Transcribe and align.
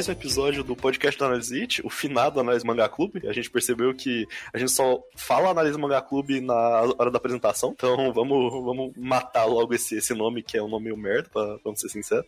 mais 0.00 0.08
um 0.08 0.12
episódio 0.12 0.64
do 0.64 0.74
podcast 0.74 1.18
do 1.18 1.26
Análise 1.26 1.60
It, 1.60 1.82
o 1.84 1.90
finado 1.90 2.40
Análise 2.40 2.64
Mangá 2.64 2.88
Clube. 2.88 3.28
A 3.28 3.34
gente 3.34 3.50
percebeu 3.50 3.94
que 3.94 4.26
a 4.50 4.56
gente 4.56 4.72
só 4.72 4.98
fala 5.14 5.50
Análise 5.50 5.76
Mangá 5.76 6.00
Clube 6.00 6.40
na 6.40 6.54
hora 6.54 7.10
da 7.10 7.18
apresentação, 7.18 7.74
então 7.76 8.10
vamos, 8.10 8.50
vamos 8.50 8.92
matar 8.96 9.44
logo 9.44 9.74
esse, 9.74 9.96
esse 9.96 10.14
nome, 10.14 10.42
que 10.42 10.56
é 10.56 10.62
um 10.62 10.68
nome 10.68 10.84
meio 10.84 10.96
merda, 10.96 11.28
pra, 11.30 11.58
vamos 11.62 11.80
ser 11.80 11.90
sinceros. 11.90 12.24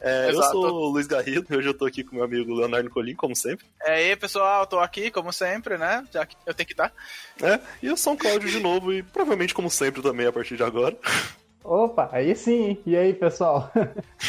É, 0.00 0.30
eu 0.30 0.42
sou 0.42 0.64
o 0.72 0.88
Luiz 0.88 1.06
Garrido, 1.06 1.54
hoje 1.54 1.68
eu 1.68 1.74
tô 1.74 1.84
aqui 1.84 2.02
com 2.02 2.16
meu 2.16 2.24
amigo 2.24 2.54
Leonardo 2.54 2.88
Colim, 2.88 3.14
como 3.14 3.36
sempre. 3.36 3.66
É 3.82 3.92
aí, 3.92 4.16
pessoal, 4.16 4.66
tô 4.66 4.78
aqui, 4.78 5.10
como 5.10 5.34
sempre, 5.34 5.76
né? 5.76 6.06
Já 6.10 6.24
que 6.24 6.34
eu 6.46 6.54
tenho 6.54 6.66
que 6.66 6.72
estar. 6.72 6.94
É, 7.42 7.60
e 7.82 7.88
eu 7.88 7.96
sou 7.98 8.14
o 8.14 8.16
Cláudio 8.16 8.48
de 8.48 8.58
novo, 8.58 8.90
e 8.90 9.02
provavelmente, 9.02 9.52
como 9.52 9.68
sempre, 9.68 10.00
também 10.00 10.26
a 10.26 10.32
partir 10.32 10.56
de 10.56 10.62
agora. 10.62 10.96
Opa, 11.64 12.08
aí 12.12 12.34
sim. 12.34 12.78
E 12.84 12.96
aí, 12.96 13.14
pessoal? 13.14 13.70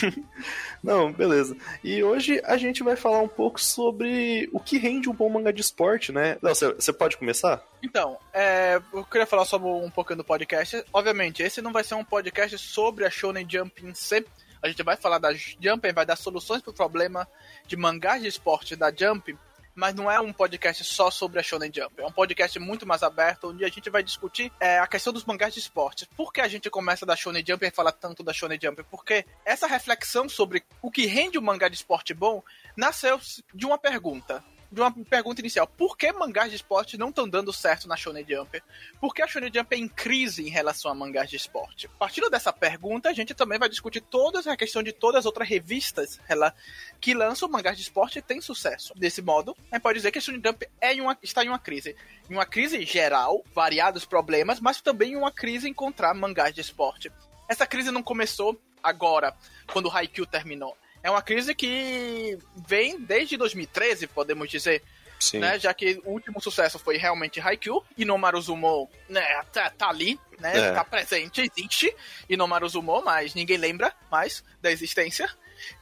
Não, 0.84 1.12
beleza. 1.12 1.55
E 1.84 2.04
hoje 2.04 2.41
a 2.44 2.58
gente 2.58 2.84
vai 2.84 2.96
falar 2.96 3.20
um 3.20 3.28
pouco 3.28 3.60
sobre 3.60 4.50
o 4.52 4.60
que 4.60 4.78
rende 4.78 5.10
um 5.10 5.14
bom 5.14 5.30
mangá 5.30 5.52
de 5.52 5.62
esporte, 5.62 6.12
né? 6.12 6.38
Léo, 6.41 6.55
você 6.55 6.94
pode 6.94 7.18
começar? 7.18 7.66
Então, 7.82 8.18
é, 8.34 8.80
eu 8.94 9.04
queria 9.05 9.26
falar 9.26 9.46
sobre 9.46 9.68
um 9.68 9.90
pouquinho 9.90 10.18
do 10.18 10.24
podcast. 10.24 10.84
Obviamente, 10.94 11.41
esse 11.41 11.62
não 11.62 11.72
vai 11.72 11.84
ser 11.84 11.96
um 11.96 12.04
podcast 12.04 12.57
sobre 12.57 13.05
a 13.05 13.10
Shonen 13.10 13.48
Jump 13.50 13.85
em 13.85 13.94
si. 13.96 14.26
A 14.62 14.68
gente 14.68 14.84
vai 14.84 14.96
falar 14.96 15.18
da 15.18 15.34
Jump, 15.34 15.91
vai 15.91 16.05
dar 16.05 16.16
soluções 16.16 16.62
para 16.62 16.72
o 16.72 16.76
problema 16.76 17.27
de 17.68 17.76
mangás 17.76 18.22
de 18.22 18.27
esporte 18.27 18.76
da 18.76 18.91
Jump 18.91 19.35
mas 19.76 19.93
não 19.93 20.10
é 20.10 20.20
um 20.20 20.32
podcast 20.32 20.84
só 20.84 21.10
sobre 21.10 21.40
a 21.40 21.43
Shonen 21.43 21.71
Jump. 21.74 22.02
É 22.02 22.05
um 22.05 22.12
podcast 22.12 22.57
muito 22.60 22.85
mais 22.85 23.04
aberto, 23.04 23.49
onde 23.49 23.66
a 23.66 23.70
gente 23.70 23.90
vai 23.90 24.04
discutir 24.04 24.52
é, 24.60 24.79
a 24.79 24.88
questão 24.88 25.12
dos 25.12 25.26
mangás 25.26 25.54
de 25.54 25.60
esporte. 25.60 26.07
Por 26.16 26.32
que 26.32 26.41
a 26.41 26.48
gente 26.48 26.70
começa 26.70 27.05
da 27.05 27.16
Shonen 27.16 27.43
Jump 27.46 27.66
e 27.66 27.71
fala 27.71 27.91
tanto 27.91 28.24
da 28.24 28.34
Shonen 28.34 28.60
Jump? 28.62 28.84
Porque 28.84 29.26
essa 29.46 29.68
reflexão 29.68 30.29
sobre 30.29 30.63
o 30.82 30.91
que 30.91 31.05
rende 31.05 31.38
um 31.38 31.41
mangá 31.41 31.68
de 31.68 31.76
esporte 31.76 32.13
bom 32.13 32.44
nasceu 32.76 33.20
de 33.54 33.66
uma 33.66 33.77
pergunta 33.77 34.44
de 34.74 34.82
uma 34.82 34.91
pergunta 34.91 35.40
inicial. 35.40 35.68
Por 35.68 35.96
que 35.96 36.12
mangás 36.12 36.49
de 36.49 36.55
esporte 36.55 36.98
não 36.98 37.10
estão 37.10 37.29
dando 37.29 37.54
certo 37.54 37.88
na 37.88 37.96
Shonen 37.96 38.26
Jump? 38.27 38.62
Por 38.99 39.13
que 39.13 39.21
a 39.21 39.27
Shonen 39.27 39.52
Jump 39.54 39.74
é 39.74 39.77
em 39.77 39.88
crise 39.88 40.43
em 40.46 40.49
relação 40.49 40.91
a 40.91 40.96
mangás 40.96 41.29
de 41.29 41.35
esporte? 41.35 41.88
Partindo 41.99 42.29
dessa 42.29 42.52
pergunta, 42.52 43.10
a 43.10 43.13
gente 43.13 43.34
também 43.34 43.60
vai 43.60 43.70
discutir 43.70 44.01
toda 44.01 44.40
a 44.51 44.57
questão 44.57 44.82
de 44.82 44.91
todas 44.91 45.20
as 45.20 45.26
outras 45.26 45.48
revistas 45.48 46.20
ela, 46.27 46.54
que 46.99 47.13
lançam 47.13 47.48
mangás 47.48 47.77
de 47.77 47.84
esporte 47.84 48.20
e 48.20 48.21
têm 48.21 48.41
sucesso. 48.41 48.94
Desse 48.96 49.21
modo, 49.21 49.55
a 49.71 49.76
gente 49.76 49.84
pode 49.84 49.99
dizer 49.99 50.12
que 50.12 50.18
a 50.18 50.21
Shonen 50.21 50.41
Jump 50.44 50.68
é 50.82 50.94
uma, 51.01 51.18
está 51.21 51.46
em 51.46 51.49
uma 51.49 51.60
crise. 51.60 51.96
Em 52.29 52.34
uma 52.34 52.46
crise 52.46 52.84
geral, 52.85 53.44
variados 53.54 54.05
problemas, 54.05 54.60
mas 54.60 54.82
também 54.82 55.16
uma 55.16 55.32
crise 55.32 55.70
encontrar 55.70 56.13
mangás 56.16 56.54
de 56.54 56.62
esporte. 56.62 57.12
Essa 57.48 57.68
crise 57.68 57.91
não 57.91 58.01
começou 58.01 58.60
agora, 58.82 59.35
quando 59.71 59.85
o 59.85 59.91
Haikyuu 59.91 60.26
terminou 60.26 60.76
é 61.04 61.12
uma 61.12 61.21
crise 61.21 61.54
que 61.54 62.40
vem 62.65 62.99
desde 62.99 63.35
2013, 63.37 64.07
podemos 64.07 64.50
dizer. 64.50 64.81
Sim. 65.19 65.40
Né, 65.40 65.57
já 65.57 65.73
que 65.73 66.01
o 66.03 66.09
último 66.09 66.41
sucesso 66.41 66.78
foi 66.78 66.97
realmente 66.97 67.40
Haikyuu, 67.40 67.81
e 67.97 68.03
no 68.03 68.18
Maruzumo 68.18 68.90
né, 69.07 69.22
tá, 69.53 69.69
tá 69.69 69.88
ali, 69.88 70.19
né, 70.38 70.51
é. 70.57 70.72
tá 70.73 70.84
presente, 70.84 71.40
existe, 71.40 71.95
e 72.28 72.35
no 72.35 72.45
Maruzumo, 72.45 73.01
mas 73.01 73.34
ninguém 73.34 73.56
lembra 73.56 73.94
mais 74.12 74.44
da 74.62 74.69
existência, 74.69 75.29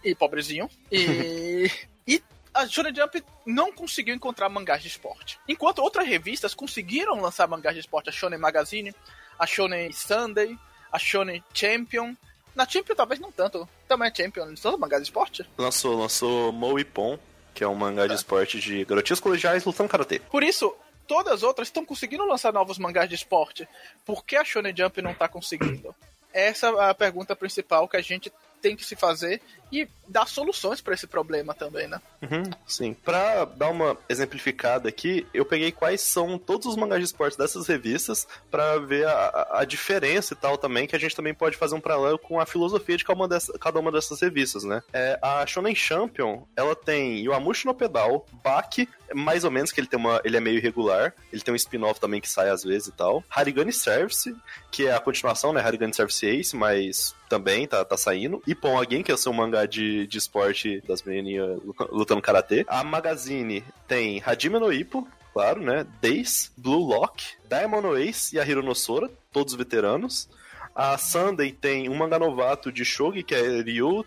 e 0.03 0.13
pobrezinho, 0.13 0.69
e, 0.91 1.71
e 2.05 2.23
a 2.53 2.67
Shonen 2.67 2.93
Jump 2.93 3.23
não 3.43 3.71
conseguiu 3.71 4.13
encontrar 4.13 4.47
mangás 4.47 4.83
de 4.83 4.89
esporte. 4.89 5.39
Enquanto 5.47 5.79
outras 5.79 6.07
revistas 6.07 6.53
conseguiram 6.53 7.19
lançar 7.19 7.47
mangás 7.47 7.73
de 7.73 7.79
esporte, 7.79 8.09
a 8.09 8.13
Shonen 8.13 8.37
Magazine, 8.37 8.93
a 9.39 9.47
Shonen 9.47 9.91
Sunday, 9.91 10.55
a 10.91 10.99
Shonen 10.99 11.43
Champion, 11.51 12.15
na 12.55 12.67
Champion 12.67 12.95
talvez 12.95 13.19
não 13.19 13.31
tanto. 13.31 13.67
Também 13.87 14.09
é 14.09 14.15
Champion, 14.15 14.45
não 14.45 14.57
são 14.57 14.77
mangá 14.77 14.97
de 14.97 15.03
esporte? 15.03 15.45
Lançou, 15.57 15.97
lançou 15.97 16.51
Moipon, 16.51 17.17
que 17.53 17.63
é 17.63 17.67
um 17.67 17.75
mangá 17.75 18.05
de 18.07 18.13
é. 18.13 18.15
esporte 18.15 18.59
de 18.59 18.85
garotinhas 18.85 19.19
colegiais 19.19 19.65
lutando 19.65 19.89
karatê. 19.89 20.19
Por 20.19 20.43
isso, 20.43 20.75
todas 21.07 21.33
as 21.33 21.43
outras 21.43 21.67
estão 21.67 21.85
conseguindo 21.85 22.25
lançar 22.25 22.53
novos 22.53 22.77
mangás 22.77 23.09
de 23.09 23.15
esporte. 23.15 23.67
Por 24.05 24.25
que 24.25 24.35
a 24.35 24.43
Shonen 24.43 24.75
Jump 24.75 25.01
não 25.01 25.11
está 25.11 25.27
conseguindo? 25.27 25.95
Essa 26.33 26.67
é 26.67 26.89
a 26.89 26.93
pergunta 26.93 27.35
principal 27.35 27.87
que 27.87 27.97
a 27.97 28.01
gente 28.01 28.31
tem 28.61 28.75
que 28.75 28.85
se 28.85 28.95
fazer 28.95 29.41
e 29.71 29.87
dar 30.07 30.27
soluções 30.27 30.81
para 30.81 30.93
esse 30.93 31.07
problema 31.07 31.53
também, 31.53 31.87
né? 31.87 32.01
Uhum, 32.21 32.43
sim. 32.67 32.93
Para 32.93 33.45
dar 33.45 33.69
uma 33.69 33.97
exemplificada 34.09 34.89
aqui, 34.89 35.25
eu 35.33 35.45
peguei 35.45 35.71
quais 35.71 36.01
são 36.01 36.37
todos 36.37 36.67
os 36.67 36.75
mangás 36.75 36.99
de 36.99 37.05
esportes 37.05 37.37
dessas 37.37 37.67
revistas 37.67 38.27
para 38.49 38.77
ver 38.79 39.07
a, 39.07 39.47
a, 39.51 39.65
diferença 39.65 40.33
e 40.33 40.37
tal 40.37 40.57
também, 40.57 40.85
que 40.85 40.95
a 40.95 40.99
gente 40.99 41.15
também 41.15 41.33
pode 41.33 41.55
fazer 41.55 41.75
um 41.75 41.79
paralelo 41.79 42.19
com 42.19 42.39
a 42.39 42.45
filosofia 42.45 42.97
de 42.97 43.05
cada 43.05 43.17
uma, 43.17 43.27
dessa, 43.27 43.57
cada 43.57 43.79
uma 43.79 43.91
dessas 43.91 44.19
revistas, 44.19 44.65
né? 44.65 44.83
É, 44.91 45.17
a 45.21 45.45
Shonen 45.47 45.73
Champion, 45.73 46.43
ela 46.55 46.75
tem 46.75 47.23
Yoamushi 47.23 47.65
no 47.65 47.73
Pedal, 47.73 48.25
Baki, 48.43 48.89
mais 49.13 49.45
ou 49.45 49.51
menos, 49.51 49.71
que 49.71 49.79
ele 49.79 49.87
tem 49.87 49.99
uma. 49.99 50.21
ele 50.23 50.37
é 50.37 50.39
meio 50.39 50.57
irregular. 50.57 51.13
Ele 51.31 51.41
tem 51.41 51.53
um 51.53 51.57
spin-off 51.57 51.99
também 51.99 52.21
que 52.21 52.29
sai 52.29 52.49
às 52.49 52.63
vezes 52.63 52.87
e 52.87 52.91
tal. 52.91 53.23
Harigani 53.29 53.71
Service, 53.71 54.35
que 54.69 54.87
é 54.87 54.93
a 54.93 54.99
continuação, 54.99 55.53
né? 55.53 55.61
Harigani 55.61 55.93
Service 55.93 56.25
Ace, 56.25 56.55
mas 56.55 57.15
também 57.31 57.65
tá, 57.65 57.85
tá 57.85 57.95
saindo. 57.95 58.43
E 58.45 58.53
Pon 58.53 58.77
Again, 58.77 59.03
que 59.03 59.09
é 59.09 59.13
o 59.13 59.17
seu 59.17 59.31
mangá 59.31 59.65
de, 59.65 60.05
de 60.05 60.17
esporte 60.17 60.83
das 60.85 61.01
menininhas 61.01 61.61
lutando 61.89 62.21
karatê. 62.21 62.65
A 62.67 62.83
Magazine 62.83 63.63
tem 63.87 64.21
Hajime 64.25 64.59
no 64.59 64.71
Ippo, 64.71 65.07
claro, 65.33 65.61
né? 65.61 65.87
Days, 66.01 66.51
Blue 66.57 66.85
Lock, 66.85 67.23
Diamond 67.49 68.01
Ace 68.01 68.35
e 68.35 68.39
a 68.39 68.45
Hironosora, 68.45 69.09
todos 69.31 69.55
veteranos. 69.55 70.27
A 70.75 70.97
Sunday 70.97 71.51
tem 71.51 71.89
um 71.89 71.95
mangá 71.95 72.17
novato 72.17 72.71
de 72.71 72.85
Shogi, 72.85 73.23
que 73.23 73.35
é 73.35 73.61
Ryu 73.61 74.05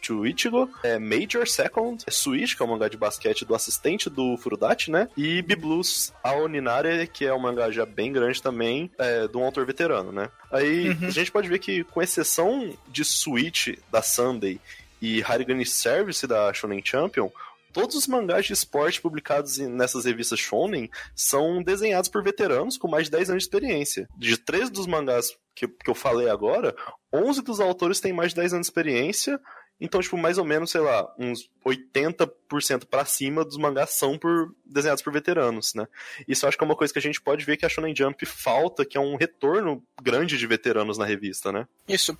Chuichigo, 0.00 0.70
é 0.82 0.98
Major 0.98 1.46
Second, 1.46 2.02
é 2.06 2.10
Switch, 2.10 2.56
que 2.56 2.62
é 2.62 2.64
um 2.64 2.68
mangá 2.68 2.88
de 2.88 2.96
basquete 2.96 3.44
do 3.44 3.54
assistente 3.54 4.10
do 4.10 4.36
Furudachi, 4.36 4.90
né? 4.90 5.08
E 5.16 5.40
B-Blues 5.42 6.12
Aoninare, 6.22 7.06
que 7.06 7.24
é 7.24 7.32
um 7.32 7.38
mangá 7.38 7.70
já 7.70 7.86
bem 7.86 8.12
grande 8.12 8.42
também, 8.42 8.90
é, 8.98 9.28
de 9.28 9.36
um 9.36 9.44
autor 9.44 9.64
veterano, 9.64 10.10
né? 10.10 10.28
Aí 10.50 10.90
uhum. 10.90 11.06
a 11.06 11.10
gente 11.10 11.30
pode 11.30 11.48
ver 11.48 11.58
que, 11.58 11.84
com 11.84 12.02
exceção 12.02 12.74
de 12.88 13.04
Switch 13.04 13.76
da 13.90 14.02
Sunday 14.02 14.60
e 15.00 15.22
Harigani 15.22 15.64
Service 15.64 16.26
da 16.26 16.52
Shonen 16.52 16.82
Champion, 16.84 17.30
todos 17.72 17.96
os 17.96 18.06
mangás 18.06 18.46
de 18.46 18.52
esporte 18.52 19.00
publicados 19.00 19.58
nessas 19.58 20.04
revistas 20.04 20.38
shonen 20.38 20.90
são 21.14 21.62
desenhados 21.62 22.08
por 22.08 22.22
veteranos 22.22 22.76
com 22.76 22.88
mais 22.88 23.04
de 23.06 23.12
10 23.12 23.30
anos 23.30 23.42
de 23.42 23.48
experiência. 23.48 24.08
De 24.16 24.36
três 24.36 24.70
dos 24.70 24.86
mangás 24.86 25.36
que, 25.54 25.66
que 25.68 25.90
eu 25.90 25.94
falei 25.94 26.28
agora, 26.28 26.74
11 27.12 27.42
dos 27.42 27.60
autores 27.60 28.00
têm 28.00 28.12
mais 28.12 28.30
de 28.30 28.36
10 28.36 28.54
anos 28.54 28.66
de 28.66 28.70
experiência, 28.70 29.40
então, 29.80 30.00
tipo, 30.02 30.16
mais 30.18 30.36
ou 30.36 30.44
menos, 30.44 30.70
sei 30.70 30.80
lá, 30.82 31.10
uns 31.18 31.48
80% 31.64 32.84
para 32.84 33.04
cima 33.06 33.44
dos 33.44 33.56
mangás 33.56 33.90
são 33.90 34.18
por 34.18 34.54
desenhados 34.64 35.02
por 35.02 35.10
veteranos, 35.10 35.72
né? 35.74 35.88
Isso 36.28 36.46
acho 36.46 36.56
que 36.58 36.62
é 36.62 36.66
uma 36.66 36.76
coisa 36.76 36.92
que 36.92 36.98
a 36.98 37.02
gente 37.02 37.20
pode 37.20 37.44
ver 37.46 37.56
que 37.56 37.64
a 37.64 37.68
Shonen 37.68 37.96
Jump 37.96 38.26
falta, 38.26 38.84
que 38.84 38.98
é 38.98 39.00
um 39.00 39.16
retorno 39.16 39.82
grande 40.02 40.36
de 40.36 40.46
veteranos 40.46 40.98
na 40.98 41.06
revista, 41.06 41.50
né? 41.50 41.66
Isso. 41.88 42.16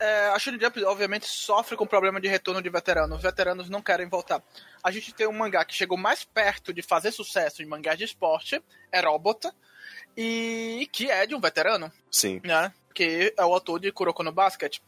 É, 0.00 0.28
a 0.28 0.38
Shonen 0.38 0.60
Jump, 0.60 0.84
obviamente, 0.84 1.26
sofre 1.26 1.76
com 1.76 1.82
o 1.82 1.88
problema 1.88 2.20
de 2.20 2.28
retorno 2.28 2.62
de 2.62 2.70
veteranos. 2.70 3.16
Os 3.16 3.22
veteranos 3.22 3.68
não 3.68 3.82
querem 3.82 4.08
voltar. 4.08 4.42
A 4.82 4.92
gente 4.92 5.12
tem 5.12 5.26
um 5.26 5.32
mangá 5.32 5.64
que 5.64 5.74
chegou 5.74 5.98
mais 5.98 6.22
perto 6.22 6.72
de 6.72 6.82
fazer 6.82 7.10
sucesso 7.10 7.62
em 7.62 7.66
mangá 7.66 7.96
de 7.96 8.04
esporte, 8.04 8.62
é 8.92 9.00
Robot, 9.00 9.50
e 10.16 10.88
que 10.92 11.10
é 11.10 11.26
de 11.26 11.34
um 11.34 11.40
veterano. 11.40 11.92
Sim. 12.10 12.40
Né? 12.44 12.72
Que 12.94 13.34
é 13.36 13.44
o 13.44 13.52
autor 13.52 13.80
de 13.80 13.90
Kuroko 13.90 14.22
no 14.22 14.30
Basket. 14.30 14.78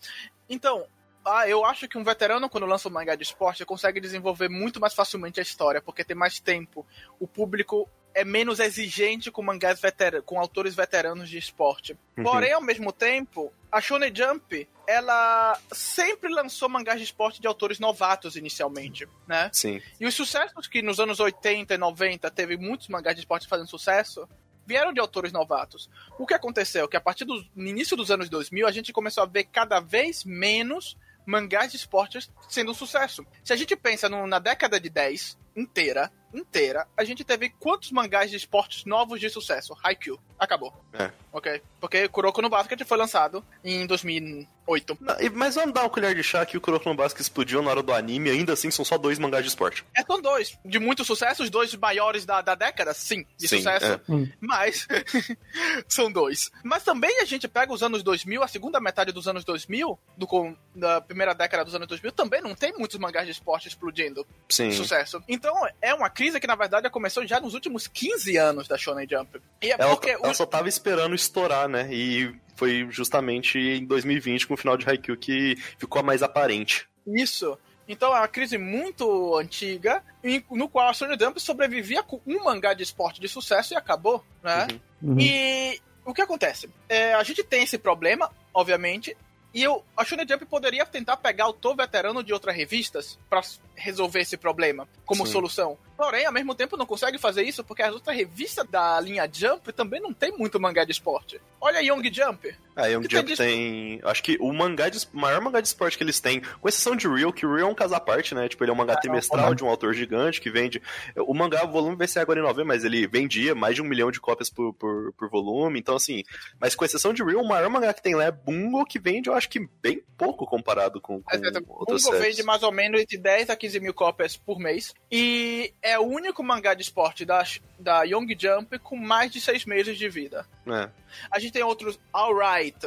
Então, 0.48 0.86
ah, 1.24 1.48
eu 1.48 1.64
acho 1.64 1.88
que 1.88 1.98
um 1.98 2.04
veterano, 2.04 2.48
quando 2.48 2.66
lança 2.66 2.88
um 2.88 2.92
mangá 2.92 3.16
de 3.16 3.24
esporte, 3.24 3.64
consegue 3.64 4.00
desenvolver 4.00 4.48
muito 4.48 4.80
mais 4.80 4.94
facilmente 4.94 5.40
a 5.40 5.42
história, 5.42 5.82
porque 5.82 6.04
tem 6.04 6.16
mais 6.16 6.38
tempo. 6.38 6.86
O 7.18 7.26
público 7.26 7.88
é 8.14 8.24
menos 8.24 8.60
exigente 8.60 9.30
com 9.30 9.42
mangás 9.42 9.80
veteranos, 9.80 10.26
com 10.26 10.38
autores 10.38 10.74
veteranos 10.74 11.28
de 11.28 11.38
esporte. 11.38 11.96
Uhum. 12.16 12.24
Porém, 12.24 12.52
ao 12.52 12.60
mesmo 12.60 12.92
tempo, 12.92 13.52
a 13.70 13.80
Shonen 13.80 14.12
Jump, 14.14 14.68
ela 14.86 15.58
sempre 15.72 16.32
lançou 16.32 16.68
mangás 16.68 16.98
de 16.98 17.04
esporte 17.04 17.40
de 17.40 17.46
autores 17.46 17.78
novatos 17.78 18.36
inicialmente, 18.36 19.08
né? 19.26 19.50
Sim. 19.52 19.80
E 19.98 20.06
os 20.06 20.14
sucessos 20.14 20.66
que 20.66 20.82
nos 20.82 20.98
anos 20.98 21.20
80 21.20 21.74
e 21.74 21.78
90 21.78 22.30
teve 22.30 22.56
muitos 22.56 22.88
mangás 22.88 23.14
de 23.14 23.20
esporte 23.20 23.46
fazendo 23.46 23.68
sucesso, 23.68 24.28
vieram 24.66 24.92
de 24.92 25.00
autores 25.00 25.32
novatos. 25.32 25.88
O 26.18 26.26
que 26.26 26.34
aconteceu? 26.34 26.88
Que 26.88 26.96
a 26.96 27.00
partir 27.00 27.24
do 27.24 27.44
início 27.56 27.96
dos 27.96 28.10
anos 28.10 28.28
2000, 28.28 28.66
a 28.66 28.72
gente 28.72 28.92
começou 28.92 29.22
a 29.22 29.26
ver 29.26 29.44
cada 29.44 29.80
vez 29.80 30.24
menos 30.24 30.96
mangás 31.26 31.70
de 31.70 31.76
esportes 31.76 32.30
sendo 32.48 32.72
um 32.72 32.74
sucesso. 32.74 33.24
Se 33.44 33.52
a 33.52 33.56
gente 33.56 33.76
pensa 33.76 34.08
no, 34.08 34.26
na 34.26 34.38
década 34.38 34.80
de 34.80 34.88
10 34.88 35.38
inteira, 35.56 36.10
inteira, 36.32 36.86
a 36.96 37.04
gente 37.04 37.24
teve 37.24 37.50
quantos 37.50 37.90
mangás 37.90 38.30
de 38.30 38.36
esportes 38.36 38.84
novos 38.84 39.20
de 39.20 39.28
sucesso? 39.30 39.76
Haikyuu. 39.82 40.18
Acabou. 40.38 40.72
É. 40.92 41.10
Ok? 41.32 41.60
Porque 41.80 42.08
Kuroko 42.08 42.40
no 42.42 42.48
Basket 42.48 42.82
foi 42.84 42.96
lançado 42.96 43.44
em 43.62 43.86
2011, 43.86 44.48
Oito. 44.66 44.96
Não, 45.00 45.16
Mas 45.34 45.56
vamos 45.56 45.74
dar 45.74 45.82
uma 45.82 45.90
colher 45.90 46.14
de 46.14 46.22
chá 46.22 46.46
que 46.46 46.56
o 46.56 46.60
Kuroko 46.60 46.88
no 46.88 46.94
Basket 46.94 47.20
explodiu 47.20 47.60
na 47.60 47.70
hora 47.70 47.82
do 47.82 47.92
anime, 47.92 48.30
ainda 48.30 48.52
assim 48.52 48.70
são 48.70 48.84
só 48.84 48.96
dois 48.96 49.18
mangás 49.18 49.42
de 49.42 49.48
esporte. 49.48 49.84
É, 49.96 50.02
são 50.04 50.22
dois. 50.22 50.56
De 50.64 50.78
muito 50.78 51.04
sucesso, 51.04 51.42
os 51.42 51.50
dois 51.50 51.74
maiores 51.74 52.24
da, 52.24 52.40
da 52.40 52.54
década, 52.54 52.94
sim, 52.94 53.26
de 53.36 53.48
Sim, 53.48 53.56
sucesso. 53.58 53.84
é. 53.86 54.00
Mas 54.40 54.86
são 55.88 56.10
dois. 56.10 56.50
Mas 56.62 56.82
também 56.84 57.20
a 57.20 57.24
gente 57.24 57.48
pega 57.48 57.72
os 57.72 57.82
anos 57.82 58.02
2000, 58.02 58.42
a 58.42 58.48
segunda 58.48 58.80
metade 58.80 59.12
dos 59.12 59.26
anos 59.28 59.44
2000, 59.44 59.98
do, 60.16 60.26
com- 60.26 60.56
da 60.74 61.00
primeira 61.00 61.34
década 61.34 61.64
dos 61.64 61.74
anos 61.74 61.88
2000, 61.88 62.12
também 62.12 62.40
não 62.40 62.54
tem 62.54 62.72
muitos 62.76 62.96
mangás 62.98 63.26
de 63.26 63.32
esporte 63.32 63.68
explodindo 63.68 64.26
Sim. 64.48 64.70
sucesso. 64.72 65.22
Então 65.28 65.52
é 65.80 65.92
uma 65.94 66.08
crise 66.20 66.38
que 66.38 66.46
na 66.46 66.54
verdade 66.54 66.90
começou 66.90 67.26
já 67.26 67.40
nos 67.40 67.54
últimos 67.54 67.86
15 67.88 68.36
anos 68.36 68.68
da 68.68 68.76
Shonen 68.76 69.06
Jump. 69.10 69.40
E 69.62 69.70
é 69.72 69.76
Ela, 69.78 69.90
porque 69.96 70.10
ela 70.10 70.28
o- 70.30 70.34
só 70.34 70.44
tava 70.44 70.68
esperando 70.68 71.14
estourar, 71.14 71.66
né? 71.66 71.88
E 71.90 72.34
foi 72.56 72.86
justamente 72.90 73.58
em 73.58 73.86
2020, 73.86 74.46
com 74.46 74.52
o 74.52 74.56
final 74.56 74.76
de 74.76 74.86
Haikyuu, 74.86 75.16
que 75.16 75.56
ficou 75.78 76.02
mais 76.02 76.22
aparente. 76.22 76.86
Isso. 77.06 77.56
Então 77.88 78.14
é 78.14 78.18
uma 78.20 78.28
crise 78.28 78.58
muito 78.58 79.34
antiga, 79.36 80.02
no 80.50 80.68
qual 80.68 80.88
a 80.88 80.92
Shonen 80.92 81.18
Jump 81.18 81.40
sobrevivia 81.40 82.02
com 82.02 82.20
um 82.26 82.44
mangá 82.44 82.74
de 82.74 82.82
esporte 82.82 83.18
de 83.18 83.26
sucesso 83.26 83.72
e 83.72 83.76
acabou, 83.76 84.22
né? 84.42 84.68
Uhum. 85.02 85.12
Uhum. 85.12 85.20
E 85.20 85.80
o 86.04 86.12
que 86.12 86.20
acontece? 86.20 86.68
É, 86.86 87.14
a 87.14 87.22
gente 87.22 87.42
tem 87.42 87.62
esse 87.62 87.78
problema, 87.78 88.30
obviamente, 88.52 89.16
e 89.52 89.62
eu, 89.62 89.82
a 89.96 90.04
Shonen 90.04 90.26
Jump 90.28 90.44
poderia 90.46 90.86
tentar 90.86 91.16
pegar 91.16 91.44
o 91.44 91.48
autor 91.48 91.74
veterano 91.74 92.22
de 92.22 92.32
outras 92.32 92.54
revistas 92.54 93.18
pra 93.28 93.40
resolver 93.74 94.20
esse 94.20 94.36
problema 94.36 94.86
como 95.04 95.26
Sim. 95.26 95.32
solução. 95.32 95.76
Porém, 96.00 96.24
ao 96.24 96.32
mesmo 96.32 96.54
tempo, 96.54 96.78
não 96.78 96.86
consegue 96.86 97.18
fazer 97.18 97.42
isso 97.42 97.62
porque 97.62 97.82
as 97.82 97.92
outras 97.92 98.16
revistas 98.16 98.66
da 98.70 98.98
linha 99.00 99.28
Jump 99.30 99.70
também 99.70 100.00
não 100.00 100.14
tem 100.14 100.32
muito 100.32 100.58
mangá 100.58 100.82
de 100.82 100.92
esporte. 100.92 101.38
Olha 101.60 101.82
Young 101.82 102.10
Jump. 102.10 102.56
A 102.74 102.86
Young 102.86 103.02
Que 103.02 103.08
tem 103.08 103.18
Jump 103.18 103.36
tem. 103.36 104.00
Acho 104.04 104.22
que 104.22 104.38
o 104.40 104.50
mangá 104.50 104.88
de, 104.88 104.98
maior 105.12 105.42
mangá 105.42 105.60
de 105.60 105.68
esporte 105.68 105.98
que 105.98 106.02
eles 106.02 106.18
têm, 106.18 106.40
com 106.40 106.68
exceção 106.70 106.96
de 106.96 107.06
Real, 107.06 107.30
que 107.30 107.44
Real 107.44 107.58
é 107.58 107.64
um 107.66 107.74
caso 107.74 107.94
à 107.94 108.00
parte, 108.00 108.34
né? 108.34 108.48
Tipo, 108.48 108.64
ele 108.64 108.70
é 108.70 108.74
um 108.74 108.76
mangá 108.78 108.96
trimestral 108.96 109.54
de 109.54 109.62
um 109.62 109.68
autor 109.68 109.92
gigante 109.92 110.40
que 110.40 110.50
vende. 110.50 110.80
O 111.18 111.34
mangá, 111.34 111.66
o 111.66 111.70
volume 111.70 111.96
vai 111.96 112.08
ser 112.08 112.20
agora 112.20 112.40
em 112.40 112.42
novembro, 112.42 112.68
mas 112.68 112.82
ele 112.82 113.06
vendia 113.06 113.54
mais 113.54 113.74
de 113.74 113.82
um 113.82 113.84
milhão 113.84 114.10
de 114.10 114.20
cópias 114.20 114.48
por, 114.48 114.72
por, 114.72 115.12
por 115.12 115.28
volume. 115.28 115.78
Então, 115.78 115.96
assim, 115.96 116.22
mas 116.58 116.74
com 116.74 116.82
exceção 116.82 117.12
de 117.12 117.22
Real, 117.22 117.42
o 117.42 117.46
maior 117.46 117.68
mangá 117.68 117.92
que 117.92 118.02
tem 118.02 118.14
lá 118.14 118.24
é 118.24 118.30
Bungo, 118.30 118.86
que 118.86 118.98
vende, 118.98 119.28
eu 119.28 119.34
acho 119.34 119.50
que 119.50 119.68
bem 119.82 120.02
pouco 120.16 120.46
comparado 120.46 120.98
com, 120.98 121.22
com 121.22 121.36
Exato. 121.36 121.62
outras 121.68 122.02
Bungo 122.02 122.16
séries. 122.16 122.36
vende 122.36 122.46
mais 122.46 122.62
ou 122.62 122.72
menos 122.72 123.04
de 123.06 123.18
10 123.18 123.50
a 123.50 123.56
15 123.56 123.80
mil 123.80 123.92
cópias 123.92 124.34
por 124.34 124.58
mês. 124.58 124.94
E 125.10 125.74
é 125.82 125.89
o 125.98 126.02
único 126.06 126.42
mangá 126.42 126.74
de 126.74 126.82
esporte 126.82 127.24
da, 127.24 127.42
da 127.78 128.02
Young 128.02 128.36
Jump 128.38 128.78
com 128.78 128.96
mais 128.96 129.30
de 129.30 129.40
6 129.40 129.64
meses 129.64 129.96
de 129.98 130.08
vida. 130.08 130.46
É. 130.66 130.88
A 131.30 131.38
gente 131.38 131.52
tem 131.52 131.62
outros 131.62 131.98
Alright, 132.12 132.78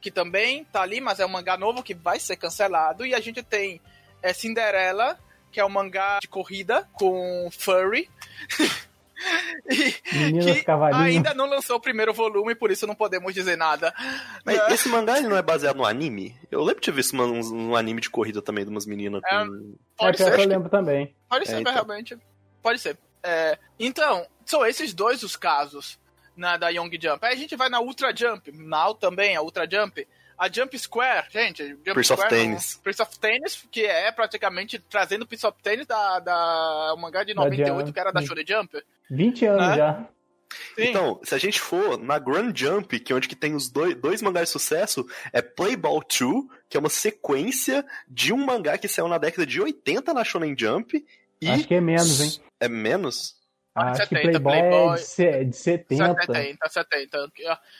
que 0.00 0.10
também 0.10 0.64
tá 0.64 0.82
ali, 0.82 1.00
mas 1.00 1.18
é 1.20 1.26
um 1.26 1.30
mangá 1.30 1.56
novo 1.56 1.82
que 1.82 1.94
vai 1.94 2.18
ser 2.20 2.36
cancelado. 2.36 3.04
E 3.04 3.14
a 3.14 3.20
gente 3.20 3.42
tem 3.42 3.80
é, 4.22 4.32
Cinderela, 4.32 5.18
que 5.50 5.58
é 5.60 5.64
um 5.64 5.68
mangá 5.68 6.18
de 6.20 6.28
corrida 6.28 6.88
com 6.92 7.48
furry. 7.50 8.08
e 9.70 10.14
Meninas 10.14 10.56
que 10.58 10.62
cavalinhos. 10.64 11.06
ainda 11.06 11.32
não 11.34 11.46
lançou 11.48 11.76
o 11.76 11.80
primeiro 11.80 12.12
volume, 12.12 12.54
por 12.54 12.70
isso 12.70 12.86
não 12.86 12.94
podemos 12.94 13.32
dizer 13.32 13.56
nada. 13.56 13.92
Mas 14.44 14.58
É. 14.58 14.74
esse 14.74 14.88
mangá 14.88 15.18
ele 15.18 15.28
não 15.28 15.36
é 15.36 15.42
baseado 15.42 15.76
no 15.76 15.86
anime? 15.86 16.36
Eu 16.50 16.60
lembro 16.60 16.80
de 16.80 16.86
ter 16.86 16.92
visto 16.92 17.16
um, 17.16 17.70
um 17.70 17.74
anime 17.76 18.00
de 18.02 18.10
corrida 18.10 18.42
também 18.42 18.64
de 18.64 18.70
umas 18.70 18.84
meninas 18.86 19.22
com. 19.22 19.28
É, 19.34 19.42
É, 19.42 19.46
Pode 19.96 20.16
pior 20.18 20.28
ser. 20.28 20.36
que 20.36 20.42
eu 20.42 20.48
lembro 20.48 20.68
também. 20.68 21.14
Pode 21.28 21.46
ser, 21.46 21.56
É, 21.56 21.60
então. 21.60 21.72
realmente. 21.72 22.16
Pode 22.66 22.80
ser. 22.80 22.98
É, 23.22 23.56
então, 23.78 24.26
são 24.44 24.66
esses 24.66 24.92
dois 24.92 25.22
os 25.22 25.36
casos 25.36 26.00
na, 26.36 26.56
da 26.56 26.68
Young 26.68 26.90
Jump. 27.00 27.24
Aí 27.24 27.32
a 27.34 27.36
gente 27.36 27.54
vai 27.54 27.68
na 27.68 27.80
Ultra 27.80 28.12
Jump, 28.14 28.50
Now 28.50 28.92
também, 28.92 29.36
a 29.36 29.40
Ultra 29.42 29.68
Jump. 29.70 30.04
A 30.36 30.48
Jump 30.52 30.76
Square, 30.76 31.28
gente, 31.30 31.64
Jump 31.66 31.92
Prince 31.94 32.12
of 32.12 32.20
Square 32.22 32.36
não- 32.36 32.48
Tennis. 32.48 32.80
Prince 32.82 33.00
of 33.02 33.18
Tennis, 33.20 33.64
que 33.70 33.84
é 33.86 34.10
praticamente 34.10 34.80
trazendo 34.80 35.22
o 35.22 35.26
Prince 35.28 35.46
of 35.46 35.56
Tennis 35.62 35.86
da, 35.86 36.18
da 36.18 36.92
o 36.94 36.96
mangá 36.96 37.22
de 37.22 37.32
Da 37.34 37.42
98, 37.44 37.78
Jump. 37.78 37.92
que 37.92 38.00
era 38.00 38.10
da 38.12 38.20
Shonen 38.20 38.44
Jump. 38.46 38.82
20 39.10 39.46
anos 39.46 39.66
Né? 39.68 39.76
já. 39.76 40.08
Sim. 40.74 40.84
Então, 40.88 41.20
se 41.22 41.34
a 41.34 41.38
gente 41.38 41.60
for 41.60 41.96
na 41.98 42.18
Grand 42.18 42.52
Jump, 42.54 42.98
que 43.00 43.12
é 43.12 43.16
onde 43.16 43.28
que 43.28 43.36
tem 43.36 43.54
os 43.54 43.70
dois, 43.70 43.94
dois 43.94 44.20
mangás 44.22 44.48
de 44.48 44.52
sucesso, 44.52 45.06
é 45.32 45.40
Playball 45.40 46.00
2, 46.00 46.44
que 46.68 46.76
é 46.76 46.80
uma 46.80 46.88
sequência 46.90 47.84
de 48.08 48.32
um 48.32 48.44
mangá 48.44 48.76
que 48.76 48.88
saiu 48.88 49.08
na 49.08 49.18
década 49.18 49.46
de 49.46 49.60
80 49.60 50.12
na 50.12 50.24
Shonen 50.24 50.54
Jump, 50.58 51.04
e 51.40 51.48
Acho 51.48 51.66
que 51.66 51.74
é 51.74 51.80
menos, 51.80 52.20
hein? 52.20 52.32
é 52.60 52.68
menos? 52.68 53.34
Ah, 53.74 53.90
Acho 53.90 54.08
que 54.08 54.16
70, 54.16 54.40
Playboy, 54.40 54.54
é 54.56 54.68
Playboy. 54.70 54.94
de, 54.96 55.02
se- 55.04 55.44
de 55.44 55.56
70. 55.56 56.20
70, 56.26 56.68
70. 56.70 57.18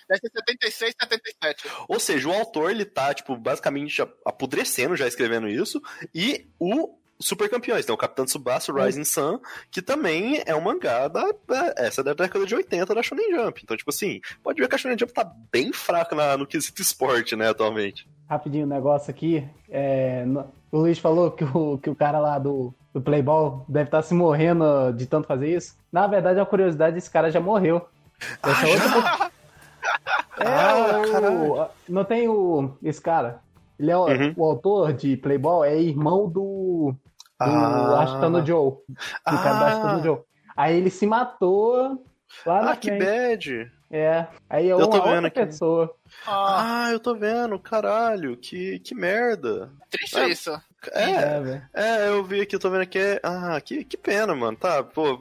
Deve 0.09 0.21
ser 0.21 0.31
76, 0.31 0.95
77. 1.01 1.65
Ou 1.89 1.99
seja, 1.99 2.29
o 2.29 2.33
autor, 2.35 2.71
ele 2.71 2.85
tá, 2.85 3.15
tipo, 3.15 3.35
basicamente 3.37 3.97
já 3.97 4.07
apodrecendo 4.25 4.95
já 4.95 5.07
escrevendo 5.09 5.49
isso, 5.49 5.81
e 6.15 6.47
o 6.61 6.99
Super 7.19 7.49
Campeões, 7.49 7.87
tem 7.87 7.95
o 7.95 7.99
Capitão 7.99 8.27
Tsubasa, 8.27 8.71
o 8.71 8.75
Rising 8.77 9.05
Sun, 9.05 9.41
que 9.71 9.81
também 9.81 10.43
é 10.45 10.55
um 10.55 10.61
mangá 10.61 11.09
da, 11.09 11.33
da- 11.49 11.75
essa 11.79 12.03
é 12.03 12.05
da 12.05 12.13
década 12.13 12.45
de 12.45 12.55
80 12.55 12.95
da 12.95 13.03
Shonen 13.03 13.31
Jump. 13.35 13.63
Então, 13.65 13.75
tipo 13.75 13.89
assim, 13.89 14.21
pode 14.43 14.61
ver 14.61 14.69
que 14.69 14.75
a 14.75 14.79
Shonen 14.79 14.99
Jump 14.99 15.15
tá 15.15 15.25
bem 15.51 15.73
fraca 15.73 16.15
na- 16.15 16.37
no 16.37 16.47
quesito 16.47 16.83
esporte, 16.83 17.35
né, 17.35 17.49
atualmente. 17.49 18.07
Rapidinho, 18.29 18.67
um 18.67 18.69
negócio 18.69 19.11
aqui. 19.11 19.49
É, 19.71 20.27
no- 20.27 20.53
o 20.71 20.79
Luiz 20.81 20.99
falou 20.99 21.31
que 21.31 21.43
o, 21.45 21.79
que 21.79 21.89
o 21.89 21.95
cara 21.97 22.19
lá 22.19 22.39
do, 22.39 22.75
do 22.97 23.03
Playball 23.03 23.67
deve 23.69 23.89
estar 23.89 24.01
se 24.01 24.15
morrendo 24.15 24.91
de 24.95 25.07
tanto 25.07 25.29
fazer 25.29 25.55
isso. 25.55 25.77
Na 25.93 26.07
verdade, 26.07 26.41
a 26.41 26.47
curiosidade, 26.47 26.97
esse 26.97 27.11
cara 27.11 27.31
já 27.31 27.39
morreu. 27.41 27.87
Essa 28.43 28.67
outra- 28.67 29.31
É, 30.39 30.47
Ah, 30.49 30.99
o- 31.01 31.13
caralho. 31.13 31.69
não 31.89 32.05
tem 32.05 32.29
o. 32.29 32.75
Esse 32.83 33.01
cara. 33.01 33.41
Ele 33.79 33.91
é 33.91 33.97
o, 33.97 34.05
Uhum. 34.07 34.35
o 34.37 34.45
autor 34.45 34.93
de 34.93 35.17
Playball, 35.17 35.65
é 35.65 35.79
irmão 35.79 36.29
do. 36.29 36.95
do 36.95 36.95
Ah. 37.39 38.43
Joe. 38.45 38.71
Do 38.71 38.87
cara 39.25 39.59
do 39.59 39.65
Ah. 39.65 39.67
Ashitano 39.69 40.03
Joe. 40.03 40.19
Aí 40.57 40.77
ele 40.77 40.91
se 40.91 41.07
matou 41.07 42.03
lá 42.47 42.63
na 42.63 42.71
Ah, 42.73 42.77
que 42.77 42.91
bad. 42.91 43.71
É. 43.91 44.27
Aí 44.51 44.69
é 44.69 44.73
Eu 44.73 44.79
uma 44.79 44.87
tô 44.91 45.03
vendo 45.03 45.13
outra 45.15 45.27
aqui. 45.29 45.41
pessoa. 45.47 45.95
Ah, 46.27 46.85
Ah, 46.87 46.93
eu 46.93 46.99
tô 47.01 47.15
vendo, 47.15 47.59
caralho, 47.59 48.37
que, 48.37 48.79
que 48.81 48.95
merda. 48.95 49.71
triste 49.91 50.19
Ah, 50.19 50.29
isso. 50.29 50.61
É, 50.93 51.11
É, 51.75 52.05
é, 52.05 52.09
eu 52.09 52.23
vi 52.25 52.41
aqui, 52.41 52.55
eu 52.57 52.61
tô 52.61 52.71
vendo 52.71 52.83
aqui. 52.83 52.99
é- 52.99 53.21
Ah, 53.23 53.61
que, 53.65 53.85
que 53.85 53.97
pena, 53.97 54.35
mano. 54.35 54.57
Tá, 54.57 54.83
pô. 54.83 55.13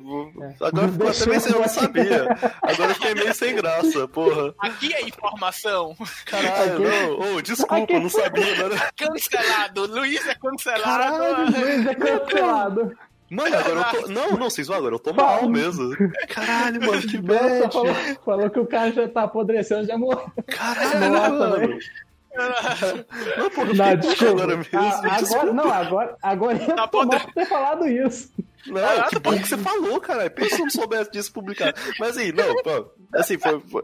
É. 0.41 0.65
Agora 0.65 0.87
ficou 0.91 1.09
até 1.09 1.25
meio 1.25 1.41
sem. 1.41 1.53
Eu 1.53 1.59
não 1.61 1.67
sabia. 1.67 2.27
Agora 2.61 2.91
eu 2.91 2.95
fiquei 2.95 3.15
meio 3.15 3.33
sem 3.33 3.55
graça, 3.55 4.07
porra. 4.07 4.53
Aqui 4.59 4.93
é 4.93 5.01
informação. 5.07 5.95
Caralho, 6.25 6.79
não. 6.79 7.35
Ô, 7.37 7.41
desculpa, 7.41 7.93
eu 7.93 7.99
não 8.01 8.09
sabia, 8.09 8.55
mano. 8.55 8.75
Cancelado. 8.95 9.85
Luiz 9.87 10.27
é 10.27 10.35
cancelado. 10.35 10.83
Caralho, 10.83 11.51
Luiz 11.59 11.87
é 11.87 11.95
cancelado. 11.95 12.91
Mano, 13.27 13.57
agora 13.57 13.87
eu 13.95 14.01
tô. 14.03 14.07
Não, 14.09 14.31
não, 14.37 14.49
vocês 14.51 14.67
vão 14.67 14.77
agora, 14.77 14.93
eu 14.95 14.99
tô 14.99 15.11
mal 15.11 15.49
mesmo. 15.49 15.95
Caralho, 16.29 16.79
mano, 16.85 17.01
que 17.01 17.17
bad. 17.17 17.73
falou, 17.73 17.95
falou 18.23 18.49
que 18.51 18.59
o 18.59 18.67
cara 18.67 18.91
já 18.91 19.07
tá 19.09 19.23
apodrecendo, 19.23 19.87
já 19.87 19.97
morreu. 19.97 20.31
Caralho, 20.45 21.09
Nossa, 21.11 21.29
mano. 21.31 21.57
velho. 21.57 21.79
Não, 23.37 23.49
pô, 23.49 23.61
eu 23.61 23.73
Não, 23.75 23.95
desculpa. 23.97 24.31
agora 24.43 24.57
mesmo. 24.57 24.79
Ah, 24.79 24.97
agora, 24.97 25.17
desculpa. 25.21 25.53
não, 25.53 25.71
agora, 25.73 26.17
agora 26.21 26.57
eu 26.63 26.75
Tá 26.75 26.87
tô 26.87 27.03
mal 27.05 27.19
por 27.21 27.33
ter 27.33 27.45
falado 27.45 27.87
isso. 27.87 28.31
Não, 28.67 29.09
que 29.09 29.19
bom 29.19 29.37
que 29.37 29.47
você 29.47 29.57
falou, 29.57 30.01
cara. 30.01 30.29
Pensa 30.29 30.55
se 30.55 30.61
eu 30.61 30.65
não 30.65 30.71
soubesse 30.71 31.11
disso 31.11 31.31
publicado. 31.31 31.79
Mas 31.99 32.17
assim, 32.17 32.31
não, 32.31 32.55
pô, 32.63 32.91
assim, 33.13 33.37
foi, 33.37 33.59
foi- 33.61 33.83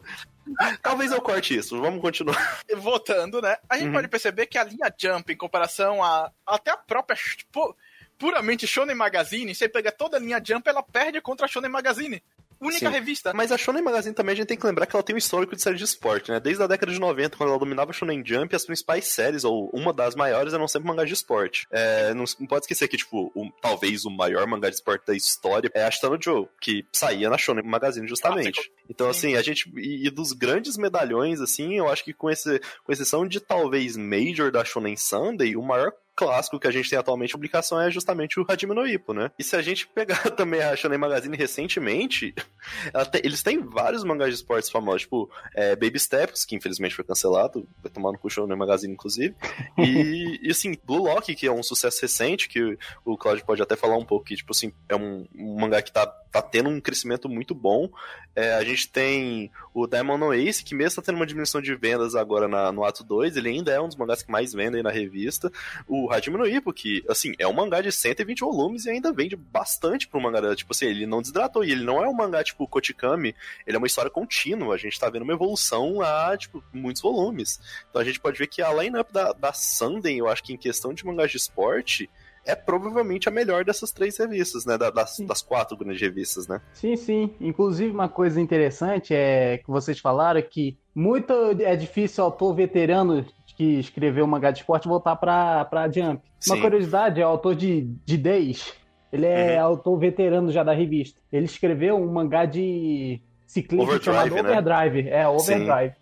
Talvez 0.81 1.11
eu 1.11 1.21
corte 1.21 1.55
isso, 1.55 1.79
vamos 1.79 2.01
continuar. 2.01 2.59
Voltando, 2.77 3.41
né? 3.41 3.57
A 3.69 3.77
gente 3.77 3.87
Uhum. 3.87 3.93
pode 3.93 4.07
perceber 4.07 4.47
que 4.47 4.57
a 4.57 4.63
linha 4.63 4.91
Jump, 4.99 5.31
em 5.31 5.37
comparação 5.37 6.03
a 6.03 6.31
até 6.45 6.71
a 6.71 6.77
própria 6.77 7.17
pu- 7.51 7.75
puramente 8.17 8.65
Shonen 8.67 8.95
Magazine, 8.95 9.53
você 9.53 9.69
pega 9.69 9.91
toda 9.91 10.17
a 10.17 10.19
linha 10.19 10.41
Jump, 10.43 10.67
ela 10.67 10.81
perde 10.83 11.21
contra 11.21 11.45
a 11.45 11.49
Shonen 11.49 11.69
Magazine. 11.69 12.21
Única 12.61 12.87
Sim. 12.87 12.91
revista. 12.93 13.33
Mas 13.33 13.51
a 13.51 13.57
Shonen 13.57 13.81
Magazine 13.81 14.13
também 14.13 14.33
a 14.33 14.35
gente 14.35 14.47
tem 14.47 14.57
que 14.57 14.65
lembrar 14.65 14.85
que 14.85 14.95
ela 14.95 15.01
tem 15.03 15.15
um 15.15 15.17
histórico 15.17 15.55
de 15.55 15.61
série 15.61 15.77
de 15.77 15.83
esporte, 15.83 16.29
né? 16.31 16.39
Desde 16.39 16.61
a 16.61 16.67
década 16.67 16.91
de 16.91 16.99
90, 16.99 17.35
quando 17.35 17.49
ela 17.49 17.57
dominava 17.59 17.89
a 17.89 17.93
Shonen 17.93 18.23
Jump, 18.25 18.55
as 18.55 18.65
principais 18.65 19.07
séries, 19.07 19.43
ou 19.43 19.69
uma 19.73 19.91
das 19.91 20.15
maiores, 20.15 20.53
eram 20.53 20.67
sempre 20.67 20.87
mangás 20.87 21.07
de 21.07 21.15
esporte. 21.15 21.65
É, 21.71 22.13
não, 22.13 22.23
não 22.39 22.47
pode 22.47 22.65
esquecer 22.65 22.87
que, 22.87 22.97
tipo, 22.97 23.31
o- 23.35 23.51
talvez 23.61 24.05
o 24.05 24.11
maior 24.11 24.45
mangá 24.45 24.69
de 24.69 24.75
esporte 24.75 25.05
da 25.07 25.15
história 25.15 25.71
é 25.73 25.83
a 25.83 25.87
Ashitano 25.87 26.17
Joe, 26.21 26.47
que 26.61 26.85
saía 26.93 27.29
na 27.29 27.37
Shonen 27.37 27.63
Magazine 27.65 28.07
justamente. 28.07 28.71
Então, 28.89 29.11
Sim. 29.11 29.29
assim, 29.29 29.35
a 29.37 29.41
gente. 29.41 29.71
E, 29.77 30.05
e 30.07 30.09
dos 30.11 30.31
grandes 30.31 30.77
medalhões, 30.77 31.41
assim, 31.41 31.77
eu 31.77 31.89
acho 31.89 32.03
que 32.03 32.13
com, 32.13 32.29
esse, 32.29 32.59
com 32.83 32.91
exceção 32.91 33.27
de 33.27 33.39
talvez 33.39 33.97
Major 33.97 34.51
da 34.51 34.63
Shonen 34.63 34.95
Sunday, 34.97 35.55
o 35.55 35.61
maior 35.63 35.91
clássico 36.15 36.59
que 36.59 36.67
a 36.67 36.71
gente 36.71 36.89
tem 36.89 36.99
atualmente 36.99 37.33
publicação 37.33 37.79
é 37.79 37.89
justamente 37.89 38.39
o 38.39 38.45
Hajime 38.47 38.75
no 38.75 38.85
Ippo, 38.85 39.13
né? 39.13 39.31
E 39.37 39.43
se 39.43 39.55
a 39.55 39.61
gente 39.61 39.87
pegar 39.87 40.29
também 40.31 40.61
a 40.61 40.75
Shonen 40.75 40.97
Magazine 40.97 41.35
recentemente, 41.35 42.33
tem, 43.11 43.21
eles 43.23 43.41
têm 43.41 43.59
vários 43.59 44.03
mangás 44.03 44.29
de 44.29 44.35
esportes 44.35 44.69
famosos, 44.69 45.03
tipo 45.03 45.29
é, 45.55 45.75
Baby 45.75 45.99
Steps, 45.99 46.45
que 46.45 46.55
infelizmente 46.55 46.95
foi 46.95 47.05
cancelado, 47.05 47.67
vai 47.81 47.91
tomar 47.91 48.11
no 48.11 48.19
cu 48.19 48.29
Shonen 48.29 48.57
Magazine, 48.57 48.93
inclusive, 48.93 49.35
e, 49.77 50.39
e, 50.47 50.51
assim, 50.51 50.77
Blue 50.83 51.03
Lock, 51.03 51.33
que 51.33 51.47
é 51.47 51.51
um 51.51 51.63
sucesso 51.63 52.01
recente, 52.01 52.49
que 52.49 52.77
o 53.05 53.17
Claudio 53.17 53.45
pode 53.45 53.61
até 53.61 53.75
falar 53.75 53.97
um 53.97 54.05
pouco, 54.05 54.25
que 54.25 54.35
tipo 54.35 54.51
assim, 54.51 54.73
é 54.89 54.95
um, 54.95 55.25
um 55.35 55.59
mangá 55.59 55.81
que 55.81 55.91
tá, 55.91 56.05
tá 56.05 56.41
tendo 56.41 56.69
um 56.69 56.79
crescimento 56.79 57.27
muito 57.29 57.53
bom. 57.55 57.89
É, 58.35 58.53
a 58.53 58.63
gente 58.63 58.87
tem 58.89 59.51
o 59.73 59.87
Diamond 59.87 60.35
Ace, 60.37 60.63
que 60.63 60.75
mesmo 60.75 61.01
tá 61.01 61.05
tendo 61.05 61.15
uma 61.15 61.25
diminuição 61.25 61.61
de 61.61 61.73
vendas 61.75 62.15
agora 62.15 62.47
na, 62.47 62.71
no 62.71 62.83
ato 62.83 63.03
2, 63.03 63.37
ele 63.37 63.49
ainda 63.49 63.71
é 63.71 63.79
um 63.79 63.87
dos 63.87 63.95
mangás 63.95 64.21
que 64.21 64.31
mais 64.31 64.53
vendem 64.53 64.83
na 64.83 64.91
revista. 64.91 65.51
O 65.87 66.11
Hajime 66.11 66.37
no 66.37 66.47
Ippo, 66.47 66.73
que, 66.73 67.03
assim, 67.07 67.33
é 67.39 67.47
um 67.47 67.53
mangá 67.53 67.81
de 67.81 67.91
120 67.91 68.39
volumes 68.41 68.85
e 68.85 68.89
ainda 68.89 69.13
vende 69.13 69.35
bastante 69.35 70.07
pro 70.07 70.19
mangá. 70.19 70.55
Tipo 70.55 70.73
assim, 70.73 70.87
ele 70.87 71.05
não 71.05 71.21
desidratou. 71.21 71.63
E 71.63 71.71
ele 71.71 71.83
não 71.83 72.03
é 72.03 72.07
um 72.07 72.13
mangá 72.13 72.43
tipo 72.43 72.67
Kotikami, 72.67 73.35
ele 73.65 73.75
é 73.75 73.77
uma 73.77 73.87
história 73.87 74.11
contínua. 74.11 74.75
A 74.75 74.77
gente 74.77 74.99
tá 74.99 75.09
vendo 75.09 75.23
uma 75.23 75.33
evolução 75.33 76.01
a, 76.01 76.35
tipo, 76.37 76.63
muitos 76.73 77.01
volumes. 77.01 77.59
Então 77.89 78.01
a 78.01 78.05
gente 78.05 78.19
pode 78.19 78.37
ver 78.37 78.47
que 78.47 78.61
a 78.61 78.73
line-up 78.73 79.11
da, 79.13 79.31
da 79.31 79.53
Sunday, 79.53 80.19
eu 80.19 80.27
acho 80.27 80.43
que 80.43 80.53
em 80.53 80.57
questão 80.57 80.93
de 80.93 81.05
mangás 81.05 81.31
de 81.31 81.37
esporte, 81.37 82.09
é 82.45 82.55
provavelmente 82.55 83.29
a 83.29 83.31
melhor 83.31 83.63
dessas 83.63 83.91
três 83.91 84.17
revistas, 84.17 84.65
né? 84.65 84.77
Das, 84.77 85.17
das, 85.19 85.41
quatro 85.41 85.77
grandes 85.77 86.01
revistas, 86.01 86.47
né? 86.47 86.61
Sim, 86.73 86.95
sim. 86.95 87.35
Inclusive, 87.39 87.91
uma 87.91 88.09
coisa 88.09 88.41
interessante 88.41 89.13
é 89.13 89.57
que 89.59 89.69
vocês 89.69 89.99
falaram 89.99 90.41
que 90.41 90.77
muito 90.93 91.33
é 91.61 91.75
difícil 91.75 92.23
o 92.23 92.27
autor 92.27 92.55
veterano 92.55 93.25
que 93.55 93.79
escreveu 93.79 94.25
o 94.25 94.27
mangá 94.27 94.49
de 94.49 94.59
esporte 94.59 94.87
voltar 94.87 95.15
pra, 95.15 95.65
pra 95.65 95.89
Jump. 95.89 96.21
Sim. 96.39 96.53
Uma 96.53 96.61
curiosidade, 96.61 97.21
é 97.21 97.25
o 97.25 97.29
autor 97.29 97.55
de, 97.55 97.81
de 98.05 98.17
Days. 98.17 98.73
Ele 99.11 99.25
é 99.25 99.57
uhum. 99.57 99.65
autor 99.65 99.99
veterano 99.99 100.51
já 100.51 100.63
da 100.63 100.73
revista. 100.73 101.19
Ele 101.31 101.45
escreveu 101.45 101.97
um 101.97 102.11
mangá 102.11 102.45
de 102.45 103.21
ciclismo 103.45 103.83
Overdrive, 103.83 104.05
chamado 104.05 104.35
né? 104.35 104.41
Overdrive. 104.41 105.09
É, 105.09 105.27
Overdrive. 105.27 105.93
Sim. 105.93 106.01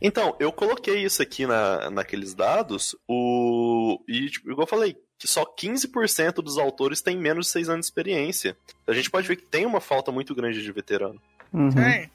Então, 0.00 0.34
eu 0.40 0.50
coloquei 0.52 1.04
isso 1.04 1.22
aqui 1.22 1.46
na, 1.46 1.90
naqueles 1.90 2.34
dados, 2.34 2.96
o 3.08 4.00
e, 4.08 4.28
tipo, 4.30 4.50
igual 4.50 4.64
eu 4.64 4.68
falei, 4.68 4.96
que 5.18 5.26
só 5.26 5.44
15% 5.44 6.34
dos 6.42 6.58
autores 6.58 7.00
têm 7.00 7.16
menos 7.16 7.46
de 7.46 7.52
6 7.52 7.68
anos 7.68 7.86
de 7.86 7.90
experiência. 7.90 8.56
A 8.86 8.92
gente 8.92 9.10
pode 9.10 9.26
ver 9.26 9.36
que 9.36 9.46
tem 9.46 9.64
uma 9.64 9.80
falta 9.80 10.12
muito 10.12 10.34
grande 10.34 10.62
de 10.62 10.72
veterano. 10.72 11.20
Uhum. 11.52 11.70
Tem. 11.70 12.10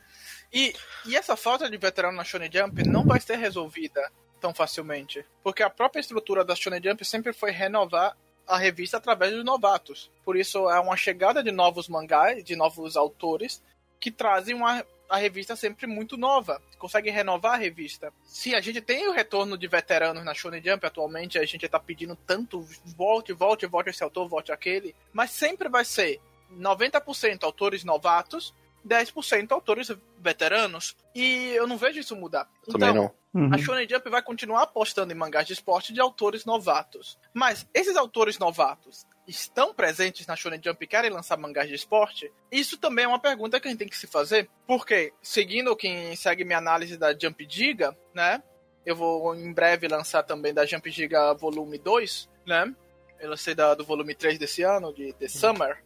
E, 0.53 0.75
e 1.05 1.15
essa 1.15 1.35
falta 1.35 1.69
de 1.69 1.77
veterano 1.77 2.17
na 2.17 2.23
Shonen 2.23 2.51
Jump 2.51 2.83
não 2.87 3.05
vai 3.05 3.19
ser 3.19 3.37
resolvida 3.37 4.11
tão 4.39 4.53
facilmente. 4.53 5.25
Porque 5.43 5.63
a 5.63 5.69
própria 5.69 6.01
estrutura 6.01 6.43
da 6.43 6.55
Shonen 6.55 6.81
Jump 6.83 7.05
sempre 7.05 7.31
foi 7.31 7.51
renovar 7.51 8.15
a 8.47 8.57
revista 8.57 8.97
através 8.97 9.33
dos 9.33 9.45
novatos. 9.45 10.11
Por 10.25 10.35
isso 10.35 10.69
é 10.69 10.79
uma 10.79 10.97
chegada 10.97 11.41
de 11.41 11.51
novos 11.51 11.87
mangás, 11.87 12.43
de 12.43 12.55
novos 12.55 12.97
autores, 12.97 13.63
que 13.99 14.11
trazem 14.11 14.55
uma, 14.55 14.85
a 15.11 15.17
revista 15.17 15.57
sempre 15.57 15.85
muito 15.85 16.15
nova. 16.15 16.61
Consegue 16.79 17.09
renovar 17.09 17.55
a 17.55 17.57
revista. 17.57 18.13
Se 18.23 18.55
a 18.55 18.61
gente 18.61 18.79
tem 18.79 19.09
o 19.09 19.11
retorno 19.11 19.57
de 19.57 19.67
veteranos 19.67 20.23
na 20.23 20.33
Shonen 20.33 20.63
Jump 20.63 20.85
atualmente, 20.85 21.37
a 21.37 21.45
gente 21.45 21.67
tá 21.67 21.77
pedindo 21.77 22.15
tanto 22.15 22.65
volte, 22.95 23.33
volte, 23.33 23.65
volte 23.65 23.89
esse 23.89 24.03
autor, 24.03 24.29
volte 24.29 24.53
aquele. 24.53 24.95
Mas 25.11 25.31
sempre 25.31 25.67
vai 25.67 25.83
ser 25.83 26.21
90% 26.57 27.43
autores 27.43 27.83
novatos 27.83 28.53
10% 28.87 29.51
autores 29.51 29.91
veteranos. 30.19 30.95
E 31.13 31.49
eu 31.49 31.67
não 31.67 31.77
vejo 31.77 31.99
isso 31.99 32.15
mudar. 32.15 32.49
Também 32.65 32.89
então, 32.89 33.13
não. 33.33 33.43
Uhum. 33.43 33.53
A 33.53 33.57
Shonen 33.57 33.87
Jump 33.87 34.09
vai 34.09 34.21
continuar 34.21 34.63
apostando 34.63 35.13
em 35.13 35.15
mangás 35.15 35.47
de 35.47 35.53
esporte 35.53 35.93
de 35.93 36.01
autores 36.01 36.45
novatos. 36.45 37.17
Mas 37.33 37.67
esses 37.73 37.95
autores 37.95 38.39
novatos 38.39 39.05
estão 39.27 39.73
presentes 39.73 40.25
na 40.25 40.35
Shonen 40.35 40.61
Jump 40.63 40.83
e 40.83 40.87
querem 40.87 41.09
lançar 41.09 41.37
mangás 41.37 41.67
de 41.67 41.75
esporte? 41.75 42.31
Isso 42.51 42.77
também 42.77 43.05
é 43.05 43.07
uma 43.07 43.19
pergunta 43.19 43.59
que 43.59 43.67
a 43.67 43.71
gente 43.71 43.79
tem 43.79 43.87
que 43.87 43.97
se 43.97 44.07
fazer. 44.07 44.49
Porque, 44.67 45.13
seguindo 45.21 45.75
quem 45.75 46.15
segue 46.15 46.43
minha 46.43 46.57
análise 46.57 46.97
da 46.97 47.17
Jump 47.17 47.45
Giga, 47.49 47.95
né? 48.13 48.41
Eu 48.85 48.95
vou 48.95 49.35
em 49.35 49.53
breve 49.53 49.87
lançar 49.87 50.23
também 50.23 50.53
da 50.53 50.65
Jump 50.65 50.89
Giga 50.89 51.33
Volume 51.33 51.77
2, 51.77 52.29
né? 52.45 52.73
Eu 53.19 53.29
lancei 53.29 53.53
da, 53.53 53.75
do 53.75 53.85
volume 53.85 54.15
3 54.15 54.39
desse 54.39 54.63
ano, 54.63 54.93
de 54.93 55.13
The 55.13 55.27
Summer. 55.27 55.83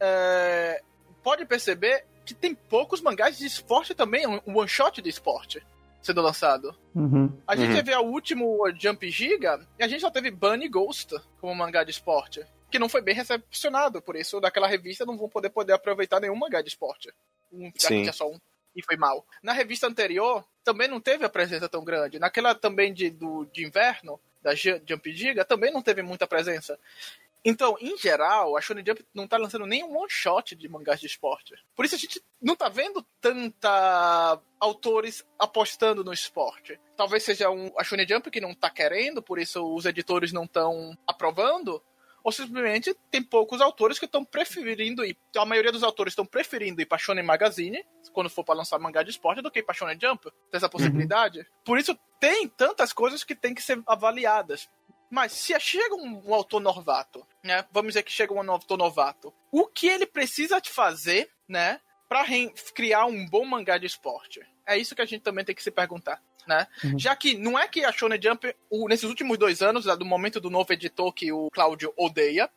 É, 0.00 0.82
pode 1.22 1.44
perceber 1.44 2.06
que 2.24 2.32
tem 2.32 2.54
poucos 2.54 3.02
mangás 3.02 3.36
de 3.36 3.44
esporte 3.44 3.94
também, 3.94 4.26
um 4.26 4.40
one 4.58 4.68
shot 4.68 5.02
de 5.02 5.10
esporte 5.10 5.62
sendo 6.02 6.22
lançado. 6.22 6.74
Uhum. 6.94 7.30
A 7.46 7.54
gente 7.54 7.70
uhum. 7.70 7.76
teve 7.76 7.92
a 7.92 8.00
último 8.00 8.58
Jump 8.78 9.08
Giga 9.10 9.60
e 9.78 9.84
a 9.84 9.88
gente 9.88 10.00
só 10.00 10.10
teve 10.10 10.30
Bunny 10.30 10.68
Ghost 10.68 11.14
como 11.40 11.54
mangá 11.54 11.84
de 11.84 11.90
esporte. 11.90 12.44
Que 12.70 12.78
não 12.78 12.88
foi 12.88 13.02
bem 13.02 13.14
recepcionado, 13.14 14.00
por 14.00 14.16
isso 14.16 14.40
daquela 14.40 14.66
revista 14.66 15.04
não 15.04 15.16
vão 15.16 15.28
poder, 15.28 15.50
poder 15.50 15.72
aproveitar 15.72 16.20
nenhum 16.20 16.36
mangá 16.36 16.62
de 16.62 16.68
esporte. 16.68 17.12
Um, 17.52 17.70
tinha 17.72 18.12
só 18.12 18.30
um 18.30 18.38
e 18.74 18.82
foi 18.82 18.96
mal. 18.96 19.26
Na 19.42 19.52
revista 19.52 19.86
anterior, 19.86 20.44
também 20.62 20.88
não 20.88 21.00
teve 21.00 21.24
a 21.24 21.28
presença 21.28 21.68
tão 21.68 21.84
grande. 21.84 22.18
Naquela 22.18 22.54
também 22.54 22.92
de, 22.92 23.10
do, 23.10 23.44
de 23.46 23.64
inverno, 23.64 24.20
da 24.42 24.54
Jump 24.54 25.12
Giga, 25.12 25.44
também 25.44 25.72
não 25.72 25.82
teve 25.82 26.02
muita 26.02 26.26
presença. 26.26 26.78
Então, 27.42 27.76
em 27.80 27.96
geral, 27.96 28.56
a 28.56 28.60
Shonen 28.60 28.84
Jump 28.86 29.04
não 29.14 29.26
tá 29.26 29.38
lançando 29.38 29.64
nenhum 29.64 29.96
one 29.96 30.10
shot 30.10 30.54
de 30.54 30.68
mangás 30.68 31.00
de 31.00 31.06
esporte. 31.06 31.54
Por 31.74 31.86
isso 31.86 31.94
a 31.94 31.98
gente 31.98 32.22
não 32.40 32.54
tá 32.54 32.68
vendo 32.68 33.04
tanta 33.18 34.38
autores 34.58 35.24
apostando 35.38 36.04
no 36.04 36.12
esporte. 36.12 36.78
Talvez 36.96 37.22
seja 37.22 37.50
um, 37.50 37.72
a 37.78 37.84
Shonen 37.84 38.06
Jump 38.06 38.30
que 38.30 38.42
não 38.42 38.54
tá 38.54 38.68
querendo, 38.68 39.22
por 39.22 39.38
isso 39.38 39.74
os 39.74 39.86
editores 39.86 40.32
não 40.32 40.44
estão 40.44 40.96
aprovando, 41.06 41.82
ou 42.22 42.32
simplesmente 42.32 42.94
tem 43.10 43.22
poucos 43.22 43.60
autores 43.60 43.98
que 43.98 44.04
estão 44.04 44.24
preferindo 44.24 45.04
ir. 45.04 45.16
A 45.36 45.44
maioria 45.44 45.72
dos 45.72 45.82
autores 45.82 46.12
estão 46.12 46.26
preferindo 46.26 46.80
ir 46.80 46.86
pra 46.86 46.98
Shonen 46.98 47.24
Magazine, 47.24 47.84
quando 48.12 48.30
for 48.30 48.44
para 48.44 48.56
lançar 48.56 48.78
mangá 48.78 49.02
de 49.02 49.10
esporte, 49.10 49.42
do 49.42 49.50
que 49.50 49.60
ir 49.60 49.62
pra 49.62 49.74
Shonen 49.74 49.98
Jump. 50.00 50.24
Tem 50.24 50.58
essa 50.58 50.68
possibilidade. 50.68 51.40
Uhum. 51.40 51.44
Por 51.64 51.78
isso 51.78 51.98
tem 52.20 52.48
tantas 52.48 52.92
coisas 52.92 53.24
que 53.24 53.34
tem 53.34 53.54
que 53.54 53.62
ser 53.62 53.82
avaliadas. 53.86 54.68
Mas 55.10 55.32
se 55.32 55.58
chega 55.58 55.96
um, 55.96 56.22
um, 56.24 56.34
autor 56.34 56.60
novato, 56.60 57.26
né? 57.42 57.64
Vamos 57.72 57.90
dizer 57.90 58.04
que 58.04 58.12
chega 58.12 58.32
um 58.32 58.50
autor 58.50 58.76
novato. 58.76 59.34
O 59.50 59.66
que 59.66 59.88
ele 59.88 60.06
precisa 60.06 60.60
de 60.60 60.70
fazer, 60.70 61.28
né? 61.48 61.80
Pra 62.08 62.24
criar 62.74 63.06
um 63.06 63.26
bom 63.26 63.44
mangá 63.44 63.76
de 63.76 63.86
esporte? 63.86 64.40
É 64.66 64.78
isso 64.78 64.94
que 64.94 65.02
a 65.02 65.06
gente 65.06 65.22
também 65.22 65.44
tem 65.44 65.54
que 65.54 65.62
se 65.62 65.70
perguntar. 65.70 66.22
Né? 66.50 66.66
Uhum. 66.82 66.98
Já 66.98 67.14
que 67.14 67.38
não 67.38 67.56
é 67.56 67.68
que 67.68 67.84
a 67.84 67.92
Shonen 67.92 68.20
Jump, 68.20 68.52
o, 68.68 68.88
nesses 68.88 69.08
últimos 69.08 69.38
dois 69.38 69.62
anos, 69.62 69.84
do 69.84 70.04
momento 70.04 70.40
do 70.40 70.50
novo 70.50 70.72
editor 70.72 71.12
que 71.12 71.30
o 71.30 71.48
Cláudio 71.52 71.94
odeia, 71.96 72.50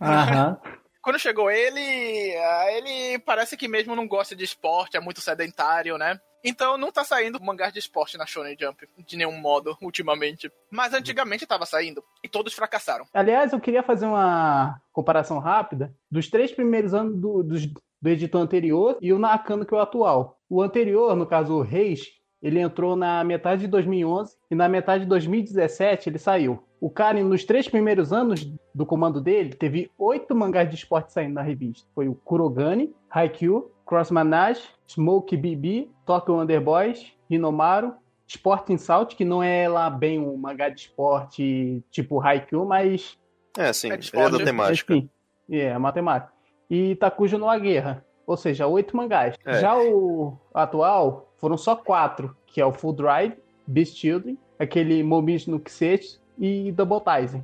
uhum. 0.00 0.56
quando 1.02 1.18
chegou 1.18 1.50
ele, 1.50 2.36
ah, 2.36 2.66
ele 2.70 3.18
parece 3.18 3.56
que 3.56 3.66
mesmo 3.66 3.96
não 3.96 4.06
gosta 4.06 4.36
de 4.36 4.44
esporte, 4.44 4.96
é 4.96 5.00
muito 5.00 5.20
sedentário, 5.20 5.98
né? 5.98 6.20
Então 6.44 6.78
não 6.78 6.92
tá 6.92 7.02
saindo 7.02 7.42
mangá 7.42 7.68
de 7.70 7.80
esporte 7.80 8.16
na 8.16 8.26
Shonen 8.26 8.56
Jump 8.58 8.86
de 9.04 9.16
nenhum 9.16 9.40
modo 9.40 9.76
ultimamente. 9.82 10.48
Mas 10.70 10.94
antigamente 10.94 11.44
tava 11.44 11.66
saindo 11.66 12.02
e 12.22 12.28
todos 12.28 12.54
fracassaram. 12.54 13.04
Aliás, 13.12 13.52
eu 13.52 13.60
queria 13.60 13.82
fazer 13.82 14.06
uma 14.06 14.80
comparação 14.92 15.40
rápida 15.40 15.92
dos 16.08 16.30
três 16.30 16.52
primeiros 16.52 16.94
anos 16.94 17.16
do, 17.20 17.42
do, 17.42 17.56
do 18.00 18.08
editor 18.08 18.40
anterior 18.40 18.98
e 19.00 19.12
o 19.12 19.18
Nakano 19.18 19.66
que 19.66 19.74
é 19.74 19.76
o 19.76 19.80
atual. 19.80 20.38
O 20.48 20.62
anterior, 20.62 21.16
no 21.16 21.26
caso 21.26 21.54
o 21.54 21.62
Reis, 21.62 22.21
ele 22.42 22.58
entrou 22.58 22.96
na 22.96 23.22
metade 23.22 23.62
de 23.62 23.68
2011 23.68 24.36
e 24.50 24.54
na 24.54 24.68
metade 24.68 25.04
de 25.04 25.08
2017 25.08 26.08
ele 26.08 26.18
saiu. 26.18 26.62
O 26.80 26.90
cara, 26.90 27.22
nos 27.22 27.44
três 27.44 27.68
primeiros 27.68 28.12
anos 28.12 28.52
do 28.74 28.84
comando 28.84 29.20
dele, 29.20 29.50
teve 29.50 29.90
oito 29.96 30.34
mangás 30.34 30.68
de 30.68 30.74
esporte 30.74 31.12
saindo 31.12 31.34
na 31.34 31.42
revista. 31.42 31.86
Foi 31.94 32.08
o 32.08 32.14
Kurogane, 32.14 32.92
Haikyuu, 33.08 33.70
Cross 33.86 34.10
Manage, 34.10 34.62
Smoke 34.88 35.36
BB, 35.36 35.88
Tokyo 36.04 36.40
Underboys, 36.40 37.12
Hinomaru, 37.30 37.94
Sport 38.26 38.70
Insult, 38.70 39.14
que 39.14 39.24
não 39.24 39.42
é 39.42 39.68
lá 39.68 39.88
bem 39.88 40.18
um 40.18 40.36
mangá 40.36 40.68
de 40.68 40.80
esporte 40.80 41.84
tipo 41.90 42.20
Haikyuu, 42.20 42.64
mas... 42.64 43.16
É, 43.56 43.72
sim, 43.72 43.92
é, 43.92 43.94
é 43.94 44.30
da 44.30 44.38
temática. 44.38 44.94
Enfim, 44.94 45.10
é, 45.50 45.58
é 45.66 45.78
matemática. 45.78 46.32
E 46.68 46.96
Takujo 46.96 47.38
no 47.38 47.48
A 47.48 47.58
Guerra, 47.58 48.04
ou 48.26 48.36
seja, 48.36 48.66
oito 48.66 48.96
mangás. 48.96 49.36
É. 49.44 49.60
Já 49.60 49.76
o 49.78 50.38
atual, 50.54 51.31
foram 51.42 51.58
só 51.58 51.74
quatro, 51.74 52.36
que 52.46 52.60
é 52.60 52.64
o 52.64 52.72
Full 52.72 52.92
Drive, 52.92 53.34
Beast 53.66 53.96
Children, 53.96 54.38
aquele 54.60 55.02
Momis 55.02 55.44
no 55.48 55.58
Kisetsu 55.58 56.20
e 56.38 56.70
Double 56.70 57.00
Tyson. 57.00 57.42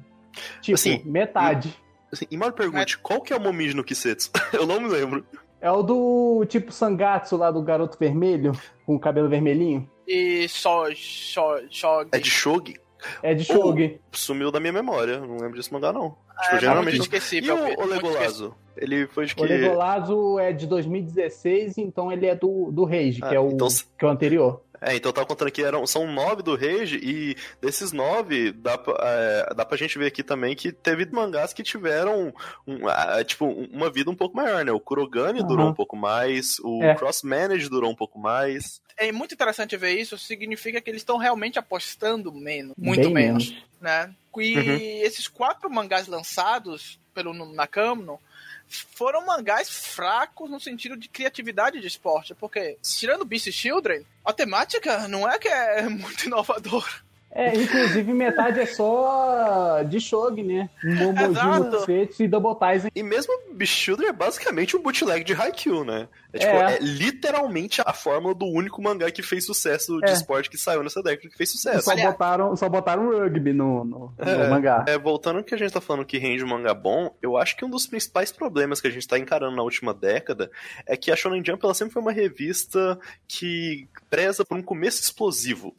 Tipo, 0.61 0.77
assim, 0.77 1.03
metade. 1.05 1.69
E, 1.69 2.15
assim, 2.15 2.27
e 2.31 2.37
mal 2.37 2.53
pergunte, 2.53 2.97
qual 2.99 3.21
que 3.21 3.33
é 3.33 3.37
o 3.37 3.41
Momis 3.41 3.75
no 3.75 3.83
Kisetsu? 3.83 4.31
Eu 4.55 4.67
não 4.67 4.81
me 4.81 4.89
lembro. 4.89 5.27
É 5.61 5.69
o 5.69 5.83
do 5.83 6.47
tipo 6.49 6.71
Sangatsu 6.71 7.37
lá 7.37 7.51
do 7.51 7.61
garoto 7.61 7.99
vermelho, 7.99 8.53
com 8.87 8.95
o 8.95 9.01
cabelo 9.01 9.29
vermelhinho. 9.29 9.91
E 10.07 10.49
só, 10.49 10.85
só, 10.95 11.59
só. 11.69 12.05
É 12.13 12.21
de 12.21 12.31
Shogi? 12.31 12.77
É 13.23 13.35
de 13.35 13.45
Shogi. 13.45 14.01
Oh, 14.01 14.17
sumiu 14.17 14.51
da 14.51 14.61
minha 14.61 14.73
memória, 14.73 15.21
não 15.21 15.39
lembro 15.39 15.57
desse 15.57 15.73
mangá 15.73 15.93
não. 15.93 16.17
Tipo, 16.43 16.57
é, 16.57 16.61
geralmente 16.61 16.99
muito 16.99 17.03
esquecível. 17.03 17.57
E 17.69 17.75
o, 17.77 17.81
o 17.81 17.87
Legolazo? 17.87 18.55
Ele 18.77 19.07
foi 19.07 19.27
de 19.27 19.35
que... 19.35 19.43
O 19.43 19.45
Legolazo 19.45 20.39
é 20.39 20.53
de 20.53 20.67
2016, 20.67 21.79
então 21.79 22.13
ele 22.13 22.27
é 22.27 22.35
do, 22.35 22.71
do 22.71 22.85
Rage, 22.85 23.21
ah, 23.23 23.29
que, 23.29 23.35
é 23.35 23.41
o, 23.41 23.51
então... 23.51 23.69
que 23.69 24.05
é 24.05 24.09
o 24.09 24.11
anterior. 24.11 24.63
É, 24.81 24.95
então 24.95 25.11
eu 25.11 25.13
tava 25.13 25.27
contando 25.27 25.51
que 25.51 25.63
eram, 25.63 25.87
são 25.87 26.11
nove 26.11 26.43
do 26.43 26.57
Rage, 26.57 26.99
e 27.03 27.37
desses 27.61 27.93
nove, 27.93 28.53
dá 28.53 28.79
pra, 28.79 28.95
é, 29.01 29.55
dá 29.55 29.65
pra 29.65 29.77
gente 29.77 29.99
ver 29.99 30.07
aqui 30.07 30.23
também 30.23 30.55
que 30.55 30.73
teve 30.73 31.07
mangás 31.07 31.53
que 31.53 31.63
tiveram, 31.63 32.33
um, 32.67 32.79
tipo, 33.27 33.47
uma 33.47 33.91
vida 33.91 34.11
um 34.11 34.17
pouco 34.17 34.37
maior, 34.37 34.65
né? 34.65 34.73
O 34.73 34.81
Kurogane 34.81 35.41
uhum. 35.41 35.47
durou 35.47 35.69
um 35.69 35.75
pouco 35.75 35.97
mais, 35.97 36.59
o 36.61 36.83
é. 36.83 36.95
Cross 36.95 37.23
Manage 37.23 37.69
durou 37.69 37.91
um 37.91 37.97
pouco 37.97 38.19
mais. 38.19 38.81
É 38.97 39.11
muito 39.13 39.35
interessante 39.35 39.77
ver 39.77 39.93
isso, 39.93 40.19
significa 40.19 40.81
que 40.81 40.91
eles 40.91 41.03
estão 41.03 41.17
realmente 41.17 41.59
apostando 41.59 42.33
menos, 42.33 42.75
muito 42.77 43.03
Bem 43.03 43.15
menos, 43.15 43.51
menos, 43.51 43.67
né? 43.81 44.15
E 44.37 44.57
uhum. 44.57 44.77
esses 45.03 45.27
quatro 45.27 45.69
mangás 45.69 46.07
lançados 46.07 47.01
pelo 47.13 47.33
Nakamno, 47.53 48.21
foram 48.69 49.25
mangás 49.25 49.71
fracos 49.71 50.51
no 50.51 50.61
sentido 50.61 50.97
de 50.97 51.09
criatividade 51.09 51.81
de 51.81 51.87
esporte, 51.87 52.35
porque 52.35 52.79
tirando 52.83 53.25
Beast 53.25 53.51
Children, 53.51 54.05
a 54.25 54.33
temática 54.33 55.09
não 55.09 55.29
é 55.29 55.39
que 55.39 55.49
é 55.49 55.83
muito 55.89 56.27
inovadora. 56.27 57.08
É, 57.31 57.55
inclusive 57.55 58.13
metade 58.15 58.59
é 58.59 58.67
só 58.67 59.83
de 59.83 60.01
Shogi, 60.01 60.43
né? 60.43 60.69
Momoji 60.83 61.85
Fete 61.85 62.25
e 62.25 62.29
Double 62.29 62.55
Ties. 62.59 62.91
E 62.95 63.03
mesmo 63.03 63.33
Bichudra 63.53 64.09
é 64.09 64.13
basicamente 64.13 64.77
um 64.77 64.83
bootleg 64.83 65.25
de 65.25 65.35
Haikyuu, 65.35 65.85
né? 65.85 66.09
É, 66.33 66.39
tipo, 66.39 66.53
é. 66.53 66.75
é, 66.75 66.79
literalmente 66.81 67.83
a 67.85 67.93
fórmula 67.93 68.35
do 68.35 68.47
único 68.47 68.83
mangá 68.83 69.11
que 69.11 69.23
fez 69.23 69.45
sucesso 69.45 69.99
de 70.01 70.11
é. 70.11 70.13
esporte 70.13 70.51
que 70.51 70.59
saiu 70.59 70.83
nessa 70.83 71.03
década 71.03 71.29
que 71.29 71.37
fez 71.37 71.51
sucesso. 71.51 71.83
Só 71.83 71.97
botaram, 71.97 72.57
só 72.57 72.69
botaram 72.69 73.11
rugby 73.11 73.53
no, 73.53 73.85
no, 73.85 74.13
no 74.19 74.29
é, 74.29 74.49
mangá. 74.49 74.85
É, 74.87 74.99
voltando 74.99 75.39
ao 75.39 75.45
que 75.45 75.55
a 75.55 75.59
gente 75.59 75.73
tá 75.73 75.81
falando 75.81 76.05
que 76.05 76.19
rende 76.19 76.45
um 76.45 76.49
mangá 76.49 76.75
bom, 76.75 77.15
eu 77.23 77.37
acho 77.37 77.57
que 77.57 77.65
um 77.65 77.71
dos 77.71 77.87
principais 77.87 78.33
problemas 78.33 78.81
que 78.81 78.89
a 78.89 78.91
gente 78.91 79.07
tá 79.07 79.19
encarando 79.19 79.57
na 79.57 79.63
última 79.63 79.95
década 79.95 80.51
é 80.87 80.97
que 80.97 81.11
a 81.11 81.17
Shonen 81.17 81.43
Jump 81.45 81.65
ela 81.65 81.75
sempre 81.75 81.95
foi 81.95 82.03
uma 82.03 82.13
revista 82.13 82.99
que 83.27 83.87
preza 84.11 84.45
por 84.45 84.57
um 84.57 84.63
começo 84.63 85.01
explosivo. 85.01 85.75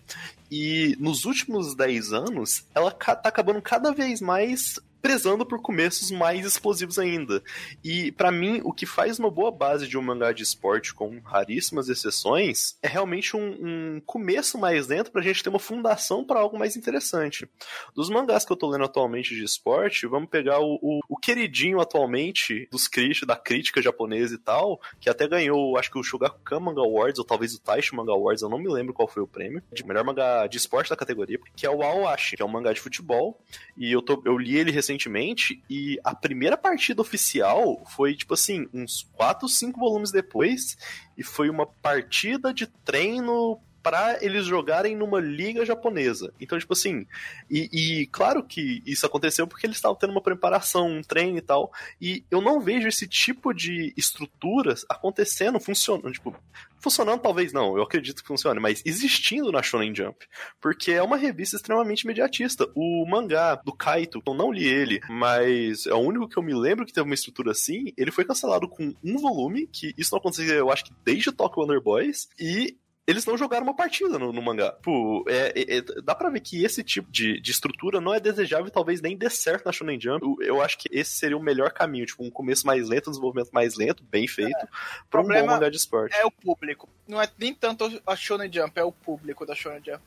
E 0.51 0.95
nos 0.99 1.25
últimos 1.25 1.75
10 1.75 2.13
anos, 2.13 2.63
ela 2.73 2.91
tá 2.91 3.13
acabando 3.23 3.61
cada 3.61 3.91
vez 3.91 4.19
mais 4.19 4.79
prezando 5.01 5.45
por 5.45 5.61
começos 5.61 6.11
mais 6.11 6.45
explosivos 6.45 6.99
ainda. 6.99 7.41
E 7.83 8.11
para 8.11 8.31
mim, 8.31 8.61
o 8.63 8.73
que 8.73 8.85
faz 8.85 9.19
uma 9.19 9.31
boa 9.31 9.51
base 9.51 9.87
de 9.87 9.97
um 9.97 10.01
mangá 10.01 10.31
de 10.31 10.43
esporte, 10.43 10.93
com 10.93 11.19
raríssimas 11.19 11.89
exceções, 11.89 12.77
é 12.81 12.87
realmente 12.87 13.35
um, 13.35 13.95
um 13.97 14.01
começo 14.05 14.57
mais 14.57 14.87
lento 14.87 15.11
pra 15.11 15.21
gente 15.21 15.41
ter 15.41 15.49
uma 15.49 15.59
fundação 15.59 16.23
para 16.23 16.39
algo 16.39 16.59
mais 16.59 16.75
interessante. 16.75 17.49
Dos 17.95 18.09
mangás 18.09 18.45
que 18.45 18.51
eu 18.51 18.57
tô 18.57 18.69
lendo 18.69 18.85
atualmente 18.85 19.35
de 19.35 19.43
esporte, 19.43 20.07
vamos 20.07 20.29
pegar 20.29 20.59
o, 20.59 20.79
o, 20.81 20.99
o 21.07 21.17
queridinho 21.17 21.79
atualmente 21.79 22.67
dos 22.71 22.87
crit, 22.87 23.25
da 23.25 23.35
crítica 23.35 23.81
japonesa 23.81 24.35
e 24.35 24.37
tal, 24.37 24.79
que 24.99 25.09
até 25.09 25.27
ganhou, 25.27 25.77
acho 25.77 25.91
que 25.91 25.99
o 25.99 26.03
Shogakukan 26.03 26.59
Manga 26.59 26.81
Awards, 26.81 27.19
ou 27.19 27.25
talvez 27.25 27.53
o 27.53 27.61
Taishi 27.61 27.95
Manga 27.95 28.11
Awards, 28.11 28.41
eu 28.41 28.49
não 28.49 28.59
me 28.59 28.67
lembro 28.67 28.93
qual 28.93 29.07
foi 29.07 29.23
o 29.23 29.27
prêmio, 29.27 29.63
de 29.71 29.85
melhor 29.85 30.03
mangá 30.03 30.47
de 30.47 30.57
esporte 30.57 30.89
da 30.89 30.95
categoria, 30.95 31.39
que 31.55 31.65
é 31.65 31.69
o 31.69 31.81
Aoashi, 31.81 32.35
que 32.35 32.41
é 32.41 32.45
um 32.45 32.49
mangá 32.49 32.73
de 32.73 32.81
futebol, 32.81 33.39
e 33.77 33.91
eu, 33.91 34.01
tô, 34.01 34.21
eu 34.25 34.37
li 34.37 34.55
ele 34.55 34.71
recentemente 34.71 34.88
recentemente 34.89 35.61
e 35.69 35.99
a 36.03 36.15
primeira 36.15 36.57
partida 36.57 37.01
oficial 37.01 37.83
foi, 37.85 38.15
tipo 38.15 38.33
assim, 38.33 38.67
uns 38.73 39.07
4, 39.13 39.47
5 39.47 39.79
volumes 39.79 40.11
depois 40.11 40.77
e 41.17 41.23
foi 41.23 41.49
uma 41.49 41.65
partida 41.65 42.53
de 42.53 42.65
treino 42.65 43.59
para 43.89 44.23
eles 44.23 44.45
jogarem 44.45 44.95
numa 44.95 45.19
liga 45.19 45.65
japonesa. 45.65 46.31
Então, 46.39 46.59
tipo 46.59 46.73
assim, 46.73 47.07
e, 47.49 47.69
e, 47.73 48.05
claro 48.05 48.43
que 48.43 48.83
isso 48.85 49.03
aconteceu 49.03 49.47
porque 49.47 49.65
eles 49.65 49.77
estavam 49.77 49.97
tendo 49.97 50.11
uma 50.11 50.21
preparação, 50.21 50.87
um 50.87 51.01
treino 51.01 51.39
e 51.39 51.41
tal, 51.41 51.73
e 51.99 52.23
eu 52.29 52.39
não 52.39 52.61
vejo 52.61 52.87
esse 52.87 53.07
tipo 53.07 53.51
de 53.51 53.91
estruturas 53.97 54.85
acontecendo, 54.87 55.59
funcionando, 55.59 56.11
tipo, 56.11 56.35
Funcionando, 56.81 57.19
talvez 57.19 57.51
não, 57.51 57.75
eu 57.75 57.83
acredito 57.83 58.21
que 58.21 58.27
funcione, 58.27 58.57
mas 58.57 58.81
existindo 58.85 59.51
na 59.51 59.61
Shonen 59.61 59.93
Jump. 59.93 60.25
Porque 60.61 60.93
é 60.93 61.03
uma 61.03 61.17
revista 61.17 61.57
extremamente 61.57 62.03
imediatista. 62.03 62.65
O 62.73 63.05
mangá 63.05 63.55
do 63.55 63.73
Kaito, 63.73 64.23
eu 64.25 64.33
não 64.33 64.49
li 64.49 64.65
ele, 64.65 65.01
mas 65.09 65.85
é 65.85 65.93
o 65.93 65.97
único 65.97 66.29
que 66.29 66.37
eu 66.37 66.43
me 66.43 66.53
lembro 66.53 66.85
que 66.85 66.93
teve 66.93 67.05
uma 67.05 67.13
estrutura 67.13 67.51
assim. 67.51 67.91
Ele 67.97 68.11
foi 68.11 68.23
cancelado 68.23 68.65
com 68.69 68.95
um 69.03 69.17
volume, 69.17 69.67
que 69.67 69.93
isso 69.97 70.11
não 70.13 70.19
acontecia, 70.19 70.53
eu 70.53 70.71
acho 70.71 70.85
que 70.85 70.93
desde 71.03 71.33
Tokyo 71.33 71.61
Wonder 71.61 71.81
Boys, 71.81 72.29
e 72.39 72.77
eles 73.09 73.25
não 73.25 73.35
jogaram 73.35 73.63
uma 73.63 73.73
partida 73.73 74.19
no, 74.19 74.31
no 74.31 74.39
mangá. 74.39 74.71
Pô, 74.83 75.25
é, 75.27 75.51
é, 75.55 75.77
é, 75.77 75.81
dá 76.03 76.13
pra 76.13 76.29
ver 76.29 76.41
que 76.41 76.63
esse 76.63 76.83
tipo 76.83 77.11
de, 77.11 77.41
de 77.41 77.51
estrutura 77.51 77.99
não 77.99 78.13
é 78.13 78.19
desejável 78.19 78.67
e 78.67 78.71
talvez 78.71 79.01
nem 79.01 79.17
dê 79.17 79.27
certo 79.31 79.65
na 79.65 79.71
Shonen 79.71 79.99
Jump. 79.99 80.23
Eu, 80.23 80.37
eu, 80.45 80.61
acho 80.61 80.77
que 80.77 80.87
esse 80.91 81.09
seria 81.11 81.35
o 81.35 81.41
melhor 81.41 81.71
caminho, 81.71 82.05
tipo, 82.05 82.23
um 82.23 82.29
começo 82.29 82.67
mais 82.67 82.87
lento, 82.87 83.07
um 83.07 83.11
desenvolvimento 83.11 83.49
mais 83.51 83.75
lento, 83.75 84.03
bem 84.03 84.27
feito, 84.27 84.55
é. 84.55 84.67
pra 85.09 85.21
um 85.21 85.27
bom 85.27 85.45
mangá 85.45 85.69
de 85.69 85.77
esporte. 85.77 86.15
É 86.15 86.23
o 86.23 86.29
público. 86.29 86.87
Não 87.07 87.19
é 87.19 87.27
nem 87.39 87.51
tanto 87.51 87.99
a 88.05 88.15
Shonen 88.15 88.53
Jump, 88.53 88.79
é 88.79 88.83
o 88.83 88.91
público 88.91 89.43
da 89.43 89.55
Shonen 89.55 89.81
Jump. 89.83 90.03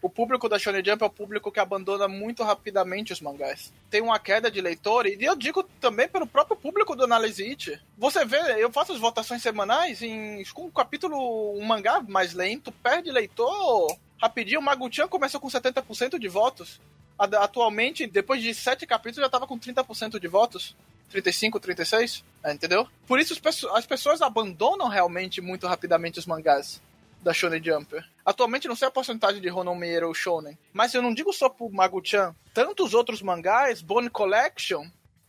O 0.00 0.08
público 0.08 0.48
da 0.48 0.58
Shonen 0.58 0.82
Jump 0.82 1.02
é 1.02 1.06
o 1.06 1.10
público 1.10 1.52
que 1.52 1.60
abandona 1.60 2.08
muito 2.08 2.42
rapidamente 2.42 3.12
os 3.12 3.20
mangás. 3.20 3.70
Tem 3.90 4.00
uma 4.00 4.18
queda 4.18 4.50
de 4.50 4.62
leitor, 4.62 5.06
e 5.06 5.22
eu 5.22 5.36
digo 5.36 5.62
também 5.62 6.08
pelo 6.08 6.26
próprio 6.26 6.56
público 6.56 6.96
do 6.96 7.04
Analyse 7.04 7.44
It. 7.44 7.80
Você 7.98 8.24
vê, 8.24 8.38
eu 8.62 8.72
faço 8.72 8.92
as 8.92 8.98
votações 8.98 9.42
semanais 9.42 10.00
em 10.00 10.42
um 10.56 10.70
capítulo, 10.70 11.16
um 11.58 11.64
mangá 11.64 12.00
mais 12.00 12.32
lento, 12.32 12.45
perde 12.82 13.10
leitor 13.10 13.96
rapidinho. 14.20 14.60
O 14.60 14.62
Maguchan 14.62 15.08
começou 15.08 15.40
com 15.40 15.48
70% 15.48 16.18
de 16.18 16.28
votos. 16.28 16.80
Atualmente, 17.18 18.06
depois 18.06 18.42
de 18.42 18.54
sete 18.54 18.86
capítulos, 18.86 19.22
já 19.22 19.26
estava 19.26 19.46
com 19.46 19.58
30% 19.58 20.18
de 20.18 20.28
votos. 20.28 20.76
35, 21.08 21.60
36, 21.60 22.24
entendeu? 22.46 22.86
Por 23.06 23.20
isso 23.20 23.40
as 23.74 23.86
pessoas 23.86 24.20
abandonam 24.20 24.88
realmente 24.88 25.40
muito 25.40 25.66
rapidamente 25.66 26.18
os 26.18 26.26
mangás 26.26 26.82
da 27.22 27.32
Shonen 27.32 27.62
Jump. 27.62 27.96
Atualmente 28.24 28.66
não 28.66 28.74
sei 28.74 28.88
a 28.88 28.90
porcentagem 28.90 29.40
de 29.40 29.48
Honomeiro 29.48 30.08
ou 30.08 30.14
Shonen, 30.14 30.58
mas 30.72 30.94
eu 30.94 31.02
não 31.02 31.14
digo 31.14 31.32
só 31.32 31.48
pro 31.48 31.70
Magu-chan, 31.70 32.34
tantos 32.52 32.92
outros 32.92 33.22
mangás, 33.22 33.80
Bone 33.80 34.10
Collection, 34.10 34.84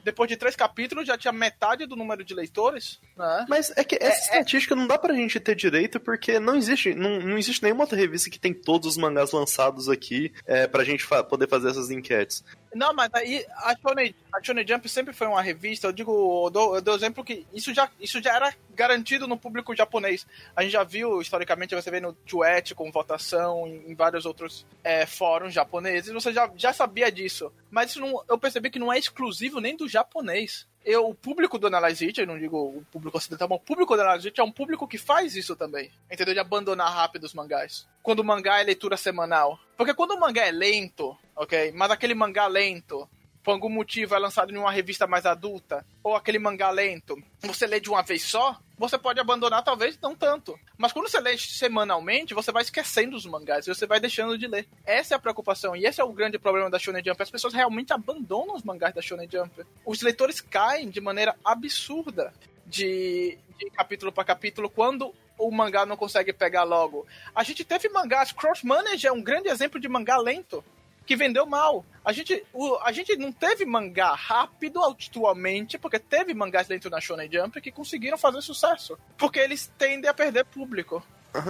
depois 0.07 0.29
de 0.29 0.37
três 0.37 0.55
capítulos 0.55 1.05
já 1.05 1.17
tinha 1.17 1.33
metade 1.33 1.85
do 1.85 1.93
número 1.93 2.23
de 2.23 2.33
leitores. 2.33 2.97
Né? 3.17 3.45
Mas 3.49 3.73
é 3.75 3.83
que 3.83 3.95
essa 3.95 4.05
é, 4.05 4.37
é 4.37 4.39
estatística 4.39 4.73
é... 4.73 4.77
não 4.77 4.87
dá 4.87 4.97
pra 4.97 5.13
gente 5.13 5.37
ter 5.37 5.53
direito 5.53 5.99
porque 5.99 6.39
não 6.39 6.55
existe, 6.55 6.95
não, 6.95 7.19
não 7.19 7.37
existe 7.37 7.61
nenhuma 7.61 7.83
outra 7.83 7.97
revista 7.97 8.29
que 8.29 8.39
tem 8.39 8.53
todos 8.53 8.87
os 8.87 8.97
mangás 8.97 9.33
lançados 9.33 9.89
aqui 9.89 10.31
é, 10.45 10.65
pra 10.65 10.85
gente 10.85 11.03
fa 11.03 11.21
poder 11.25 11.49
fazer 11.49 11.71
essas 11.71 11.91
enquetes. 11.91 12.41
Não, 12.73 12.93
mas 12.93 13.09
aí 13.13 13.45
a 13.57 13.75
Shonen, 13.75 14.13
a 14.33 14.43
Shonen 14.43 14.67
Jump 14.67 14.87
sempre 14.89 15.13
foi 15.13 15.27
uma 15.27 15.41
revista, 15.41 15.87
eu 15.87 15.91
digo, 15.91 16.45
eu 16.45 16.49
dou, 16.49 16.75
eu 16.75 16.81
dou 16.81 16.95
exemplo 16.95 17.23
que 17.23 17.45
isso 17.53 17.73
já, 17.73 17.89
isso 17.99 18.21
já 18.21 18.35
era 18.35 18.53
garantido 18.75 19.27
no 19.27 19.37
público 19.37 19.75
japonês. 19.75 20.25
A 20.55 20.63
gente 20.63 20.71
já 20.71 20.83
viu, 20.83 21.21
historicamente, 21.21 21.75
você 21.75 21.89
vê 21.89 21.99
no 21.99 22.13
Twitch 22.13 22.73
com 22.73 22.91
votação, 22.91 23.67
em, 23.67 23.91
em 23.91 23.95
vários 23.95 24.25
outros 24.25 24.65
é, 24.83 25.05
fóruns 25.05 25.53
japoneses, 25.53 26.13
você 26.13 26.31
já, 26.31 26.51
já 26.55 26.73
sabia 26.73 27.11
disso. 27.11 27.51
Mas 27.71 27.95
não, 27.95 28.23
eu 28.27 28.37
percebi 28.37 28.69
que 28.69 28.79
não 28.79 28.91
é 28.91 28.97
exclusivo 28.97 29.59
nem 29.59 29.75
do 29.75 29.87
japonês 29.87 30.67
eu, 30.87 31.09
o 31.09 31.13
público 31.13 31.59
do 31.59 31.67
Analyze 31.67 32.05
It, 32.05 32.21
eu 32.21 32.25
não 32.25 32.39
digo 32.39 32.57
o 32.57 32.85
público 32.89 33.17
ocidental, 33.17 33.49
mas 33.49 33.59
o 33.59 33.61
público 33.61 33.93
do 33.93 34.01
Analyze 34.01 34.29
It 34.29 34.39
é 34.39 34.43
um 34.43 34.51
público 34.51 34.87
que 34.87 34.97
faz 34.97 35.35
isso 35.35 35.53
também. 35.53 35.91
Entendeu? 36.09 36.33
De 36.33 36.39
abandonar 36.39 36.93
rápido 36.93 37.25
os 37.25 37.33
mangás. 37.33 37.85
Quando 38.01 38.21
o 38.21 38.23
mangá 38.23 38.61
é 38.61 38.63
leitura 38.63 38.95
semanal. 38.95 39.59
Porque 39.75 39.93
quando 39.93 40.11
o 40.11 40.19
mangá 40.19 40.45
é 40.45 40.51
lento, 40.51 41.15
ok? 41.35 41.73
Mas 41.75 41.91
aquele 41.91 42.15
mangá 42.15 42.47
lento 42.47 43.07
por 43.43 43.51
algum 43.51 43.69
motivo 43.69 44.15
é 44.15 44.19
lançado 44.19 44.53
em 44.53 44.57
uma 44.57 44.71
revista 44.71 45.07
mais 45.07 45.25
adulta, 45.25 45.85
ou 46.03 46.15
aquele 46.15 46.37
mangá 46.37 46.69
lento, 46.69 47.17
você 47.41 47.65
lê 47.65 47.79
de 47.79 47.89
uma 47.89 48.01
vez 48.01 48.23
só, 48.23 48.59
você 48.77 48.97
pode 48.97 49.19
abandonar, 49.19 49.63
talvez 49.63 49.97
não 49.99 50.15
tanto. 50.15 50.57
Mas 50.77 50.91
quando 50.91 51.09
você 51.09 51.19
lê 51.19 51.37
semanalmente, 51.37 52.33
você 52.33 52.51
vai 52.51 52.61
esquecendo 52.61 53.15
os 53.15 53.25
mangás 53.25 53.65
e 53.65 53.73
você 53.73 53.87
vai 53.87 53.99
deixando 53.99 54.37
de 54.37 54.47
ler. 54.47 54.67
Essa 54.85 55.15
é 55.15 55.17
a 55.17 55.19
preocupação 55.19 55.75
e 55.75 55.85
esse 55.85 55.99
é 55.99 56.03
o 56.03 56.13
grande 56.13 56.37
problema 56.37 56.69
da 56.69 56.77
Shonen 56.77 57.03
Jump. 57.03 57.21
As 57.21 57.31
pessoas 57.31 57.53
realmente 57.53 57.91
abandonam 57.91 58.55
os 58.55 58.63
mangás 58.63 58.93
da 58.93 59.01
Shonen 59.01 59.27
Jump. 59.31 59.65
Os 59.85 60.01
leitores 60.01 60.39
caem 60.39 60.89
de 60.89 61.01
maneira 61.01 61.35
absurda 61.43 62.33
de, 62.67 63.37
de 63.57 63.69
capítulo 63.71 64.11
para 64.11 64.23
capítulo 64.23 64.69
quando 64.69 65.13
o 65.37 65.51
mangá 65.51 65.85
não 65.85 65.97
consegue 65.97 66.33
pegar 66.33 66.63
logo. 66.63 67.05
A 67.33 67.43
gente 67.43 67.63
teve 67.63 67.89
mangás, 67.89 68.31
Cross 68.31 68.63
Manager 68.63 69.09
é 69.09 69.13
um 69.13 69.21
grande 69.21 69.49
exemplo 69.49 69.79
de 69.79 69.87
mangá 69.87 70.17
lento 70.17 70.63
que 71.07 71.15
vendeu 71.15 71.45
mal. 71.45 71.85
A 72.03 72.11
gente, 72.11 72.45
o, 72.53 72.75
a 72.83 72.91
gente 72.91 73.15
não 73.15 73.31
teve 73.31 73.65
mangá 73.65 74.13
rápido 74.13 74.83
atualmente, 74.83 75.77
porque 75.77 75.97
teve 75.97 76.33
mangás 76.33 76.67
dentro 76.67 76.89
da 76.89 76.99
Shonen 76.99 77.31
Jump 77.31 77.59
que 77.61 77.71
conseguiram 77.71 78.17
fazer 78.17 78.41
sucesso. 78.41 78.99
Porque 79.17 79.39
eles 79.39 79.71
tendem 79.77 80.09
a 80.09 80.13
perder 80.13 80.45
público. 80.45 81.01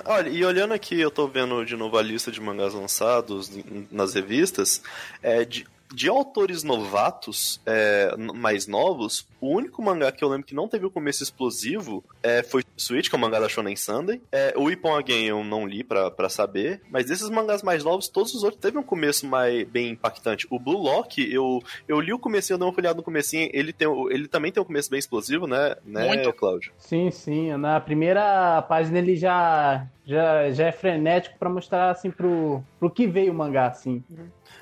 Olha, 0.06 0.30
e 0.30 0.44
olhando 0.46 0.74
aqui, 0.74 1.00
eu 1.00 1.10
tô 1.10 1.28
vendo 1.28 1.66
de 1.66 1.76
novo 1.76 1.98
a 1.98 2.02
lista 2.02 2.32
de 2.32 2.40
mangás 2.40 2.74
lançados 2.74 3.52
nas 3.92 4.14
revistas, 4.14 4.82
é, 5.22 5.44
de, 5.44 5.66
de 5.94 6.10
autores 6.10 6.64
novatos, 6.64 7.62
é, 7.66 8.16
mais 8.18 8.68
novos, 8.68 9.28
O 9.40 9.56
único 9.56 9.82
mangá 9.84 10.12
que 10.12 10.24
eu 10.24 10.30
lembro 10.30 10.48
que 10.48 10.56
não 10.56 10.68
teve 10.68 10.86
o 10.86 10.90
começo 10.90 11.22
explosivo 11.22 12.04
é, 12.24 12.42
foi 12.42 12.64
Switch, 12.76 13.10
que 13.10 13.16
é 13.16 13.18
o 13.18 13.22
mangá 13.22 13.40
da 13.40 13.48
Shonen 13.48 13.76
Sunday. 13.76 14.22
É, 14.32 14.54
o 14.58 14.70
Ippon 14.70 14.96
Again 14.96 15.26
eu 15.26 15.44
não 15.44 15.68
li 15.68 15.84
pra, 15.84 16.10
pra 16.10 16.28
saber, 16.28 16.82
mas 16.90 17.06
desses 17.06 17.30
mangás 17.30 17.62
mais 17.62 17.84
novos, 17.84 18.08
todos 18.08 18.34
os 18.34 18.44
outros 18.44 18.62
teve 18.62 18.78
um 18.78 18.84
começo 18.84 19.28
mais 19.28 19.68
bem 19.68 19.90
impactante. 19.92 20.48
O 20.50 20.60
Blue 20.60 20.82
Lock, 20.82 21.22
eu, 21.32 21.62
eu 21.88 22.00
li 22.00 22.14
o 22.14 22.20
comecinho, 22.20 22.56
eu 22.56 22.60
dei 22.60 22.68
uma 22.68 22.78
olhada 22.78 22.98
no 22.98 23.04
comecinho, 23.04 23.50
ele, 23.54 23.72
tem, 23.72 23.88
ele 24.10 24.28
também 24.28 24.52
tem 24.52 24.62
um 24.62 24.66
começo 24.66 24.90
bem 24.90 25.00
explosivo, 25.00 25.46
né, 25.46 25.76
né 25.86 26.08
Muito. 26.08 26.34
Cláudio? 26.34 26.72
Sim, 26.78 27.12
sim. 27.12 27.56
Na 27.58 27.80
primeira 27.80 28.62
página 28.64 28.98
ele 28.98 29.16
já, 29.16 29.88
já, 30.06 30.50
já 30.52 30.68
é 30.68 30.72
frenético 30.72 31.38
pra 31.38 31.50
mostrar, 31.50 31.92
assim, 31.92 32.12
pro, 32.12 32.64
pro 32.80 32.90
que 32.90 33.08
veio 33.08 33.32
o 33.32 33.36
mangá, 33.36 33.68
assim. 33.68 34.04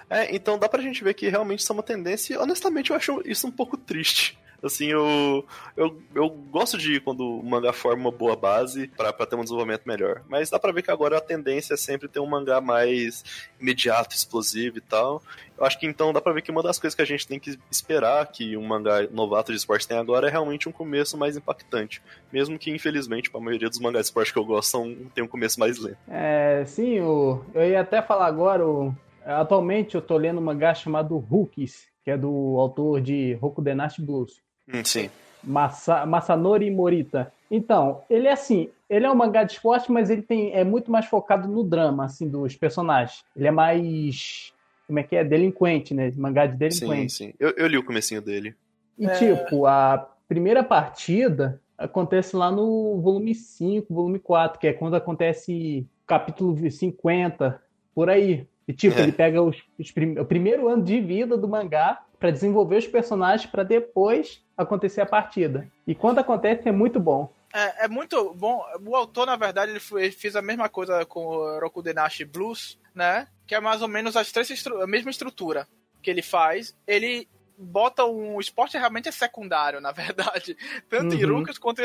É, 0.09 0.35
então 0.35 0.57
dá 0.57 0.69
pra 0.69 0.81
gente 0.81 1.03
ver 1.03 1.13
que 1.13 1.29
realmente 1.29 1.59
isso 1.59 1.71
é 1.71 1.75
uma 1.75 1.83
tendência 1.83 2.33
e 2.33 2.37
honestamente 2.37 2.91
eu 2.91 2.95
acho 2.95 3.21
isso 3.25 3.47
um 3.47 3.51
pouco 3.51 3.77
triste. 3.77 4.37
Assim, 4.65 4.87
eu, 4.87 5.45
eu, 5.77 6.01
eu 6.15 6.27
gosto 6.27 6.75
de 6.75 6.99
quando 6.99 7.39
o 7.39 7.43
mangá 7.45 7.71
forma 7.71 8.01
uma 8.01 8.11
boa 8.11 8.35
base 8.35 8.87
pra 8.87 9.13
ter 9.13 9.35
um 9.35 9.43
desenvolvimento 9.43 9.83
melhor. 9.85 10.23
Mas 10.27 10.49
dá 10.49 10.57
pra 10.57 10.71
ver 10.71 10.81
que 10.81 10.89
agora 10.89 11.17
a 11.17 11.21
tendência 11.21 11.75
é 11.75 11.77
sempre 11.77 12.07
ter 12.07 12.19
um 12.19 12.25
mangá 12.25 12.59
mais 12.59 13.23
imediato, 13.59 14.15
explosivo 14.15 14.79
e 14.79 14.81
tal. 14.81 15.21
Eu 15.55 15.65
acho 15.65 15.79
que 15.79 15.85
então 15.85 16.11
dá 16.11 16.19
pra 16.19 16.33
ver 16.33 16.41
que 16.41 16.49
uma 16.49 16.63
das 16.63 16.79
coisas 16.79 16.95
que 16.95 17.01
a 17.01 17.05
gente 17.05 17.27
tem 17.27 17.39
que 17.39 17.59
esperar 17.69 18.25
que 18.27 18.57
um 18.57 18.65
mangá 18.65 19.07
novato 19.11 19.51
de 19.51 19.57
esporte 19.57 19.87
tem 19.87 19.97
agora 19.97 20.27
é 20.27 20.31
realmente 20.31 20.67
um 20.67 20.71
começo 20.71 21.15
mais 21.15 21.37
impactante. 21.37 22.01
Mesmo 22.33 22.57
que, 22.57 22.71
infelizmente, 22.71 23.29
a 23.33 23.39
maioria 23.39 23.69
dos 23.69 23.79
mangás 23.79 24.05
de 24.05 24.07
esporte 24.07 24.33
que 24.33 24.39
eu 24.39 24.45
gosto 24.45 24.71
são, 24.71 24.95
tem 25.13 25.23
um 25.23 25.27
começo 25.27 25.59
mais 25.59 25.77
lento. 25.77 25.97
É, 26.07 26.63
sim, 26.65 26.95
eu 26.95 27.45
ia 27.53 27.81
até 27.81 28.01
falar 28.01 28.25
agora, 28.25 28.65
o, 28.65 28.95
atualmente 29.25 29.95
eu 29.95 30.01
tô 30.01 30.17
lendo 30.17 30.39
um 30.39 30.43
mangá 30.43 30.73
chamado 30.73 31.17
Rookies, 31.17 31.87
que 32.03 32.11
é 32.11 32.17
do 32.17 32.57
autor 32.59 33.01
de 33.01 33.33
Rokudenashi 33.35 34.01
Blues. 34.01 34.41
Hum, 34.71 34.83
sim. 34.83 35.09
Masa, 35.43 36.05
Masanori 36.05 36.69
Morita. 36.71 37.31
Então, 37.49 38.01
ele 38.09 38.27
é 38.27 38.31
assim, 38.31 38.69
ele 38.89 39.05
é 39.05 39.11
um 39.11 39.15
mangá 39.15 39.43
de 39.43 39.53
esporte, 39.53 39.91
mas 39.91 40.09
ele 40.09 40.21
tem, 40.21 40.51
é 40.53 40.63
muito 40.63 40.91
mais 40.91 41.05
focado 41.05 41.47
no 41.47 41.63
drama, 41.63 42.05
assim, 42.05 42.27
dos 42.27 42.55
personagens. 42.55 43.23
Ele 43.35 43.47
é 43.47 43.51
mais, 43.51 44.51
como 44.87 44.99
é 44.99 45.03
que 45.03 45.15
é, 45.15 45.23
delinquente, 45.23 45.93
né? 45.93 46.11
Mangá 46.15 46.45
de 46.47 46.53
Sim, 46.53 46.57
delinquente. 46.57 47.13
sim. 47.13 47.33
Eu, 47.39 47.51
eu 47.57 47.67
li 47.67 47.77
o 47.77 47.83
comecinho 47.83 48.21
dele. 48.21 48.55
E, 48.97 49.05
É. 49.05 49.09
tipo, 49.09 49.65
a 49.67 50.09
primeira 50.27 50.63
partida 50.63 51.61
acontece 51.77 52.35
lá 52.35 52.51
no 52.51 52.99
volume 53.01 53.35
5, 53.35 53.93
volume 53.93 54.17
4, 54.19 54.59
que 54.59 54.67
é 54.67 54.73
quando 54.73 54.95
acontece 54.95 55.85
capítulo 56.07 56.69
50, 56.69 57.61
por 57.93 58.09
aí. 58.09 58.47
E, 58.67 58.73
tipo, 58.73 58.97
É. 58.99 59.03
ele 59.03 59.11
pega 59.11 59.41
os, 59.41 59.55
os 59.79 59.91
prim- 59.91 60.17
o 60.17 60.25
primeiro 60.25 60.67
ano 60.67 60.83
de 60.83 60.99
vida 60.99 61.37
do 61.37 61.47
mangá 61.47 62.01
pra 62.19 62.31
desenvolver 62.31 62.77
os 62.77 62.87
personagens 62.87 63.49
pra 63.49 63.63
depois 63.63 64.41
acontecer 64.57 65.01
a 65.01 65.05
partida. 65.05 65.67
E 65.85 65.93
quando 65.93 66.19
acontece 66.19 66.67
é 66.67 66.71
muito 66.71 66.99
bom. 66.99 67.31
É, 67.53 67.85
é 67.85 67.87
muito 67.87 68.33
bom. 68.33 68.65
O 68.85 68.95
autor, 68.95 69.27
na 69.27 69.35
verdade, 69.35 69.71
ele, 69.71 69.79
foi- 69.79 70.03
ele 70.05 70.11
fez 70.11 70.35
a 70.35 70.41
mesma 70.41 70.67
coisa 70.67 71.05
com 71.05 71.25
o 71.25 71.59
Rokudenashi 71.59 72.25
Blues, 72.25 72.77
né? 72.93 73.27
Que 73.45 73.53
é 73.55 73.59
mais 73.59 73.81
ou 73.81 73.87
menos 73.87 74.15
as 74.17 74.31
três 74.31 74.49
estru- 74.49 74.81
a 74.81 74.87
mesma 74.87 75.11
estrutura 75.11 75.67
que 76.01 76.09
ele 76.09 76.21
faz. 76.23 76.75
Ele 76.87 77.27
bota 77.57 78.03
um 78.03 78.35
o 78.35 78.41
esporte 78.41 78.77
realmente 78.77 79.07
é 79.07 79.11
secundário, 79.11 79.79
na 79.81 79.91
verdade. 79.91 80.57
Tanto 80.89 81.15
em 81.15 81.23
Uhum. 81.23 81.37
Rukas 81.39 81.57
quanto 81.57 81.81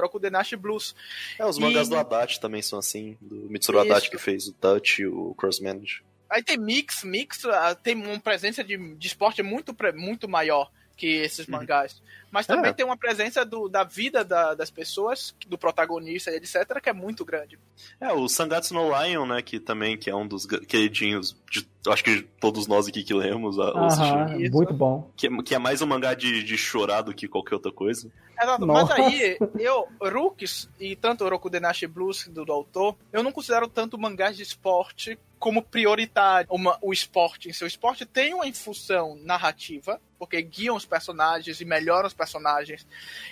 Rokudenashi 0.00 0.56
Blues. 0.56 0.94
É, 1.38 1.46
os 1.46 1.58
mangás 1.58 1.86
E- 1.86 1.90
do 1.90 1.96
Haddad 1.96 2.40
também 2.40 2.60
são 2.60 2.78
assim, 2.78 3.16
do 3.20 3.36
Mitsuru 3.48 3.78
Haddad 3.78 4.02
Isso. 4.02 4.10
que 4.10 4.18
fez 4.18 4.48
o 4.48 4.52
Touch 4.52 5.00
e 5.02 5.06
o 5.06 5.34
Cross 5.34 5.60
Manage. 5.60 6.02
Aí 6.28 6.42
tem 6.42 6.56
Mix, 6.56 7.04
Mix 7.04 7.44
ah, 7.44 7.74
tem 7.74 7.94
uma 7.94 8.18
presença 8.18 8.64
de, 8.64 8.76
de 8.94 9.06
esporte 9.06 9.42
muito, 9.42 9.74
muito 9.94 10.28
maior 10.28 10.70
que 10.96 11.06
esses 11.06 11.46
mangás. 11.46 12.00
Mas 12.36 12.46
também 12.46 12.70
É. 12.70 12.74
tem 12.74 12.84
uma 12.84 12.98
presença 12.98 13.44
do, 13.46 13.66
da 13.66 13.82
vida 13.82 14.22
da- 14.22 14.54
das 14.54 14.70
pessoas, 14.70 15.34
do 15.48 15.56
protagonista 15.56 16.30
e 16.30 16.36
etc., 16.36 16.80
que 16.82 16.90
é 16.90 16.92
muito 16.92 17.24
grande. 17.24 17.58
É, 17.98 18.12
o 18.12 18.28
Sangatsu 18.28 18.74
no 18.74 18.90
Lion, 19.02 19.24
né, 19.24 19.40
que 19.40 19.58
também 19.58 19.96
que 19.96 20.10
é 20.10 20.14
um 20.14 20.28
dos 20.28 20.44
queridinhos 20.44 21.34
de, 21.50 21.66
acho 21.88 22.04
que 22.04 22.22
todos 22.38 22.66
nós 22.66 22.86
aqui 22.86 23.02
que 23.02 23.14
lemos, 23.14 23.58
a- 23.58 23.70
Aham, 23.70 24.36
isso. 24.38 24.52
muito 24.54 24.74
bom. 24.74 25.10
que, 25.16 25.26
é- 25.28 25.42
que 25.42 25.54
é 25.54 25.58
mais 25.58 25.80
um 25.80 25.86
mangá 25.86 26.12
de, 26.12 26.42
de 26.42 26.58
chorar 26.58 27.00
do 27.02 27.14
que 27.14 27.26
qualquer 27.26 27.54
outra 27.54 27.72
coisa. 27.72 28.10
Exato, 28.38 28.66
Nossa. 28.66 28.94
Mas 28.98 29.14
aí, 29.14 29.38
eu, 29.58 29.88
Rooks 29.98 30.68
e 30.78 30.94
tanto 30.94 31.24
o 31.24 31.28
Rokudenashi 31.30 31.86
Blues 31.86 32.28
do, 32.28 32.44
do 32.44 32.52
autor, 32.52 32.94
eu 33.10 33.22
não 33.22 33.32
considero 33.32 33.66
tanto 33.66 33.96
mangás 33.98 34.36
de 34.36 34.42
esporte 34.42 35.18
como 35.38 35.62
prioritário 35.62 36.48
uma, 36.50 36.78
o 36.82 36.92
esporte 36.92 37.48
em 37.48 37.52
seu 37.52 37.66
esporte 37.66 38.04
tem 38.04 38.34
uma 38.34 38.50
função 38.52 39.16
narrativa, 39.22 40.00
porque 40.18 40.40
guiam 40.42 40.74
os 40.76 40.84
personagens 40.86 41.60
e 41.60 41.64
melhoram 41.64 42.06
os 42.06 42.12
personagens 42.14 42.25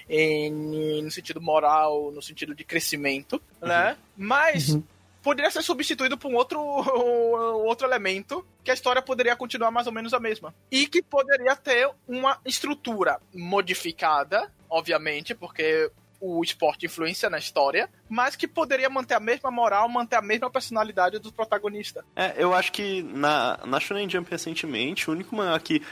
em- 0.08 1.02
no 1.02 1.10
sentido 1.10 1.40
moral, 1.40 2.10
no 2.12 2.22
sentido 2.22 2.54
de 2.54 2.64
crescimento, 2.64 3.40
né? 3.60 3.96
Mas 4.16 4.70
Uhum. 4.70 4.82
poderia 5.22 5.50
ser 5.50 5.62
substituído 5.62 6.16
por 6.18 6.30
um 6.30 6.34
outro, 6.36 6.60
outro 6.60 7.86
elemento 7.86 8.44
que 8.62 8.70
a 8.70 8.74
história 8.74 9.02
poderia 9.02 9.36
continuar 9.36 9.70
mais 9.70 9.86
ou 9.86 9.92
menos 9.92 10.14
a 10.14 10.20
mesma. 10.20 10.54
E 10.70 10.86
que 10.86 11.02
poderia 11.02 11.54
ter 11.56 11.90
uma 12.08 12.38
estrutura 12.44 13.20
modificada, 13.34 14.50
obviamente, 14.68 15.34
porque 15.34 15.90
o 16.20 16.42
esporte 16.42 16.86
influencia 16.86 17.28
na 17.28 17.38
história, 17.38 17.90
mas 18.08 18.36
que 18.36 18.46
poderia 18.46 18.88
manter 18.88 19.14
a 19.14 19.20
mesma 19.20 19.50
moral, 19.50 19.88
manter 19.88 20.16
a 20.16 20.22
mesma 20.22 20.50
personalidade 20.50 21.18
do 21.18 21.32
protagonista. 21.32 22.04
É, 22.14 22.34
eu 22.36 22.54
acho 22.54 22.72
que 22.72 23.02
na, 23.02 23.58
na 23.66 23.80
Shonen 23.80 24.08
Jump 24.08 24.30
recentemente, 24.30 25.08
o 25.08 25.12
único 25.12 25.34
mangá 25.34 25.58
que 25.58 25.82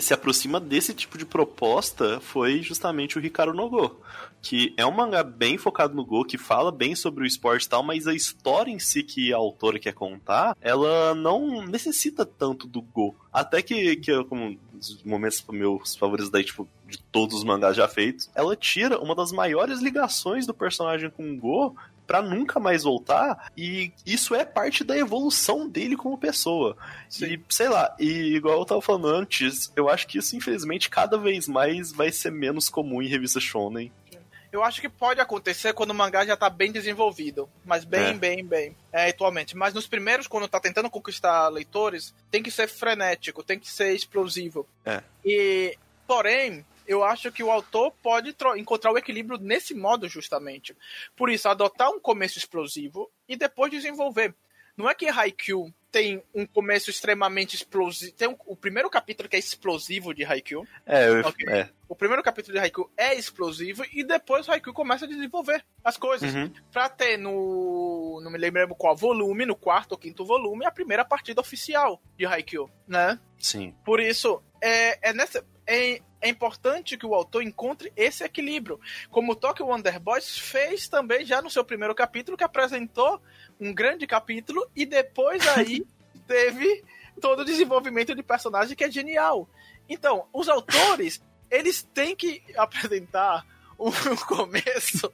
se 0.00 0.12
aproxima 0.12 0.58
desse 0.58 0.92
tipo 0.92 1.16
de 1.16 1.24
proposta 1.24 2.20
foi 2.20 2.62
justamente 2.62 3.18
o 3.18 3.24
Hikaru 3.24 3.54
no 3.54 3.68
Go. 3.68 4.00
Que 4.42 4.72
é 4.76 4.86
um 4.86 4.90
mangá 4.90 5.22
bem 5.22 5.58
focado 5.58 5.94
no 5.94 6.04
Go, 6.04 6.24
que 6.24 6.38
fala 6.38 6.72
bem 6.72 6.94
sobre 6.94 7.24
o 7.24 7.26
esporte 7.26 7.64
e 7.64 7.68
tal, 7.68 7.82
mas 7.82 8.06
a 8.06 8.14
história 8.14 8.70
em 8.70 8.78
si 8.78 9.02
que 9.02 9.32
a 9.32 9.36
autora 9.36 9.78
quer 9.78 9.92
contar, 9.92 10.56
ela 10.60 11.14
não 11.14 11.64
necessita 11.66 12.24
tanto 12.24 12.66
do 12.66 12.80
Go. 12.80 13.14
Até 13.32 13.62
que, 13.62 13.96
que 13.96 14.10
eu, 14.10 14.24
como 14.24 14.46
um 14.46 14.58
dos 14.72 15.02
momentos 15.04 15.44
meus 15.50 15.94
favoritos 15.94 16.30
daí, 16.30 16.42
tipo, 16.42 16.66
de 16.86 16.98
todos 16.98 17.36
os 17.36 17.44
mangás 17.44 17.76
já 17.76 17.86
feitos, 17.86 18.30
ela 18.34 18.56
tira 18.56 18.98
uma 18.98 19.14
das 19.14 19.30
maiores 19.30 19.80
ligações 19.80 20.46
do 20.46 20.54
personagem 20.54 21.10
com 21.10 21.30
o 21.30 21.36
Go 21.36 21.49
pra 22.06 22.20
nunca 22.20 22.58
mais 22.58 22.82
voltar, 22.82 23.52
e 23.56 23.92
isso 24.04 24.34
é 24.34 24.44
parte 24.44 24.82
da 24.82 24.98
evolução 24.98 25.68
dele 25.68 25.96
como 25.96 26.18
pessoa. 26.18 26.76
E, 27.22 27.40
sei 27.48 27.68
lá, 27.68 27.94
e 28.00 28.34
igual 28.34 28.58
eu 28.58 28.64
tava 28.64 28.82
falando 28.82 29.06
antes, 29.06 29.72
eu 29.76 29.88
acho 29.88 30.08
que 30.08 30.18
isso, 30.18 30.34
infelizmente, 30.34 30.90
cada 30.90 31.16
vez 31.16 31.46
mais 31.46 31.92
vai 31.92 32.10
ser 32.10 32.32
menos 32.32 32.68
comum 32.68 33.00
em 33.00 33.06
revista 33.06 33.38
shonen. 33.38 33.92
Eu 34.52 34.64
acho 34.64 34.80
que 34.80 34.88
pode 34.88 35.20
acontecer 35.20 35.72
quando 35.72 35.90
o 35.90 35.94
mangá 35.94 36.26
já 36.26 36.36
tá 36.36 36.50
bem 36.50 36.72
desenvolvido. 36.72 37.48
Mas 37.64 37.84
bem, 37.84 38.06
É. 38.08 38.12
bem, 38.14 38.44
bem. 38.44 38.76
É, 38.92 39.08
atualmente. 39.08 39.56
Mas 39.56 39.72
nos 39.72 39.86
primeiros, 39.86 40.26
quando 40.26 40.48
tá 40.48 40.58
tentando 40.58 40.90
conquistar 40.90 41.46
leitores, 41.50 42.12
tem 42.32 42.42
que 42.42 42.50
ser 42.50 42.66
frenético, 42.66 43.44
tem 43.44 43.60
que 43.60 43.70
ser 43.70 43.94
explosivo. 43.94 44.66
É. 44.84 45.00
E, 45.24 45.78
porém, 46.04 46.64
eu 46.90 47.04
acho 47.04 47.30
que 47.30 47.42
o 47.42 47.50
autor 47.50 47.92
pode 48.02 48.34
encontrar 48.56 48.90
o 48.92 48.98
equilíbrio 48.98 49.38
nesse 49.38 49.74
modo, 49.74 50.08
justamente. 50.08 50.76
Por 51.14 51.30
isso, 51.30 51.48
adotar 51.48 51.88
um 51.90 52.00
começo 52.00 52.36
explosivo 52.38 53.10
e 53.28 53.36
depois 53.36 53.70
desenvolver. 53.70 54.34
Não 54.76 54.88
é 54.88 54.94
que 54.94 55.06
Haikyuu 55.08 55.72
tem 55.92 56.22
um 56.34 56.46
começo 56.46 56.88
extremamente 56.90 57.54
explosivo. 57.54 58.12
Tem 58.12 58.28
um- 58.28 58.36
o 58.46 58.56
primeiro 58.56 58.88
capítulo 58.88 59.28
que 59.28 59.36
é 59.36 59.38
explosivo 59.38 60.14
de 60.14 60.24
Haikyuu. 60.24 60.66
É, 60.86 61.08
eu, 61.08 61.20
Ok. 61.20 61.46
é. 61.48 61.68
O 61.88 61.94
primeiro 61.94 62.22
capítulo 62.22 62.54
de 62.54 62.60
Haikyuu 62.60 62.90
é 62.96 63.14
explosivo 63.14 63.84
e 63.92 64.02
depois 64.04 64.46
o 64.48 64.52
Haikyuu 64.52 64.72
começa 64.72 65.04
a 65.04 65.08
desenvolver 65.08 65.64
as 65.84 65.96
coisas. 65.96 66.32
Uhum. 66.34 66.50
Pra 66.72 66.88
ter 66.88 67.18
no. 67.18 68.20
Não 68.22 68.30
me 68.30 68.38
lembro 68.38 68.74
qual 68.74 68.96
volume, 68.96 69.44
no 69.44 69.56
quarto 69.56 69.92
ou 69.92 69.98
quinto 69.98 70.24
volume, 70.24 70.64
a 70.64 70.70
primeira 70.70 71.04
partida 71.04 71.40
oficial 71.40 72.00
de 72.16 72.24
Haikyuu, 72.24 72.70
né? 72.86 73.18
Sim. 73.38 73.74
Por 73.84 74.00
isso, 74.00 74.42
é, 74.62 75.10
é, 75.10 75.12
nessa, 75.12 75.44
é, 75.66 76.00
é 76.20 76.28
importante 76.28 76.96
que 76.96 77.06
o 77.06 77.14
autor 77.14 77.42
encontre 77.42 77.92
esse 77.96 78.22
equilíbrio. 78.22 78.80
Como 79.10 79.32
o 79.32 79.36
Tokyo 79.36 79.66
Wonder 79.66 79.98
Boys 79.98 80.38
fez 80.38 80.88
também 80.88 81.24
já 81.24 81.40
no 81.40 81.50
seu 81.50 81.64
primeiro 81.64 81.94
capítulo, 81.94 82.36
que 82.36 82.44
apresentou 82.44 83.20
um 83.58 83.72
grande 83.72 84.06
capítulo 84.06 84.68
e 84.76 84.84
depois 84.84 85.46
aí 85.48 85.86
teve 86.26 86.84
todo 87.20 87.40
o 87.40 87.44
desenvolvimento 87.44 88.14
de 88.14 88.22
personagem 88.22 88.76
que 88.76 88.84
é 88.84 88.90
genial. 88.90 89.48
Então, 89.88 90.26
os 90.32 90.48
autores, 90.48 91.22
eles 91.50 91.82
têm 91.82 92.14
que 92.14 92.42
apresentar 92.56 93.46
um 93.78 93.90
começo 94.26 95.12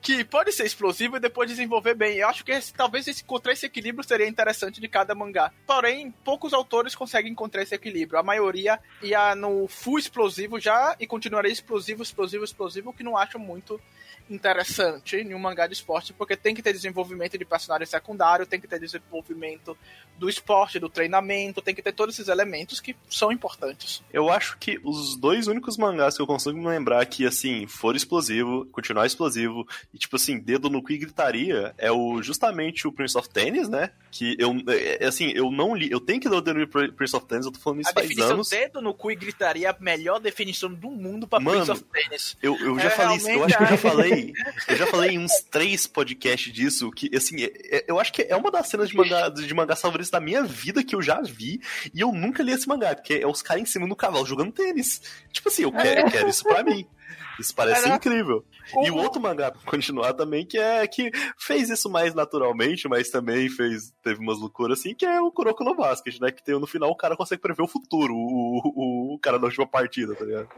que 0.00 0.24
pode 0.24 0.52
ser 0.52 0.64
explosivo 0.64 1.16
e 1.16 1.20
depois 1.20 1.48
desenvolver 1.48 1.94
bem. 1.94 2.16
Eu 2.16 2.28
acho 2.28 2.44
que 2.44 2.52
esse, 2.52 2.72
talvez 2.72 3.06
esse, 3.06 3.22
encontrar 3.22 3.52
esse 3.52 3.66
equilíbrio 3.66 4.06
seria 4.06 4.28
interessante 4.28 4.80
de 4.80 4.88
cada 4.88 5.14
mangá. 5.14 5.52
Porém, 5.66 6.12
poucos 6.24 6.52
autores 6.52 6.94
conseguem 6.94 7.32
encontrar 7.32 7.62
esse 7.62 7.74
equilíbrio. 7.74 8.18
A 8.18 8.22
maioria 8.22 8.80
ia 9.02 9.34
no 9.34 9.68
full 9.68 9.98
explosivo 9.98 10.58
já 10.58 10.96
e 10.98 11.06
continuaria 11.06 11.52
explosivo, 11.52 12.02
explosivo, 12.02 12.44
explosivo, 12.44 12.92
que 12.92 13.02
não 13.02 13.16
acho 13.16 13.38
muito 13.38 13.80
interessante 14.30 15.16
em 15.16 15.34
um 15.34 15.38
mangá 15.38 15.66
de 15.66 15.74
esporte, 15.74 16.12
porque 16.12 16.36
tem 16.36 16.54
que 16.54 16.62
ter 16.62 16.72
desenvolvimento 16.72 17.36
de 17.38 17.44
personagem 17.44 17.86
secundário, 17.86 18.46
tem 18.46 18.60
que 18.60 18.68
ter 18.68 18.78
desenvolvimento 18.80 19.76
do 20.18 20.28
esporte, 20.28 20.78
do 20.78 20.88
treinamento, 20.88 21.60
tem 21.62 21.74
que 21.74 21.82
ter 21.82 21.92
todos 21.92 22.14
esses 22.14 22.28
elementos 22.28 22.80
que 22.80 22.94
são 23.10 23.32
importantes. 23.32 24.02
Eu 24.12 24.30
acho 24.30 24.56
que 24.58 24.78
os 24.84 25.16
dois 25.16 25.46
únicos 25.46 25.76
mangás 25.76 26.16
que 26.16 26.22
eu 26.22 26.26
consigo 26.26 26.56
me 26.58 26.66
lembrar 26.66 27.04
que, 27.06 27.26
assim, 27.26 27.66
for 27.66 27.96
explosivo, 27.96 28.66
continuar 28.66 29.06
explosivo, 29.06 29.66
e 29.92 29.98
tipo 29.98 30.16
assim, 30.16 30.38
dedo 30.38 30.68
no 30.70 30.82
cu 30.82 30.92
e 30.92 30.98
gritaria, 30.98 31.74
é 31.78 31.90
o 31.90 32.22
justamente 32.22 32.86
o 32.86 32.92
Prince 32.92 33.16
of 33.18 33.28
Tennis, 33.28 33.68
né? 33.68 33.90
Que 34.10 34.36
eu, 34.38 34.52
é, 34.68 35.06
assim, 35.06 35.32
eu 35.34 35.50
não 35.50 35.74
li, 35.74 35.90
eu 35.90 35.98
tenho 36.00 36.20
que 36.20 36.28
ler 36.28 36.36
o 36.36 36.40
dedo 36.40 36.60
no 36.60 36.68
Prince 36.68 37.16
of 37.16 37.26
Tennis, 37.26 37.46
eu 37.46 37.52
tô 37.52 37.58
falando 37.58 37.80
isso 37.80 37.90
a 37.90 37.94
faz 37.94 38.08
definição 38.08 38.34
anos. 38.34 38.48
dedo 38.48 38.80
no 38.80 38.94
cu 38.94 39.10
e 39.10 39.16
gritaria 39.16 39.68
é 39.68 39.70
a 39.70 39.76
melhor 39.80 40.20
definição 40.20 40.72
do 40.72 40.90
mundo 40.90 41.26
pra 41.26 41.40
Mano, 41.40 41.56
Prince 41.64 41.70
of 41.72 41.84
Tennis. 41.84 42.36
Eu, 42.42 42.56
eu 42.58 42.78
já 42.78 42.88
É, 42.88 42.90
falei 42.90 43.16
isso, 43.16 43.28
eu 43.28 43.44
acho 43.44 43.56
que 43.56 43.62
eu 43.62 43.66
já 43.66 43.74
é. 43.74 43.78
Falei. 44.12 44.32
Eu 44.68 44.76
já 44.76 44.86
falei 44.86 45.10
em 45.12 45.18
uns 45.18 45.32
três 45.50 45.86
podcasts 45.86 46.52
disso, 46.52 46.90
que 46.90 47.10
assim, 47.16 47.42
é- 47.42 47.52
é- 47.76 47.84
eu 47.88 47.98
acho 47.98 48.12
que 48.12 48.22
é 48.22 48.36
uma 48.36 48.50
das 48.50 48.68
cenas 48.68 48.88
de 48.88 48.96
mangá, 48.96 49.28
de 49.28 49.54
mangá 49.54 49.76
favoritas 49.76 50.10
da 50.10 50.20
minha 50.20 50.42
vida 50.44 50.82
que 50.84 50.94
eu 50.94 51.02
já 51.02 51.20
vi, 51.20 51.60
e 51.94 52.00
eu 52.00 52.12
nunca 52.12 52.42
li 52.42 52.52
esse 52.52 52.68
mangá, 52.68 52.94
porque 52.94 53.14
é 53.14 53.26
os 53.26 53.42
caras 53.42 53.62
em 53.62 53.66
cima 53.66 53.88
do 53.88 53.96
cavalo 53.96 54.26
jogando 54.26 54.52
tênis. 54.52 55.00
Tipo 55.32 55.48
assim, 55.48 55.62
eu 55.62 55.72
quero, 55.72 56.00
eu 56.00 56.10
quero 56.10 56.28
isso 56.28 56.44
pra 56.44 56.62
mim. 56.62 56.86
Isso 57.38 57.54
parece 57.54 57.82
Caraca. 57.82 57.96
incrível. 57.96 58.44
E 58.82 58.90
o 58.90 58.96
outro 58.96 59.20
mangá 59.20 59.50
pra 59.50 59.60
continuar 59.62 60.12
também, 60.12 60.46
que 60.46 60.58
é 60.58 60.86
que 60.86 61.10
fez 61.38 61.68
isso 61.70 61.90
mais 61.90 62.14
naturalmente, 62.14 62.88
mas 62.88 63.10
também 63.10 63.48
fez 63.48 63.92
teve 64.02 64.20
umas 64.20 64.38
loucuras 64.38 64.78
assim, 64.78 64.94
que 64.94 65.04
é 65.04 65.20
o 65.20 65.30
Kuroko 65.30 65.64
no 65.64 65.74
Basket, 65.74 66.20
né? 66.20 66.30
Que 66.30 66.42
tem, 66.42 66.58
no 66.58 66.66
final 66.66 66.90
o 66.90 66.96
cara 66.96 67.16
consegue 67.16 67.42
prever 67.42 67.62
o 67.62 67.68
futuro, 67.68 68.14
o, 68.14 68.60
o, 68.64 69.14
o 69.14 69.18
cara 69.18 69.38
da 69.38 69.46
última 69.46 69.66
partida, 69.66 70.14
tá 70.14 70.24
ligado? 70.24 70.48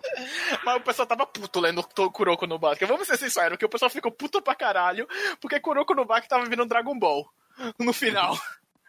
Mas 0.64 0.76
o 0.76 0.80
pessoal 0.80 1.06
tava 1.06 1.26
puto 1.26 1.60
lendo 1.60 1.82
Kuroko 2.12 2.46
no 2.46 2.58
Basket. 2.58 2.88
Vamos 2.88 3.06
ser 3.06 3.16
sinceros, 3.16 3.58
que 3.58 3.64
o 3.64 3.68
pessoal 3.68 3.90
ficou 3.90 4.10
puto 4.10 4.42
pra 4.42 4.54
caralho, 4.54 5.06
porque 5.40 5.60
Kuroko 5.60 5.94
no 5.94 6.04
Basket 6.04 6.28
tava 6.28 6.44
vindo 6.44 6.66
Dragon 6.66 6.98
Ball 6.98 7.24
no 7.78 7.92
final. 7.92 8.36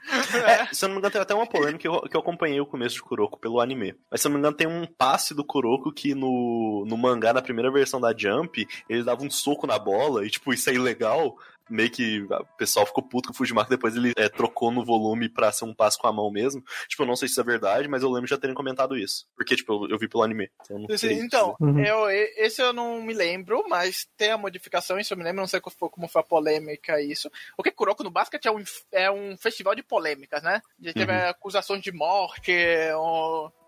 É, 0.08 0.74
se 0.74 0.86
eu 0.86 0.90
não 0.90 0.96
me 0.96 1.00
engano, 1.00 1.12
teve 1.12 1.24
até 1.24 1.34
uma 1.34 1.48
polêmica 1.48 1.80
que 1.80 1.88
eu, 1.88 2.02
que 2.02 2.16
eu 2.16 2.22
acompanhei 2.22 2.60
o 2.60 2.66
começo 2.66 2.96
de 2.96 3.02
Kuroko 3.02 3.40
pelo 3.40 3.60
anime. 3.60 3.96
Mas 4.10 4.22
se 4.22 4.28
eu 4.28 4.30
não 4.30 4.36
me 4.36 4.40
engano, 4.40 4.56
tem 4.56 4.68
um 4.68 4.86
passe 4.86 5.34
do 5.34 5.44
Kuroko 5.44 5.92
que 5.92 6.14
no, 6.14 6.86
no 6.88 6.98
mangá, 6.98 7.34
na 7.34 7.42
primeira 7.42 7.72
versão 7.72 8.00
da 8.00 8.16
Jump, 8.16 8.68
ele 8.90 9.04
dava 9.04 9.24
um 9.24 9.30
soco 9.30 9.66
na 9.66 9.80
bola 9.80 10.26
e, 10.26 10.30
tipo, 10.30 10.54
isso 10.54 10.70
é 10.70 10.74
ilegal. 10.74 11.36
Meio 11.70 11.90
que 11.90 12.22
o 12.22 12.46
pessoal 12.58 12.86
ficou 12.86 13.04
puto 13.04 13.30
com 13.30 13.34
o 13.34 13.38
Fujimaki, 13.38 13.70
depois 13.70 13.96
ele 13.96 14.14
é, 14.16 14.30
trocou 14.30 14.72
no 14.72 14.86
volume 14.86 15.28
pra 15.30 15.52
ser 15.52 15.66
um 15.66 15.74
passe 15.74 15.98
com 15.98 16.08
a 16.08 16.14
mão 16.14 16.30
mesmo. 16.32 16.64
Tipo, 16.88 17.04
eu 17.04 17.08
não 17.08 17.16
sei 17.16 17.28
se 17.28 17.34
isso 17.34 17.42
é 17.42 17.44
verdade, 17.44 17.88
mas 17.88 18.04
eu 18.04 18.12
lembro 18.12 18.28
já 18.30 18.38
terem 18.38 18.56
comentado 18.56 18.98
isso. 18.98 19.26
Porque, 19.36 19.56
tipo, 19.56 19.86
eu, 19.86 19.92
eu 19.92 19.98
vi 20.00 20.08
pelo 20.08 20.24
anime. 20.24 20.50
Então, 20.64 20.78
eu 20.78 20.88
não 20.88 20.98
sei 20.98 21.14
Então, 21.20 21.56
Uhum. 21.60 21.80
eu, 21.80 22.10
esse 22.10 22.62
eu 22.62 22.72
não 22.74 23.02
me 23.02 23.14
lembro, 23.14 23.64
mas 23.68 24.08
tem 24.18 24.32
a 24.32 24.38
modificação, 24.38 25.00
isso 25.00 25.14
eu 25.14 25.18
me 25.18 25.24
lembro, 25.24 25.42
não 25.42 25.48
sei 25.48 25.60
como 25.60 25.76
foi, 25.76 25.90
como 25.90 26.08
foi 26.08 26.22
a 26.22 26.26
polêmica 26.26 27.02
isso. 27.02 27.30
O 27.58 27.64
que 27.64 27.72
Kuroko 27.72 28.04
no 28.04 28.12
Basket 28.12 28.46
é 28.46 28.52
um, 28.52 28.64
é 28.92 29.12
um 29.12 29.38
festival 29.38 29.74
de 29.76 29.84
polêmicas, 29.84 30.44
né? 30.44 30.62
Já 30.80 30.94
teve 30.94 31.12
Uhum. 31.12 31.30
acusações 31.30 31.82
de 31.82 31.92
morte, 31.92 32.52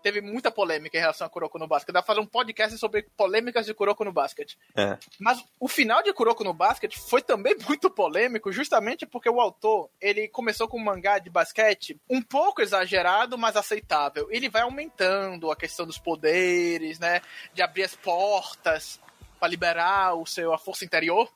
teve 0.08 0.22
muita 0.22 0.50
polêmica 0.50 0.96
em 0.96 1.00
relação 1.00 1.26
a 1.26 1.30
Kuroko 1.30 1.58
no 1.58 1.68
Basket. 1.68 1.92
Dá 1.92 2.00
pra 2.00 2.06
fazer 2.14 2.20
um 2.20 2.26
podcast 2.26 2.78
sobre 2.78 3.02
polêmicas 3.14 3.66
de 3.66 3.74
Kuroko 3.74 4.04
no 4.04 4.12
Basket. 4.12 4.54
É. 4.74 4.96
Mas 5.20 5.44
o 5.60 5.68
final 5.68 6.02
de 6.02 6.12
Kuroko 6.14 6.42
no 6.42 6.54
Basket 6.54 6.96
foi 6.96 7.20
também 7.20 7.54
muito 7.68 7.90
polêmico, 7.90 8.50
justamente 8.50 9.04
porque 9.04 9.28
o 9.28 9.38
autor, 9.40 9.90
ele 10.00 10.26
começou 10.28 10.66
com 10.66 10.78
um 10.78 10.84
mangá 10.84 11.18
de 11.18 11.28
basquete 11.28 12.00
um 12.08 12.22
pouco 12.22 12.62
exagerado, 12.62 13.36
mas 13.36 13.54
aceitável. 13.54 14.28
Ele 14.30 14.48
vai 14.48 14.62
aumentando 14.62 15.50
a 15.50 15.56
questão 15.56 15.84
dos 15.84 15.98
poderes, 15.98 16.98
né, 16.98 17.20
de 17.52 17.60
abrir 17.60 17.82
as 17.84 17.94
portas 17.94 18.98
pra 19.38 19.46
liberar 19.46 20.14
o 20.14 20.24
seu 20.24 20.54
a 20.54 20.58
força 20.58 20.84
interior, 20.86 21.30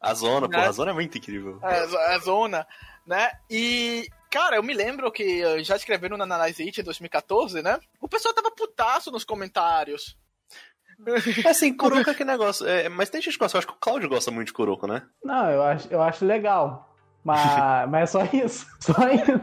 A 0.00 0.12
zona, 0.14 0.46
pô, 0.48 0.56
Né? 0.56 0.66
a 0.66 0.72
zona 0.72 0.90
é 0.90 0.94
muito 0.94 1.16
incrível. 1.16 1.58
a, 1.62 2.14
a 2.14 2.18
zona, 2.18 2.66
né? 3.06 3.32
E 3.48 4.08
Cara, 4.30 4.56
eu 4.56 4.62
me 4.62 4.72
lembro 4.74 5.10
que 5.10 5.42
eh, 5.42 5.64
já 5.64 5.74
escreveram 5.76 6.16
na 6.16 6.24
Analyze 6.24 6.62
It 6.62 6.80
em 6.80 6.84
2014, 6.84 7.62
né? 7.62 7.78
O 8.00 8.08
pessoal 8.08 8.32
tava 8.32 8.50
putaço 8.50 9.10
nos 9.10 9.24
comentários. 9.24 10.16
É 11.44 11.48
assim, 11.48 11.74
Kuroko 11.74 12.10
é 12.10 12.14
que 12.14 12.24
negócio. 12.24 12.66
É, 12.66 12.88
mas 12.88 13.08
tem 13.10 13.20
gente 13.22 13.32
que 13.32 13.38
gosta, 13.38 13.56
eu 13.56 13.58
acho 13.60 13.66
que 13.66 13.72
o 13.72 13.78
Claudio 13.80 14.08
gosta 14.08 14.30
muito 14.30 14.48
de 14.48 14.52
Kuroko, 14.52 14.86
né? 14.86 15.02
Não, 15.24 15.50
eu 15.50 15.62
acho, 15.62 15.88
eu 15.90 16.02
acho 16.02 16.24
legal. 16.24 16.86
Mas, 17.24 17.88
mas 17.90 18.02
é 18.02 18.06
só 18.06 18.24
isso. 18.32 18.66
Só 18.80 18.92
isso. 19.10 19.40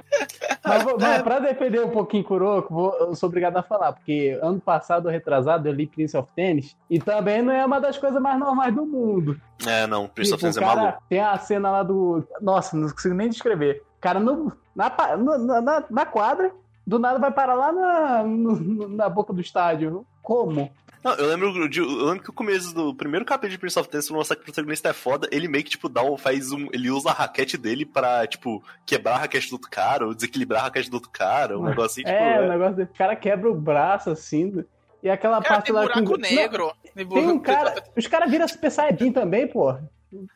Mas, 0.66 0.84
mas 1.00 1.22
pra 1.22 1.38
defender 1.40 1.84
um 1.86 1.92
pouquinho 1.92 2.24
Kuroko, 2.24 2.74
vou, 2.74 2.94
eu 2.98 3.16
sou 3.16 3.28
obrigado 3.30 3.56
a 3.58 3.62
falar, 3.62 3.94
porque 3.94 4.38
ano 4.42 4.60
passado, 4.60 5.08
retrasado, 5.10 5.68
eu 5.68 5.74
li 5.74 5.86
Prince 5.86 6.18
of 6.18 6.32
Tennis, 6.36 6.76
e 6.90 7.00
também 7.00 7.44
não 7.44 7.54
é 7.54 7.64
uma 7.64 7.80
das 7.80 7.96
coisas 7.98 8.20
mais 8.20 8.40
normais 8.40 8.74
do 8.74 8.84
mundo. 8.84 9.40
É, 9.68 9.86
não, 9.86 10.08
Prince 10.08 10.34
of 10.34 10.40
Tipo, 10.44 10.54
Tennis 10.54 10.58
o 10.58 10.60
é 10.64 10.76
maluco. 10.76 11.04
tem 11.08 11.22
a 11.22 11.38
cena 11.38 11.70
lá 11.72 11.84
do. 11.84 12.28
Nossa, 12.42 12.76
não 12.76 12.90
consigo 12.90 13.14
nem 13.14 13.30
descrever. 13.30 13.84
O 13.98 14.02
cara 14.02 14.20
no, 14.20 14.52
na, 14.78 15.38
na, 15.38 15.62
na- 15.62 15.84
na 15.90 16.06
quadra, 16.06 16.52
do 16.86 16.98
nada 17.00 17.20
vai 17.20 17.32
parar 17.32 17.56
lá 17.56 17.72
na, 17.74 18.24
no- 18.24 18.88
na 18.88 19.10
boca 19.10 19.34
do 19.34 19.42
estádio. 19.42 20.06
Como? 20.22 20.72
Não, 21.04 21.14
eu 21.14 21.28
lembro, 21.28 21.70
de, 21.70 21.80
eu 21.80 22.06
lembro 22.06 22.24
que 22.24 22.30
o 22.30 22.34
começo 22.34 22.74
do 22.74 22.94
primeiro 22.94 23.24
capítulo 23.26 23.52
de 23.52 23.58
Prince 23.60 23.80
of 23.80 23.88
Tennis, 23.88 24.08
pra 24.08 24.18
mostrar 24.18 24.36
que 24.36 24.42
o 24.42 24.46
protagonista 24.46 24.90
é 24.90 24.94
foda, 24.94 25.28
ele 25.32 25.48
meio 25.48 25.64
que, 25.64 25.70
tipo, 25.70 25.88
dá 25.88 26.02
um, 26.04 26.18
faz 26.18 26.52
um. 26.52 26.68
Ele 26.74 26.90
usa 26.90 27.10
a 27.10 27.14
raquete 27.14 27.58
dele 27.58 27.86
pra, 27.86 28.26
tipo, 28.28 28.62
quebrar 28.86 29.16
a 29.16 29.18
raquete 29.20 29.50
do 29.50 29.54
outro 29.54 29.70
cara, 29.70 30.06
ou 30.08 30.14
desequilibrar 30.14 30.62
a 30.62 30.64
raquete 30.66 30.90
do 30.90 30.96
outro 30.96 31.10
cara, 31.12 31.58
um 31.58 31.64
negócio 31.64 31.92
assim, 31.92 32.02
tipo. 32.04 32.10
é, 32.12 32.40
o 32.40 32.44
é- 32.44 32.50
negócio 32.50 32.76
desse. 32.76 32.92
O 32.92 32.96
cara 32.96 33.16
quebra 33.16 33.50
o 33.50 33.56
braço 33.56 34.10
assim. 34.10 34.64
E 35.02 35.10
aquela 35.10 35.40
Cara, 35.42 35.54
parte 35.56 35.66
tem 35.68 35.76
lá 35.76 35.82
buraco 35.84 36.04
com. 36.04 36.18
negro. 36.18 36.72
Não, 36.96 37.08
tem 37.08 37.28
um 37.30 37.40
cara. 37.40 37.76
Os 37.96 38.08
caras 38.08 38.30
viram 38.32 38.48
Super 38.48 38.72
Saiyajin 38.72 39.12
também, 39.12 39.48
pô. 39.48 39.78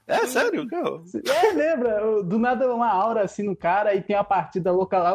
É, 0.08 0.28
sério, 0.28 0.68
cara. 0.68 1.02
É, 1.26 1.54
lembra? 1.54 2.24
Do 2.24 2.38
nada 2.38 2.74
uma 2.74 2.90
aura 2.90 3.24
assim 3.24 3.44
no 3.44 3.56
cara 3.56 3.96
e 3.96 4.02
tem 4.02 4.16
a 4.16 4.24
partida 4.24 4.72
louca 4.72 4.98
lá. 5.00 5.14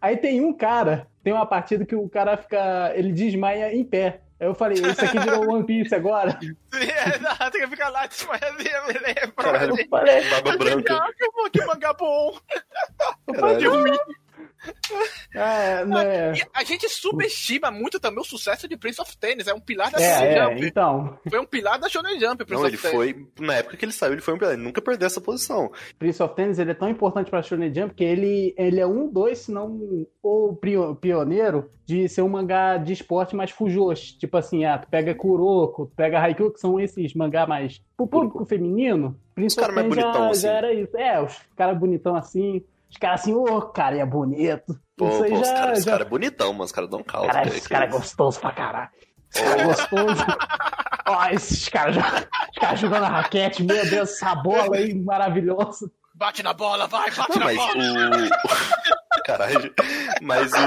Aí 0.00 0.16
tem 0.16 0.40
um 0.42 0.52
cara, 0.52 1.06
tem 1.22 1.32
uma 1.32 1.44
partida 1.44 1.84
que 1.84 1.94
o 1.94 2.08
cara 2.08 2.36
fica. 2.36 2.92
Ele 2.94 3.12
desmaia 3.12 3.74
em 3.74 3.84
pé. 3.84 4.22
Aí 4.40 4.46
eu 4.46 4.54
falei, 4.54 4.78
isso 4.78 5.04
aqui 5.04 5.18
virou 5.18 5.50
One 5.50 5.64
Piece 5.64 5.94
agora. 5.94 6.38
É, 6.72 7.18
não, 7.18 7.50
tem 7.50 7.60
que 7.60 7.66
ficar 7.68 7.90
lá 7.90 8.06
desmaiadinho, 8.06 8.86
me 8.86 8.92
lembro. 8.94 9.32
Caralho. 9.36 9.78
Eu 9.78 9.88
falei, 9.88 10.30
Barba 10.30 10.56
branca. 10.56 11.12
Pô, 11.34 11.50
que 11.50 11.64
mangá 11.66 11.92
bom. 11.92 12.38
Caralho. 13.34 13.98
É, 15.34 15.84
né? 15.86 16.32
A 16.54 16.64
gente 16.64 16.88
subestima 16.88 17.70
muito 17.70 17.98
também 18.00 18.20
o 18.20 18.24
sucesso 18.24 18.68
de 18.68 18.76
Prince 18.76 19.00
of 19.00 19.16
Tennis. 19.16 19.46
É 19.46 19.54
um 19.54 19.60
pilar 19.60 19.90
da 19.90 19.98
Shonen 19.98 20.24
É, 20.28 20.38
é, 20.38 20.44
Jump. 20.48 20.66
então. 20.66 21.18
Foi 21.28 21.40
um 21.40 21.46
pilar 21.46 21.78
da 21.78 21.88
Shonen 21.88 22.18
Jump, 22.20 22.44
Prince 22.44 22.52
Não, 22.54 22.60
of 22.62 22.68
ele 22.68 22.76
Tennis. 22.78 22.96
foi. 23.36 23.44
Na 23.46 23.54
época 23.54 23.76
que 23.76 23.84
ele 23.84 23.92
saiu, 23.92 24.12
ele 24.12 24.20
foi 24.20 24.34
um 24.34 24.38
pilar. 24.38 24.54
Ele 24.54 24.62
nunca 24.62 24.80
perdeu 24.82 25.06
essa 25.06 25.20
posição. 25.20 25.70
Prince 25.98 26.22
of 26.22 26.34
Tennis 26.34 26.58
ele 26.58 26.70
é 26.70 26.74
tão 26.74 26.88
importante 26.88 27.30
pra 27.30 27.42
Shonen 27.42 27.74
Jump 27.74 27.94
que 27.94 28.04
ele, 28.04 28.54
ele 28.56 28.80
é 28.80 28.86
um 28.86 29.08
dos, 29.08 29.38
se 29.38 29.52
não 29.52 30.06
o 30.22 30.54
pio- 30.56 30.94
pioneiro 30.96 31.70
de 31.86 32.08
ser 32.08 32.22
um 32.22 32.28
mangá 32.28 32.76
de 32.76 32.92
esporte 32.92 33.34
mais 33.34 33.50
fujoshi. 33.50 34.18
Tipo 34.18 34.36
assim, 34.36 34.64
ah, 34.64 34.78
tu 34.78 34.88
pega 34.88 35.14
Kuroko, 35.14 35.86
tu 35.86 35.92
pega 35.96 36.20
Haikyuu, 36.20 36.52
que 36.52 36.60
são 36.60 36.78
esses 36.78 37.14
mangá 37.14 37.46
mais 37.46 37.80
pro 37.96 38.06
público 38.06 38.44
feminino. 38.44 39.18
Prince 39.34 39.56
Os 39.58 39.62
of 39.64 39.74
cara 39.74 39.82
Tennis 39.82 39.96
já, 39.96 40.02
bonitão, 40.02 40.30
assim. 40.30 40.40
já 40.42 40.52
era 40.52 40.72
isso. 40.74 40.96
É, 40.96 41.22
os 41.22 41.36
caras 41.56 41.78
bonitão 41.78 42.14
assim, 42.14 42.62
os 42.90 42.96
caras 42.98 43.20
assim, 43.20 43.32
ô, 43.34 43.62
cara, 43.62 43.96
é 43.96 44.04
bonito. 44.04 44.78
Pô, 44.96 45.08
isso 45.08 45.22
aí 45.24 45.30
pô, 45.30 45.40
os 45.40 45.46
já... 45.48 45.54
caras 45.54 45.84
já... 45.84 45.90
cara 45.92 46.04
é 46.04 46.08
bonitão, 46.08 46.52
mas 46.52 46.66
os 46.66 46.72
caras 46.72 46.90
dão 46.90 47.02
caldo. 47.02 47.26
Caralho, 47.28 47.50
que- 47.50 47.56
esse 47.58 47.68
cara 47.68 47.84
é 47.84 47.88
gostoso 47.88 48.40
pra 48.40 48.52
caralho. 48.52 48.90
Esse 49.32 49.44
cara 49.44 49.62
é 49.62 49.64
gostoso. 49.64 50.24
Ó, 51.08 51.24
esses 51.30 51.68
caras 51.68 51.94
já- 51.94 52.26
os 52.52 52.58
caras 52.58 52.80
jogando 52.80 53.04
a 53.04 53.08
raquete, 53.08 53.62
meu 53.62 53.88
Deus, 53.88 54.10
essa 54.10 54.34
bola 54.34 54.76
aí 54.76 54.94
maravilhosa. 54.94 55.90
Bate 56.14 56.42
na 56.42 56.52
bola, 56.52 56.86
vai, 56.86 57.10
bate 57.10 57.30
Não, 57.30 57.38
na 57.38 57.44
mas 57.46 57.56
bola. 57.56 57.72
o. 57.76 58.89
Caralho. 59.48 59.74
Mas 60.22 60.52
o. 60.52 60.56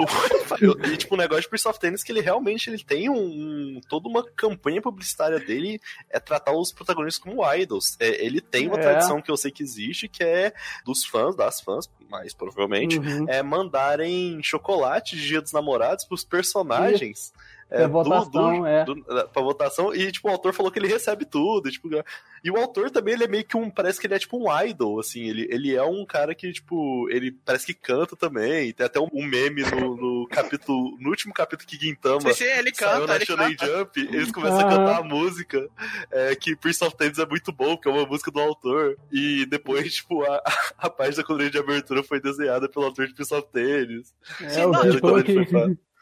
o... 0.00 0.86
E, 0.86 0.96
tipo, 0.96 1.14
o 1.14 1.18
negócio 1.18 1.42
de 1.42 1.48
Prince 1.48 1.68
of 1.68 1.78
Tennis 1.78 2.02
que 2.02 2.12
ele 2.12 2.20
realmente 2.20 2.68
ele 2.70 2.82
tem 2.82 3.08
um, 3.10 3.14
um- 3.16 3.80
toda 3.88 4.08
uma 4.08 4.22
campanha 4.24 4.80
publicitária 4.80 5.38
dele 5.38 5.80
é 6.10 6.18
tratar 6.18 6.52
os 6.52 6.72
protagonistas 6.72 7.22
como 7.22 7.42
idols. 7.54 7.96
É, 8.00 8.24
ele 8.24 8.40
tem 8.40 8.66
uma 8.68 8.78
É. 8.78 8.82
tradição 8.82 9.20
que 9.20 9.30
eu 9.30 9.36
sei 9.36 9.50
que 9.50 9.62
existe, 9.62 10.08
que 10.08 10.22
é 10.22 10.52
dos 10.84 11.04
fãs, 11.04 11.36
das 11.36 11.60
fãs, 11.60 11.88
mais 12.08 12.34
provavelmente, 12.34 12.98
Uhum. 12.98 13.26
é 13.28 13.42
mandarem 13.42 14.40
chocolate 14.42 15.16
de 15.16 15.26
dia 15.26 15.40
dos 15.40 15.52
namorados 15.52 16.04
pros 16.04 16.24
personagens 16.24 17.32
é 17.82 17.88
votação, 17.88 18.60
do, 18.60 18.66
é. 18.66 18.84
Do, 18.84 19.04
pra 19.04 19.42
votação, 19.42 19.94
e 19.94 20.10
tipo, 20.12 20.28
o 20.28 20.30
autor 20.30 20.52
falou 20.52 20.70
que 20.70 20.78
ele 20.78 20.88
recebe 20.88 21.24
tudo, 21.24 21.70
tipo, 21.70 21.88
e 22.42 22.50
o 22.50 22.56
autor 22.56 22.90
também, 22.90 23.14
ele 23.14 23.24
é 23.24 23.28
meio 23.28 23.44
que 23.44 23.56
um, 23.56 23.70
parece 23.70 24.00
que 24.00 24.06
ele 24.06 24.14
é 24.14 24.18
tipo 24.18 24.38
um 24.38 24.62
idol, 24.62 25.00
assim, 25.00 25.22
ele, 25.22 25.48
ele 25.50 25.74
é 25.74 25.82
um 25.82 26.04
cara 26.04 26.34
que, 26.34 26.52
tipo, 26.52 27.08
ele 27.10 27.32
parece 27.32 27.66
que 27.66 27.74
canta 27.74 28.14
também, 28.14 28.72
tem 28.72 28.86
até 28.86 29.00
um, 29.00 29.08
um 29.12 29.24
meme 29.24 29.62
no, 29.62 29.96
no, 29.96 30.28
capítulo, 30.28 30.96
no 31.00 31.10
último 31.10 31.32
capítulo 31.32 31.68
que 31.68 31.78
Gintama 31.78 32.32
sim, 32.32 32.44
sim, 32.44 32.44
ele 32.44 32.72
canta, 32.72 33.06
na 33.06 33.16
ele 33.16 33.26
Shonen 33.26 33.56
canta. 33.56 33.78
Jump, 33.78 34.00
eles 34.00 34.32
começam 34.32 34.60
a 34.60 34.64
cantar 34.64 34.98
a 34.98 35.02
música, 35.02 35.68
é, 36.10 36.34
que 36.36 36.54
Prince 36.54 36.84
of 36.84 36.96
Tennis 36.96 37.18
é 37.18 37.26
muito 37.26 37.50
bom, 37.52 37.76
que 37.76 37.88
é 37.88 37.90
uma 37.90 38.06
música 38.06 38.30
do 38.30 38.40
autor, 38.40 38.96
e 39.10 39.46
depois, 39.46 39.94
tipo, 39.94 40.22
a, 40.24 40.42
a 40.78 40.90
parte 40.90 41.16
da 41.16 41.24
coluna 41.24 41.50
de 41.50 41.58
abertura 41.58 42.02
foi 42.02 42.20
desenhada 42.20 42.68
pelo 42.68 42.86
autor 42.86 43.06
de 43.06 43.14
Prince 43.14 43.34
of 43.34 43.48
Tennis. 43.52 44.14
É, 44.40 44.48
Sim, 44.50 44.64
o 44.64 44.72
não, 44.72 44.98
falou 44.98 45.22
que... 45.22 45.34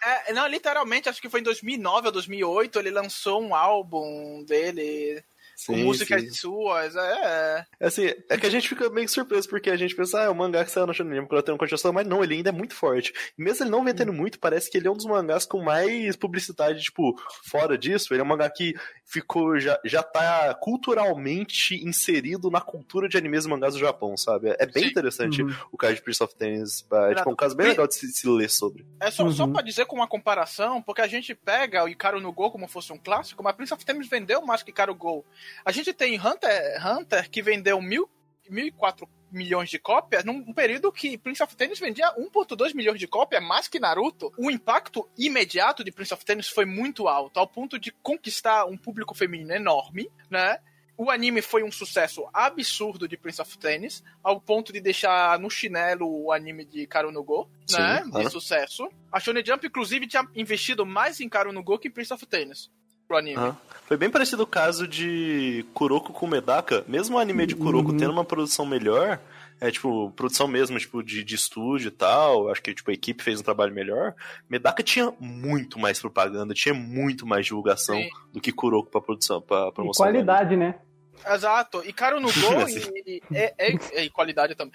É, 0.05 0.33
não, 0.33 0.47
literalmente, 0.49 1.09
acho 1.09 1.21
que 1.21 1.29
foi 1.29 1.41
em 1.41 1.45
2009 1.45 2.09
ou 2.09 2.13
2008, 2.13 2.79
ele 2.79 2.91
lançou 2.91 3.41
um 3.41 3.55
álbum 3.55 4.45
dele 4.45 5.23
com 5.67 5.75
Sim, 5.75 5.85
músicas 5.85 6.23
sim. 6.23 6.31
suas, 6.31 6.95
é... 6.97 7.67
Assim, 7.81 8.07
é 8.29 8.37
que 8.37 8.47
a 8.47 8.51
gente 8.51 8.69
fica 8.69 8.89
meio 8.91 9.09
surpreso, 9.09 9.49
porque 9.49 9.71
a 9.71 9.77
gente 9.77 9.95
pensa, 9.95 10.21
ah, 10.21 10.25
é 10.25 10.31
um 10.31 10.35
mangá 10.35 10.65
que 10.65 10.71
saiu 10.71 10.87
no 10.87 10.95
Shonen 10.95 11.17
Jump, 11.17 11.29
que 11.29 11.35
ela 11.35 11.43
tem 11.43 11.53
uma 11.53 11.59
continuação, 11.59 11.93
mas 11.93 12.07
não, 12.07 12.23
ele 12.23 12.35
ainda 12.35 12.49
é 12.51 12.53
muito 12.53 12.75
forte. 12.75 13.13
E 13.39 13.43
mesmo 13.43 13.65
ele 13.65 13.71
não 13.71 13.85
vendendo 13.85 14.13
muito, 14.13 14.39
parece 14.39 14.71
que 14.71 14.79
ele 14.79 14.89
é 14.89 14.91
um 14.91 14.97
dos 14.97 15.07
mangás 15.07 15.45
com 15.47 15.63
mais 15.63 16.17
publicidade, 16.17 16.81
tipo, 16.83 17.15
fora 17.45 17.77
disso, 17.79 18.13
ele 18.13 18.21
é 18.21 18.25
um 18.25 18.29
mangá 18.29 18.49
que 18.51 18.75
ficou, 19.05 19.59
já, 19.59 19.79
já 19.85 20.03
tá 20.03 20.55
culturalmente 20.55 21.75
inserido 21.87 22.51
na 22.51 22.61
cultura 22.61 23.09
de 23.09 23.17
animes 23.17 23.45
e 23.45 23.49
mangás 23.49 23.75
do 23.75 23.81
Japão, 23.81 24.17
sabe? 24.17 24.55
É 24.59 24.67
bem 24.67 24.85
Sim. 24.85 24.89
interessante 24.91 25.43
Uhum. 25.43 25.55
o 25.71 25.77
caso 25.77 25.95
de 25.95 26.03
Prince 26.03 26.23
of 26.23 26.35
Tennis, 26.35 26.87
é, 26.93 27.15
tipo, 27.15 27.31
um 27.31 27.37
caso 27.37 27.55
bem 27.57 27.69
legal 27.69 27.87
de 27.87 27.95
se, 27.95 28.09
se 28.13 28.29
ler 28.29 28.51
sobre. 28.51 28.85
É 29.01 29.11
só, 29.11 29.29
só 29.31 29.45
Uhum. 29.45 29.53
pra 29.53 29.63
dizer 29.63 29.87
com 29.87 29.97
uma 29.97 30.07
comparação, 30.09 30.81
porque 30.83 31.01
a 31.01 31.07
gente 31.07 31.35
pega 31.35 31.85
o 31.85 31.89
Icaro 31.89 32.21
no 32.21 32.33
Gol 32.33 32.51
como 32.51 32.69
fosse 32.69 32.93
um 32.93 32.99
clássico, 32.99 33.43
mas 33.43 33.55
Prince 33.55 33.75
of 33.75 33.85
Tennis 33.85 34.09
vendeu 34.09 34.43
mais 34.43 34.63
que 34.63 34.71
Icaro 34.71 34.95
Gol. 34.95 35.25
A 35.65 35.73
gente 35.73 35.93
tem 35.93 36.19
Hunter, 36.19 36.87
Hunter 36.87 37.31
que 37.31 37.43
vendeu 37.43 37.81
mil, 37.81 38.09
1.004 38.51 39.09
milhões 39.33 39.71
de 39.71 39.79
cópias 39.79 40.25
num 40.25 40.53
período 40.53 40.93
que 40.93 41.17
Prince 41.17 41.43
of 41.43 41.57
Tennis 41.57 41.81
vendia 41.81 42.15
1.2 42.17 42.75
milhões 42.75 43.01
de 43.01 43.07
cópias, 43.07 43.43
mais 43.43 43.67
que 43.67 43.81
Naruto. 43.81 44.33
O 44.37 44.51
impacto 44.51 45.09
imediato 45.17 45.83
de 45.83 45.91
Prince 45.91 46.13
of 46.13 46.25
Tennis 46.25 46.49
foi 46.49 46.67
muito 46.67 47.09
alto, 47.09 47.41
ao 47.41 47.49
ponto 47.49 47.79
de 47.79 47.91
conquistar 47.91 48.67
um 48.67 48.77
público 48.77 49.15
feminino 49.15 49.53
enorme, 49.53 50.11
né? 50.31 50.59
O 50.95 51.11
anime 51.11 51.41
foi 51.41 51.65
um 51.65 51.73
sucesso 51.73 52.29
absurdo 52.35 53.09
de 53.09 53.17
Prince 53.17 53.41
of 53.41 53.59
Tennis, 53.59 54.05
ao 54.23 54.39
ponto 54.39 54.73
de 54.73 54.81
deixar 54.81 55.39
no 55.39 55.49
chinelo 55.49 56.07
o 56.07 56.31
anime 56.31 56.67
de 56.67 56.87
Karu 56.87 57.11
no 57.11 57.25
Go, 57.25 57.51
Sim, 57.67 57.79
né? 57.79 58.05
claro. 58.09 58.27
De 58.27 58.31
sucesso. 58.31 58.89
A 59.11 59.19
Shonen 59.19 59.45
Jump, 59.45 59.67
inclusive, 59.67 60.07
tinha 60.07 60.29
investido 60.35 60.85
mais 60.85 61.19
em 61.19 61.29
Karu 61.29 61.51
no 61.51 61.63
Go 61.63 61.79
que 61.79 61.89
em 61.89 61.91
Prince 61.91 62.13
of 62.13 62.27
Tennis 62.27 62.71
pro 63.13 63.19
anime. 63.19 63.37
Aham. 63.37 63.57
Foi 63.87 63.97
bem 63.99 64.09
parecido 64.09 64.43
o 64.45 64.47
caso 64.47 64.89
de 64.89 65.67
Kuroko 65.75 66.13
com 66.15 66.27
Medaka. 66.27 66.83
Mesmo 66.89 67.17
o 67.17 67.19
anime 67.19 67.45
de 67.47 67.55
Kuroko 67.55 67.91
Uhum. 67.91 67.97
tendo 67.99 68.11
uma 68.13 68.25
produção 68.25 68.65
melhor, 68.65 69.21
é 69.61 69.71
tipo, 69.71 70.11
produção 70.17 70.49
mesmo, 70.49 70.79
tipo, 70.79 71.03
de, 71.03 71.23
de 71.23 71.35
estúdio 71.35 71.89
e 71.89 71.91
tal, 71.91 72.49
acho 72.49 72.63
que 72.63 72.73
tipo, 72.73 72.91
a 72.91 72.95
equipe 72.95 73.23
fez 73.23 73.41
um 73.41 73.43
trabalho 73.43 73.75
melhor. 73.75 74.15
Medaka 74.49 74.83
tinha 74.83 75.13
muito 75.21 75.79
mais 75.79 76.01
propaganda, 76.01 76.55
tinha 76.55 76.73
muito 76.75 77.27
mais 77.27 77.45
divulgação 77.45 77.97
Sim. 77.97 78.09
do 78.33 78.41
que 78.41 78.51
Kuroko 78.51 78.91
pra 78.91 79.01
produção, 79.01 79.43
pra 79.43 79.69
E 79.69 79.73
promoção. 79.73 80.07
anime. 80.07 80.25
qualidade, 80.25 80.57
né? 80.57 80.77
Exato. 81.31 81.83
E 81.85 81.93
Karu 81.93 82.19
no 82.19 82.29
Go 82.33 82.63
Assim. 82.63 82.81
e, 83.07 83.23
e, 83.31 83.37
é, 83.37 83.55
é- 83.59 83.79
é- 83.93 84.05
e 84.05 84.11
qualidade 84.11 84.55
também. 84.55 84.73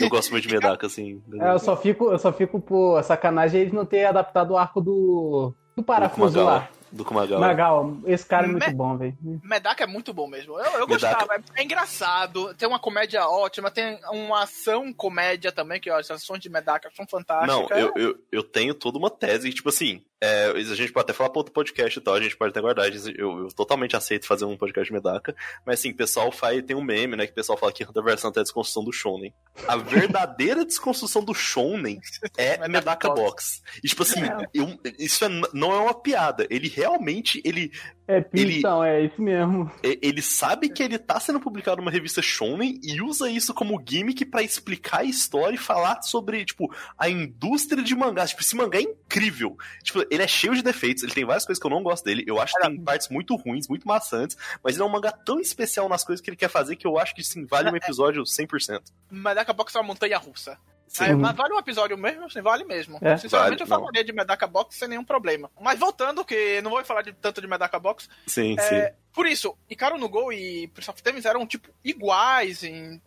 Eu 0.00 0.08
gosto 0.08 0.30
muito 0.32 0.46
de 0.48 0.52
Medaka, 0.52 0.88
assim. 0.88 1.22
É, 1.40 1.52
eu 1.52 1.58
só 1.60 1.76
fico, 1.76 2.10
eu 2.10 2.18
só 2.18 2.32
fico 2.32 2.60
por 2.60 3.00
sacanagem 3.04 3.60
eles 3.60 3.72
não 3.72 3.86
ter 3.86 4.06
adaptado 4.06 4.50
o 4.52 4.58
arco 4.58 4.80
do, 4.80 5.54
do 5.76 5.82
parafuso 5.84 6.42
lá. 6.42 6.68
Do 6.90 7.04
Kumagawa. 7.04 7.40
Nagal, 7.40 7.96
esse 8.06 8.24
cara 8.24 8.46
é 8.46 8.50
muito 8.50 8.66
Me- 8.66 8.74
bom, 8.74 8.96
velho. 8.96 9.16
Medaka 9.42 9.84
é 9.84 9.86
muito 9.86 10.12
bom 10.12 10.26
mesmo. 10.26 10.58
Eu, 10.58 10.80
eu 10.80 10.86
gostava. 10.86 11.34
É, 11.34 11.60
é 11.60 11.64
engraçado. 11.64 12.54
Tem 12.54 12.68
uma 12.68 12.78
comédia 12.78 13.26
ótima. 13.28 13.70
Tem 13.70 13.98
uma 14.10 14.42
ação 14.44 14.92
comédia 14.92 15.52
também, 15.52 15.80
que 15.80 15.90
ó, 15.90 15.98
as 15.98 16.10
ações 16.10 16.40
de 16.40 16.48
Medaka 16.48 16.90
são 16.94 17.06
fantásticas. 17.06 17.70
Não, 17.70 17.78
eu, 17.78 17.92
eu, 17.96 18.18
eu 18.32 18.42
tenho 18.42 18.74
toda 18.74 18.98
uma 18.98 19.10
tese, 19.10 19.52
tipo 19.52 19.68
assim, 19.68 20.02
é, 20.20 20.46
a 20.46 20.60
gente 20.74 20.92
pode 20.92 21.04
até 21.04 21.12
falar 21.12 21.30
pra 21.30 21.38
outro 21.40 21.52
podcast 21.52 21.98
e 21.98 22.02
tal, 22.02 22.14
a 22.14 22.20
gente 22.20 22.36
pode 22.36 22.50
até 22.50 22.60
guardar, 22.60 22.88
eu, 22.88 23.38
eu 23.44 23.48
totalmente 23.54 23.94
aceito 23.96 24.26
fazer 24.26 24.44
um 24.44 24.56
podcast 24.56 24.88
de 24.88 24.92
Medaka, 24.92 25.34
mas 25.64 25.78
assim, 25.80 25.90
o 25.90 25.96
pessoal 25.96 26.32
faz, 26.32 26.62
tem 26.64 26.76
um 26.76 26.82
meme, 26.82 27.16
né, 27.16 27.26
que 27.26 27.32
o 27.32 27.34
pessoal 27.36 27.56
fala 27.58 27.72
que 27.72 27.84
Hunter 27.84 28.02
vs 28.02 28.24
Hunter 28.24 28.40
é 28.40 28.40
a 28.40 28.44
desconstrução 28.44 28.84
do 28.84 28.92
Shonen. 28.92 29.32
A 29.66 29.76
verdadeira 29.76 30.64
desconstrução 30.66 31.22
do 31.24 31.32
Shonen 31.34 32.00
é 32.36 32.66
Medaka 32.68 33.08
Box. 33.08 33.20
Box. 33.20 33.62
E 33.82 33.88
tipo 33.88 34.02
assim, 34.02 34.20
eu- 34.52 34.78
isso 34.98 35.24
é- 35.24 35.28
não 35.52 35.72
é 35.72 35.78
uma 35.78 35.94
piada, 35.94 36.46
ele 36.50 36.68
realmente, 36.68 37.40
ele, 37.44 37.70
É, 38.08 38.24
Ele- 38.32 38.58
então, 38.58 38.82
é 38.82 39.02
isso 39.04 39.20
mesmo. 39.20 39.70
ele 39.82 40.22
sabe 40.22 40.70
que 40.70 40.82
ele 40.82 40.98
tá 40.98 41.20
sendo 41.20 41.38
publicado 41.38 41.76
numa 41.76 41.90
revista 41.90 42.22
shonen 42.22 42.80
e 42.82 43.02
usa 43.02 43.28
isso 43.28 43.52
como 43.52 43.78
gimmick 43.86 44.24
pra 44.24 44.42
explicar 44.42 45.00
a 45.00 45.04
história 45.04 45.54
e 45.56 45.58
falar 45.58 46.00
sobre, 46.00 46.42
tipo, 46.44 46.74
a 46.98 47.08
indústria 47.10 47.82
de 47.82 47.94
mangás. 47.94 48.30
Tipo, 48.30 48.40
esse 48.42 48.56
mangá 48.56 48.78
é 48.78 48.82
incrível. 48.82 49.58
Tipo, 49.82 50.06
ele 50.10 50.22
é 50.22 50.26
cheio 50.26 50.54
de 50.54 50.62
defeitos, 50.62 51.02
ele 51.02 51.12
tem 51.12 51.24
várias 51.26 51.44
coisas 51.44 51.60
que 51.60 51.66
eu 51.66 51.70
não 51.70 51.82
gosto 51.82 52.04
dele. 52.04 52.24
Eu 52.26 52.40
acho 52.40 52.54
que 52.54 52.60
tem 52.66 52.80
partes 52.80 53.08
muito 53.10 53.36
ruins, 53.36 53.68
muito 53.68 53.86
maçantes, 53.86 54.36
mas 54.64 54.74
ele 54.74 54.82
é 54.82 54.86
um 54.86 54.88
mangá 54.88 55.12
tão 55.12 55.38
especial 55.38 55.86
nas 55.86 56.02
coisas 56.02 56.22
que 56.24 56.30
ele 56.30 56.36
quer 56.36 56.48
fazer 56.48 56.76
que 56.76 56.86
eu 56.86 56.98
acho 56.98 57.14
que, 57.14 57.22
sim, 57.22 57.44
vale 57.44 57.70
um 57.70 57.76
episódio 57.76 58.22
100%. 58.24 58.80
Medaka 59.10 59.52
Box 59.52 59.74
é 59.76 59.80
uma 59.80 59.86
montanha 59.86 60.16
russa. 60.16 60.56
Sim. 60.88 61.04
Aí, 61.04 61.14
mas 61.14 61.36
vale 61.36 61.54
um 61.54 61.58
episódio 61.58 61.96
mesmo, 61.96 62.24
assim, 62.24 62.40
vale 62.40 62.64
mesmo. 62.64 62.98
É. 63.00 63.16
Sinceramente, 63.16 63.64
Vale, 63.64 63.70
eu 63.70 63.78
falaria 63.78 64.04
de 64.04 64.12
Medaka 64.12 64.46
Box 64.46 64.76
sem 64.76 64.88
nenhum 64.88 65.04
problema. 65.04 65.50
Mas 65.60 65.78
voltando, 65.78 66.24
que 66.24 66.60
não 66.62 66.70
vou 66.70 66.84
falar 66.84 67.02
de, 67.02 67.12
tanto 67.12 67.40
de 67.40 67.46
Medaka 67.46 67.78
Box, 67.78 68.08
Sim, 68.26 68.56
É, 68.58 68.62
sim. 68.62 68.96
Por 69.12 69.26
isso, 69.26 69.56
Icaro 69.68 69.98
no 69.98 70.08
Go 70.08 70.32
e 70.32 70.68
Prince 70.68 70.90
of 70.90 71.02
Tennis 71.02 71.24
eram, 71.24 71.46
tipo, 71.46 71.68
iguais 71.84 72.62
em, 72.62 73.00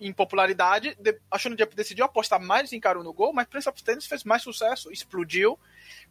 em 0.00 0.12
popularidade. 0.12 0.96
De, 0.98 1.18
a 1.30 1.38
Shonen 1.38 1.56
Jump 1.58 1.76
decidiu 1.76 2.04
apostar 2.04 2.40
mais 2.40 2.72
em 2.72 2.76
Icaro 2.76 3.02
no 3.02 3.12
Go, 3.12 3.32
mas 3.32 3.46
Prince 3.46 3.68
of 3.68 3.82
Tennis 3.82 4.06
fez 4.06 4.24
mais 4.24 4.42
sucesso, 4.42 4.90
explodiu, 4.90 5.58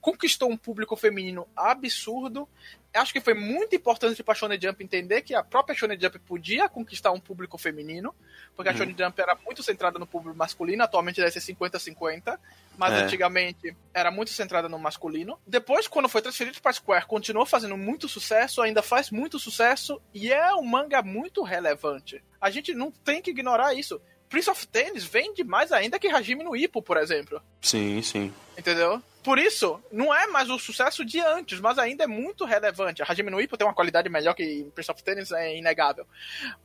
conquistou 0.01 0.49
um 0.51 0.57
público 0.57 0.95
feminino 0.95 1.47
absurdo. 1.55 2.47
Acho 2.93 3.11
que 3.11 3.19
foi 3.21 3.33
muito 3.33 3.75
importante 3.75 4.21
pra 4.23 4.35
Shonen 4.35 4.59
Jump 4.61 4.83
entender 4.83 5.23
que 5.23 5.33
a 5.33 5.43
própria 5.43 5.75
Shonen 5.75 5.99
Jump 5.99 6.19
podia 6.19 6.69
conquistar 6.69 7.11
um 7.11 7.19
público 7.19 7.57
feminino, 7.57 8.13
porque 8.55 8.69
a 8.69 8.71
Uhum. 8.71 8.77
Shonen 8.77 8.95
Jump 8.97 9.19
era 9.19 9.33
muito 9.43 9.63
centrada 9.63 9.97
no 9.97 10.05
público 10.05 10.37
masculino, 10.37 10.83
atualmente 10.83 11.19
deve 11.19 11.31
ser 11.31 11.39
50-50, 11.41 12.39
mas 12.77 12.93
É. 12.93 12.97
antigamente 13.03 13.75
era 13.93 14.11
muito 14.11 14.29
centrada 14.29 14.69
no 14.69 14.77
masculino. 14.77 15.39
Depois, 15.47 15.87
quando 15.87 16.07
foi 16.07 16.21
transferido 16.21 16.61
pra 16.61 16.71
Square, 16.71 17.07
continuou 17.07 17.47
fazendo 17.47 17.75
muito 17.75 18.07
sucesso, 18.07 18.61
ainda 18.61 18.83
faz 18.83 19.09
muito 19.09 19.39
sucesso, 19.39 19.99
e 20.13 20.31
é 20.31 20.53
um 20.53 20.63
manga 20.63 21.01
muito 21.01 21.41
relevante. 21.41 22.23
A 22.39 22.51
gente 22.51 22.75
não 22.75 22.91
tem 22.91 23.21
que 23.23 23.31
ignorar 23.31 23.73
isso. 23.73 23.99
Prince 24.33 24.49
of 24.49 24.65
Tennis 24.65 25.03
vende 25.03 25.43
mais 25.43 25.71
ainda 25.71 25.99
que 25.99 26.07
Hajime 26.07 26.43
no 26.43 26.55
Ippo, 26.55 26.81
por 26.81 26.97
exemplo. 26.97 27.39
Sim, 27.61 28.01
sim. 28.01 28.33
Entendeu? 28.57 28.99
Por 29.23 29.37
isso, 29.37 29.79
não 29.91 30.11
é 30.11 30.25
mais 30.25 30.49
o 30.49 30.57
sucesso 30.57 31.05
de 31.05 31.19
antes, 31.19 31.59
mas 31.59 31.77
ainda 31.77 32.05
é 32.05 32.07
muito 32.07 32.43
relevante. 32.43 33.03
A 33.03 33.05
Hajime 33.07 33.29
no 33.29 33.39
Ippo 33.39 33.55
tem 33.55 33.67
uma 33.67 33.75
qualidade 33.75 34.09
melhor 34.09 34.33
que 34.33 34.63
Prince 34.73 34.89
of 34.91 35.03
Tennis, 35.03 35.31
é 35.31 35.55
inegável. 35.55 36.07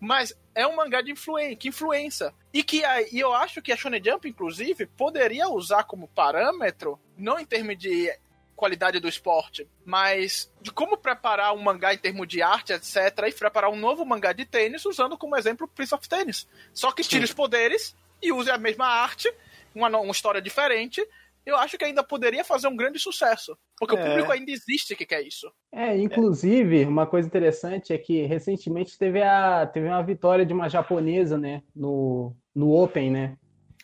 Mas 0.01 0.35
é 0.55 0.67
um 0.67 0.77
mangá 0.77 1.03
de 1.03 1.13
influen 1.13 1.55
que 1.55 1.69
influencia. 1.69 2.33
E 2.55 2.65
que 2.65 2.83
a- 2.83 3.03
e 3.03 3.21
eu 3.21 3.35
acho 3.35 3.61
que 3.61 3.71
a 3.71 3.77
Shonen 3.77 4.03
Jump, 4.03 4.27
inclusive, 4.27 4.87
poderia 4.87 5.47
usar 5.51 5.85
como 5.85 6.09
parâmetro, 6.09 6.99
não 7.19 7.39
em 7.39 7.45
termos 7.45 7.77
de 7.77 8.11
qualidade 8.59 8.99
do 9.01 9.09
esporte, 9.09 9.67
mas 9.85 10.53
de 10.61 10.71
como 10.73 10.97
preparar 10.99 11.55
um 11.55 11.63
mangá 11.63 11.95
em 11.95 11.99
termos 11.99 12.27
de 12.27 12.43
arte, 12.43 12.73
etc., 12.73 12.97
e 13.29 13.33
preparar 13.33 13.71
um 13.71 13.77
novo 13.77 14.05
mangá 14.05 14.33
de 14.33 14.45
tênis 14.45 14.85
usando 14.85 15.17
como 15.17 15.37
exemplo 15.37 15.69
Prince 15.69 15.95
of 15.95 16.09
Tennis. 16.09 16.47
Só 16.75 16.91
que 16.93 17.03
tire 17.03 17.25
os 17.25 17.33
poderes 17.33 17.97
e 18.21 18.33
use 18.33 18.51
a 18.51 18.59
mesma 18.59 18.87
arte, 18.87 19.33
uma, 19.75 19.89
uma 19.97 20.11
história 20.11 20.43
diferente. 20.43 21.01
Eu 21.47 21.57
acho 21.57 21.79
que 21.79 21.85
ainda 21.85 22.03
poderia 22.03 22.45
fazer 22.45 22.69
um 22.69 22.77
grande 22.77 22.99
sucesso. 22.99 23.57
Porque 23.79 23.95
o 23.95 23.99
É. 23.99 24.05
público 24.07 24.33
ainda 24.33 24.51
existe 24.51 24.95
que 24.97 25.07
quer 25.07 25.23
isso. 25.23 25.51
É, 25.73 25.97
inclusive, 25.97 26.85
uma 26.85 27.07
coisa 27.07 27.27
interessante 27.29 27.93
é 27.93 27.97
que 27.97 28.27
recentemente 28.27 28.99
teve, 28.99 29.23
a, 29.23 29.67
teve 29.67 29.87
uma 29.87 30.03
vitória 30.03 30.45
de 30.45 30.53
uma 30.53 30.69
japonesa, 30.69 31.39
né, 31.39 31.63
no, 31.75 32.35
no 32.55 32.73
Open, 32.75 33.11
né? 33.11 33.37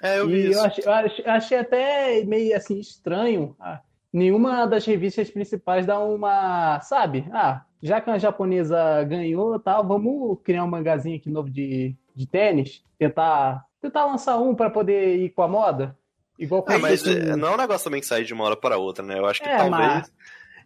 É, 0.02 0.18
eu 0.18 0.26
vi 0.28 0.34
E 0.34 0.50
isso. 0.50 0.58
eu 0.58 0.64
achei, 0.64 0.84
eu 1.24 1.30
achei 1.32 1.58
até 1.58 2.24
meio 2.24 2.54
assim 2.56 2.78
estranho. 2.78 3.56
ah, 3.60 3.80
nenhuma 4.14 4.64
das 4.64 4.87
revistas 4.87 5.29
principais 5.29 5.85
dá 5.85 5.98
uma, 5.98 6.81
sabe? 6.81 7.27
Ah, 7.33 7.62
já 7.83 8.00
que 8.00 8.09
a 8.09 8.16
japonesa 8.16 9.03
ganhou, 9.03 9.59
tal, 9.59 9.87
vamos 9.87 10.38
criar 10.44 10.62
um 10.62 10.68
mangazinho 10.68 11.16
aqui 11.16 11.29
novo 11.29 11.50
de, 11.50 11.96
de 12.14 12.27
tênis, 12.27 12.83
tentar 12.96 13.66
tentar 13.83 14.07
lançar 14.07 14.38
um 14.38 14.55
para 14.55 14.70
poder 14.70 15.16
ir 15.16 15.31
com 15.31 15.42
a 15.42 15.48
moda, 15.48 15.98
igual 16.38 16.64
Ah, 16.66 16.79
mas 16.79 17.07
é, 17.07 17.37
não 17.37 17.48
é 17.48 17.50
um 17.55 17.57
negócio 17.59 17.85
também 17.85 18.00
que 18.00 18.07
sai 18.07 18.24
de 18.24 18.33
uma 18.33 18.44
hora 18.44 18.57
para 18.57 18.79
outra, 18.79 19.05
né? 19.05 19.18
Eu 19.18 19.27
acho 19.27 19.42
que 19.42 19.48
É, 19.48 19.57
talvez. 19.59 19.70
mas- 19.70 20.12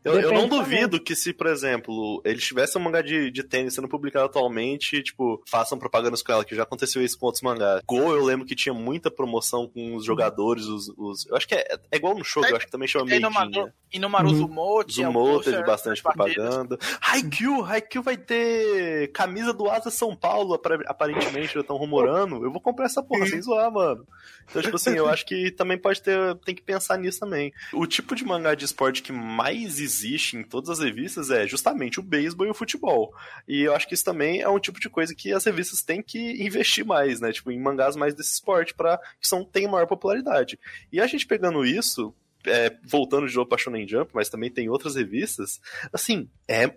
Eu, 0.04 0.20
eu 0.20 0.32
não 0.32 0.48
duvido 0.48 1.00
que 1.02 1.14
se, 1.16 1.32
por 1.32 1.46
exemplo, 1.46 2.22
eles 2.24 2.44
tivessem 2.44 2.80
um 2.80 2.84
mangá 2.84 3.02
de, 3.02 3.30
de 3.30 3.42
tênis 3.42 3.74
sendo 3.74 3.88
publicado 3.88 4.26
atualmente, 4.26 5.02
tipo, 5.02 5.42
façam 5.46 5.78
propagandas 5.78 6.22
com 6.22 6.32
ela, 6.32 6.44
que 6.44 6.54
já 6.54 6.62
aconteceu 6.62 7.02
isso 7.02 7.18
com 7.18 7.26
outros 7.26 7.42
mangás. 7.42 7.82
Go, 7.86 7.96
eu 8.14 8.24
lembro 8.24 8.46
que 8.46 8.54
tinha 8.54 8.72
muita 8.74 9.10
promoção 9.10 9.66
com 9.68 9.96
os 9.96 10.04
jogadores, 10.04 10.64
os. 10.66 10.88
os- 10.96 11.26
eu 11.26 11.36
acho 11.36 11.46
que 11.48 11.54
é, 11.54 11.78
é 11.90 11.96
igual 11.96 12.14
no 12.16 12.24
show, 12.24 12.44
eu 12.46 12.56
acho 12.56 12.66
que 12.66 12.72
também 12.72 12.86
chama 12.88 13.12
E 13.12 13.18
no, 13.20 13.30
Maru, 13.30 13.50
né? 13.50 13.72
e 13.92 13.98
no 13.98 14.08
Maru 14.08 14.28
Uhum. 14.28 14.34
Zumo 14.36 14.78
um 14.80 14.84
Zumo 14.88 15.12
poster 15.12 15.52
teve 15.54 15.66
bastante 15.66 16.02
propaganda. 16.02 16.78
Haikyuu, 17.00 17.64
Haikyuu 17.64 18.02
vai 18.04 18.16
ter 18.16 19.10
camisa 19.12 19.52
do 19.52 19.68
Asa 19.68 19.90
São 19.90 20.14
Paulo, 20.14 20.54
apare- 20.54 20.84
aparentemente, 20.86 21.54
já 21.54 21.60
estão 21.60 21.76
rumorando. 21.76 22.44
Eu 22.44 22.50
vou 22.52 22.60
comprar 22.60 22.86
essa 22.86 23.02
porra 23.02 23.26
sem 23.26 23.42
zoar, 23.42 23.70
mano. 23.72 24.06
Então, 24.48 24.62
tipo 24.62 24.76
assim, 24.76 24.90
eu 24.94 25.06
acho 25.08 25.26
que 25.26 25.50
também 25.50 25.76
pode 25.76 26.00
ter, 26.02 26.34
tem 26.44 26.54
que 26.54 26.62
pensar 26.62 26.96
nisso 26.98 27.20
também. 27.20 27.52
O 27.72 27.86
tipo 27.86 28.14
de 28.14 28.24
mangá 28.24 28.54
de 28.54 28.64
esporte 28.64 29.02
que 29.02 29.12
mais 29.12 29.78
existe 29.80 29.87
em 30.36 30.42
todas 30.42 30.70
as 30.70 30.78
revistas 30.78 31.30
é 31.30 31.46
justamente 31.46 32.00
o 32.00 32.02
beisebol 32.02 32.46
e 32.46 32.50
o 32.50 32.54
futebol. 32.54 33.14
E 33.46 33.62
eu 33.62 33.74
acho 33.74 33.86
que 33.86 33.94
isso 33.94 34.04
também 34.04 34.40
é 34.40 34.48
um 34.48 34.58
tipo 34.58 34.80
de 34.80 34.88
coisa 34.88 35.14
que 35.14 35.32
as 35.32 35.44
revistas 35.44 35.82
têm 35.82 36.02
que 36.02 36.42
investir 36.44 36.84
mais, 36.84 37.20
né? 37.20 37.32
Tipo, 37.32 37.50
em 37.50 37.60
mangás 37.60 37.96
mais 37.96 38.14
desse 38.14 38.32
esporte 38.32 38.74
para 38.74 38.98
que 39.20 39.26
são, 39.28 39.44
tenham 39.44 39.72
maior 39.72 39.86
popularidade. 39.86 40.58
E 40.92 41.00
a 41.00 41.06
gente 41.06 41.26
pegando 41.26 41.64
isso, 41.64 42.14
é, 42.46 42.76
voltando 42.84 43.28
de 43.28 43.34
novo 43.34 43.48
pra 43.48 43.58
Shonen 43.58 43.86
Jump, 43.86 44.10
mas 44.14 44.28
também 44.28 44.50
tem 44.50 44.68
outras 44.68 44.96
revistas, 44.96 45.60
assim, 45.92 46.28
é 46.46 46.76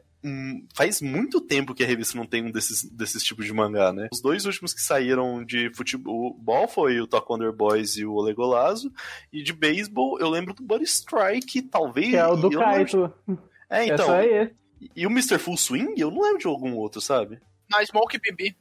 faz 0.75 1.01
muito 1.01 1.41
tempo 1.41 1.73
que 1.73 1.83
a 1.83 1.87
revista 1.87 2.17
não 2.17 2.25
tem 2.25 2.43
um 2.45 2.51
desses, 2.51 2.83
desses 2.83 3.23
tipos 3.23 3.45
de 3.45 3.53
mangá, 3.53 3.91
né? 3.91 4.07
Os 4.11 4.21
dois 4.21 4.45
últimos 4.45 4.73
que 4.73 4.81
saíram 4.81 5.43
de 5.43 5.73
futebol 5.73 6.67
foi 6.67 6.99
o 6.99 7.07
Talk 7.07 7.25
Wonder 7.31 7.51
Boys 7.51 7.97
e 7.97 8.05
o 8.05 8.13
Olegolazo, 8.13 8.91
e 9.33 9.41
de 9.41 9.53
beisebol 9.53 10.19
eu 10.19 10.29
lembro 10.29 10.53
do 10.53 10.63
Buddy 10.63 10.83
Strike, 10.85 11.61
talvez... 11.63 12.09
Que 12.09 12.15
é 12.17 12.27
o 12.27 12.35
do 12.35 12.49
lembro 12.49 12.63
Kaito. 12.63 13.13
É, 13.69 13.83
É 13.83 13.87
então, 13.87 14.11
aí. 14.11 14.51
e 14.95 15.07
o 15.07 15.09
Mr. 15.09 15.37
Full 15.39 15.57
Swing, 15.57 15.93
eu 15.99 16.11
não 16.11 16.21
lembro 16.21 16.39
de 16.39 16.47
algum 16.47 16.75
outro, 16.75 17.01
sabe? 17.01 17.39
Na 17.69 17.83
Smoke 17.85 18.19
BB. 18.19 18.55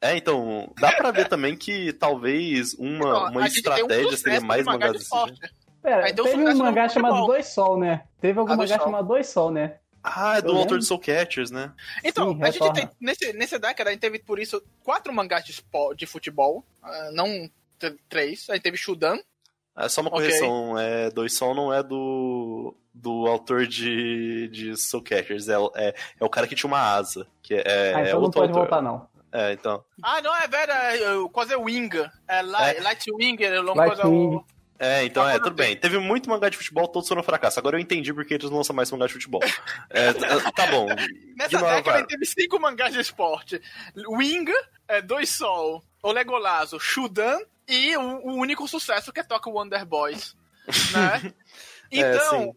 É, 0.00 0.16
então, 0.16 0.72
dá 0.80 0.92
pra 0.92 1.10
ver 1.10 1.28
também 1.28 1.56
que 1.56 1.92
talvez 1.92 2.72
uma, 2.74 3.30
uma 3.30 3.40
um 3.40 3.44
estratégia 3.44 4.04
sucesso 4.04 4.22
seria 4.22 4.40
mais 4.40 4.64
mangá 4.64 4.86
mangá 4.86 4.92
de 4.92 4.98
desse 4.98 5.10
jeito. 5.10 5.54
Pera, 5.82 6.04
Aí 6.06 6.12
deu 6.12 6.24
teve 6.24 6.44
um 6.44 6.56
mangá 6.56 6.88
chamado. 6.88 7.26
Dois 7.26 7.46
Sol, 7.46 7.78
né? 7.78 8.04
Teve 8.20 8.38
algum 8.38 8.52
Ah, 8.52 8.56
mangá 8.56 8.78
chamado 8.78 9.08
Dois 9.08 9.26
Sol, 9.28 9.50
né? 9.50 9.76
Ah, 10.02 10.38
é 10.38 10.42
do 10.42 10.48
Eu 10.48 10.52
autor 10.56 10.62
lembro. 10.62 10.78
de 10.78 10.84
Soul 10.86 11.00
Catchers, 11.00 11.50
né? 11.50 11.72
Então, 12.04 12.32
Sim, 12.32 12.42
a 12.42 12.50
gente 12.50 12.72
tem, 12.72 12.88
nesse, 13.00 13.32
nesse 13.32 13.58
década, 13.58 13.90
a 13.90 13.92
gente 13.92 14.00
teve 14.00 14.18
por 14.18 14.38
isso 14.38 14.62
quatro 14.82 15.12
mangás 15.12 15.44
de, 15.44 15.54
de 15.96 16.06
futebol, 16.06 16.64
ah, 16.82 17.10
não 17.12 17.50
três. 18.08 18.48
A 18.50 18.54
gente 18.54 18.62
teve 18.62 18.76
Shudan, 18.76 19.18
É 19.76 19.88
só 19.88 20.00
uma 20.00 20.10
correção, 20.10 20.78
é, 20.78 21.10
Dois 21.10 21.36
Sol 21.36 21.54
não 21.54 21.72
é 21.72 21.82
do, 21.82 22.74
do 22.92 23.26
autor 23.26 23.66
de, 23.66 24.48
de 24.48 24.76
Soul 24.76 25.02
Catchers, 25.02 25.48
é, 25.48 25.58
o- 25.58 25.72
é, 25.76 25.94
é 26.18 26.24
o 26.24 26.28
cara 26.30 26.46
que 26.48 26.54
tinha 26.56 26.68
uma 26.68 26.80
asa, 26.80 27.26
que 27.42 27.54
é, 27.54 27.62
é 27.64 27.94
ah, 27.94 28.00
então 28.02 28.14
não 28.14 28.22
outro 28.22 28.40
pode 28.40 28.52
autor. 28.52 28.68
voltar, 28.68 28.82
não. 28.82 29.08
É, 29.30 29.52
então. 29.52 29.84
Ah, 30.02 30.22
não, 30.22 30.34
é 30.34 30.48
velho, 30.48 30.72
é, 30.72 31.16
o- 31.18 31.28
quase 31.28 31.52
é 31.52 31.56
Wing. 31.56 31.90
É, 32.26 32.40
Light, 32.42 32.78
É. 32.78 32.80
Light 32.82 33.12
Wing, 33.12 33.44
é 33.44 33.60
longo 33.60 33.78
Light 33.78 33.88
coisa 33.94 34.08
Wing. 34.08 34.44
É, 34.78 35.04
então 35.04 35.28
é, 35.28 35.38
tudo 35.38 35.54
bem. 35.54 35.76
Teve 35.76 35.98
muito 35.98 36.30
mangá 36.30 36.48
de 36.48 36.56
futebol, 36.56 36.86
todos 36.86 37.08
foram 37.08 37.22
fracasso. 37.22 37.58
Agora 37.58 37.76
eu 37.76 37.80
entendi 37.80 38.14
porque 38.14 38.34
eles 38.34 38.48
não 38.48 38.58
lançam 38.58 38.74
mais 38.76 38.90
mangá 38.90 39.06
de 39.06 39.12
futebol. 39.14 39.40
É, 39.90 40.12
t- 40.12 40.52
tá 40.52 40.66
bom. 40.66 40.86
Nessa 41.36 41.56
Ignora, 41.56 41.76
década 41.76 42.06
teve 42.06 42.24
cinco 42.26 42.60
mangás 42.60 42.92
de 42.92 43.00
esporte. 43.00 43.60
Wing, 44.08 44.46
é, 44.86 45.00
Dois 45.02 45.30
Sol, 45.30 45.82
Olegolazo, 46.02 46.78
Shudan 46.78 47.38
e 47.66 47.96
o, 47.96 48.00
o 48.02 48.34
único 48.34 48.68
sucesso 48.68 49.12
que 49.12 49.20
é 49.20 49.22
Toca 49.24 49.50
Wonder 49.50 49.84
Boys. 49.84 50.36
Né? 50.92 51.32
É, 51.90 52.00
Então, 52.00 52.42
sim. 52.42 52.54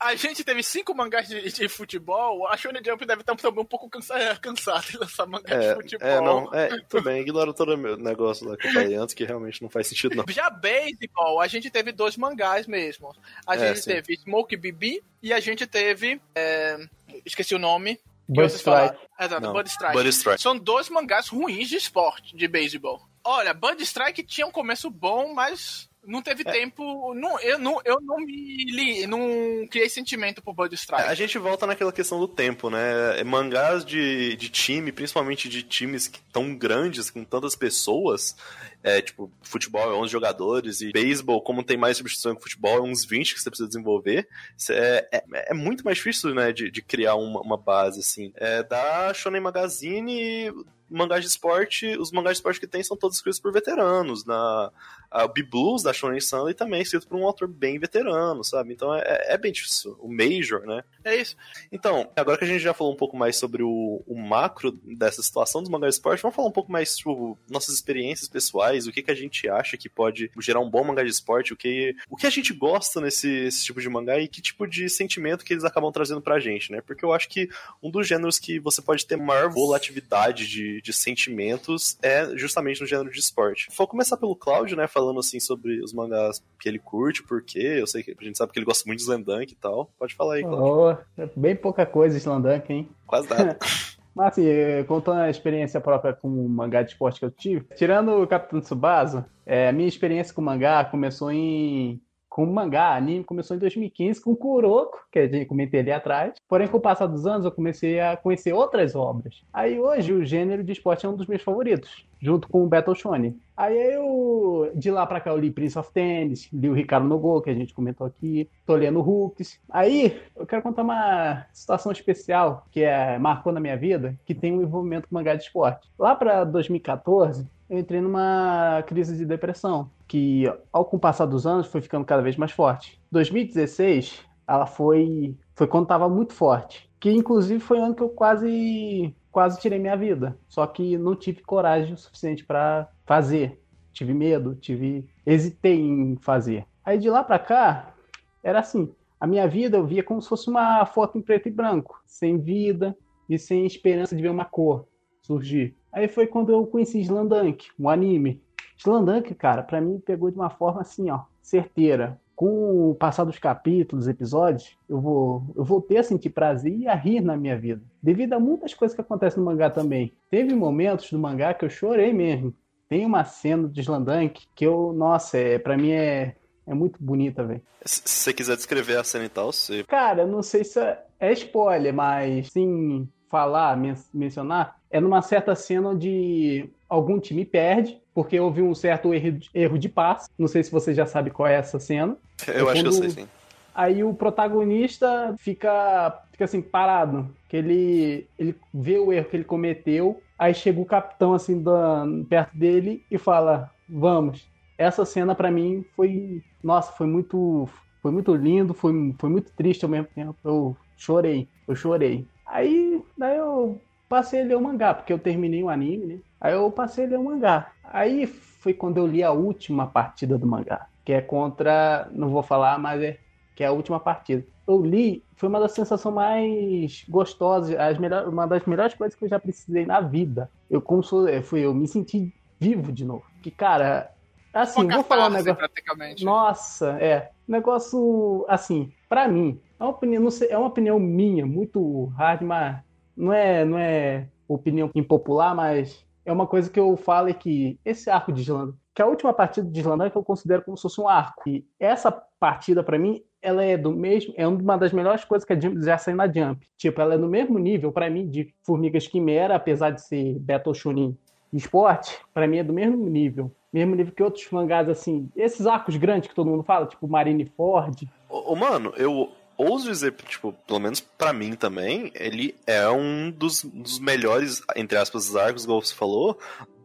A 0.00 0.14
gente 0.14 0.42
teve 0.42 0.62
cinco 0.62 0.94
mangás 0.94 1.28
de, 1.28 1.52
de 1.52 1.68
futebol, 1.68 2.46
a 2.48 2.56
Shonen 2.56 2.80
Jump 2.84 3.04
deve 3.04 3.20
estar 3.20 3.36
também 3.36 3.62
um 3.62 3.66
pouco 3.66 3.88
cansa, 3.90 4.14
cansada 4.40 4.80
de 4.86 4.96
lançar 4.96 5.26
mangá 5.26 5.56
de 5.58 5.66
É, 5.66 5.74
futebol. 5.74 6.08
é, 6.08 6.20
não, 6.20 6.54
é, 6.54 6.68
tudo 6.88 7.02
bem, 7.04 7.20
ignora 7.20 7.52
todo 7.52 7.74
o 7.74 7.78
meu 7.78 7.96
negócio 7.96 8.48
lá 8.48 8.56
que 8.56 8.66
eu 8.66 8.72
falei 8.72 8.94
antes, 8.94 9.14
que 9.14 9.24
realmente 9.24 9.60
não 9.62 9.68
faz 9.68 9.86
sentido, 9.88 10.16
não. 10.16 10.24
Já 10.28 10.48
baseball, 10.48 11.40
a 11.40 11.46
gente 11.46 11.70
teve 11.70 11.92
dois 11.92 12.16
mangás 12.16 12.66
mesmo. 12.66 13.14
A 13.46 13.56
É, 13.56 13.58
gente 13.74 13.80
sim. 13.80 13.90
teve 13.92 14.16
Smoke 14.16 14.56
BB 14.56 15.02
e 15.22 15.32
a 15.32 15.40
gente 15.40 15.66
teve. 15.66 16.20
é, 16.34 16.78
esqueci 17.26 17.54
o 17.54 17.58
nome. 17.58 17.96
que 17.96 18.02
Bud. 18.28 18.46
Strike. 18.54 18.96
Exato, 19.20 19.40
Não, 19.42 19.52
Bud 19.52 19.68
Strike. 19.68 20.08
Strike. 20.08 20.40
São 20.40 20.56
dois 20.56 20.88
mangás 20.88 21.28
ruins 21.28 21.68
de 21.68 21.76
esporte, 21.76 22.34
de 22.34 22.48
beisebol. 22.48 23.02
Olha, 23.22 23.52
Bud 23.52 23.82
Strike 23.82 24.22
tinha 24.22 24.46
um 24.46 24.50
começo 24.50 24.88
bom, 24.88 25.34
mas 25.34 25.89
não 26.06 26.22
teve 26.22 26.42
É. 26.46 26.52
tempo. 26.52 27.14
Não, 27.14 27.38
eu, 27.40 27.58
não, 27.58 27.80
eu 27.84 28.00
não 28.00 28.16
me 28.18 28.64
li, 28.64 29.06
não 29.06 29.66
criei 29.70 29.88
sentimento 29.88 30.42
por 30.42 30.54
Bud 30.54 30.74
Strike. 30.74 31.08
A 31.08 31.14
gente 31.14 31.38
volta 31.38 31.66
naquela 31.66 31.92
questão 31.92 32.18
do 32.18 32.26
tempo, 32.28 32.70
né? 32.70 33.22
Mangás 33.24 33.84
de, 33.84 34.36
de 34.36 34.48
time, 34.48 34.92
principalmente 34.92 35.48
de 35.48 35.62
times 35.62 36.10
tão 36.32 36.54
grandes, 36.54 37.10
com 37.10 37.24
tantas 37.24 37.54
pessoas, 37.54 38.36
é, 38.82 39.00
tipo, 39.02 39.30
futebol 39.42 39.92
é 39.92 39.94
11 39.94 40.10
jogadores, 40.10 40.80
e 40.80 40.90
beisebol, 40.92 41.42
como 41.42 41.62
tem 41.62 41.76
mais 41.76 41.96
substituição 41.98 42.34
que 42.34 42.42
futebol, 42.42 42.78
é 42.78 42.82
uns 42.82 43.04
20 43.04 43.34
que 43.34 43.40
você 43.40 43.50
precisa 43.50 43.68
desenvolver, 43.68 44.26
é, 44.70 45.08
é, 45.12 45.24
é 45.50 45.54
muito 45.54 45.84
mais 45.84 45.98
difícil, 45.98 46.34
né, 46.34 46.52
de, 46.52 46.70
de 46.70 46.80
criar 46.82 47.14
uma, 47.16 47.40
uma 47.40 47.56
base, 47.56 48.00
assim. 48.00 48.32
É, 48.36 48.62
da 48.62 49.12
Shonen 49.12 49.40
Magazine, 49.40 50.50
mangás 50.90 51.22
de 51.22 51.28
esporte, 51.28 51.96
os 51.98 52.10
mangás 52.10 52.36
de 52.36 52.38
esporte 52.38 52.60
que 52.60 52.66
tem 52.66 52.82
são 52.82 52.96
todos 52.96 53.16
escritos 53.16 53.40
por 53.40 53.52
veteranos, 53.52 54.24
na... 54.24 54.70
A 55.10 55.26
B-Blues 55.26 55.82
da 55.82 55.92
Shonen 55.92 56.20
Sunday 56.20 56.54
também 56.54 56.78
é 56.78 56.82
escrito 56.84 57.08
por 57.08 57.18
um 57.18 57.26
autor 57.26 57.48
bem 57.48 57.80
veterano, 57.80 58.44
sabe? 58.44 58.72
Então 58.72 58.94
é, 58.94 59.32
é 59.34 59.36
bem 59.36 59.50
difícil. 59.50 59.96
O 59.98 60.08
Major, 60.08 60.60
né? 60.64 60.84
É 61.04 61.16
isso. 61.16 61.36
Então, 61.72 62.08
agora 62.14 62.38
que 62.38 62.44
a 62.44 62.46
gente 62.46 62.60
já 62.60 62.72
falou 62.72 62.92
um 62.92 62.96
pouco 62.96 63.16
mais 63.16 63.36
sobre 63.36 63.60
o, 63.60 64.04
o 64.06 64.16
macro 64.16 64.70
dessa 64.70 65.20
situação 65.20 65.62
dos 65.62 65.68
mangás 65.68 65.94
de 65.94 65.98
esporte, 65.98 66.22
vamos 66.22 66.36
falar 66.36 66.46
um 66.46 66.52
pouco 66.52 66.70
mais 66.70 66.90
sobre 66.90 67.34
nossas 67.50 67.74
experiências 67.74 68.28
pessoais, 68.28 68.86
o 68.86 68.92
que, 68.92 69.02
que 69.02 69.10
a 69.10 69.14
gente 69.14 69.48
acha 69.48 69.76
que 69.76 69.88
pode 69.88 70.30
gerar 70.38 70.60
um 70.60 70.70
bom 70.70 70.84
mangá 70.84 71.02
de 71.02 71.10
esporte, 71.10 71.52
o 71.52 71.56
que, 71.56 71.96
o 72.08 72.16
que 72.16 72.28
a 72.28 72.30
gente 72.30 72.52
gosta 72.52 73.00
nesse 73.00 73.28
esse 73.28 73.64
tipo 73.64 73.80
de 73.80 73.88
mangá 73.88 74.18
e 74.20 74.28
que 74.28 74.40
tipo 74.40 74.64
de 74.64 74.88
sentimento 74.88 75.44
que 75.44 75.52
eles 75.52 75.64
acabam 75.64 75.90
trazendo 75.90 76.20
pra 76.20 76.38
gente, 76.38 76.70
né? 76.70 76.80
Porque 76.80 77.04
eu 77.04 77.12
acho 77.12 77.28
que 77.28 77.48
um 77.82 77.90
dos 77.90 78.06
gêneros 78.06 78.38
que 78.38 78.60
você 78.60 78.80
pode 78.80 79.04
ter 79.04 79.16
maior 79.16 79.50
volatilidade 79.50 80.46
de, 80.46 80.79
de 80.82 80.92
sentimentos 80.92 81.98
é 82.02 82.36
justamente 82.36 82.80
no 82.80 82.86
gênero 82.86 83.10
de 83.10 83.18
esporte. 83.18 83.68
Vou 83.76 83.86
começar 83.86 84.16
pelo 84.16 84.36
Cláudio, 84.36 84.76
né? 84.76 84.86
Falando 84.86 85.20
assim 85.20 85.40
sobre 85.40 85.80
os 85.82 85.92
mangás 85.92 86.42
que 86.58 86.68
ele 86.68 86.78
curte, 86.78 87.22
por 87.22 87.42
quê. 87.42 87.76
Eu 87.78 87.86
sei 87.86 88.02
que 88.02 88.16
a 88.18 88.24
gente 88.24 88.38
sabe 88.38 88.52
que 88.52 88.58
ele 88.58 88.66
gosta 88.66 88.84
muito 88.86 88.98
de 88.98 89.04
Slandunk 89.04 89.52
e 89.52 89.56
tal. 89.56 89.90
Pode 89.98 90.14
falar 90.14 90.34
aí, 90.34 90.42
Cláudio. 90.42 91.00
Oh, 91.18 91.22
é 91.22 91.30
bem 91.36 91.56
pouca 91.56 91.86
coisa 91.86 92.16
Slandunk, 92.16 92.72
hein? 92.72 92.88
Quase 93.06 93.28
nada. 93.28 93.58
Mas 94.14 94.32
assim, 94.32 94.46
eh, 94.46 94.84
contando 94.84 95.20
a 95.20 95.30
experiência 95.30 95.80
própria 95.80 96.12
com 96.12 96.28
o 96.28 96.48
mangá 96.48 96.82
de 96.82 96.90
esporte 96.90 97.20
que 97.20 97.24
eu 97.24 97.30
tive, 97.30 97.66
tirando 97.76 98.22
o 98.22 98.26
Capitão 98.26 98.60
Tsubasa, 98.60 99.26
é, 99.46 99.68
a 99.68 99.72
minha 99.72 99.88
experiência 99.88 100.34
com 100.34 100.40
o 100.40 100.44
mangá 100.44 100.84
começou 100.84 101.30
em. 101.30 102.00
Com 102.30 102.46
mangá, 102.46 102.94
anime, 102.94 103.24
começou 103.24 103.56
em 103.56 103.60
2015 103.60 104.22
com 104.22 104.36
Kuroko, 104.36 105.04
que 105.10 105.18
gente 105.26 105.46
comentei 105.46 105.80
ali 105.80 105.90
atrás. 105.90 106.34
Porém, 106.48 106.68
com 106.68 106.76
o 106.76 106.80
passar 106.80 107.06
dos 107.06 107.26
anos, 107.26 107.44
eu 107.44 107.50
comecei 107.50 107.98
a 107.98 108.16
conhecer 108.16 108.52
outras 108.52 108.94
obras. 108.94 109.42
Aí 109.52 109.80
hoje 109.80 110.12
o 110.12 110.24
gênero 110.24 110.62
de 110.62 110.70
esporte 110.70 111.04
é 111.04 111.08
um 111.08 111.16
dos 111.16 111.26
meus 111.26 111.42
favoritos, 111.42 112.06
junto 112.20 112.48
com 112.48 112.62
o 112.62 112.68
Battle 112.68 112.94
Shonen. 112.94 113.36
Aí 113.56 113.76
eu, 113.94 114.70
de 114.74 114.90
lá 114.90 115.06
pra 115.06 115.20
cá, 115.20 115.30
eu 115.30 115.38
li 115.38 115.50
Prince 115.50 115.78
of 115.78 115.92
Tennis, 115.92 116.48
li 116.52 116.68
o 116.68 116.74
Ricardo 116.74 117.06
Nogo, 117.06 117.40
que 117.42 117.50
a 117.50 117.54
gente 117.54 117.74
comentou 117.74 118.06
aqui, 118.06 118.48
tô 118.64 118.74
lendo 118.74 119.00
Hooks. 119.00 119.60
Aí 119.70 120.20
eu 120.36 120.46
quero 120.46 120.62
contar 120.62 120.82
uma 120.82 121.46
situação 121.52 121.92
especial 121.92 122.66
que 122.70 122.82
é, 122.82 123.18
marcou 123.18 123.52
na 123.52 123.60
minha 123.60 123.76
vida, 123.76 124.18
que 124.24 124.34
tem 124.34 124.52
um 124.52 124.62
envolvimento 124.62 125.08
com 125.08 125.14
mangá 125.14 125.34
de 125.34 125.44
esporte. 125.44 125.90
Lá 125.98 126.14
pra 126.14 126.44
2014, 126.44 127.46
eu 127.68 127.78
entrei 127.78 128.00
numa 128.00 128.82
crise 128.86 129.16
de 129.16 129.24
depressão, 129.24 129.90
que 130.08 130.44
ao 130.72 130.84
com 130.84 130.96
o 130.96 131.00
passar 131.00 131.26
dos 131.26 131.46
anos 131.46 131.68
foi 131.68 131.80
ficando 131.80 132.04
cada 132.04 132.20
vez 132.20 132.36
mais 132.36 132.50
forte. 132.50 133.00
2016, 133.12 134.24
ela 134.48 134.66
foi, 134.66 135.36
foi 135.54 135.68
quando 135.68 135.84
estava 135.84 136.08
muito 136.08 136.32
forte, 136.32 136.89
que 137.00 137.10
inclusive 137.10 137.58
foi 137.58 137.78
o 137.78 137.84
ano 137.84 137.94
que 137.94 138.02
eu 138.02 138.10
quase 138.10 139.14
quase 139.32 139.60
tirei 139.60 139.78
minha 139.78 139.96
vida. 139.96 140.38
Só 140.48 140.66
que 140.66 140.98
não 140.98 141.16
tive 141.16 141.40
coragem 141.42 141.94
o 141.94 141.96
suficiente 141.96 142.44
para 142.44 142.88
fazer. 143.06 143.60
Tive 143.92 144.12
medo, 144.12 144.54
tive 144.54 145.08
hesitei 145.26 145.80
em 145.80 146.16
fazer. 146.20 146.66
Aí 146.84 146.98
de 146.98 147.08
lá 147.08 147.24
para 147.24 147.38
cá 147.38 147.94
era 148.42 148.60
assim, 148.60 148.92
a 149.18 149.26
minha 149.26 149.46
vida 149.48 149.76
eu 149.76 149.86
via 149.86 150.02
como 150.02 150.20
se 150.20 150.28
fosse 150.28 150.48
uma 150.48 150.84
foto 150.86 151.18
em 151.18 151.22
preto 151.22 151.48
e 151.48 151.50
branco, 151.50 152.00
sem 152.06 152.38
vida 152.38 152.96
e 153.28 153.38
sem 153.38 153.66
esperança 153.66 154.14
de 154.14 154.22
ver 154.22 154.30
uma 154.30 154.44
cor 154.44 154.86
surgir. 155.22 155.76
Aí 155.92 156.08
foi 156.08 156.26
quando 156.26 156.50
eu 156.50 156.66
conheci 156.66 157.00
Slandunk, 157.00 157.68
um 157.78 157.88
anime. 157.88 158.42
Slandunk, 158.76 159.34
cara, 159.34 159.62
pra 159.62 159.80
mim 159.80 160.00
pegou 160.00 160.30
de 160.30 160.36
uma 160.36 160.50
forma 160.50 160.80
assim, 160.80 161.10
ó, 161.10 161.20
certeira. 161.42 162.20
Com 162.40 162.88
o 162.88 162.94
passar 162.94 163.24
dos 163.24 163.38
capítulos, 163.38 164.08
episódios, 164.08 164.74
eu 164.88 164.98
vou, 164.98 165.44
eu 165.54 165.62
voltei 165.62 165.98
a 165.98 166.02
sentir 166.02 166.30
prazer 166.30 166.74
e 166.74 166.88
a 166.88 166.94
rir 166.94 167.20
na 167.20 167.36
minha 167.36 167.54
vida. 167.54 167.82
Devido 168.02 168.32
a 168.32 168.40
muitas 168.40 168.72
coisas 168.72 168.94
que 168.94 169.00
acontecem 169.02 169.38
no 169.40 169.44
mangá 169.44 169.68
também. 169.68 170.14
Teve 170.30 170.54
momentos 170.54 171.10
do 171.10 171.18
mangá 171.18 171.52
que 171.52 171.66
eu 171.66 171.68
chorei 171.68 172.14
mesmo. 172.14 172.54
Tem 172.88 173.04
uma 173.04 173.26
cena 173.26 173.68
de 173.68 173.82
Slandunk 173.82 174.46
que 174.54 174.66
eu, 174.66 174.90
nossa, 174.94 175.36
é, 175.36 175.58
pra 175.58 175.76
mim 175.76 175.90
é, 175.90 176.34
É 176.66 176.72
muito 176.72 176.96
bonita, 176.98 177.44
velho. 177.44 177.60
Se 177.84 178.00
você 178.06 178.32
quiser 178.32 178.56
descrever 178.56 178.96
a 178.96 179.04
cena 179.04 179.26
e 179.26 179.28
tal, 179.28 179.52
você. 179.52 179.84
Cara, 179.84 180.22
eu 180.22 180.26
não 180.26 180.42
sei 180.42 180.64
se 180.64 180.80
é, 180.80 180.98
é 181.20 181.32
spoiler, 181.34 181.92
mas 181.92 182.50
sim 182.50 183.06
falar, 183.28 183.76
men 183.76 183.94
mencionar, 184.14 184.80
é 184.90 184.98
numa 184.98 185.20
certa 185.20 185.54
cena 185.54 185.90
onde 185.90 186.70
algum 186.88 187.20
time 187.20 187.44
perde, 187.44 187.99
porque 188.20 188.38
houve 188.38 188.60
um 188.60 188.74
certo 188.74 189.14
erro, 189.14 189.38
erro 189.54 189.78
de 189.78 189.88
passe. 189.88 190.28
Não 190.38 190.46
sei 190.46 190.62
se 190.62 190.70
você 190.70 190.92
já 190.92 191.06
sabe 191.06 191.30
qual 191.30 191.46
é 191.46 191.54
essa 191.54 191.80
cena. 191.80 192.18
Eu 192.46 192.68
É 192.68 192.72
acho 192.72 192.82
que 192.82 192.88
eu 192.88 192.92
sei, 192.92 193.08
sim. 193.08 193.28
Aí 193.74 194.04
o 194.04 194.12
protagonista 194.12 195.34
fica, 195.38 196.22
fica 196.30 196.44
assim, 196.44 196.60
parado. 196.60 197.34
Que 197.48 197.56
ele, 197.56 198.26
ele 198.38 198.54
vê 198.74 198.98
o 198.98 199.10
erro 199.10 199.24
que 199.24 199.36
ele 199.38 199.44
cometeu. 199.44 200.20
Aí 200.38 200.52
chega 200.52 200.78
o 200.78 200.84
capitão 200.84 201.32
assim 201.32 201.62
da, 201.62 202.04
perto 202.28 202.54
dele 202.54 203.02
e 203.10 203.16
fala: 203.16 203.70
Vamos. 203.88 204.46
Essa 204.76 205.06
cena 205.06 205.34
pra 205.34 205.50
mim 205.50 205.82
foi. 205.96 206.42
Nossa, 206.62 206.92
foi 206.92 207.06
muito. 207.06 207.66
Foi 208.02 208.10
muito 208.10 208.34
lindo, 208.34 208.74
foi, 208.74 209.14
foi 209.18 209.30
muito 209.30 209.50
triste 209.52 209.82
ao 209.82 209.90
mesmo 209.90 210.08
tempo. 210.14 210.36
Eu 210.44 210.76
chorei, 210.94 211.48
eu 211.66 211.74
chorei. 211.74 212.26
Aí, 212.46 213.02
daí 213.16 213.38
eu 213.38 213.80
passei 214.10 214.42
a 214.42 214.44
ler 214.44 214.56
o 214.56 214.60
mangá, 214.60 214.92
porque 214.92 215.12
eu 215.12 215.18
terminei 215.18 215.62
o 215.62 215.70
anime, 215.70 216.06
né? 216.06 216.18
Aí 216.40 216.54
eu 216.54 216.70
passei 216.70 217.04
a 217.04 217.08
ler 217.08 217.18
o 217.18 217.24
mangá. 217.24 217.70
Aí 217.90 218.26
foi 218.26 218.72
quando 218.72 218.98
eu 218.98 219.06
li 219.06 219.22
a 219.22 219.32
última 219.32 219.86
partida 219.86 220.38
do 220.38 220.46
mangá, 220.46 220.86
que 221.04 221.12
é 221.12 221.20
contra, 221.20 222.08
não 222.12 222.28
vou 222.28 222.42
falar, 222.42 222.78
mas 222.78 223.02
é 223.02 223.18
que 223.54 223.64
é 223.64 223.66
a 223.66 223.72
última 223.72 224.00
partida. 224.00 224.42
Eu 224.66 224.80
li, 224.82 225.22
foi 225.36 225.48
uma 225.48 225.60
das 225.60 225.72
sensações 225.72 226.14
mais 226.14 227.04
gostosas, 227.08 227.78
as 227.78 227.98
melhor, 227.98 228.28
uma 228.28 228.46
das 228.46 228.64
melhores 228.64 228.94
coisas 228.94 229.18
que 229.18 229.24
eu 229.24 229.28
já 229.28 229.38
precisei 229.38 229.84
na 229.84 230.00
vida. 230.00 230.50
Eu 230.70 230.80
como 230.80 231.02
sou, 231.02 231.28
é, 231.28 231.42
fui 231.42 231.60
eu 231.60 231.74
me 231.74 231.86
senti 231.86 232.32
vivo 232.58 232.92
de 232.92 233.04
novo. 233.04 233.24
Que 233.42 233.50
cara, 233.50 234.10
assim, 234.54 234.84
Uma 234.84 234.94
vou 234.94 235.04
falar 235.04 235.26
um 235.26 235.30
negócio. 235.30 235.56
praticamente. 235.56 236.24
Nossa, 236.24 236.96
é. 237.00 237.30
Negócio, 237.46 238.46
assim, 238.48 238.92
pra 239.08 239.26
mim, 239.26 239.60
é 239.78 239.82
uma 239.82 239.90
opinião, 239.90 240.22
não 240.22 240.30
sei, 240.30 240.48
é 240.48 240.56
uma 240.56 240.68
opinião 240.68 240.98
minha, 241.00 241.44
muito 241.44 242.06
hard, 242.16 242.42
mas 242.42 242.78
não 243.16 243.32
é, 243.32 243.64
não 243.64 243.76
é 243.76 244.26
opinião 244.48 244.90
impopular, 244.94 245.54
mas 245.54 246.04
é 246.30 246.32
uma 246.32 246.46
coisa 246.46 246.70
que 246.70 246.78
eu 246.78 246.96
falo 246.96 247.28
é 247.28 247.32
que 247.32 247.76
esse 247.84 248.08
arco 248.08 248.32
de 248.32 248.42
Islândia, 248.42 248.74
que 248.94 249.02
a 249.02 249.06
última 249.06 249.32
partida 249.34 249.68
de 249.68 249.80
Islândia 249.80 250.10
que 250.10 250.16
eu 250.16 250.22
considero 250.22 250.62
como 250.62 250.76
se 250.76 250.82
fosse 250.82 251.00
um 251.00 251.08
arco. 251.08 251.48
E 251.48 251.64
essa 251.78 252.12
partida, 252.38 252.84
pra 252.84 252.96
mim, 252.96 253.20
ela 253.42 253.64
é 253.64 253.76
do 253.76 253.90
mesmo, 253.90 254.32
é 254.36 254.46
uma 254.46 254.78
das 254.78 254.92
melhores 254.92 255.24
coisas 255.24 255.44
que 255.44 255.52
a 255.52 255.58
Jump 255.58 255.82
já 255.84 255.98
saiu 255.98 256.16
na 256.16 256.32
Jump. 256.32 256.64
Tipo, 256.76 257.00
ela 257.00 257.14
é 257.14 257.18
no 257.18 257.28
mesmo 257.28 257.58
nível, 257.58 257.90
pra 257.90 258.08
mim, 258.08 258.28
de 258.28 258.54
Formigas 258.62 259.08
Quimera, 259.08 259.56
apesar 259.56 259.90
de 259.90 260.02
ser 260.02 260.38
Battle 260.38 260.72
Shonen 260.72 261.18
esporte, 261.52 262.16
pra 262.32 262.46
mim 262.46 262.58
é 262.58 262.64
do 262.64 262.72
mesmo 262.72 263.08
nível. 263.08 263.50
Mesmo 263.72 263.96
nível 263.96 264.14
que 264.14 264.22
outros 264.22 264.48
mangás, 264.52 264.88
assim, 264.88 265.28
esses 265.34 265.66
arcos 265.66 265.96
grandes 265.96 266.28
que 266.28 266.34
todo 266.34 266.48
mundo 266.48 266.62
fala, 266.62 266.86
tipo 266.86 267.08
Marineford. 267.08 268.08
Ô, 268.28 268.52
ô, 268.52 268.56
mano, 268.56 268.92
eu 268.96 269.30
ouso 269.60 269.88
dizer, 269.90 270.12
tipo, 270.28 270.52
pelo 270.66 270.78
menos 270.80 271.00
pra 271.00 271.32
mim 271.32 271.54
também, 271.54 272.10
ele 272.14 272.54
é 272.66 272.88
um 272.88 273.30
dos, 273.30 273.62
dos 273.64 273.98
melhores, 273.98 274.62
entre 274.76 274.96
aspas, 274.98 275.34
arcos, 275.36 275.64
igual 275.64 275.80
você 275.82 275.94
falou, 275.94 276.38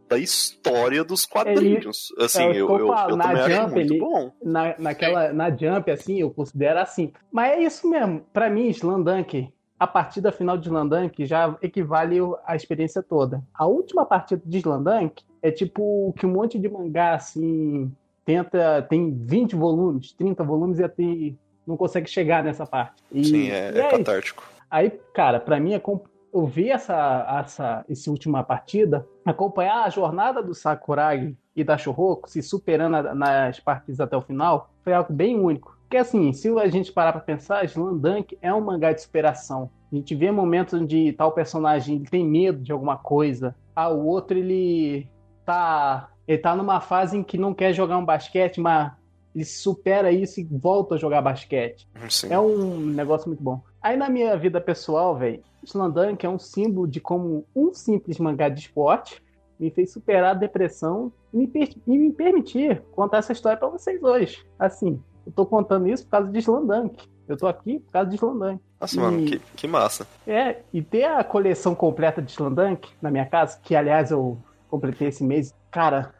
da 0.08 0.18
história 0.20 1.04
dos 1.04 1.26
quadrinhos. 1.26 2.14
assim, 2.20 2.44
é 2.44 2.52
que 2.52 2.58
eu, 2.60 2.70
eu 2.70 2.80
eu, 2.80 2.88
eu 3.10 3.16
na 3.16 3.24
também 3.24 3.42
acho 3.42 3.56
Jump, 3.56 3.74
muito 3.74 3.94
ele- 3.94 4.00
bom. 4.00 4.32
Na, 4.44 4.76
naquela, 4.78 5.34
na 5.34 5.50
Jump, 5.50 5.90
assim, 5.92 6.20
eu 6.20 6.30
considero 6.32 6.80
assim. 6.80 7.12
Mas 7.32 7.54
é 7.58 7.64
isso 7.64 7.90
mesmo. 7.90 8.22
Pra 8.32 8.50
mim, 8.50 8.68
Slandunk, 8.70 9.50
a 9.80 9.88
partida 9.88 10.32
final 10.32 10.58
de 10.58 10.68
Slandunk 10.68 11.26
já 11.26 11.58
equivale 11.62 12.18
à 12.46 12.56
experiência 12.56 13.02
toda. 13.02 13.44
A 13.54 13.66
última 13.66 14.06
partida 14.06 14.42
de 14.46 14.58
Slandunk 14.60 15.24
é 15.42 15.50
tipo 15.52 16.10
o 16.10 16.14
que 16.14 16.26
um 16.26 16.32
monte 16.32 16.60
de 16.60 16.70
mangá, 16.70 17.16
assim, 17.16 17.92
tenta. 18.24 18.84
Tem 18.84 19.12
20 19.12 19.56
volumes, 19.56 20.12
30 20.14 20.44
volumes 20.44 20.78
e 20.80 20.84
até 20.84 21.04
não 21.66 21.78
consegue 21.78 22.10
chegar 22.10 22.44
nessa 22.44 22.66
parte. 22.66 23.04
E, 23.12 23.26
Sim, 23.26 23.50
é, 23.50 23.72
e 23.72 23.80
é 23.80 23.88
isso. 23.88 23.98
catártico. 23.98 24.44
Aí, 24.70 24.90
cara, 25.14 25.40
pra 25.40 25.60
mim, 25.60 25.74
é 25.74 25.80
eu 26.34 26.46
vi 26.46 26.70
essa, 26.70 27.26
essa, 27.42 27.86
essa 27.90 28.12
última 28.12 28.44
partida, 28.44 29.08
acompanhar 29.26 29.86
a 29.86 29.90
jornada 29.90 30.44
do 30.44 30.54
Sakuragi 30.54 31.38
e 31.56 31.64
da 31.64 31.78
Shouhoku 31.78 32.30
se 32.30 32.42
superando 32.42 33.16
nas 33.16 33.60
partidas 33.60 34.02
até 34.02 34.18
o 34.18 34.22
final, 34.22 34.70
foi 34.84 34.94
algo 34.94 35.14
bem 35.14 35.40
único. 35.40 35.78
Porque 35.84 35.98
assim, 35.98 36.34
se 36.34 36.50
a 36.60 36.68
gente 36.68 36.92
parar 36.92 37.14
pra 37.14 37.22
pensar, 37.22 37.64
Slandunk 37.64 38.38
é 38.42 38.54
um 38.54 38.60
mangá 38.60 38.92
de 38.92 39.02
superação. 39.02 39.70
A 39.90 39.96
gente 39.96 40.14
vê 40.14 40.30
momentos 40.30 40.74
onde 40.74 41.14
tal 41.14 41.32
personagem 41.32 42.04
tem 42.04 42.26
medo 42.26 42.62
de 42.62 42.72
alguma 42.72 42.98
coisa, 42.98 43.56
ah, 43.74 43.90
o 43.90 44.06
outro 44.06 44.38
ele 44.38 45.08
tá, 45.46 46.10
ele 46.28 46.40
tá 46.40 46.54
numa 46.56 46.82
fase 46.82 47.18
em 47.18 47.24
que 47.24 47.38
não 47.38 47.54
quer 47.54 47.72
jogar 47.72 47.98
um 47.98 48.06
basquete, 48.06 48.60
mas 48.60 48.92
ele 49.36 49.44
supera 49.46 50.12
isso 50.12 50.40
e 50.40 50.44
volta 50.46 50.96
a 50.96 50.98
jogar 50.98 51.22
basquete. 51.22 51.88
Sim. 52.10 52.28
É 52.32 52.40
um 52.40 52.78
negócio 52.78 53.28
muito 53.28 53.44
bom. 53.44 53.62
Aí 53.82 53.98
na 53.98 54.10
minha 54.10 54.36
vida 54.38 54.62
pessoal, 54.62 55.16
velho, 55.18 55.44
Slandunk 55.64 56.26
é 56.26 56.30
um 56.30 56.40
símbolo 56.40 56.88
de 56.88 57.00
como 57.02 57.46
um 57.56 57.74
simples 57.74 58.18
mangá 58.18 58.48
de 58.50 58.62
esporte 58.62 59.22
me 59.60 59.70
fez 59.72 59.92
superar 59.92 60.32
a 60.32 60.34
depressão 60.34 61.12
e 61.34 61.38
me, 61.38 61.48
per- 61.48 61.76
e 61.88 61.98
me 61.98 62.12
permitir 62.12 62.82
contar 62.94 63.18
essa 63.20 63.32
história 63.34 63.58
pra 63.58 63.68
vocês 63.70 64.02
hoje. 64.04 64.46
Assim, 64.60 65.02
eu 65.26 65.32
tô 65.32 65.46
contando 65.46 65.88
isso 65.88 66.04
por 66.06 66.12
causa 66.12 66.30
de 66.32 66.40
Slandunk. 66.40 67.08
Eu 67.28 67.36
tô 67.38 67.48
aqui 67.48 67.80
por 67.80 67.92
causa 67.92 68.10
de 68.10 68.16
Slandunk. 68.16 68.62
Nossa, 68.80 69.00
mano, 69.02 69.20
E- 69.22 69.26
que, 69.26 69.40
que 69.56 69.68
massa. 69.68 70.06
É, 70.28 70.58
e 70.74 70.82
ter 70.82 71.06
a 71.06 71.24
coleção 71.24 71.74
completa 71.74 72.22
de 72.22 72.32
Slandunk 72.32 72.90
na 73.02 73.10
minha 73.12 73.26
casa, 73.26 73.60
que 73.64 73.76
aliás 73.76 74.12
eu 74.12 74.38
completei 74.70 75.08
esse 75.08 75.24
mês, 75.24 75.54
cara, 75.72 76.14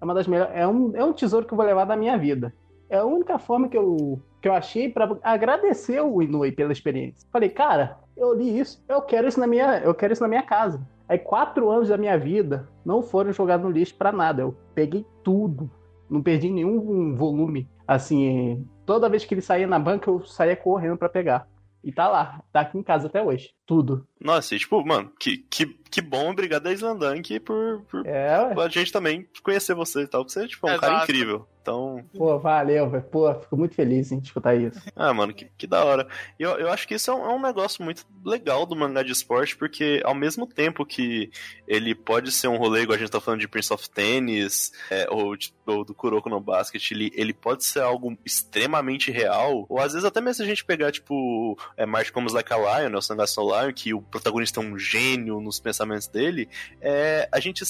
é 0.00 0.04
uma 0.04 0.14
das 0.14 0.26
melhores. 0.26 0.54
É 0.54 0.66
um, 0.66 0.96
é 0.96 1.04
um 1.04 1.12
tesouro 1.12 1.46
que 1.46 1.52
eu 1.52 1.56
vou 1.56 1.66
levar 1.66 1.84
da 1.84 1.96
minha 1.96 2.16
vida. 2.16 2.54
É 2.88 2.98
a 2.98 3.04
única 3.04 3.38
forma 3.38 3.68
que 3.68 3.76
eu, 3.76 4.20
que 4.40 4.48
eu 4.48 4.52
achei 4.52 4.88
pra 4.88 5.16
agradecer 5.22 6.00
o 6.00 6.22
Inui 6.22 6.52
pela 6.52 6.72
experiência. 6.72 7.28
Falei, 7.32 7.48
cara, 7.48 7.98
eu 8.16 8.34
li 8.34 8.58
isso, 8.58 8.82
eu 8.88 9.00
quero 9.02 9.28
isso 9.28 9.38
na 9.38 9.46
minha, 9.46 9.78
eu 9.78 9.94
quero 9.94 10.12
isso 10.12 10.22
na 10.22 10.28
minha 10.28 10.42
casa. 10.42 10.84
Aí 11.08 11.18
quatro 11.18 11.70
anos 11.70 11.88
da 11.88 11.96
minha 11.96 12.18
vida 12.18 12.68
não 12.84 13.02
foram 13.02 13.32
jogados 13.32 13.64
no 13.64 13.72
lixo 13.72 13.94
pra 13.96 14.12
nada. 14.12 14.42
Eu 14.42 14.56
peguei 14.74 15.04
tudo, 15.22 15.70
não 16.08 16.22
perdi 16.22 16.50
nenhum 16.50 17.14
volume. 17.14 17.68
Assim, 17.86 18.66
toda 18.86 19.08
vez 19.08 19.24
que 19.24 19.34
ele 19.34 19.42
saía 19.42 19.66
na 19.66 19.78
banca, 19.78 20.10
eu 20.10 20.24
saía 20.24 20.56
correndo 20.56 20.96
pra 20.96 21.08
pegar. 21.08 21.48
E 21.82 21.90
tá 21.90 22.08
lá, 22.08 22.42
tá 22.52 22.60
aqui 22.60 22.78
em 22.78 22.82
casa 22.82 23.06
até 23.06 23.22
hoje. 23.22 23.50
Tudo. 23.70 24.04
Nossa, 24.20 24.56
e 24.56 24.58
tipo, 24.58 24.84
mano, 24.84 25.12
que, 25.16 25.38
que, 25.48 25.64
que 25.88 26.02
bom, 26.02 26.28
obrigado 26.32 26.66
a 26.66 26.72
Islandank 26.72 27.38
por, 27.38 27.82
por 27.88 28.04
É, 28.04 28.34
a 28.34 28.68
gente 28.68 28.90
também 28.90 29.28
conhecer 29.44 29.74
você 29.76 30.02
e 30.02 30.06
tal, 30.08 30.24
porque 30.24 30.32
você 30.40 30.48
tipo, 30.48 30.68
é 30.68 30.74
um 30.74 30.78
cara 30.80 30.94
Exato. 30.94 31.04
incrível. 31.12 31.46
Então, 31.62 32.02
Pô, 32.16 32.38
valeu, 32.38 32.88
velho. 32.88 33.04
Pô, 33.04 33.32
fico 33.34 33.54
muito 33.56 33.74
feliz 33.74 34.10
em 34.10 34.18
escutar 34.18 34.54
isso. 34.56 34.80
ah, 34.96 35.12
mano, 35.12 35.32
que, 35.32 35.46
que 35.58 35.66
da 35.66 35.84
hora. 35.84 36.08
E 36.38 36.42
eu, 36.42 36.52
eu 36.58 36.70
acho 36.72 36.88
que 36.88 36.94
isso 36.94 37.10
é 37.10 37.14
um, 37.14 37.24
é 37.30 37.34
um 37.34 37.40
negócio 37.40 37.84
muito 37.84 38.04
legal 38.24 38.64
do 38.64 38.74
mangá 38.74 39.02
de 39.02 39.12
esporte, 39.12 39.56
porque 39.56 40.00
ao 40.04 40.14
mesmo 40.14 40.46
tempo 40.46 40.86
que 40.86 41.30
ele 41.68 41.94
pode 41.94 42.32
ser 42.32 42.48
um 42.48 42.56
rolê, 42.56 42.82
igual 42.82 42.96
a 42.96 42.98
gente 42.98 43.10
tá 43.10 43.20
falando 43.20 43.40
de 43.40 43.48
Prince 43.48 43.72
of 43.74 43.88
Tennis, 43.90 44.72
é, 44.90 45.06
ou, 45.10 45.36
de- 45.36 45.52
ou 45.66 45.84
do 45.84 45.94
Kuroko 45.94 46.30
no 46.30 46.40
Basket, 46.40 46.90
ele, 46.92 47.12
ele 47.14 47.34
pode 47.34 47.62
ser 47.64 47.80
algo 47.80 48.16
extremamente 48.24 49.10
real, 49.10 49.66
ou 49.68 49.78
às 49.78 49.92
vezes 49.92 50.04
até 50.06 50.20
mesmo 50.20 50.36
se 50.36 50.42
a 50.42 50.46
gente 50.46 50.64
pegar, 50.64 50.90
tipo, 50.90 51.58
é, 51.76 51.84
March 51.84 52.10
Comes 52.10 52.32
Like 52.32 52.52
a 52.52 52.56
Lion, 52.56 52.88
né, 52.88 52.96
o 52.96 53.02
Sangatsu 53.02 53.38
no 53.42 53.48
Que 53.74 53.92
o 53.94 54.00
protagonista 54.02 54.60
é 54.60 54.64
um 54.64 54.78
gênio 54.78 55.40
nos 55.40 55.60
pensamentos 55.60 56.06
dele, 56.08 56.48
é, 56.80 57.28
a, 57.30 57.38
gente, 57.40 57.62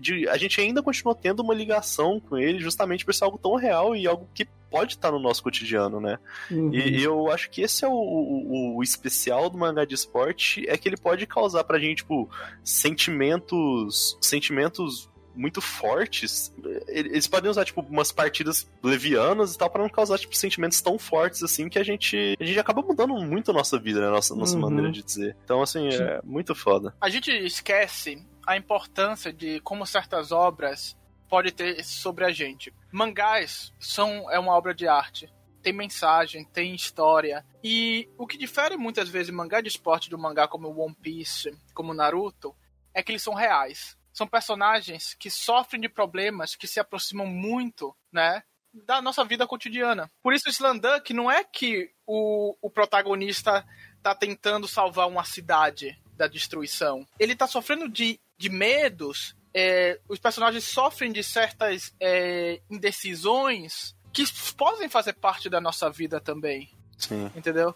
de- 0.00 0.28
a 0.28 0.36
gente 0.36 0.60
ainda 0.60 0.82
continua 0.82 1.14
tendo 1.14 1.40
uma 1.42 1.54
ligação 1.54 2.20
com 2.20 2.36
ele 2.38 2.58
justamente 2.60 3.04
por 3.04 3.12
ser 3.14 3.24
algo 3.24 3.38
tão 3.38 3.54
real 3.56 3.94
e 3.94 4.06
algo 4.06 4.28
que 4.34 4.46
pode 4.70 4.94
estar 4.94 5.12
no 5.12 5.20
nosso 5.20 5.40
cotidiano, 5.42 6.00
né? 6.00 6.18
Uhum. 6.50 6.74
E, 6.74 6.98
e 6.98 7.02
eu 7.04 7.30
acho 7.30 7.48
que 7.48 7.62
esse 7.62 7.84
é 7.84 7.88
o, 7.88 7.92
o, 7.92 8.76
o 8.78 8.82
especial 8.82 9.48
do 9.48 9.56
mangá 9.56 9.84
de 9.84 9.94
esporte, 9.94 10.64
é 10.68 10.76
que 10.76 10.88
ele 10.88 10.96
pode 10.96 11.26
causar 11.26 11.62
pra 11.62 11.78
gente, 11.78 11.98
tipo, 11.98 12.28
sentimentos. 12.64 14.18
sentimentos 14.20 15.08
muito 15.34 15.60
fortes. 15.60 16.52
Eles 16.86 17.26
podem 17.26 17.50
usar, 17.50 17.64
tipo, 17.64 17.80
umas 17.82 18.12
partidas 18.12 18.66
levianas 18.82 19.54
e 19.54 19.58
tal, 19.58 19.68
pra 19.70 19.82
não 19.82 19.88
causar, 19.88 20.18
tipo, 20.18 20.34
sentimentos 20.36 20.80
tão 20.80 20.98
fortes 20.98 21.42
assim 21.42 21.68
que 21.68 21.78
a 21.78 21.82
gente. 21.84 22.36
A 22.40 22.44
gente 22.44 22.58
acaba 22.58 22.82
mudando 22.82 23.14
muito 23.14 23.50
a 23.50 23.54
nossa 23.54 23.78
vida, 23.78 24.00
né? 24.00 24.06
A 24.08 24.10
nossa, 24.10 24.34
nossa 24.34 24.54
Uhum. 24.54 24.62
maneira 24.62 24.90
de 24.92 25.02
dizer. 25.02 25.36
Então, 25.44 25.62
assim, 25.62 25.88
é 25.88 26.20
muito 26.24 26.54
foda. 26.54 26.94
A 27.00 27.08
gente 27.08 27.30
esquece 27.30 28.24
a 28.46 28.56
importância 28.56 29.32
de 29.32 29.60
como 29.60 29.86
certas 29.86 30.30
obras 30.32 30.96
podem 31.28 31.50
ter 31.52 31.82
sobre 31.84 32.24
a 32.24 32.30
gente. 32.30 32.72
Mangás 32.92 33.72
são 33.80 34.30
é 34.30 34.38
uma 34.38 34.52
obra 34.52 34.74
de 34.74 34.86
arte. 34.86 35.28
Tem 35.62 35.72
mensagem, 35.72 36.44
tem 36.44 36.74
história. 36.74 37.44
E 37.62 38.06
o 38.18 38.26
que 38.26 38.36
difere 38.36 38.76
muitas 38.76 39.08
vezes 39.08 39.32
mangá 39.34 39.60
de 39.62 39.68
esporte 39.68 40.10
do 40.10 40.18
mangá 40.18 40.46
como 40.46 40.68
One 40.78 40.94
Piece, 40.94 41.50
como 41.72 41.94
Naruto, 41.94 42.54
é 42.92 43.02
que 43.02 43.10
eles 43.12 43.22
são 43.22 43.32
reais. 43.34 43.96
São 44.14 44.26
personagens 44.26 45.12
que 45.18 45.28
sofrem 45.28 45.80
de 45.82 45.88
problemas 45.90 46.54
que 46.56 46.66
se 46.66 46.80
aproximam 46.80 47.26
muito, 47.26 47.94
né? 48.10 48.42
Da 48.72 49.02
nossa 49.02 49.24
vida 49.24 49.46
cotidiana. 49.46 50.10
Por 50.22 50.32
isso, 50.32 50.48
Slandunk 50.48 51.12
não 51.12 51.30
é 51.30 51.44
que 51.44 51.90
o, 52.06 52.56
o 52.62 52.70
protagonista 52.70 53.62
tá 54.02 54.14
tentando 54.14 54.66
salvar 54.66 55.06
uma 55.08 55.24
cidade 55.24 56.00
da 56.16 56.26
destruição. 56.28 57.06
Ele 57.18 57.34
tá 57.36 57.46
sofrendo 57.46 57.88
de, 57.88 58.18
de 58.38 58.48
medos. 58.48 59.36
é, 59.52 60.00
os 60.08 60.18
personagens 60.18 60.64
sofrem 60.64 61.12
de 61.12 61.22
certas 61.22 61.92
é, 62.00 62.60
indecisões 62.70 63.94
que 64.12 64.24
podem 64.56 64.88
fazer 64.88 65.12
parte 65.14 65.48
da 65.48 65.60
nossa 65.60 65.90
vida 65.90 66.20
também. 66.20 66.70
Sim. 66.98 67.30
Entendeu? 67.34 67.74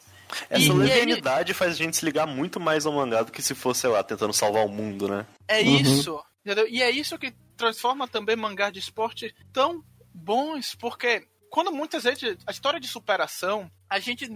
Essa 0.51 0.65
E- 0.65 0.69
e 0.69 0.73
levianidade 0.73 1.55
faz 1.55 1.73
a 1.73 1.77
gente 1.77 1.97
se 1.97 2.05
ligar 2.05 2.27
muito 2.27 2.59
mais 2.61 2.87
ao 2.87 2.93
mangá 2.93 3.23
do 3.23 3.33
que 3.33 3.43
se 3.43 3.55
fosse, 3.55 3.81
sei 3.81 3.91
lá, 3.91 4.03
tentando 4.03 4.33
salvar 4.33 4.65
o 4.65 4.69
mundo, 4.69 5.09
né? 5.09 5.27
É 5.49 5.61
Uhum. 5.61 5.77
isso. 5.77 6.25
Entendeu? 6.49 6.67
E 6.67 6.83
é 6.83 6.91
isso 6.91 7.19
que 7.19 7.31
transforma 7.59 8.09
também 8.09 8.35
mangá 8.35 8.71
de 8.71 8.79
esporte 8.79 9.35
tão 9.53 9.85
bons, 10.15 10.75
porque 10.75 11.29
quando 11.51 11.71
muitas 11.71 12.05
vezes 12.05 12.39
a 12.47 12.51
história 12.51 12.81
de 12.81 12.89
superação, 12.89 13.71
a 13.89 13.99
gente 13.99 14.29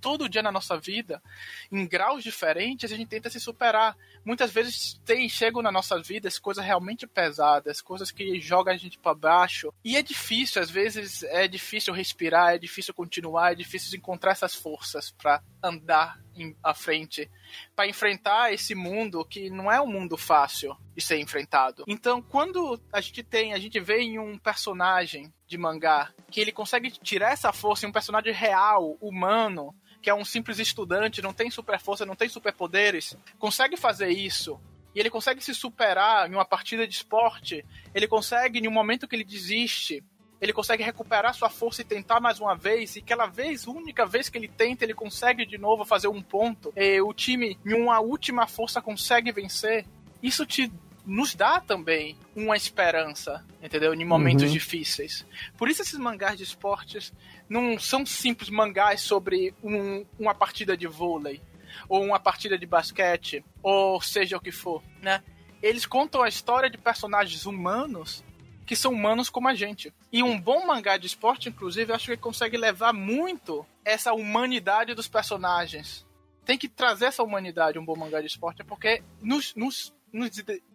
todo 0.00 0.28
dia 0.28 0.42
na 0.42 0.52
nossa 0.52 0.78
vida, 0.78 1.22
em 1.70 1.86
graus 1.86 2.22
diferentes, 2.22 2.92
a 2.92 2.96
gente 2.96 3.08
tenta 3.08 3.30
se 3.30 3.40
superar. 3.40 3.96
Muitas 4.24 4.50
vezes 4.50 5.00
tem 5.04 5.28
chegam 5.28 5.62
na 5.62 5.72
nossa 5.72 6.00
vida 6.00 6.28
coisas 6.40 6.64
realmente 6.64 7.06
pesadas, 7.06 7.80
coisas 7.80 8.10
que 8.10 8.40
jogam 8.40 8.72
a 8.72 8.76
gente 8.76 8.98
para 8.98 9.14
baixo. 9.14 9.72
E 9.84 9.96
é 9.96 10.02
difícil, 10.02 10.60
às 10.60 10.70
vezes 10.70 11.22
é 11.24 11.46
difícil 11.46 11.92
respirar, 11.92 12.54
é 12.54 12.58
difícil 12.58 12.92
continuar, 12.92 13.52
é 13.52 13.54
difícil 13.54 13.96
encontrar 13.96 14.32
essas 14.32 14.54
forças 14.54 15.10
para 15.10 15.42
andar 15.62 16.20
em, 16.36 16.54
à 16.62 16.74
frente 16.74 17.30
para 17.74 17.86
enfrentar 17.86 18.52
esse 18.52 18.74
mundo 18.74 19.24
que 19.24 19.50
não 19.50 19.70
é 19.70 19.80
um 19.80 19.86
mundo 19.86 20.16
fácil 20.16 20.76
de 20.94 21.02
ser 21.02 21.18
enfrentado. 21.18 21.84
Então, 21.86 22.22
quando 22.22 22.80
a 22.92 23.00
gente 23.00 23.22
tem, 23.22 23.52
a 23.52 23.58
gente 23.58 23.78
vê 23.78 24.00
em 24.00 24.18
um 24.18 24.38
personagem 24.38 25.32
de 25.46 25.56
mangá 25.56 26.12
que 26.30 26.40
ele 26.40 26.50
consegue 26.50 26.90
tirar 26.90 27.32
essa 27.32 27.52
força 27.52 27.86
em 27.86 27.88
um 27.88 27.92
personagem 27.92 28.32
real, 28.32 28.95
humano, 29.00 29.74
que 30.02 30.10
é 30.10 30.14
um 30.14 30.24
simples 30.24 30.58
estudante, 30.58 31.22
não 31.22 31.32
tem 31.32 31.50
super 31.50 31.78
força, 31.80 32.06
não 32.06 32.14
tem 32.14 32.28
superpoderes, 32.28 33.16
consegue 33.38 33.76
fazer 33.76 34.08
isso. 34.10 34.60
E 34.94 35.00
ele 35.00 35.10
consegue 35.10 35.42
se 35.42 35.54
superar 35.54 36.30
em 36.30 36.34
uma 36.34 36.44
partida 36.44 36.86
de 36.86 36.94
esporte, 36.94 37.64
ele 37.94 38.06
consegue, 38.08 38.60
em 38.60 38.68
um 38.68 38.72
momento 38.72 39.06
que 39.06 39.14
ele 39.14 39.24
desiste, 39.24 40.02
ele 40.40 40.52
consegue 40.52 40.82
recuperar 40.82 41.34
sua 41.34 41.50
força 41.50 41.82
e 41.82 41.84
tentar 41.84 42.20
mais 42.20 42.40
uma 42.40 42.54
vez, 42.54 42.96
e 42.96 43.00
aquela 43.00 43.26
vez, 43.26 43.66
única 43.66 44.06
vez 44.06 44.28
que 44.28 44.38
ele 44.38 44.48
tenta, 44.48 44.84
ele 44.84 44.94
consegue 44.94 45.44
de 45.44 45.58
novo 45.58 45.84
fazer 45.84 46.08
um 46.08 46.22
ponto, 46.22 46.72
e 46.76 47.00
o 47.00 47.12
time, 47.12 47.58
em 47.66 47.74
uma 47.74 48.00
última 48.00 48.46
força, 48.46 48.80
consegue 48.80 49.32
vencer. 49.32 49.84
Isso 50.22 50.46
te 50.46 50.72
nos 51.04 51.36
dá 51.36 51.60
também 51.60 52.16
uma 52.34 52.56
esperança, 52.56 53.44
entendeu? 53.62 53.94
Em 53.94 54.04
momentos 54.04 54.42
Uhum. 54.44 54.50
difíceis. 54.50 55.24
Por 55.56 55.68
isso 55.68 55.80
esses 55.82 55.96
mangás 55.98 56.36
de 56.36 56.42
esportes 56.42 57.12
não 57.48 57.78
são 57.78 58.04
simples 58.04 58.48
mangás 58.50 59.00
sobre 59.00 59.54
um- 59.62 60.04
uma 60.18 60.34
partida 60.34 60.76
de 60.76 60.86
vôlei, 60.86 61.40
ou 61.88 62.02
uma 62.04 62.18
partida 62.18 62.58
de 62.58 62.66
basquete, 62.66 63.44
ou 63.62 64.00
seja 64.00 64.36
o 64.36 64.40
que 64.40 64.52
for, 64.52 64.82
né? 65.02 65.22
Eles 65.62 65.86
contam 65.86 66.22
a 66.22 66.28
história 66.28 66.70
de 66.70 66.78
personagens 66.78 67.46
humanos 67.46 68.24
que 68.66 68.74
são 68.74 68.92
humanos 68.92 69.30
como 69.30 69.46
a 69.48 69.54
gente. 69.54 69.94
E 70.12 70.22
um 70.24 70.40
bom 70.40 70.66
mangá 70.66 70.96
de 70.96 71.06
esporte, 71.06 71.48
inclusive, 71.48 71.92
acho 71.92 72.06
que 72.10 72.16
consegue 72.16 72.56
levar 72.56 72.92
muito 72.92 73.64
essa 73.84 74.12
humanidade 74.12 74.92
dos 74.92 75.06
personagens. 75.06 76.04
Tem 76.44 76.58
que 76.58 76.68
trazer 76.68 77.06
essa 77.06 77.22
humanidade, 77.22 77.78
um 77.78 77.84
bom 77.84 77.96
mangá 77.96 78.20
de 78.20 78.26
esporte, 78.26 78.64
porque 78.64 79.02
nos, 79.22 79.54
nos, 79.54 79.94
nos 80.12 80.30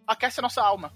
aquece 0.06 0.40
a 0.40 0.42
nossa 0.42 0.62
alma. 0.62 0.92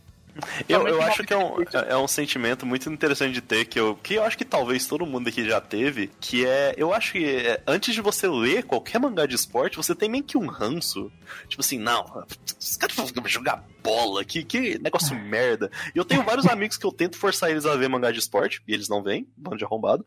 Eu, 0.69 0.87
eu 0.87 1.03
acho 1.03 1.25
que 1.25 1.33
é 1.33 1.37
um, 1.37 1.51
coisa 1.51 1.79
é 1.79 1.97
um 1.97 2.09
sentimento 2.09 2.67
muito 2.67 2.91
interessante 2.91 3.33
de 3.33 3.41
ter, 3.41 3.65
que 3.65 3.79
eu, 3.79 3.97
que 4.03 4.15
eu 4.15 4.25
acho 4.25 4.37
que 4.37 4.45
talvez 4.45 4.87
todo 4.87 5.07
mundo 5.07 5.29
aqui 5.29 5.45
já 5.45 5.61
teve, 5.61 6.11
que 6.21 6.45
é, 6.45 6.75
eu 6.77 6.93
acho 6.93 7.13
que 7.13 7.25
é, 7.25 7.63
antes 7.67 7.95
de 7.95 8.01
você 8.01 8.29
ler 8.29 8.65
qualquer 8.65 8.99
mangá 8.99 9.27
de 9.27 9.35
esporte, 9.35 9.77
você 9.77 9.95
tem 9.95 10.09
meio 10.09 10.25
que 10.25 10.37
um 10.37 10.47
ranço. 10.47 11.11
Tipo 11.49 11.63
assim, 11.63 11.79
não, 11.79 12.25
os 12.59 12.77
caras 12.77 12.97
vão 12.97 13.27
jogar 13.27 13.65
bola, 13.87 14.25
que, 14.25 14.43
que 14.45 14.79
negócio 14.81 15.17
merda. 15.17 15.71
E 15.95 15.99
eu 15.99 16.05
tenho 16.05 16.23
vários 16.23 16.47
amigos 16.47 16.77
que 16.77 16.85
eu 16.87 16.93
tento 16.93 17.17
forçar 17.17 17.51
eles 17.51 17.65
a 17.65 17.77
ver 17.77 17.89
mangá 17.89 18.11
de 18.11 18.19
esporte, 18.19 18.61
e 18.67 18.75
eles 18.75 18.89
não 18.89 19.03
vêm, 19.03 19.27
bando 19.37 19.57
de 19.57 19.65
arrombado. 19.65 20.05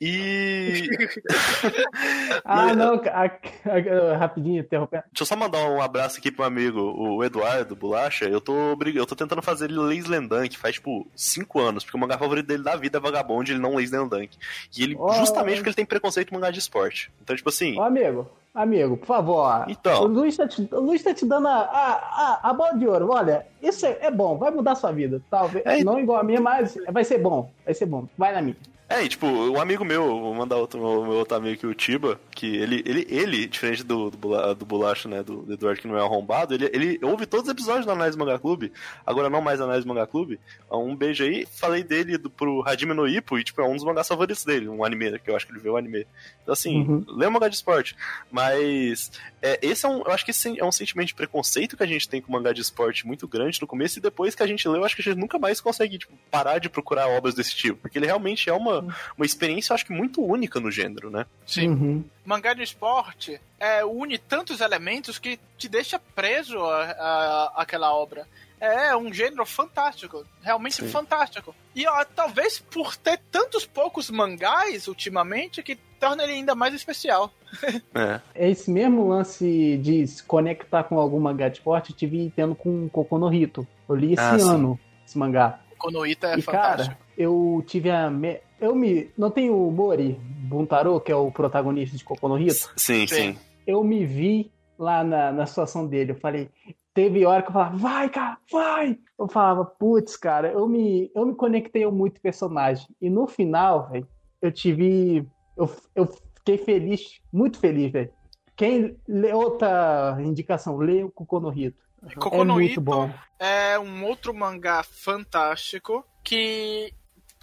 E... 0.00 0.88
Ah, 2.44 2.74
não, 2.74 2.94
a- 2.94 3.24
a- 3.26 4.12
a- 4.14 4.16
rapidinho, 4.16 4.60
interrompendo. 4.60 5.04
Deixa 5.12 5.22
eu 5.22 5.26
só 5.26 5.36
mandar 5.36 5.58
um 5.68 5.80
abraço 5.80 6.18
aqui 6.18 6.30
pro 6.30 6.40
meu 6.42 6.46
amigo, 6.46 6.80
o 6.80 7.22
Eduardo 7.24 7.76
Bolacha. 7.76 8.24
Eu 8.26 8.40
tô, 8.40 8.76
eu 8.94 9.06
tô 9.06 9.14
tentando 9.14 9.42
fazer 9.42 9.66
ele 9.66 9.78
ler 9.78 9.96
Slendank 9.98 10.56
faz, 10.58 10.74
tipo, 10.76 11.06
5 11.14 11.60
anos, 11.60 11.84
porque 11.84 11.96
o 11.96 12.00
mangá 12.00 12.18
favorito 12.18 12.46
dele 12.46 12.62
da 12.62 12.76
vida 12.76 12.98
é 12.98 13.00
Vagabond, 13.00 13.50
ele 13.50 13.60
não 13.60 13.74
lê 13.76 13.84
Slendank. 13.84 14.36
E 14.76 14.82
ele, 14.82 14.96
Oh. 14.98 15.12
justamente 15.14 15.56
porque 15.56 15.68
ele 15.70 15.76
tem 15.76 15.86
preconceito 15.86 16.30
em 16.30 16.34
mangá 16.34 16.50
de 16.50 16.58
esporte. 16.58 17.10
Então, 17.22 17.34
tipo 17.36 17.48
assim, 17.48 17.78
Ô, 17.78 17.82
amigo, 17.82 18.28
amigo, 18.54 18.96
por 18.96 19.06
favor. 19.06 19.64
Então. 19.68 20.04
O 20.04 20.06
Luiz 20.06 20.36
tá 20.36 20.46
te, 20.46 20.66
tá 20.66 21.14
te 21.14 21.26
dando 21.26 21.48
a, 21.48 21.52
a, 21.52 21.92
a, 21.92 22.50
a 22.50 22.52
bola 22.52 22.76
de 22.76 22.86
ouro. 22.86 23.10
Olha, 23.10 23.46
isso 23.62 23.86
é, 23.86 23.98
é 24.00 24.10
bom, 24.10 24.36
vai 24.36 24.50
mudar 24.50 24.74
sua 24.74 24.92
vida. 24.92 25.20
Talvez, 25.30 25.64
É. 25.66 25.84
não 25.84 25.98
igual 25.98 26.20
a 26.20 26.24
minha, 26.24 26.40
mas 26.40 26.76
vai 26.90 27.04
ser 27.04 27.18
bom. 27.18 27.50
Vai 27.64 27.74
ser 27.74 27.86
bom. 27.86 28.08
Vai 28.16 28.32
na 28.34 28.42
minha. 28.42 28.56
É, 28.90 29.04
e 29.04 29.08
tipo, 29.08 29.24
um 29.24 29.60
amigo 29.60 29.84
meu, 29.84 30.02
vou 30.20 30.34
mandar 30.34 30.56
outro, 30.56 30.80
meu, 30.80 31.04
meu 31.04 31.12
outro 31.18 31.36
amigo 31.36 31.54
aqui, 31.54 31.64
o 31.64 31.72
Tiba, 31.72 32.20
que 32.32 32.56
ele, 32.56 32.82
ele, 32.84 33.06
ele 33.08 33.46
diferente 33.46 33.84
do, 33.84 34.10
do, 34.10 34.54
do 34.54 34.66
Bolacha, 34.66 35.08
né, 35.08 35.22
do, 35.22 35.42
do 35.42 35.52
Eduardo 35.52 35.80
que 35.80 35.86
não 35.86 35.96
é 35.96 36.00
arrombado, 36.00 36.52
ele, 36.54 36.68
ele 36.72 36.98
ouve 37.02 37.24
todos 37.24 37.46
os 37.46 37.52
episódios 37.52 37.86
do 37.86 37.92
Análise 37.92 38.18
Manga 38.18 38.36
Clube, 38.36 38.72
agora 39.06 39.30
não 39.30 39.40
mais 39.40 39.60
Análise 39.60 39.86
Manga 39.86 40.08
Clube. 40.08 40.40
Um 40.68 40.96
beijo 40.96 41.22
aí, 41.22 41.46
falei 41.46 41.84
dele 41.84 42.18
do, 42.18 42.28
pro 42.28 42.64
Hajime 42.66 42.92
no 42.92 43.06
Ippo, 43.06 43.38
e 43.38 43.44
tipo, 43.44 43.60
é 43.60 43.64
um 43.64 43.76
dos 43.76 43.84
mangás 43.84 44.08
favoritos 44.08 44.44
dele, 44.44 44.68
um 44.68 44.84
anime, 44.84 45.20
que 45.20 45.30
eu 45.30 45.36
acho 45.36 45.46
que 45.46 45.52
ele 45.52 45.60
vê 45.60 45.70
o 45.70 45.76
anime. 45.76 46.04
Então 46.42 46.52
assim, 46.52 46.80
Uhum. 46.82 47.04
lê 47.08 47.26
o 47.26 47.30
mangá 47.30 47.46
de 47.48 47.54
esporte. 47.54 47.94
Mas 48.30 49.12
é, 49.42 49.58
esse 49.62 49.84
é 49.84 49.88
um, 49.88 49.98
eu 49.98 50.10
acho 50.10 50.24
que 50.24 50.30
esse 50.30 50.58
é 50.58 50.64
um 50.64 50.72
sentimento 50.72 51.08
de 51.08 51.14
preconceito 51.14 51.76
que 51.76 51.82
a 51.82 51.86
gente 51.86 52.08
tem 52.08 52.20
com 52.20 52.28
o 52.28 52.32
mangá 52.32 52.52
de 52.52 52.60
esporte 52.60 53.06
muito 53.06 53.28
grande 53.28 53.60
no 53.60 53.66
começo, 53.66 53.98
e 53.98 54.02
depois 54.02 54.34
que 54.34 54.42
a 54.42 54.46
gente 54.46 54.66
lê, 54.68 54.78
eu 54.78 54.84
acho 54.84 54.96
que 54.96 55.02
a 55.02 55.04
gente 55.04 55.18
nunca 55.20 55.38
mais 55.38 55.60
consegue, 55.60 55.98
tipo, 55.98 56.12
parar 56.30 56.58
de 56.58 56.68
procurar 56.68 57.06
obras 57.08 57.34
desse 57.34 57.54
tipo, 57.54 57.78
porque 57.80 57.98
ele 57.98 58.06
realmente 58.06 58.48
é 58.48 58.52
uma, 58.52 58.79
uma 58.80 59.26
experiência, 59.26 59.72
eu 59.72 59.74
acho 59.74 59.86
que 59.86 59.92
muito 59.92 60.22
única 60.24 60.58
no 60.60 60.70
gênero, 60.70 61.10
né? 61.10 61.26
Sim. 61.46 61.68
Uhum. 61.68 62.04
Mangá 62.24 62.54
de 62.54 62.62
esporte 62.62 63.40
é, 63.58 63.84
une 63.84 64.18
tantos 64.18 64.60
elementos 64.60 65.18
que 65.18 65.38
te 65.58 65.68
deixa 65.68 65.98
preso 65.98 66.58
a, 66.58 66.82
a- 66.90 67.52
àquela 67.62 67.92
obra. 67.94 68.26
É 68.60 68.94
um 68.94 69.10
gênero 69.10 69.46
fantástico, 69.46 70.22
realmente 70.42 70.74
Sim. 70.76 70.88
fantástico. 70.88 71.54
E 71.74 71.86
ó, 71.86 72.04
talvez 72.04 72.58
por 72.58 72.94
ter 72.94 73.18
tantos 73.32 73.64
poucos 73.64 74.10
mangás 74.10 74.86
ultimamente 74.86 75.62
que 75.62 75.76
torna 75.98 76.22
ele 76.24 76.32
ainda 76.34 76.54
mais 76.54 76.74
especial. 76.74 77.32
É. 77.94 78.20
Esse 78.50 78.70
mesmo 78.70 79.08
lance 79.08 79.76
de 79.78 80.06
se 80.06 80.22
conectar 80.22 80.84
com 80.84 80.98
algum 81.00 81.18
mangá 81.18 81.48
de 81.48 81.56
esporte, 81.56 81.90
eu 81.90 81.96
tive 81.96 82.32
tendo 82.36 82.54
com 82.54 82.88
Koku 82.88 83.18
no 83.18 83.32
Hito. 83.34 83.66
Eu 83.88 83.96
li 83.96 84.12
esse 84.12 84.22
Ah, 84.22 84.38
sim. 84.38 84.48
ano, 84.50 84.78
esse 85.04 85.18
mangá. 85.18 85.58
Konoita 85.76 86.28
é 86.28 86.38
e, 86.38 86.42
fantástico. 86.42 86.94
cara, 86.94 86.98
eu 87.20 87.62
tive 87.66 87.90
a. 87.90 88.10
Me... 88.10 88.40
Eu 88.58 88.74
me. 88.74 89.10
Não 89.16 89.30
tem 89.30 89.50
o 89.50 89.70
Mori 89.70 90.18
Buntaro, 90.48 90.98
que 91.00 91.12
é 91.12 91.16
o 91.16 91.30
protagonista 91.30 91.96
de 91.96 92.02
Koku 92.02 92.26
no 92.26 92.38
Hito? 92.38 92.72
Sim, 92.76 93.06
Sim. 93.06 93.38
eu 93.66 93.84
me 93.84 94.06
vi 94.06 94.50
lá 94.78 95.04
na, 95.04 95.30
na 95.30 95.44
situação 95.44 95.86
dele. 95.86 96.12
Eu 96.12 96.16
falei, 96.16 96.48
teve 96.94 97.26
hora 97.26 97.42
que 97.42 97.50
eu 97.50 97.52
falava, 97.52 97.76
vai, 97.76 98.08
cara, 98.08 98.38
vai! 98.50 98.98
Eu 99.18 99.28
falava, 99.28 99.66
putz, 99.66 100.16
cara, 100.16 100.50
eu 100.50 100.66
me, 100.66 101.10
eu 101.14 101.26
me 101.26 101.34
conectei 101.34 101.86
muito 101.86 102.14
com 102.14 102.18
o 102.20 102.22
personagem. 102.22 102.86
E 103.00 103.10
no 103.10 103.26
final, 103.26 103.90
velho, 103.90 104.08
eu 104.40 104.50
tive. 104.50 105.28
Eu, 105.56 105.70
eu 105.94 106.06
fiquei 106.36 106.56
feliz, 106.56 107.20
muito 107.30 107.58
feliz, 107.58 107.92
velho. 107.92 108.10
Quem 108.56 108.96
lê 109.06 109.32
outra 109.34 110.16
indicação, 110.20 110.78
lê 110.78 111.02
o 111.02 111.12
Hito. 111.54 111.78
Koku 112.18 112.36
É 112.36 112.44
muito 112.44 112.80
bom. 112.80 113.10
é 113.38 113.78
um 113.78 114.04
outro 114.06 114.32
mangá 114.32 114.82
fantástico 114.82 116.02
que 116.24 116.94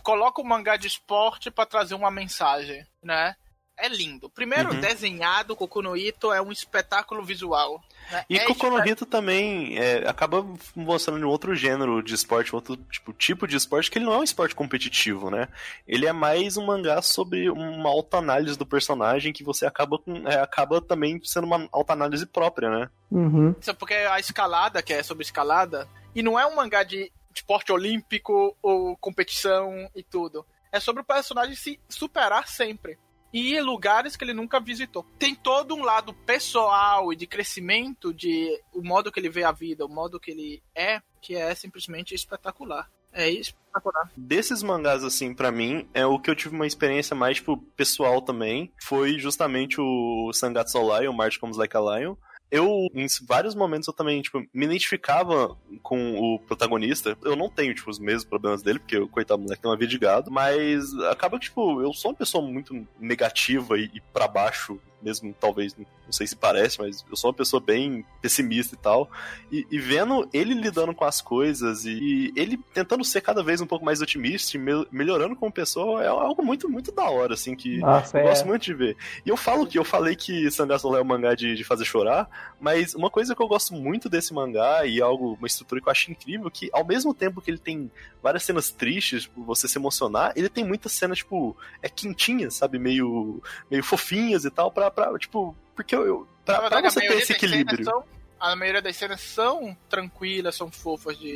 coloca 0.07 0.41
o 0.41 0.45
mangá 0.45 0.77
de 0.77 0.87
esporte 0.87 1.51
pra 1.51 1.65
trazer 1.65 1.93
uma 1.93 2.09
mensagem, 2.09 2.85
né? 3.03 3.35
É 3.77 3.89
lindo. 3.89 4.29
Primeiro, 4.29 4.73
Uhum. 4.73 4.79
desenhado, 4.79 5.53
Koku 5.55 5.81
no 5.83 5.95
Ito 5.97 6.31
é 6.33 6.41
um 6.41 6.51
espetáculo 6.51 7.21
visual. 7.23 7.79
Né? 8.09 8.25
E 8.29 8.37
é 8.39 8.45
Koku 8.45 8.69
no 8.69 8.77
espe- 8.77 8.89
Hito 8.89 9.05
também 9.05 9.77
é, 9.77 10.07
acaba 10.09 10.43
mostrando 10.75 11.23
um 11.23 11.29
outro 11.29 11.53
gênero 11.55 12.01
de 12.01 12.15
esporte, 12.15 12.53
um 12.53 12.55
outro 12.55 12.77
tipo, 12.89 13.11
tipo 13.13 13.45
de 13.45 13.55
esporte, 13.57 13.91
que 13.91 13.99
ele 13.99 14.05
não 14.05 14.13
é 14.13 14.17
um 14.17 14.23
esporte 14.23 14.55
competitivo, 14.55 15.29
né? 15.29 15.47
Ele 15.85 16.07
é 16.07 16.13
mais 16.13 16.55
um 16.57 16.65
mangá 16.65 17.01
sobre 17.03 17.49
uma 17.51 17.89
autoanálise 17.89 18.57
do 18.57 18.65
personagem 18.65 19.31
que 19.33 19.43
você 19.43 19.65
acaba 19.65 19.99
com. 19.99 20.27
é, 20.27 20.39
acaba 20.39 20.81
também 20.81 21.19
sendo 21.23 21.45
uma 21.45 21.67
autoanálise 21.71 22.25
própria, 22.25 22.69
né? 22.71 22.89
Uhum. 23.11 23.53
Isso 23.61 23.69
é 23.69 23.73
porque 23.73 23.93
a 23.93 24.19
escalada, 24.19 24.81
que 24.81 24.93
é 24.93 25.03
sobre 25.03 25.23
escalada, 25.23 25.87
e 26.15 26.23
não 26.23 26.39
é 26.39 26.45
um 26.47 26.55
mangá 26.55 26.81
de 26.81 27.11
esporte 27.37 27.71
olímpico 27.71 28.55
ou 28.61 28.97
competição 28.97 29.89
e 29.95 30.03
tudo. 30.03 30.45
É 30.71 30.79
sobre 30.79 31.01
o 31.01 31.05
personagem 31.05 31.55
se 31.55 31.79
superar 31.87 32.47
sempre. 32.47 32.97
E 33.33 33.53
ir 33.53 33.61
lugares 33.61 34.15
que 34.15 34.23
ele 34.23 34.33
nunca 34.33 34.59
visitou. 34.59 35.05
Tem 35.19 35.35
todo 35.35 35.75
um 35.75 35.83
lado 35.83 36.13
pessoal 36.13 37.11
e 37.11 37.15
de 37.15 37.27
crescimento 37.27 38.13
de 38.13 38.61
o 38.73 38.81
modo 38.81 39.11
que 39.11 39.19
ele 39.19 39.29
vê 39.29 39.43
a 39.43 39.51
vida, 39.51 39.85
o 39.85 39.89
modo 39.89 40.19
que 40.19 40.31
ele 40.31 40.63
é, 40.73 41.01
que 41.21 41.35
é 41.35 41.53
simplesmente 41.53 42.15
espetacular. 42.15 42.89
É 43.11 43.29
espetacular. 43.29 44.11
Desses 44.15 44.63
mangás, 44.63 45.03
assim, 45.03 45.33
pra 45.33 45.51
mim, 45.51 45.87
é 45.93 46.05
o 46.05 46.19
que 46.19 46.29
eu 46.29 46.35
tive 46.35 46.55
uma 46.55 46.67
experiência 46.67 47.15
mais, 47.15 47.37
tipo, 47.37 47.57
pessoal 47.75 48.21
também. 48.21 48.71
Foi 48.81 49.19
justamente 49.19 49.79
o 49.79 50.31
Sangatsu 50.33 50.79
Lion, 50.79 51.13
March 51.13 51.37
Comes 51.37 51.57
Like 51.57 51.75
a 51.75 51.79
Lion. 51.79 52.15
Eu, 52.49 52.87
em 52.93 53.05
vários 53.27 53.55
momentos, 53.55 53.87
eu 53.87 53.93
também, 53.93 54.21
tipo, 54.21 54.39
me 54.53 54.65
identificava 54.65 55.57
com 55.83 56.15
o 56.17 56.39
protagonista. 56.39 57.17
Eu 57.23 57.35
não 57.35 57.49
tenho, 57.49 57.73
tipo, 57.73 57.89
os 57.89 57.99
mesmos 57.99 58.23
problemas 58.23 58.61
dele, 58.61 58.79
porque 58.79 58.97
o 58.97 59.07
coitado 59.07 59.41
moleque 59.41 59.61
tem 59.61 59.69
uma 59.69 59.77
vida 59.77 59.89
de 59.89 59.99
gado, 59.99 60.31
mas 60.31 60.93
acaba 61.11 61.37
que, 61.37 61.45
tipo, 61.45 61.81
eu 61.81 61.93
sou 61.93 62.11
uma 62.11 62.17
pessoa 62.17 62.45
muito 62.45 62.87
negativa 62.99 63.77
e, 63.77 63.91
e 63.93 64.01
para 64.13 64.27
baixo 64.27 64.79
mesmo 65.01 65.33
talvez, 65.39 65.75
não 65.77 66.11
sei 66.11 66.25
se 66.25 66.35
parece, 66.35 66.79
mas 66.79 67.05
eu 67.09 67.15
sou 67.15 67.29
uma 67.29 67.35
pessoa 67.35 67.61
bem 67.61 68.05
pessimista 68.21 68.75
e 68.75 68.77
tal. 68.77 69.09
E, 69.51 69.67
e 69.69 69.79
vendo 69.79 70.27
ele 70.33 70.53
lidando 70.53 70.93
com 70.93 71.05
as 71.05 71.21
coisas 71.21 71.85
e, 71.85 71.91
e, 71.91 72.33
ele 72.35 72.57
tentando 72.73 73.03
ser 73.03 73.21
cada 73.21 73.43
vez 73.43 73.61
um 73.61 73.67
pouco 73.67 73.85
mais 73.85 74.01
otimista 74.01 74.57
e 74.57 74.59
me, 74.59 74.87
melhorando 74.91 75.35
como 75.35 75.51
pessoa 75.51 76.03
é 76.03 76.07
algo 76.07 76.43
muito, 76.43 76.69
muito 76.69 76.91
da 76.91 77.09
hora, 77.09 77.33
assim, 77.33 77.55
que 77.55 77.77
Nossa, 77.77 78.17
eu 78.17 78.21
é. 78.21 78.29
gosto 78.29 78.47
muito 78.47 78.63
de 78.63 78.73
ver. 78.73 78.97
E 79.25 79.29
eu 79.29 79.37
falo 79.37 79.67
que 79.67 79.77
eu 79.77 79.85
falei 79.85 80.15
que 80.15 80.49
Sangatsu 80.49 80.95
é 80.95 81.01
um 81.01 81.05
mangá 81.05 81.35
de, 81.35 81.55
de 81.55 81.63
fazer 81.63 81.85
chorar, 81.85 82.29
mas 82.59 82.95
uma 82.95 83.09
coisa 83.09 83.35
que 83.35 83.41
eu 83.41 83.47
gosto 83.47 83.73
muito 83.73 84.09
desse 84.09 84.33
mangá 84.33 84.85
e 84.85 85.01
algo, 85.01 85.33
uma 85.33 85.47
estrutura 85.47 85.81
que 85.81 85.87
eu 85.87 85.91
acho 85.91 86.11
incrível, 86.11 86.49
que 86.49 86.69
ao 86.73 86.85
mesmo 86.85 87.13
tempo 87.13 87.41
que 87.41 87.51
ele 87.51 87.57
tem 87.57 87.91
várias 88.21 88.43
cenas 88.43 88.69
tristes, 88.69 89.23
tipo, 89.23 89.43
você 89.43 89.67
se 89.67 89.77
emocionar, 89.77 90.33
ele 90.35 90.49
tem 90.49 90.65
muitas 90.65 90.91
cenas, 90.91 91.19
tipo, 91.19 91.55
é 91.81 91.89
quentinhas, 91.89 92.55
sabe? 92.55 92.79
Meio, 92.79 93.41
meio 93.69 93.83
fofinhas 93.83 94.45
e 94.45 94.49
tal, 94.49 94.71
pra, 94.71 94.86
pra 94.91 95.17
tipo, 95.17 95.55
porque 95.75 95.95
eu, 95.95 96.05
eu 96.05 96.27
pra, 96.45 96.69
pra 96.69 96.81
você 96.81 96.99
ter 96.99 97.17
esse 97.17 97.33
equilíbrio. 97.33 97.83
São, 97.83 98.03
a 98.39 98.55
maioria 98.55 98.81
das 98.81 98.95
cenas 98.95 99.21
são 99.21 99.75
tranquilas, 99.89 100.55
são 100.55 100.71
fofas 100.71 101.17
de 101.17 101.35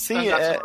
Sim, 0.00 0.30
é, 0.30 0.58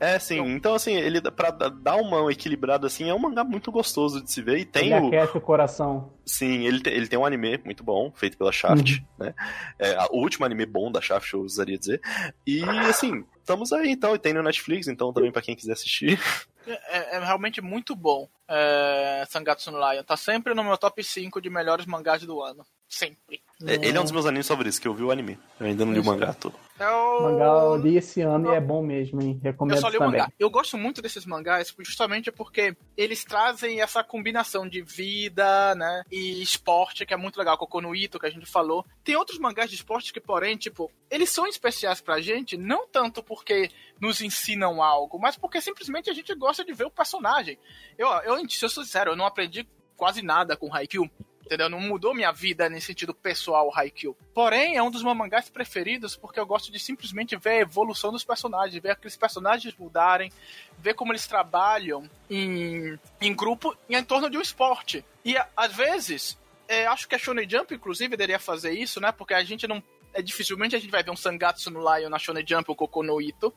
é 0.00 0.18
sim. 0.18 0.40
Então, 0.40 0.74
assim, 0.74 0.94
ele 0.94 1.20
pra 1.20 1.50
dar 1.50 1.96
uma 1.96 2.32
equilibrada 2.32 2.86
assim, 2.86 3.08
é 3.10 3.14
um 3.14 3.18
mangá 3.18 3.44
muito 3.44 3.70
gostoso 3.70 4.22
de 4.24 4.32
se 4.32 4.40
ver. 4.40 4.60
E 4.60 4.64
tem 4.64 4.92
ele 4.92 5.04
o. 5.04 5.08
aquece 5.08 5.36
o 5.36 5.40
coração. 5.42 6.10
Sim, 6.24 6.66
ele, 6.66 6.80
te, 6.80 6.88
ele 6.88 7.06
tem 7.06 7.18
um 7.18 7.26
anime 7.26 7.60
muito 7.64 7.84
bom, 7.84 8.10
feito 8.14 8.38
pela 8.38 8.50
Shaft, 8.50 8.98
uhum. 8.98 9.04
né? 9.18 9.34
É, 9.78 9.98
o 10.10 10.16
último 10.16 10.46
anime 10.46 10.64
bom 10.64 10.90
da 10.90 11.02
Shaft, 11.02 11.34
eu 11.34 11.40
usaria 11.40 11.78
dizer. 11.78 12.00
E, 12.46 12.62
assim, 12.88 13.24
estamos 13.38 13.74
aí 13.74 13.90
então, 13.90 14.14
e 14.14 14.18
tem 14.18 14.32
no 14.32 14.42
Netflix, 14.42 14.88
então 14.88 15.12
também 15.12 15.30
para 15.30 15.42
quem 15.42 15.54
quiser 15.54 15.72
assistir. 15.72 16.18
É, 16.72 17.16
é, 17.16 17.24
realmente 17.24 17.60
muito 17.60 17.94
bom. 17.94 18.28
É, 18.48 19.24
Sangatsu 19.28 19.70
no 19.70 19.78
Lion. 19.78 20.02
Tá 20.02 20.16
sempre 20.16 20.54
no 20.54 20.64
meu 20.64 20.76
top 20.76 21.02
5 21.02 21.40
de 21.40 21.50
melhores 21.50 21.86
mangás 21.86 22.22
do 22.22 22.42
ano. 22.42 22.66
Sempre. 22.88 23.40
É, 23.66 23.74
ele 23.74 23.96
é 23.96 24.00
um 24.00 24.04
dos 24.04 24.12
meus 24.12 24.26
animes 24.26 24.48
favoritos, 24.48 24.78
que 24.78 24.88
eu 24.88 24.94
vi 24.94 25.02
o 25.02 25.10
anime. 25.10 25.38
Eu 25.58 25.66
ainda 25.66 25.84
não 25.84 25.92
li 25.92 26.00
o 26.00 26.04
mangá 26.04 26.32
todo. 26.32 26.54
É 26.78 26.90
o 26.90 27.22
mangá 27.22 27.44
eu 27.44 27.76
li 27.76 27.96
esse 27.96 28.20
ano 28.20 28.52
e 28.52 28.54
é 28.54 28.60
bom 28.60 28.82
mesmo, 28.82 29.20
hein? 29.20 29.40
Recomendo 29.42 29.76
eu 29.76 29.80
só 29.80 29.88
li 29.88 29.96
o 29.96 30.00
também. 30.00 30.20
mangá. 30.20 30.32
Eu 30.38 30.50
gosto 30.50 30.78
muito 30.78 31.02
desses 31.02 31.26
mangás 31.26 31.74
justamente 31.78 32.30
porque 32.30 32.76
eles 32.96 33.24
trazem 33.24 33.80
essa 33.80 34.04
combinação 34.04 34.68
de 34.68 34.80
vida, 34.82 35.74
né? 35.74 36.04
E 36.10 36.40
esporte, 36.42 37.04
que 37.04 37.12
é 37.14 37.16
muito 37.16 37.38
legal. 37.38 37.58
Kokono 37.58 37.94
Ito, 37.94 38.18
que 38.18 38.26
a 38.26 38.30
gente 38.30 38.46
falou. 38.46 38.84
Tem 39.02 39.16
outros 39.16 39.38
mangás 39.38 39.68
de 39.68 39.76
esporte 39.76 40.12
que, 40.12 40.20
porém, 40.20 40.56
tipo, 40.56 40.90
eles 41.10 41.30
são 41.30 41.46
especiais 41.46 42.00
pra 42.00 42.20
gente, 42.20 42.56
não 42.56 42.86
tanto 42.86 43.22
porque 43.22 43.70
nos 44.00 44.20
ensinam 44.20 44.82
algo, 44.82 45.18
mas 45.18 45.36
porque 45.36 45.60
simplesmente 45.60 46.10
a 46.10 46.14
gente 46.14 46.34
gosta 46.34 46.64
de 46.64 46.72
ver 46.72 46.84
o 46.84 46.90
personagem. 46.90 47.58
Eu, 47.96 48.08
eu, 48.24 48.48
se 48.48 48.64
eu 48.64 48.68
sou 48.68 48.84
sincero, 48.84 49.12
eu 49.12 49.16
não 49.16 49.26
aprendi 49.26 49.68
quase 49.96 50.22
nada 50.22 50.56
com 50.56 50.72
Haikyuu 50.72 51.10
entendeu? 51.48 51.70
Não 51.70 51.80
mudou 51.80 52.14
minha 52.14 52.30
vida 52.30 52.68
nesse 52.68 52.88
sentido 52.88 53.14
pessoal, 53.14 53.72
Haikyuu. 53.74 54.14
Porém, 54.34 54.76
é 54.76 54.82
um 54.82 54.90
dos 54.90 55.02
meus 55.02 55.16
mangás 55.16 55.48
preferidos 55.48 56.14
porque 56.14 56.38
eu 56.38 56.46
gosto 56.46 56.70
de 56.70 56.78
simplesmente 56.78 57.34
ver 57.36 57.50
a 57.50 57.60
evolução 57.60 58.12
dos 58.12 58.22
personagens, 58.22 58.82
ver 58.82 58.90
aqueles 58.90 59.16
personagens 59.16 59.74
mudarem, 59.78 60.30
ver 60.78 60.92
como 60.92 61.10
eles 61.10 61.26
trabalham 61.26 62.08
em, 62.28 62.98
em 63.18 63.34
grupo 63.34 63.74
e 63.88 63.96
em 63.96 64.04
torno 64.04 64.28
de 64.28 64.36
um 64.36 64.42
esporte. 64.42 65.02
E 65.24 65.36
às 65.56 65.72
vezes, 65.74 66.38
é, 66.68 66.86
acho 66.86 67.08
que 67.08 67.14
a 67.14 67.18
Shonen 67.18 67.48
Jump, 67.48 67.74
inclusive, 67.74 68.14
deveria 68.14 68.38
fazer 68.38 68.72
isso, 68.72 69.00
né? 69.00 69.10
Porque 69.10 69.32
a 69.32 69.42
gente 69.42 69.66
não 69.66 69.82
é, 70.18 70.22
dificilmente 70.22 70.74
a 70.74 70.78
gente 70.78 70.90
vai 70.90 71.02
ver 71.02 71.10
um 71.10 71.16
Sangatsu 71.16 71.70
no 71.70 71.80
Lion 71.80 72.08
na 72.08 72.18
Shonen 72.18 72.44
Jump 72.46 72.68
ou 72.68 72.76
Koko 72.76 73.02
no 73.02 73.20
Ito, 73.20 73.54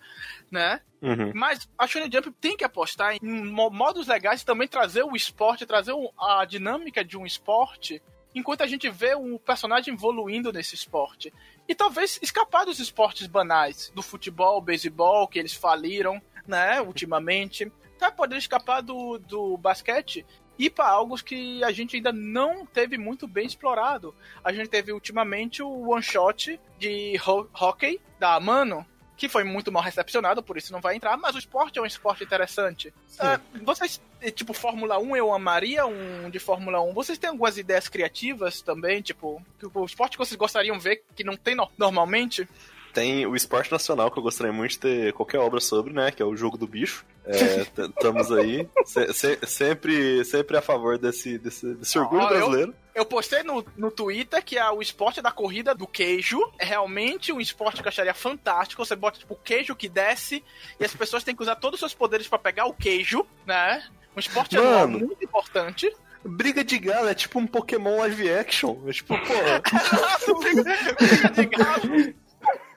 né? 0.49 0.79
Uhum. 1.01 1.31
Mas 1.33 1.67
a 1.77 1.87
Shonen 1.87 2.09
Jump 2.11 2.31
tem 2.39 2.55
que 2.55 2.63
apostar 2.63 3.15
em 3.15 3.19
modos 3.21 4.07
legais 4.07 4.41
e 4.41 4.45
também 4.45 4.67
trazer 4.67 5.03
o 5.03 5.15
esporte, 5.15 5.65
trazer 5.65 5.93
a 6.19 6.45
dinâmica 6.45 7.03
de 7.03 7.17
um 7.17 7.25
esporte 7.25 8.01
enquanto 8.33 8.61
a 8.61 8.67
gente 8.67 8.89
vê 8.89 9.15
o 9.15 9.39
personagem 9.39 9.93
evoluindo 9.93 10.53
nesse 10.53 10.75
esporte. 10.75 11.33
E 11.67 11.75
talvez 11.75 12.19
escapar 12.21 12.65
dos 12.65 12.79
esportes 12.79 13.27
banais, 13.27 13.91
do 13.93 14.01
futebol, 14.01 14.61
beisebol, 14.61 15.27
que 15.27 15.39
eles 15.39 15.53
faliram, 15.53 16.21
né, 16.47 16.81
ultimamente. 16.81 17.71
Até 17.97 18.09
poder 18.11 18.37
escapar 18.37 18.81
do, 18.81 19.17
do 19.19 19.57
basquete 19.57 20.25
e 20.61 20.69
para 20.69 20.87
algo 20.87 21.17
que 21.23 21.63
a 21.63 21.71
gente 21.71 21.95
ainda 21.95 22.11
não 22.13 22.67
teve 22.67 22.95
muito 22.95 23.27
bem 23.27 23.47
explorado. 23.47 24.13
A 24.43 24.53
gente 24.53 24.69
teve 24.69 24.93
ultimamente 24.93 25.63
o 25.63 25.89
one 25.89 26.03
shot 26.03 26.59
de 26.77 27.19
ho 27.25 27.49
hockey 27.59 27.99
da 28.19 28.39
Mano, 28.39 28.85
que 29.17 29.27
foi 29.27 29.43
muito 29.43 29.71
mal 29.71 29.81
recepcionado, 29.81 30.43
por 30.43 30.57
isso 30.57 30.71
não 30.71 30.79
vai 30.79 30.95
entrar, 30.95 31.17
mas 31.17 31.33
o 31.33 31.39
esporte 31.39 31.79
é 31.79 31.81
um 31.81 31.85
esporte 31.85 32.23
interessante. 32.23 32.93
Uh, 33.13 33.65
vocês, 33.65 33.99
tipo, 34.35 34.53
Fórmula 34.53 34.99
1 34.99 35.15
eu 35.15 35.33
amaria 35.33 35.87
um 35.87 36.29
de 36.29 36.37
Fórmula 36.37 36.79
1. 36.79 36.93
Vocês 36.93 37.17
têm 37.17 37.31
algumas 37.31 37.57
ideias 37.57 37.89
criativas 37.89 38.61
também, 38.61 39.01
tipo, 39.01 39.43
o 39.73 39.85
esporte 39.85 40.11
que 40.11 40.23
vocês 40.23 40.37
gostariam 40.37 40.77
de 40.77 40.83
ver 40.83 41.03
que 41.15 41.23
não 41.23 41.35
tem 41.35 41.55
no 41.55 41.67
normalmente? 41.75 42.47
Tem 42.93 43.25
o 43.25 43.35
esporte 43.35 43.71
nacional 43.71 44.11
que 44.11 44.19
eu 44.19 44.23
gostaria 44.23 44.51
muito 44.51 44.71
de 44.71 44.79
ter 44.79 45.13
qualquer 45.13 45.39
obra 45.39 45.59
sobre, 45.59 45.93
né? 45.93 46.11
Que 46.11 46.21
é 46.21 46.25
o 46.25 46.35
jogo 46.35 46.57
do 46.57 46.67
bicho. 46.67 47.05
É, 47.25 47.61
estamos 47.87 48.31
aí. 48.31 48.67
Se, 48.85 49.13
se, 49.13 49.39
sempre, 49.47 50.25
sempre 50.25 50.57
a 50.57 50.61
favor 50.61 50.97
desse, 50.97 51.37
desse, 51.37 51.73
desse 51.75 51.97
orgulho 51.97 52.27
brasileiro. 52.27 52.75
Eu, 52.93 53.01
eu, 53.01 53.05
postei 53.05 53.43
no, 53.43 53.65
no 53.77 53.91
Twitter 53.91 54.43
que 54.43 54.57
a, 54.57 54.71
o 54.71 54.81
esporte 54.81 55.21
da 55.21 55.31
corrida 55.31 55.73
do 55.73 55.87
queijo 55.87 56.39
é 56.59 56.65
realmente 56.65 57.31
um 57.31 57.39
esporte 57.39 57.81
que 57.81 57.87
eu 57.87 57.91
acharia 57.91 58.13
fantástico. 58.13 58.83
Você 58.83 58.95
bota 58.95 59.19
tipo 59.19 59.33
o 59.33 59.37
queijo 59.37 59.75
que 59.75 59.87
desce 59.87 60.43
e 60.79 60.83
as 60.83 60.93
pessoas 60.93 61.23
têm 61.23 61.35
que 61.35 61.43
usar 61.43 61.55
todos 61.55 61.75
os 61.75 61.79
seus 61.79 61.93
poderes 61.93 62.27
para 62.27 62.39
pegar 62.39 62.65
o 62.65 62.73
queijo, 62.73 63.25
né? 63.45 63.83
Um 64.15 64.19
esporte 64.19 64.57
Mano, 64.57 64.99
muito 64.99 65.23
importante. 65.23 65.91
Briga 66.23 66.63
de 66.63 66.77
galo 66.77 67.07
é 67.07 67.15
tipo 67.15 67.39
um 67.39 67.47
Pokémon 67.47 67.97
live 67.99 68.29
action. 68.31 68.77
É 68.87 68.91
tipo, 68.91 69.15
pô. 69.17 70.43
briga 70.99 71.29
de 71.29 71.45
galo. 71.45 72.13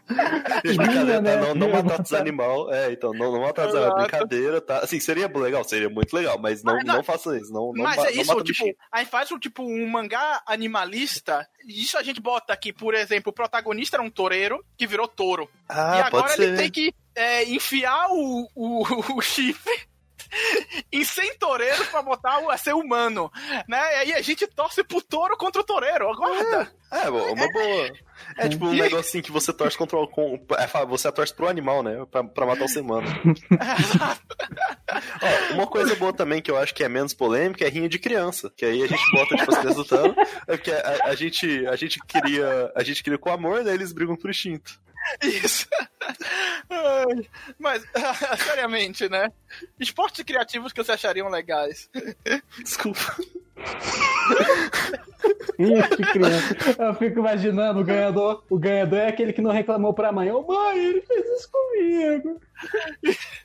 Brincadeira, 0.06 1.20
né? 1.20 1.36
não, 1.36 1.54
não 1.54 1.70
matar 1.70 2.00
os 2.02 2.12
animais. 2.12 2.68
É, 2.70 2.92
então, 2.92 3.12
não, 3.12 3.32
não 3.32 3.40
matar 3.40 3.68
os 3.68 3.74
animais. 3.74 4.02
Brincadeira, 4.02 4.60
tá? 4.60 4.78
Assim, 4.78 5.00
seria 5.00 5.26
legal, 5.26 5.64
seria 5.64 5.88
muito 5.88 6.14
legal, 6.14 6.38
mas 6.38 6.62
não, 6.62 6.74
mas, 6.74 6.84
não, 6.84 6.96
não 6.96 7.04
faça 7.04 7.36
isso. 7.38 7.52
Não, 7.52 7.72
mas 7.74 7.96
não, 7.96 8.04
é 8.06 8.12
isso, 8.12 8.42
tipo, 8.42 8.64
aí 8.92 9.04
faz 9.04 9.32
um, 9.32 9.38
tipo, 9.38 9.62
um 9.62 9.88
mangá 9.88 10.42
animalista. 10.46 11.46
Isso 11.66 11.96
a 11.96 12.02
gente 12.02 12.20
bota 12.20 12.52
aqui, 12.52 12.72
por 12.72 12.94
exemplo, 12.94 13.30
o 13.30 13.34
protagonista 13.34 13.96
era 13.96 14.02
um 14.02 14.10
toureiro 14.10 14.64
que 14.76 14.86
virou 14.86 15.08
touro. 15.08 15.48
Ah, 15.68 15.98
e 15.98 16.02
agora 16.02 16.34
ele 16.34 16.56
tem 16.56 16.70
que 16.70 16.94
é, 17.14 17.44
enfiar 17.44 18.08
o, 18.10 18.48
o, 18.54 18.82
o 19.16 19.22
chifre 19.22 19.93
em 20.92 21.04
100 21.04 21.38
toureiros 21.38 21.88
pra 21.88 22.02
botar 22.02 22.38
a 22.50 22.56
ser 22.56 22.74
humano, 22.74 23.30
né? 23.68 23.78
E 23.78 23.96
aí 23.96 24.14
a 24.14 24.22
gente 24.22 24.46
torce 24.46 24.84
pro 24.84 25.02
touro 25.02 25.36
contra 25.36 25.60
o 25.60 25.64
toureiro, 25.64 26.08
aguarda. 26.08 26.72
É, 26.92 27.06
é 27.06 27.10
uma 27.10 27.52
boa. 27.52 27.92
É 28.38 28.48
tipo 28.48 28.66
um 28.66 28.72
negócio 28.72 28.98
assim 28.98 29.20
que 29.20 29.32
você 29.32 29.52
torce 29.52 29.76
contra 29.76 29.98
o. 29.98 30.06
Com, 30.06 30.40
é, 30.56 30.86
você 30.86 31.10
torce 31.10 31.34
pro 31.34 31.48
animal, 31.48 31.82
né? 31.82 32.06
Pra, 32.10 32.22
pra 32.22 32.46
matar 32.46 32.64
o 32.64 32.68
ser 32.68 32.80
humano. 32.80 33.08
Ó, 35.50 35.54
uma 35.54 35.66
coisa 35.66 35.96
boa 35.96 36.12
também 36.12 36.40
que 36.40 36.50
eu 36.50 36.56
acho 36.56 36.74
que 36.74 36.84
é 36.84 36.88
menos 36.88 37.12
polêmica 37.12 37.64
é 37.64 37.68
rinha 37.68 37.88
de 37.88 37.98
criança. 37.98 38.52
Que 38.56 38.64
aí 38.64 38.82
a 38.82 38.86
gente 38.86 39.02
bota, 39.12 39.36
tipo, 39.36 39.50
as 39.50 39.58
crianças 39.58 39.76
lutando. 39.76 40.14
É 40.46 40.56
porque 40.56 40.70
a, 40.70 41.06
a, 41.06 41.14
gente, 41.14 41.66
a 41.66 41.74
gente 41.74 41.98
queria. 42.06 42.72
A 42.76 42.84
gente 42.84 43.02
queria 43.02 43.18
com 43.18 43.30
amor, 43.30 43.64
né? 43.64 43.74
Eles 43.74 43.92
brigam 43.92 44.16
por 44.16 44.30
instinto. 44.30 44.80
Isso. 45.22 45.68
Mas, 47.58 47.84
seriamente, 48.44 49.08
né? 49.08 49.30
Esportes 49.78 50.24
criativos 50.24 50.72
que 50.72 50.82
você 50.82 50.92
achariam 50.92 51.28
legais. 51.28 51.90
Desculpa. 52.62 53.16
Ixi, 55.58 56.12
criança. 56.12 56.56
Eu 56.78 56.94
fico 56.94 57.20
imaginando 57.20 57.80
o 57.80 57.84
ganhador. 57.84 58.44
O 58.50 58.58
ganhador 58.58 58.98
é 58.98 59.08
aquele 59.08 59.32
que 59.32 59.40
não 59.40 59.50
reclamou 59.50 59.94
pra 59.94 60.12
mãe. 60.12 60.30
Ô 60.30 60.44
oh, 60.46 60.52
mãe, 60.52 60.78
ele 60.78 61.00
fez 61.02 61.26
isso 61.26 61.50
comigo. 61.50 62.40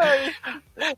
Ai. 0.00 0.34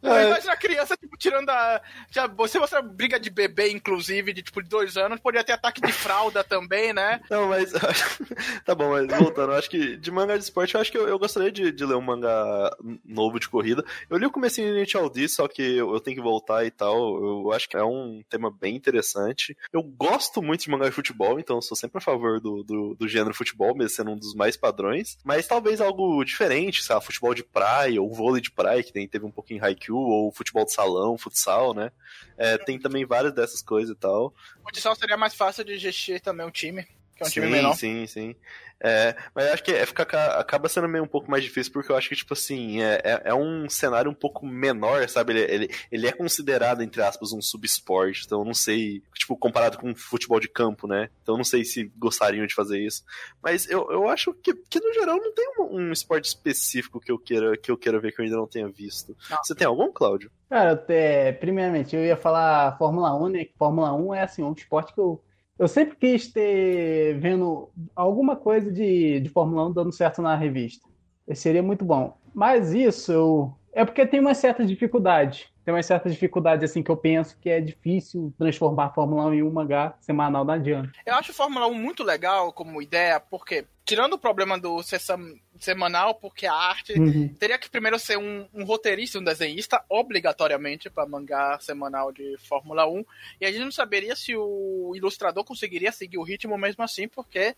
Imagina 0.03 0.53
a 0.53 0.57
criança, 0.57 0.97
tipo, 0.97 1.17
tirando 1.17 1.49
a. 1.51 1.81
Já, 2.11 2.27
você 2.27 2.59
mostra 2.59 2.83
briga 2.83 3.19
de 3.19 3.31
bebê, 3.31 3.71
inclusive, 3.71 4.33
de 4.33 4.43
tipo 4.43 4.63
de 4.63 4.69
dois 4.69 4.97
anos, 4.97 5.21
poderia 5.21 5.45
ter 5.45 5.53
ataque 5.53 5.81
de 5.81 5.93
fralda 5.93 6.43
também, 6.43 6.93
né? 6.93 7.21
Não, 7.31 7.49
mas. 7.49 7.73
tá 8.65 8.75
bom, 8.75 8.91
mas 8.91 9.07
voltando, 9.19 9.53
eu 9.53 9.59
acho 9.59 9.71
que 9.71 9.97
de 9.97 10.11
mangá 10.11 10.37
de 10.37 10.43
esporte, 10.43 10.75
eu 10.75 10.81
acho 10.81 10.91
que 10.91 10.99
eu, 10.99 11.07
eu 11.09 11.19
gostaria 11.19 11.53
de, 11.53 11.71
de, 11.71 11.85
ler 11.85 11.95
um 11.95 12.01
mangá 12.01 12.77
novo 13.05 13.39
de 13.39 13.49
corrida. 13.49 13.85
Eu 14.11 14.19
li 14.19 14.27
o 14.27 14.31
começo 14.31 14.57
de 14.57 14.67
Initial 14.67 15.09
D, 15.09 15.29
só 15.29 15.47
que 15.47 15.63
eu, 15.63 15.93
eu, 15.93 16.01
tenho 16.01 16.17
que 16.17 16.23
voltar 16.23 16.65
e 16.65 16.71
tal. 16.71 16.97
Eu 17.17 17.53
acho 17.53 17.69
que 17.69 17.77
é 17.77 17.85
um 17.85 18.23
tema 18.29 18.51
bem 18.51 18.75
interessante. 18.75 19.57
Eu 19.73 19.83
gosto 19.83 20.43
muito 20.43 20.63
de 20.63 20.71
mangá 20.71 20.87
de 20.87 20.95
futebol, 20.95 21.39
então 21.39 21.57
eu 21.57 21.63
sou 21.63 21.77
sempre 21.77 21.99
a 21.99 22.01
favor 22.01 22.41
do, 22.41 22.63
do, 22.63 22.95
do 22.95 23.09
gênero 23.09 23.35
futebol, 23.35 23.77
mesmo 23.77 23.91
sendo 23.91 24.11
um 24.11 24.19
dos 24.19 24.35
mais 24.35 24.57
padrões. 24.57 25.19
Mas 25.25 25.47
talvez 25.47 25.81
algo 25.81 26.25
diferente, 26.25 26.83
sei 26.83 26.95
lá, 26.95 27.01
futebol 27.01 27.35
de 27.35 27.45
praia, 27.59 28.01
ou 28.01 28.15
vôlei 28.15 28.41
de 28.41 28.51
praia, 28.51 28.83
que 28.83 28.93
tem, 28.93 29.09
teve 29.09 29.25
um 29.25 29.31
pouquinho 29.31 29.65
Haikyuu, 29.65 29.99
ou 29.99 30.33
futebol 30.33 30.65
de 30.65 30.73
salão, 30.73 31.19
futsal, 31.19 31.75
né? 31.75 31.91
É, 32.37 32.57
tem 32.57 32.79
também 32.79 33.05
várias 33.05 33.35
dessas 33.35 33.61
coisas 33.61 33.95
e 33.95 33.99
tal. 33.99 34.33
Futsal 34.63 34.95
seria 34.95 35.17
mais 35.17 35.35
fácil 35.35 35.65
de 35.65 35.77
gestir 35.77 36.21
também 36.21 36.47
um 36.47 36.51
time. 36.51 36.87
Que 37.19 37.25
é 37.25 37.27
um 37.27 37.31
sim, 37.31 37.41
time 37.41 37.51
menor. 37.51 37.75
Sim, 37.75 38.07
sim, 38.07 38.35
é, 38.81 39.17
mas 39.35 39.47
eu 39.47 39.53
acho 39.55 39.65
que 39.65 39.73
é, 39.73 39.85
fica, 39.85 40.03
acaba 40.39 40.69
sendo 40.69 40.89
meio 40.89 41.03
um 41.03 41.09
pouco 41.09 41.31
mais 41.31 41.43
difícil, 41.43 41.73
porque 41.73 41.91
eu 41.91 41.97
acho 41.97 42.09
que, 42.09 42.15
tipo 42.15 42.33
assim, 42.33 42.81
é, 42.81 43.01
é, 43.05 43.23
é 43.27 43.35
um 43.35 43.69
cenário 43.69 44.11
um 44.11 44.15
pouco 44.15 44.47
menor, 44.47 45.09
sabe? 45.09 45.33
Ele, 45.33 45.53
ele, 45.53 45.75
ele, 45.91 46.07
é 46.07 46.13
considerado, 46.13 46.81
entre 46.83 47.03
aspas, 47.03 47.33
um 47.33 47.43
subesporte, 47.43 48.23
então 48.25 48.41
eu 48.41 48.45
não 48.45 48.55
sei, 48.55 49.03
tipo, 49.15 49.37
comparado 49.37 49.79
com 49.79 49.95
futebol 49.97 50.39
de 50.39 50.49
campo, 50.49 50.87
né? 50.87 51.11
Então 51.23 51.35
eu 51.35 51.39
não 51.39 51.45
sei 51.45 51.65
se 51.65 51.91
gostariam 51.97 52.47
de 52.47 52.55
fazer 52.55 52.79
isso. 52.79 53.03
Mas 53.43 53.69
eu, 53.69 53.91
eu 53.91 54.09
acho 54.09 54.33
que, 54.33 54.55
que 54.55 54.81
no 54.81 54.95
geral, 54.95 55.17
não 55.17 55.35
tem 55.35 55.49
um, 55.59 55.77
um 55.77 55.93
esporte 55.93 56.27
específico 56.27 57.01
que 57.01 57.11
eu 57.11 57.19
queira 57.19 57.57
que 57.57 57.71
eu 57.71 57.77
queira 57.77 57.99
ver 57.99 58.13
que 58.13 58.21
eu 58.21 58.25
ainda 58.25 58.37
não 58.37 58.47
tenha 58.47 58.69
visto. 58.69 59.17
Não. 59.29 59.39
Você 59.43 59.55
tem 59.55 59.67
algum, 59.67 59.93
Cláudio? 59.93 60.31
Cara, 60.49 60.73
até, 60.73 61.33
primeiramente, 61.33 61.97
eu 61.97 62.05
ia 62.05 62.17
falar 62.17 62.79
Fórmula 62.79 63.15
1, 63.15 63.29
né? 63.29 63.47
Fórmula 63.59 63.93
1 63.93 64.15
é, 64.15 64.23
assim, 64.23 64.43
um 64.43 64.53
esporte 64.53 64.95
que 64.95 65.01
eu 65.01 65.21
eu 65.59 65.67
sempre 65.67 65.97
quis 65.97 66.33
ter 66.33 67.19
vendo 67.19 67.69
alguma 67.95 68.37
coisa 68.37 68.71
de, 68.71 69.21
de 69.21 69.29
Fórmula 69.29 69.67
1 69.69 69.73
dando 69.73 69.93
certo 69.93 70.23
na 70.23 70.37
revista. 70.37 70.89
Seria 71.35 71.63
muito 71.63 71.85
bom. 71.85 72.17
Mas 72.35 72.73
isso 72.73 73.13
eu, 73.13 73.53
é 73.73 73.85
porque 73.85 74.07
tem 74.07 74.21
uma 74.21 74.35
certa 74.35 74.65
dificuldade. 74.65 75.53
Tem 75.69 75.75
uma 75.75 75.83
certa 75.83 76.09
dificuldade 76.09 76.65
assim 76.65 76.83
que 76.83 76.91
eu 76.91 76.97
penso 76.97 77.37
que 77.39 77.51
é 77.51 77.61
difícil 77.61 78.33
transformar 78.39 78.87
a 78.87 78.91
Fórmula 78.91 79.27
1 79.27 79.35
em 79.35 79.43
um 79.43 79.51
mangá 79.51 79.95
semanal 80.01 80.43
da 80.43 80.55
adiante. 80.55 80.99
Eu 81.05 81.15
acho 81.15 81.31
a 81.31 81.35
Fórmula 81.35 81.67
1 81.67 81.75
muito 81.75 82.03
legal 82.03 82.51
como 82.55 82.81
ideia, 82.81 83.21
porque 83.21 83.67
tirando 83.85 84.15
o 84.15 84.19
problema 84.19 84.59
do 84.59 84.83
sessão 84.83 85.19
semanal, 85.61 86.15
porque 86.15 86.47
a 86.47 86.55
arte 86.55 86.99
uhum. 86.99 87.29
teria 87.35 87.59
que 87.59 87.69
primeiro 87.69 87.99
ser 87.99 88.17
um, 88.17 88.49
um 88.55 88.65
roteirista, 88.65 89.19
um 89.19 89.23
desenhista, 89.23 89.85
obrigatoriamente, 89.91 90.89
para 90.89 91.07
mangá 91.07 91.59
semanal 91.61 92.13
de 92.13 92.39
Fórmula 92.39 92.89
1. 92.89 93.05
E 93.39 93.45
a 93.45 93.53
gente 93.53 93.65
não 93.65 93.71
saberia 93.71 94.17
se 94.17 94.35
o 94.35 94.95
ilustrador 94.97 95.45
conseguiria 95.45 95.93
seguir 95.93 96.17
o 96.17 96.23
ritmo 96.23 96.57
mesmo 96.57 96.83
assim, 96.83 97.07
porque 97.07 97.55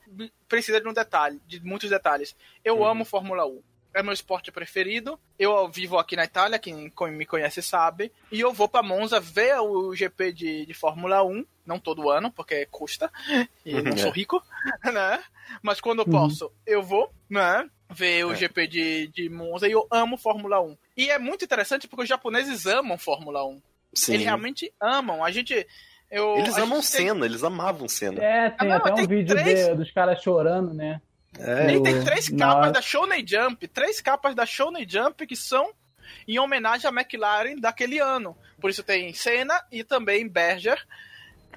precisa 0.48 0.80
de 0.80 0.88
um 0.88 0.92
detalhe, 0.92 1.40
de 1.46 1.64
muitos 1.64 1.88
detalhes. 1.88 2.34
Eu 2.64 2.78
uhum. 2.78 2.86
amo 2.86 3.04
Fórmula 3.04 3.46
1 3.46 3.69
é 3.94 4.02
meu 4.02 4.12
esporte 4.12 4.52
preferido. 4.52 5.18
Eu 5.38 5.68
vivo 5.68 5.98
aqui 5.98 6.16
na 6.16 6.24
Itália, 6.24 6.58
quem 6.58 6.92
me 7.12 7.26
conhece 7.26 7.62
sabe. 7.62 8.12
E 8.30 8.40
eu 8.40 8.52
vou 8.52 8.68
para 8.68 8.86
Monza 8.86 9.20
ver 9.20 9.58
o 9.60 9.94
GP 9.94 10.32
de, 10.32 10.66
de 10.66 10.74
Fórmula 10.74 11.22
1. 11.24 11.44
Não 11.66 11.78
todo 11.78 12.10
ano, 12.10 12.30
porque 12.30 12.66
custa. 12.66 13.10
E 13.64 13.80
não 13.82 13.96
sou 13.96 14.10
rico, 14.10 14.42
né? 14.92 15.22
Mas 15.62 15.80
quando 15.80 16.00
eu 16.00 16.06
uhum. 16.06 16.12
posso, 16.12 16.52
eu 16.66 16.82
vou, 16.82 17.12
né? 17.28 17.68
ver 17.92 18.24
o 18.24 18.32
é. 18.32 18.36
GP 18.36 18.66
de, 18.66 19.06
de 19.08 19.28
Monza 19.28 19.66
e 19.66 19.72
eu 19.72 19.86
amo 19.90 20.16
Fórmula 20.16 20.60
1. 20.60 20.76
E 20.96 21.10
é 21.10 21.18
muito 21.18 21.44
interessante 21.44 21.88
porque 21.88 22.04
os 22.04 22.08
japoneses 22.08 22.66
amam 22.66 22.96
Fórmula 22.96 23.44
1. 23.44 23.60
Sim. 23.92 24.14
Eles 24.14 24.24
realmente 24.24 24.72
amam. 24.80 25.24
A 25.24 25.30
gente. 25.30 25.66
Eu, 26.10 26.36
eles 26.38 26.56
amam 26.56 26.82
cena, 26.82 27.24
eles 27.24 27.44
amavam 27.44 27.88
cena. 27.88 28.22
É, 28.22 28.50
tem 28.50 28.72
ah, 28.72 28.76
até 28.76 28.92
um 28.92 29.06
vídeo 29.06 29.36
três... 29.36 29.68
de, 29.68 29.74
dos 29.74 29.90
caras 29.92 30.22
chorando, 30.22 30.74
né? 30.74 31.00
É, 31.38 31.70
Ele 31.70 31.80
tem 31.82 32.02
três 32.04 32.28
capas 32.28 32.72
da 32.72 32.82
Shonen 32.82 33.24
Jump, 33.26 33.68
três 33.68 34.00
capas 34.00 34.34
da 34.34 34.44
Shonen 34.44 34.86
Jump 34.88 35.26
que 35.26 35.36
são 35.36 35.72
em 36.26 36.38
homenagem 36.38 36.88
à 36.88 36.92
McLaren 36.92 37.56
daquele 37.56 37.98
ano. 37.98 38.36
Por 38.60 38.70
isso 38.70 38.82
tem 38.82 39.12
Senna 39.12 39.60
e 39.70 39.84
também 39.84 40.28
Berger 40.28 40.84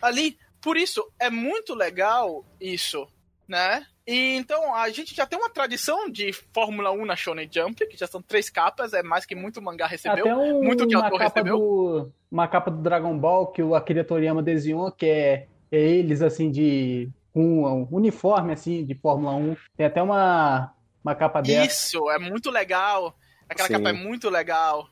ali. 0.01 0.37
Por 0.61 0.77
isso 0.77 1.05
é 1.19 1.29
muito 1.29 1.73
legal 1.73 2.45
isso, 2.59 3.07
né? 3.47 3.85
E 4.05 4.35
então 4.35 4.75
a 4.75 4.89
gente 4.89 5.15
já 5.15 5.25
tem 5.25 5.39
uma 5.39 5.49
tradição 5.49 6.09
de 6.09 6.31
Fórmula 6.53 6.91
1 6.91 7.05
na 7.05 7.15
Shonen 7.15 7.49
Jump, 7.51 7.87
que 7.87 7.97
já 7.97 8.05
são 8.05 8.21
três 8.21 8.49
capas, 8.49 8.93
é 8.93 9.01
mais 9.01 9.25
que 9.25 9.35
muito 9.35 9.61
mangá 9.61 9.87
recebeu, 9.87 10.25
Até 10.25 10.35
um, 10.35 10.61
muito 10.61 10.85
que 10.87 10.95
autor 10.95 11.19
recebeu. 11.19 11.57
Do, 11.57 12.11
uma 12.29 12.47
capa 12.47 12.69
do 12.69 12.81
Dragon 12.81 13.17
Ball 13.17 13.47
que 13.47 13.63
o 13.63 13.75
Akira 13.75 14.03
Toriyama 14.03 14.43
desenhou, 14.43 14.91
que 14.91 15.05
é, 15.05 15.47
é 15.71 15.79
eles 15.79 16.21
assim 16.21 16.51
de 16.51 17.09
com 17.33 17.63
um 17.63 17.87
uniforme 17.91 18.53
assim 18.53 18.85
de 18.85 18.95
Fórmula 18.95 19.33
1. 19.35 19.57
Tem 19.75 19.85
até 19.85 20.01
uma 20.01 20.73
uma 21.03 21.15
capa 21.15 21.41
dessa. 21.41 21.65
Isso, 21.65 22.09
é 22.09 22.17
muito 22.17 22.49
legal. 22.49 23.17
Aquela 23.49 23.67
Sim. 23.67 23.73
capa 23.73 23.89
é 23.89 23.93
muito 23.93 24.29
legal. 24.29 24.87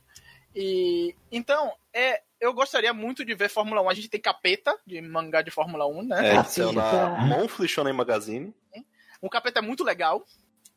E 0.54 1.14
então, 1.30 1.72
é 1.92 2.20
eu 2.42 2.52
gostaria 2.52 2.92
muito 2.92 3.24
de 3.24 3.34
ver 3.34 3.48
Fórmula 3.48 3.80
1. 3.82 3.88
A 3.88 3.94
gente 3.94 4.08
tem 4.10 4.20
capeta 4.20 4.76
de 4.84 5.00
mangá 5.00 5.42
de 5.42 5.50
Fórmula 5.50 5.86
1, 5.86 6.02
né? 6.02 6.30
É, 6.30 6.36
edição 6.38 6.72
na 6.72 7.24
Monthly 7.24 7.68
Shonen 7.68 7.92
Magazine. 7.92 8.52
O 9.20 9.30
capeta 9.30 9.60
é 9.60 9.62
muito 9.62 9.84
legal. 9.84 10.26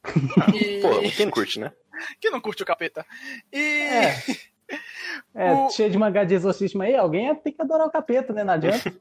e... 0.53 0.80
Pô, 0.82 1.01
quem 1.18 1.30
curte, 1.30 1.59
né? 1.59 1.74
Quem 2.20 2.30
não 2.30 2.41
curte 2.41 2.61
o 2.61 2.66
capeta? 2.66 3.05
E. 3.51 3.57
É, 3.57 4.24
é 5.34 5.53
o... 5.53 5.70
cheio 5.70 5.89
de 5.89 5.97
mangá 5.97 6.24
de 6.24 6.34
exorcismo 6.34 6.84
aí, 6.84 6.95
alguém 6.95 7.34
tem 7.36 7.53
que 7.53 7.61
adorar 7.61 7.88
o 7.88 7.91
capeta, 7.91 8.34
né? 8.34 8.43
Não 8.43 8.53
adianta. 8.53 8.93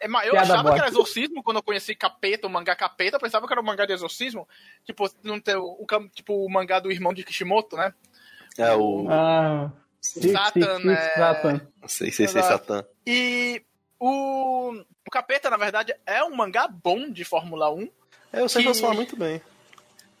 É, 0.00 0.28
eu 0.28 0.38
achava 0.38 0.72
que 0.72 0.78
era 0.78 0.88
exorcismo 0.88 1.42
quando 1.42 1.56
eu 1.56 1.62
conheci 1.62 1.94
capeta, 1.94 2.46
o 2.46 2.50
mangá 2.50 2.74
capeta, 2.76 3.16
eu 3.16 3.20
pensava 3.20 3.46
que 3.46 3.52
era 3.52 3.60
um 3.60 3.64
mangá 3.64 3.86
de 3.86 3.92
exorcismo. 3.92 4.48
Tipo, 4.84 5.10
não 5.22 5.40
ter 5.40 5.56
o, 5.56 5.86
tipo, 6.14 6.44
o 6.44 6.50
mangá 6.50 6.78
do 6.78 6.90
irmão 6.90 7.12
de 7.12 7.24
Kishimoto, 7.24 7.76
né? 7.76 7.94
É 8.58 8.74
o. 8.74 9.06
Ah, 9.08 9.70
Satan, 10.00 10.78
né? 10.80 10.96
Satan. 11.14 11.60
Sei, 11.86 12.10
sei, 12.10 12.28
sei, 12.28 12.42
Satan. 12.42 12.84
E 13.06 13.62
o, 13.98 14.72
o 15.06 15.10
capeta, 15.10 15.48
na 15.48 15.56
verdade, 15.56 15.94
é 16.04 16.22
um 16.24 16.34
mangá 16.34 16.66
bom 16.68 17.10
de 17.10 17.24
Fórmula 17.24 17.70
1 17.70 17.88
é, 18.32 18.40
eu 18.40 18.48
sei 18.48 18.64
que... 18.64 18.74
falar 18.74 18.94
muito 18.94 19.14
bem. 19.14 19.42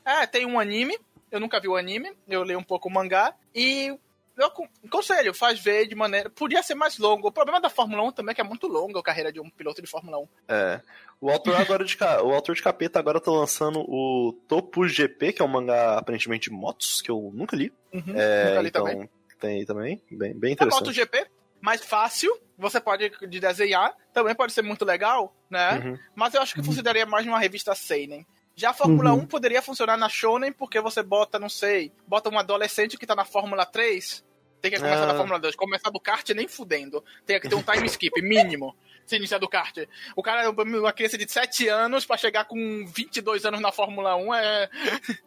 É, 0.04 0.26
tem 0.26 0.44
um 0.44 0.60
anime. 0.60 0.98
Eu 1.30 1.40
nunca 1.40 1.58
vi 1.58 1.68
o 1.68 1.76
anime. 1.76 2.12
Eu 2.28 2.44
li 2.44 2.54
um 2.54 2.62
pouco 2.62 2.88
o 2.88 2.92
mangá. 2.92 3.34
E 3.54 3.96
eu 4.36 4.50
conselho, 4.90 5.34
faz 5.34 5.60
ver 5.60 5.86
de 5.86 5.94
maneira. 5.94 6.30
Podia 6.30 6.62
ser 6.62 6.74
mais 6.74 6.98
longo. 6.98 7.28
O 7.28 7.32
problema 7.32 7.60
da 7.60 7.68
Fórmula 7.68 8.02
1 8.04 8.12
também 8.12 8.32
é 8.32 8.34
que 8.34 8.40
é 8.40 8.44
muito 8.44 8.66
longa 8.66 8.98
a 8.98 9.02
carreira 9.02 9.32
de 9.32 9.40
um 9.40 9.50
piloto 9.50 9.82
de 9.82 9.88
Fórmula 9.88 10.18
1. 10.18 10.28
É. 10.48 10.80
O 11.20 11.30
autor 11.30 11.54
agora 11.60 11.84
de 11.84 11.96
o 12.02 12.32
autor 12.32 12.54
de 12.54 12.62
Capeta 12.62 12.98
agora 12.98 13.20
tá 13.20 13.30
lançando 13.30 13.80
o 13.80 14.32
Topo 14.48 14.88
GP, 14.88 15.34
que 15.34 15.42
é 15.42 15.44
um 15.44 15.48
mangá 15.48 15.98
aparentemente 15.98 16.50
de 16.50 16.56
motos, 16.56 17.02
que 17.02 17.10
eu 17.10 17.30
nunca 17.34 17.54
li. 17.54 17.72
Uhum, 17.92 18.02
é, 18.14 18.48
nunca 18.48 18.62
li 18.62 18.68
então, 18.68 18.84
também. 18.84 19.10
Tem 19.38 19.66
também. 19.66 20.02
Bem, 20.10 20.34
bem 20.34 20.52
interessante. 20.52 20.82
É 20.82 20.86
MotoGP, 20.86 21.30
mais 21.60 21.84
fácil, 21.84 22.36
você 22.56 22.80
pode 22.80 23.10
de 23.28 23.40
desenhar, 23.40 23.94
também 24.12 24.34
pode 24.34 24.52
ser 24.52 24.62
muito 24.62 24.84
legal, 24.84 25.34
né? 25.50 25.78
Uhum. 25.78 25.98
Mas 26.14 26.34
eu 26.34 26.42
acho 26.42 26.54
que 26.54 26.60
uhum. 26.60 26.66
funcionaria 26.66 27.06
mais 27.06 27.26
numa 27.26 27.38
revista 27.38 27.74
Seinen. 27.74 28.26
Já 28.54 28.70
a 28.70 28.74
Fórmula 28.74 29.12
uhum. 29.12 29.20
1 29.20 29.26
poderia 29.26 29.62
funcionar 29.62 29.96
na 29.96 30.08
Shonen, 30.08 30.52
porque 30.52 30.80
você 30.80 31.02
bota, 31.02 31.38
não 31.38 31.48
sei, 31.48 31.92
bota 32.06 32.28
um 32.28 32.38
adolescente 32.38 32.98
que 32.98 33.06
tá 33.06 33.14
na 33.14 33.24
Fórmula 33.24 33.64
3, 33.64 34.22
tem 34.62 34.70
que 34.70 34.78
começar 34.78 35.10
ah. 35.10 35.14
Fórmula 35.16 35.40
2. 35.40 35.56
Começar 35.56 35.90
do 35.90 35.98
kart 35.98 36.28
nem 36.30 36.46
fudendo. 36.46 37.04
Tem 37.26 37.40
que 37.40 37.48
ter 37.48 37.54
um 37.56 37.62
time 37.62 37.84
skip 37.86 38.12
mínimo. 38.22 38.74
Se 39.04 39.16
iniciar 39.16 39.38
do 39.38 39.48
kart. 39.48 39.76
O 40.14 40.22
cara, 40.22 40.48
uma 40.48 40.92
criança 40.92 41.18
de 41.18 41.28
7 41.28 41.66
anos 41.66 42.06
pra 42.06 42.16
chegar 42.16 42.44
com 42.44 42.86
22 42.86 43.44
anos 43.44 43.60
na 43.60 43.72
Fórmula 43.72 44.14
1 44.14 44.34
é. 44.34 44.70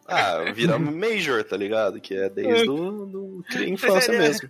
Ah, 0.07 0.39
vira 0.53 0.79
Major, 0.79 1.43
tá 1.43 1.57
ligado? 1.57 1.99
Que 1.99 2.15
é 2.15 2.29
desde 2.29 2.65
do, 2.65 3.05
do 3.05 3.45
infância 3.65 4.17
mesmo. 4.17 4.49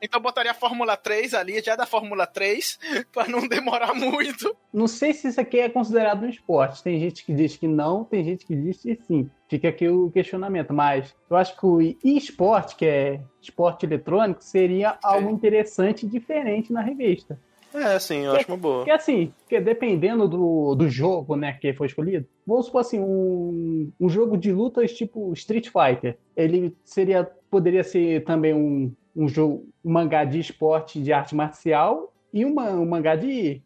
Então 0.00 0.20
botaria 0.20 0.50
a 0.50 0.54
Fórmula 0.54 0.96
3 0.96 1.34
ali, 1.34 1.62
já 1.62 1.76
da 1.76 1.86
Fórmula 1.86 2.26
3, 2.26 2.78
para 3.12 3.28
não 3.28 3.46
demorar 3.46 3.94
muito. 3.94 4.56
Não 4.72 4.86
sei 4.86 5.12
se 5.12 5.28
isso 5.28 5.40
aqui 5.40 5.58
é 5.58 5.68
considerado 5.68 6.24
um 6.24 6.28
esporte. 6.28 6.82
Tem 6.82 6.98
gente 7.00 7.24
que 7.24 7.32
diz 7.32 7.56
que 7.56 7.66
não, 7.66 8.04
tem 8.04 8.24
gente 8.24 8.46
que 8.46 8.54
diz 8.54 8.80
que 8.80 8.98
sim. 9.06 9.30
Fica 9.48 9.68
aqui 9.68 9.88
o 9.88 10.10
questionamento, 10.10 10.74
mas 10.74 11.14
eu 11.30 11.36
acho 11.36 11.56
que 11.56 11.66
o 11.66 11.80
esporte, 12.04 12.74
que 12.74 12.84
é 12.84 13.20
esporte 13.40 13.86
eletrônico, 13.86 14.42
seria 14.42 14.98
algo 15.02 15.30
interessante 15.30 16.04
e 16.04 16.08
diferente 16.08 16.72
na 16.72 16.80
revista. 16.80 17.38
É, 17.76 17.98
sim, 17.98 18.20
eu 18.20 18.32
acho 18.32 18.48
uma 18.48 18.56
boa. 18.56 18.78
Porque 18.78 18.90
assim, 18.90 19.32
porque 19.40 19.60
dependendo 19.60 20.26
do, 20.26 20.74
do 20.74 20.88
jogo, 20.88 21.36
né, 21.36 21.52
que 21.60 21.74
foi 21.74 21.86
escolhido, 21.86 22.26
vamos 22.46 22.66
supor 22.66 22.80
assim, 22.80 22.98
um, 22.98 23.92
um 24.00 24.08
jogo 24.08 24.36
de 24.36 24.50
lutas 24.50 24.92
tipo 24.92 25.32
Street 25.34 25.68
Fighter, 25.68 26.16
ele 26.34 26.74
seria, 26.84 27.28
poderia 27.50 27.84
ser 27.84 28.24
também 28.24 28.54
um, 28.54 28.90
um 29.16 29.28
jogo, 29.28 29.66
um 29.82 29.92
mangá 29.92 30.24
de 30.24 30.38
esporte 30.38 31.00
de 31.00 31.12
arte 31.12 31.34
marcial 31.34 32.12
e 32.32 32.44
uma, 32.44 32.70
um 32.72 32.86
mangá 32.86 33.16
de 33.16 33.62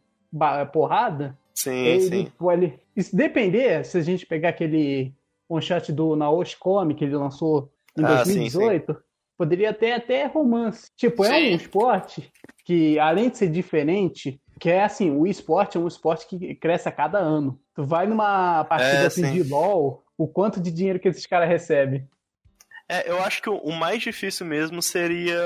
porrada. 0.72 1.36
Sim, 1.52 1.84
ele, 1.84 2.00
sim. 2.00 2.32
Ele, 2.52 2.78
se 2.96 3.14
depender, 3.14 3.84
se 3.84 3.98
a 3.98 4.02
gente 4.02 4.24
pegar 4.24 4.50
aquele 4.50 5.12
one 5.48 5.60
shot 5.60 5.92
do 5.92 6.14
Naoshi 6.14 6.56
Komi 6.56 6.94
que 6.94 7.04
ele 7.04 7.16
lançou 7.16 7.70
em 7.98 8.04
ah, 8.04 8.22
2018, 8.22 8.92
sim, 8.92 8.98
sim. 8.98 9.04
poderia 9.36 9.74
ter 9.74 9.92
até 9.92 10.24
romance. 10.26 10.90
Tipo, 10.96 11.24
sim. 11.24 11.32
é 11.32 11.36
um 11.36 11.56
esporte 11.56 12.32
que, 12.64 12.98
além 13.00 13.28
de 13.28 13.38
ser 13.38 13.50
diferente, 13.50 14.40
que 14.60 14.70
é 14.70 14.84
assim, 14.84 15.10
o 15.10 15.26
esporte 15.26 15.76
é 15.76 15.80
um 15.80 15.88
esporte 15.88 16.28
que 16.28 16.54
cresce 16.54 16.88
a 16.88 16.92
cada 16.92 17.18
ano. 17.18 17.58
Tu 17.74 17.82
vai 17.82 18.06
numa 18.06 18.64
partida 18.64 19.02
é, 19.02 19.06
assim, 19.06 19.32
de 19.32 19.42
LOL, 19.42 20.04
o 20.16 20.28
quanto 20.28 20.60
de 20.60 20.70
dinheiro 20.70 21.00
que 21.00 21.08
esses 21.08 21.26
caras 21.26 21.48
recebem. 21.48 22.06
É, 22.92 23.08
eu 23.08 23.22
acho 23.22 23.40
que 23.40 23.48
o, 23.48 23.70
mais 23.70 24.02
difícil 24.02 24.44
mesmo 24.44 24.82
seria 24.82 25.40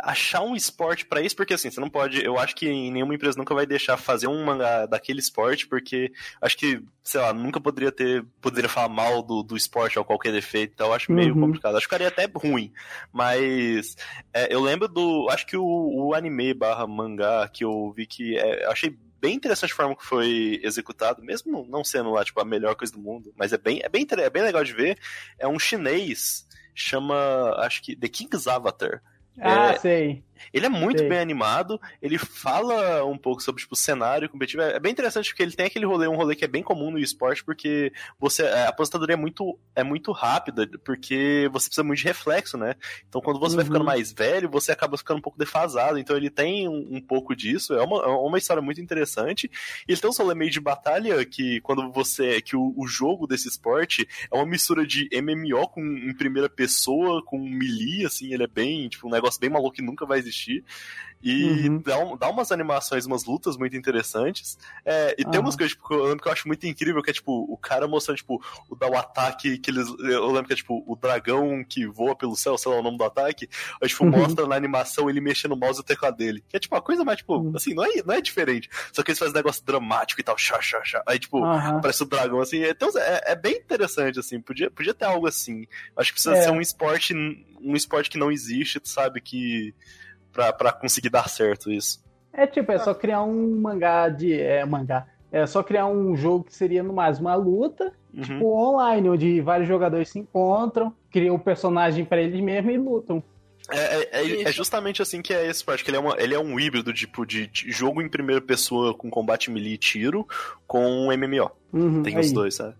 achar 0.00 0.42
um 0.42 0.56
esporte 0.56 1.06
para 1.06 1.20
isso, 1.20 1.36
porque 1.36 1.54
assim, 1.54 1.70
você 1.70 1.80
não 1.80 1.88
pode. 1.88 2.24
Eu 2.24 2.36
acho 2.36 2.56
que 2.56 2.66
nenhuma 2.90 3.14
empresa 3.14 3.38
nunca 3.38 3.54
vai 3.54 3.64
deixar 3.64 3.96
fazer 3.96 4.26
um 4.26 4.44
mangá 4.44 4.84
daquele 4.84 5.20
esporte, 5.20 5.68
porque 5.68 6.10
acho 6.42 6.56
que, 6.56 6.82
sei 7.04 7.20
lá, 7.20 7.32
nunca 7.32 7.60
poderia 7.60 7.92
ter. 7.92 8.24
Poderia 8.40 8.68
falar 8.68 8.88
mal 8.88 9.22
do, 9.22 9.44
do 9.44 9.56
esporte 9.56 9.96
ou 9.96 10.04
qualquer 10.04 10.32
defeito, 10.32 10.72
então 10.74 10.88
eu 10.88 10.92
acho 10.92 11.12
meio 11.12 11.32
uhum. 11.34 11.42
complicado. 11.42 11.76
Acho 11.76 11.86
que 11.86 11.94
ficaria 11.94 12.08
até 12.08 12.28
ruim. 12.34 12.72
Mas 13.12 13.94
é, 14.34 14.52
eu 14.52 14.60
lembro 14.60 14.88
do. 14.88 15.28
Acho 15.30 15.46
que 15.46 15.56
o, 15.56 15.64
o 15.64 16.14
anime 16.14 16.52
barra 16.52 16.84
mangá 16.84 17.48
que 17.48 17.64
eu 17.64 17.92
vi 17.92 18.08
que. 18.08 18.36
É, 18.36 18.64
eu 18.64 18.72
achei 18.72 18.98
bem 19.20 19.36
interessante 19.36 19.72
a 19.72 19.76
forma 19.76 19.94
que 19.94 20.04
foi 20.04 20.60
executado, 20.64 21.22
mesmo 21.22 21.64
não 21.68 21.84
sendo 21.84 22.10
lá, 22.10 22.24
tipo, 22.24 22.40
a 22.40 22.44
melhor 22.44 22.74
coisa 22.74 22.92
do 22.92 23.00
mundo, 23.00 23.32
mas 23.36 23.52
é 23.52 23.58
bem, 23.58 23.80
é 23.84 23.88
bem, 23.88 24.04
é 24.10 24.30
bem 24.30 24.42
legal 24.42 24.64
de 24.64 24.72
ver. 24.72 24.98
É 25.38 25.46
um 25.46 25.60
chinês, 25.60 26.44
chama, 26.80 27.54
acho 27.58 27.82
que, 27.82 27.96
The 27.96 28.08
King's 28.08 28.46
Avatar. 28.46 29.02
Ah, 29.40 29.72
é, 29.72 29.78
sei. 29.78 30.24
Ele 30.52 30.66
é 30.66 30.68
muito 30.68 30.98
Sei. 31.00 31.08
bem 31.08 31.18
animado, 31.18 31.80
ele 32.00 32.18
fala 32.18 33.04
um 33.04 33.18
pouco 33.18 33.42
sobre 33.42 33.60
tipo, 33.62 33.74
o 33.74 33.76
cenário 33.76 34.28
competitivo. 34.28 34.62
É 34.62 34.78
bem 34.80 34.92
interessante 34.92 35.30
porque 35.30 35.42
ele 35.42 35.52
tem 35.52 35.66
aquele 35.66 35.86
rolê, 35.86 36.06
um 36.08 36.16
rolê 36.16 36.34
que 36.34 36.44
é 36.44 36.48
bem 36.48 36.62
comum 36.62 36.90
no 36.90 36.98
esporte, 36.98 37.44
porque 37.44 37.92
você 38.18 38.42
a 38.42 38.68
aposentadoria 38.68 39.14
é 39.14 39.16
muito, 39.16 39.58
é 39.74 39.82
muito 39.82 40.12
rápida, 40.12 40.68
porque 40.84 41.48
você 41.52 41.66
precisa 41.68 41.84
muito 41.84 41.98
de 41.98 42.04
reflexo, 42.04 42.56
né? 42.56 42.74
Então 43.08 43.20
quando 43.20 43.38
você 43.40 43.56
vai 43.56 43.64
Uhum. 43.64 43.66
ficando 43.66 43.84
mais 43.84 44.12
velho, 44.12 44.48
você 44.48 44.72
acaba 44.72 44.96
ficando 44.96 45.18
um 45.18 45.22
pouco 45.22 45.38
defasado. 45.38 45.98
Então 45.98 46.16
ele 46.16 46.30
tem 46.30 46.68
um, 46.68 46.96
um 46.96 47.00
pouco 47.00 47.34
disso, 47.34 47.74
é 47.74 47.82
uma, 47.82 48.02
é 48.02 48.06
uma 48.06 48.38
história 48.38 48.62
muito 48.62 48.80
interessante. 48.80 49.50
E 49.86 49.92
ele 49.92 50.00
tem 50.00 50.08
um 50.08 50.12
rolê 50.12 50.34
meio 50.34 50.50
de 50.50 50.60
batalha 50.60 51.24
que 51.24 51.60
quando 51.62 51.90
você. 51.92 52.40
que 52.40 52.56
o, 52.56 52.72
o 52.76 52.86
jogo 52.86 53.26
desse 53.26 53.48
esporte 53.48 54.06
é 54.32 54.36
uma 54.36 54.46
mistura 54.46 54.86
de 54.86 55.08
MMO 55.20 55.68
com 55.68 55.80
em 55.82 56.14
primeira 56.14 56.48
pessoa, 56.48 57.22
com 57.24 57.38
melee, 57.38 58.06
assim, 58.06 58.32
ele 58.32 58.44
é 58.44 58.46
bem, 58.46 58.88
tipo, 58.88 59.06
um 59.08 59.10
negócio 59.10 59.40
bem 59.40 59.50
maluco 59.50 59.74
que 59.76 59.82
nunca 59.82 60.06
vai 60.06 60.20
existir. 60.28 60.64
E 61.20 61.68
Uhum. 61.68 61.82
dá, 61.82 61.98
um- 61.98 62.16
dá 62.16 62.30
umas 62.30 62.52
animações, 62.52 63.04
umas 63.04 63.24
lutas 63.24 63.56
muito 63.56 63.76
interessantes. 63.76 64.56
É, 64.84 65.14
e 65.18 65.24
tem 65.24 65.32
Aham. 65.34 65.40
umas 65.40 65.56
coisas 65.56 65.72
tipo, 65.74 65.88
que 65.88 65.92
eu 65.92 66.04
lembro 66.04 66.22
que 66.22 66.28
eu 66.28 66.32
acho 66.32 66.46
muito 66.46 66.64
incrível, 66.64 67.02
que 67.02 67.10
é 67.10 67.12
tipo, 67.12 67.44
o 67.52 67.56
cara 67.56 67.88
mostrando, 67.88 68.18
tipo, 68.18 68.40
o 68.70 68.76
dar 68.76 68.88
o 68.88 68.96
ataque 68.96 69.58
que 69.58 69.68
eles. 69.68 69.88
Eu 69.98 70.26
lembro 70.28 70.44
que 70.46 70.52
é 70.52 70.56
tipo, 70.56 70.84
o 70.86 70.94
dragão 70.94 71.64
que 71.68 71.86
voa 71.88 72.14
pelo 72.14 72.36
céu, 72.36 72.56
sei 72.56 72.70
lá 72.70 72.78
o 72.78 72.82
nome 72.84 72.96
do 72.98 73.02
ataque. 73.02 73.48
Aí, 73.82 73.88
tipo, 73.88 74.04
Uhum. 74.04 74.10
mostra 74.12 74.46
na 74.46 74.54
animação 74.54 75.10
ele 75.10 75.20
mexendo 75.20 75.52
o 75.52 75.56
mouse 75.56 75.80
e 75.80 75.82
o 75.82 75.84
teclado 75.84 76.16
dele. 76.16 76.44
Que 76.48 76.56
é 76.56 76.60
tipo, 76.60 76.76
a 76.76 76.80
coisa 76.80 77.04
mais, 77.04 77.18
tipo, 77.18 77.36
Uhum. 77.36 77.52
assim, 77.56 77.74
não 77.74 77.84
é, 77.84 78.00
não 78.06 78.14
é 78.14 78.20
diferente. 78.20 78.68
Só 78.92 79.02
que 79.02 79.10
eles 79.10 79.18
fazem 79.18 79.32
um 79.34 79.36
negócio 79.38 79.64
dramático 79.64 80.20
e 80.20 80.24
tal, 80.24 80.38
chá, 80.38 80.60
chá, 80.60 80.80
chá. 80.84 81.02
Aí, 81.04 81.18
tipo, 81.18 81.40
parece 81.82 82.00
o 82.04 82.06
dragão, 82.06 82.38
assim. 82.40 82.62
Então, 82.62 82.90
é, 82.96 83.32
é 83.32 83.34
bem 83.34 83.56
interessante, 83.56 84.20
assim. 84.20 84.40
Podia, 84.40 84.70
podia 84.70 84.94
ter 84.94 85.06
algo 85.06 85.26
assim. 85.26 85.66
Acho 85.96 86.10
que 86.10 86.20
precisa 86.22 86.36
É. 86.36 86.42
ser 86.44 86.50
um 86.52 86.60
esporte, 86.60 87.12
um 87.60 87.74
esporte 87.74 88.08
que 88.08 88.18
não 88.18 88.30
existe, 88.30 88.78
tu 88.78 88.88
sabe, 88.88 89.20
que. 89.20 89.74
Pra, 90.38 90.52
pra 90.52 90.72
conseguir 90.72 91.08
dar 91.10 91.28
certo 91.28 91.68
isso. 91.72 92.00
É 92.32 92.46
tipo, 92.46 92.70
é 92.70 92.78
só 92.78 92.94
criar 92.94 93.24
um 93.24 93.60
mangá 93.60 94.08
de. 94.08 94.32
É, 94.40 94.64
mangá. 94.64 95.04
É 95.32 95.44
só 95.48 95.64
criar 95.64 95.86
um 95.88 96.14
jogo 96.14 96.44
que 96.44 96.54
seria 96.54 96.80
no 96.80 96.92
mais 96.92 97.18
uma 97.18 97.34
luta, 97.34 97.92
Uhum. 98.14 98.22
tipo 98.22 98.46
online, 98.56 99.08
onde 99.10 99.40
vários 99.40 99.66
jogadores 99.68 100.10
se 100.10 100.18
encontram, 100.20 100.94
criam 101.10 101.34
o 101.34 101.40
personagem 101.40 102.04
pra 102.04 102.22
eles 102.22 102.40
mesmos 102.40 102.72
e 102.72 102.78
lutam. 102.78 103.20
É, 103.68 103.78
é- 103.78 104.08
é- 104.12 104.20
é 104.20 104.22
Isso. 104.44 104.52
justamente 104.52 105.02
assim 105.02 105.20
que 105.20 105.34
é 105.34 105.44
esse 105.48 105.64
parte, 105.64 105.82
que 105.84 105.90
ele 105.90 105.96
é, 105.96 106.00
uma, 106.00 106.14
ele 106.18 106.34
é 106.34 106.38
um 106.38 106.58
híbrido 106.60 106.92
tipo, 106.94 107.26
de, 107.26 107.48
de 107.48 107.72
jogo 107.72 108.00
em 108.00 108.08
primeira 108.08 108.40
pessoa 108.40 108.94
com 108.94 109.10
combate 109.10 109.50
melee 109.50 109.74
e 109.74 109.78
tiro 109.78 110.24
com 110.68 110.86
um 110.86 111.10
MMO. 111.12 111.50
Uhum, 111.72 112.02
Tem 112.04 112.14
aí. 112.14 112.20
os 112.20 112.30
dois, 112.32 112.54
sabe? 112.54 112.76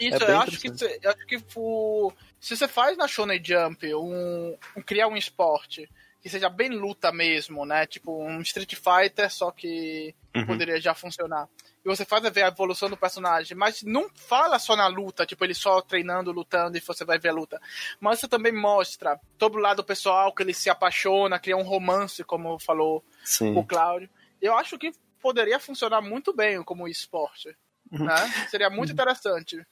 Isso, 0.00 0.16
É 0.16 0.26
bem 0.26 0.28
eu 0.34 0.40
acho 0.40 0.60
que, 0.60 0.66
eu 0.68 1.10
acho 1.10 1.26
que 1.26 1.38
o- 1.54 2.12
se 2.40 2.54
você 2.56 2.66
faz 2.68 2.98
na 2.98 3.06
Shonen 3.08 3.40
Jump 3.42 3.94
um, 3.94 4.54
um- 4.76 4.82
criar 4.82 5.06
um 5.08 5.16
esporte 5.16 5.88
que 6.26 6.30
seja 6.30 6.48
bem 6.48 6.70
luta 6.70 7.12
mesmo, 7.12 7.64
né? 7.64 7.86
Tipo 7.86 8.20
um 8.20 8.40
Street 8.40 8.74
Fighter, 8.74 9.32
só 9.32 9.52
que 9.52 10.12
Uhum. 10.34 10.44
poderia 10.44 10.80
já 10.80 10.92
funcionar. 10.92 11.48
E 11.84 11.88
você 11.88 12.04
faz 12.04 12.20
ver 12.32 12.42
a 12.42 12.48
evolução 12.48 12.90
do 12.90 12.96
personagem, 12.96 13.56
mas 13.56 13.84
não 13.84 14.10
fala 14.12 14.58
só 14.58 14.74
na 14.74 14.88
luta, 14.88 15.24
tipo 15.24 15.44
ele 15.44 15.54
só 15.54 15.80
treinando, 15.80 16.32
lutando 16.32 16.76
e 16.76 16.80
você 16.80 17.04
vai 17.04 17.16
ver 17.16 17.28
a 17.28 17.32
luta. 17.32 17.60
Mas 18.00 18.18
você 18.18 18.26
também 18.26 18.50
mostra 18.52 19.20
todo 19.38 19.54
o 19.54 19.60
lado 19.60 19.84
pessoal 19.84 20.34
que 20.34 20.42
ele 20.42 20.52
se 20.52 20.68
apaixona, 20.68 21.38
cria 21.38 21.56
um 21.56 21.62
romance, 21.62 22.24
como 22.24 22.58
falou 22.58 23.04
Sim. 23.24 23.56
o 23.56 23.62
Cláudio. 23.62 24.10
Eu 24.42 24.56
acho 24.56 24.76
que 24.76 24.90
poderia 25.22 25.60
funcionar 25.60 26.00
muito 26.00 26.34
bem 26.34 26.60
como 26.64 26.88
esporte. 26.88 27.56
Uhum. 27.92 28.04
Né? 28.04 28.16
Seria 28.50 28.68
muito 28.68 28.92
interessante. 28.92 29.64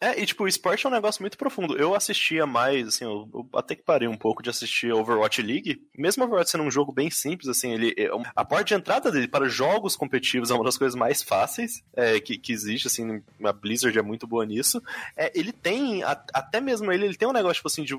É, 0.00 0.18
e 0.18 0.24
tipo, 0.24 0.44
o 0.44 0.48
esporte 0.48 0.86
é 0.86 0.88
um 0.88 0.92
negócio 0.92 1.22
muito 1.22 1.36
profundo. 1.36 1.76
Eu 1.76 1.94
assistia 1.94 2.46
mais, 2.46 2.88
assim, 2.88 3.04
eu, 3.04 3.28
eu 3.34 3.46
até 3.54 3.74
que 3.74 3.82
parei 3.82 4.08
um 4.08 4.16
pouco 4.16 4.42
de 4.42 4.48
assistir 4.48 4.92
Overwatch 4.92 5.42
League. 5.42 5.82
Mesmo 5.96 6.24
Overwatch 6.24 6.50
sendo 6.50 6.64
um 6.64 6.70
jogo 6.70 6.90
bem 6.90 7.10
simples, 7.10 7.48
assim, 7.48 7.72
ele 7.72 7.94
é 7.98 8.08
a 8.34 8.44
porta 8.44 8.64
de 8.64 8.74
entrada 8.74 9.12
dele 9.12 9.28
para 9.28 9.48
jogos 9.48 9.96
competitivos 9.96 10.50
é 10.50 10.54
uma 10.54 10.64
das 10.64 10.78
coisas 10.78 10.94
mais 10.98 11.22
fáceis 11.22 11.82
é, 11.94 12.18
que, 12.18 12.38
que 12.38 12.52
existe, 12.52 12.86
assim, 12.86 13.22
a 13.44 13.52
Blizzard 13.52 13.98
é 13.98 14.02
muito 14.02 14.26
boa 14.26 14.46
nisso. 14.46 14.82
É, 15.16 15.30
ele 15.38 15.52
tem, 15.52 16.02
a- 16.02 16.22
até 16.32 16.60
mesmo 16.60 16.90
ele, 16.90 17.04
ele 17.04 17.16
tem 17.16 17.28
um 17.28 17.32
negócio, 17.32 17.56
tipo 17.56 17.68
assim, 17.68 17.84
de 17.84 17.94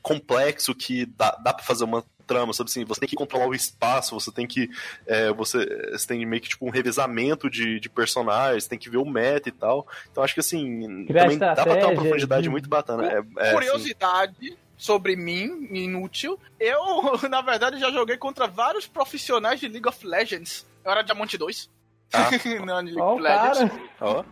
complexo 0.00 0.74
que 0.74 1.06
dá, 1.06 1.30
dá 1.42 1.52
pra 1.52 1.64
fazer 1.64 1.84
uma 1.84 2.04
trama, 2.24 2.52
sabe 2.52 2.70
assim, 2.70 2.84
você 2.84 3.00
tem 3.00 3.08
que 3.08 3.16
controlar 3.16 3.48
o 3.48 3.54
espaço, 3.54 4.14
você 4.18 4.30
tem 4.30 4.46
que 4.46 4.70
é, 5.06 5.32
você, 5.32 5.66
você 5.90 6.06
tem 6.06 6.24
meio 6.24 6.40
que 6.40 6.50
tipo 6.50 6.64
um 6.64 6.70
revezamento 6.70 7.50
de, 7.50 7.80
de 7.80 7.88
personagens, 7.90 8.68
tem 8.68 8.78
que 8.78 8.88
ver 8.88 8.98
o 8.98 9.04
meta 9.04 9.48
e 9.48 9.52
tal. 9.52 9.86
Então 10.10 10.22
acho 10.22 10.32
que 10.32 10.40
assim, 10.40 11.04
Também 11.38 11.54
dá 11.56 11.62
pra 11.64 11.76
ter 11.76 11.84
uma 11.84 11.94
profundidade 11.94 12.42
de- 12.42 12.48
muito 12.50 12.68
bacana. 12.68 13.06
É, 13.06 13.14
é, 13.16 13.42
assim, 13.42 13.52
Curiosidade 13.54 14.58
sobre 14.76 15.14
mim, 15.16 15.68
inútil. 15.72 16.38
Eu, 16.58 16.80
na 17.30 17.40
verdade, 17.40 17.78
já 17.78 17.90
joguei 17.90 18.16
contra 18.16 18.46
vários 18.46 18.86
profissionais 18.86 19.60
de 19.60 19.68
League 19.68 19.88
of 19.88 20.06
Legends. 20.06 20.66
Eu 20.84 20.90
era 20.90 21.02
Diamante 21.02 21.36
2. 21.38 21.70
Ah. 22.12 22.28
Não, 22.66 22.82
de 22.82 22.90
League 22.92 23.00
Ó, 23.00 23.12
of 23.14 23.20
o 23.20 23.22
Legends. 23.22 23.80
ó, 24.00 24.24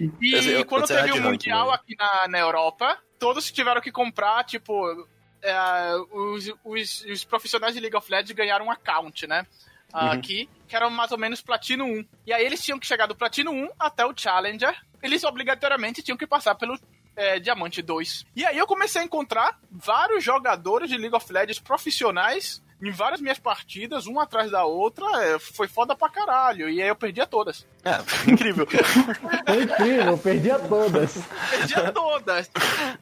E 0.00 0.32
Eu- 0.34 0.42
eu- 0.60 0.64
quando 0.66 0.82
eu 0.82 0.88
teve 0.88 1.10
o 1.10 1.14
ranking, 1.14 1.20
Mundial 1.22 1.68
né? 1.68 1.74
aqui 1.74 1.96
na, 1.98 2.28
na 2.28 2.38
Europa, 2.38 2.98
todos 3.18 3.50
tiveram 3.50 3.80
que 3.80 3.90
comprar, 3.90 4.44
tipo, 4.44 5.06
é, 5.42 5.94
os, 6.12 6.52
os, 6.64 7.04
os 7.04 7.24
profissionais 7.24 7.74
de 7.74 7.80
League 7.80 7.96
of 7.96 8.10
Legends 8.10 8.32
ganharam 8.32 8.66
um 8.66 8.70
account, 8.70 9.26
né? 9.26 9.46
Uhum. 9.94 10.00
Aqui, 10.10 10.48
que 10.68 10.74
era 10.76 10.90
mais 10.90 11.12
ou 11.12 11.18
menos 11.18 11.40
Platino 11.40 11.84
1. 11.84 12.04
E 12.26 12.32
aí 12.32 12.44
eles 12.44 12.62
tinham 12.62 12.78
que 12.78 12.86
chegar 12.86 13.06
do 13.06 13.14
Platino 13.14 13.50
1 13.52 13.68
até 13.78 14.04
o 14.04 14.12
Challenger. 14.16 14.74
Eles 15.02 15.24
obrigatoriamente 15.24 16.02
tinham 16.02 16.16
que 16.16 16.26
passar 16.26 16.54
pelo 16.54 16.78
é, 17.14 17.38
Diamante 17.38 17.82
2. 17.82 18.24
E 18.34 18.44
aí 18.44 18.58
eu 18.58 18.66
comecei 18.66 19.00
a 19.00 19.04
encontrar 19.04 19.58
vários 19.70 20.22
jogadores 20.22 20.90
de 20.90 20.96
League 20.96 21.14
of 21.14 21.32
Legends 21.32 21.58
profissionais 21.58 22.62
em 22.82 22.90
várias 22.90 23.20
minhas 23.20 23.38
partidas, 23.38 24.06
uma 24.06 24.24
atrás 24.24 24.50
da 24.50 24.64
outra. 24.64 25.06
é, 25.24 25.38
foi 25.38 25.66
foda 25.66 25.96
pra 25.96 26.10
caralho. 26.10 26.68
E 26.68 26.82
aí 26.82 26.88
eu 26.88 26.96
perdia 26.96 27.26
todas. 27.26 27.66
É, 27.86 28.00
incrível. 28.30 28.66
Foi 28.66 29.62
incrível, 29.62 30.06
eu 30.12 30.18
perdi 30.18 30.50
a 30.50 30.58
todas. 30.58 31.14
Perdia 31.50 31.92
todas. 31.92 32.50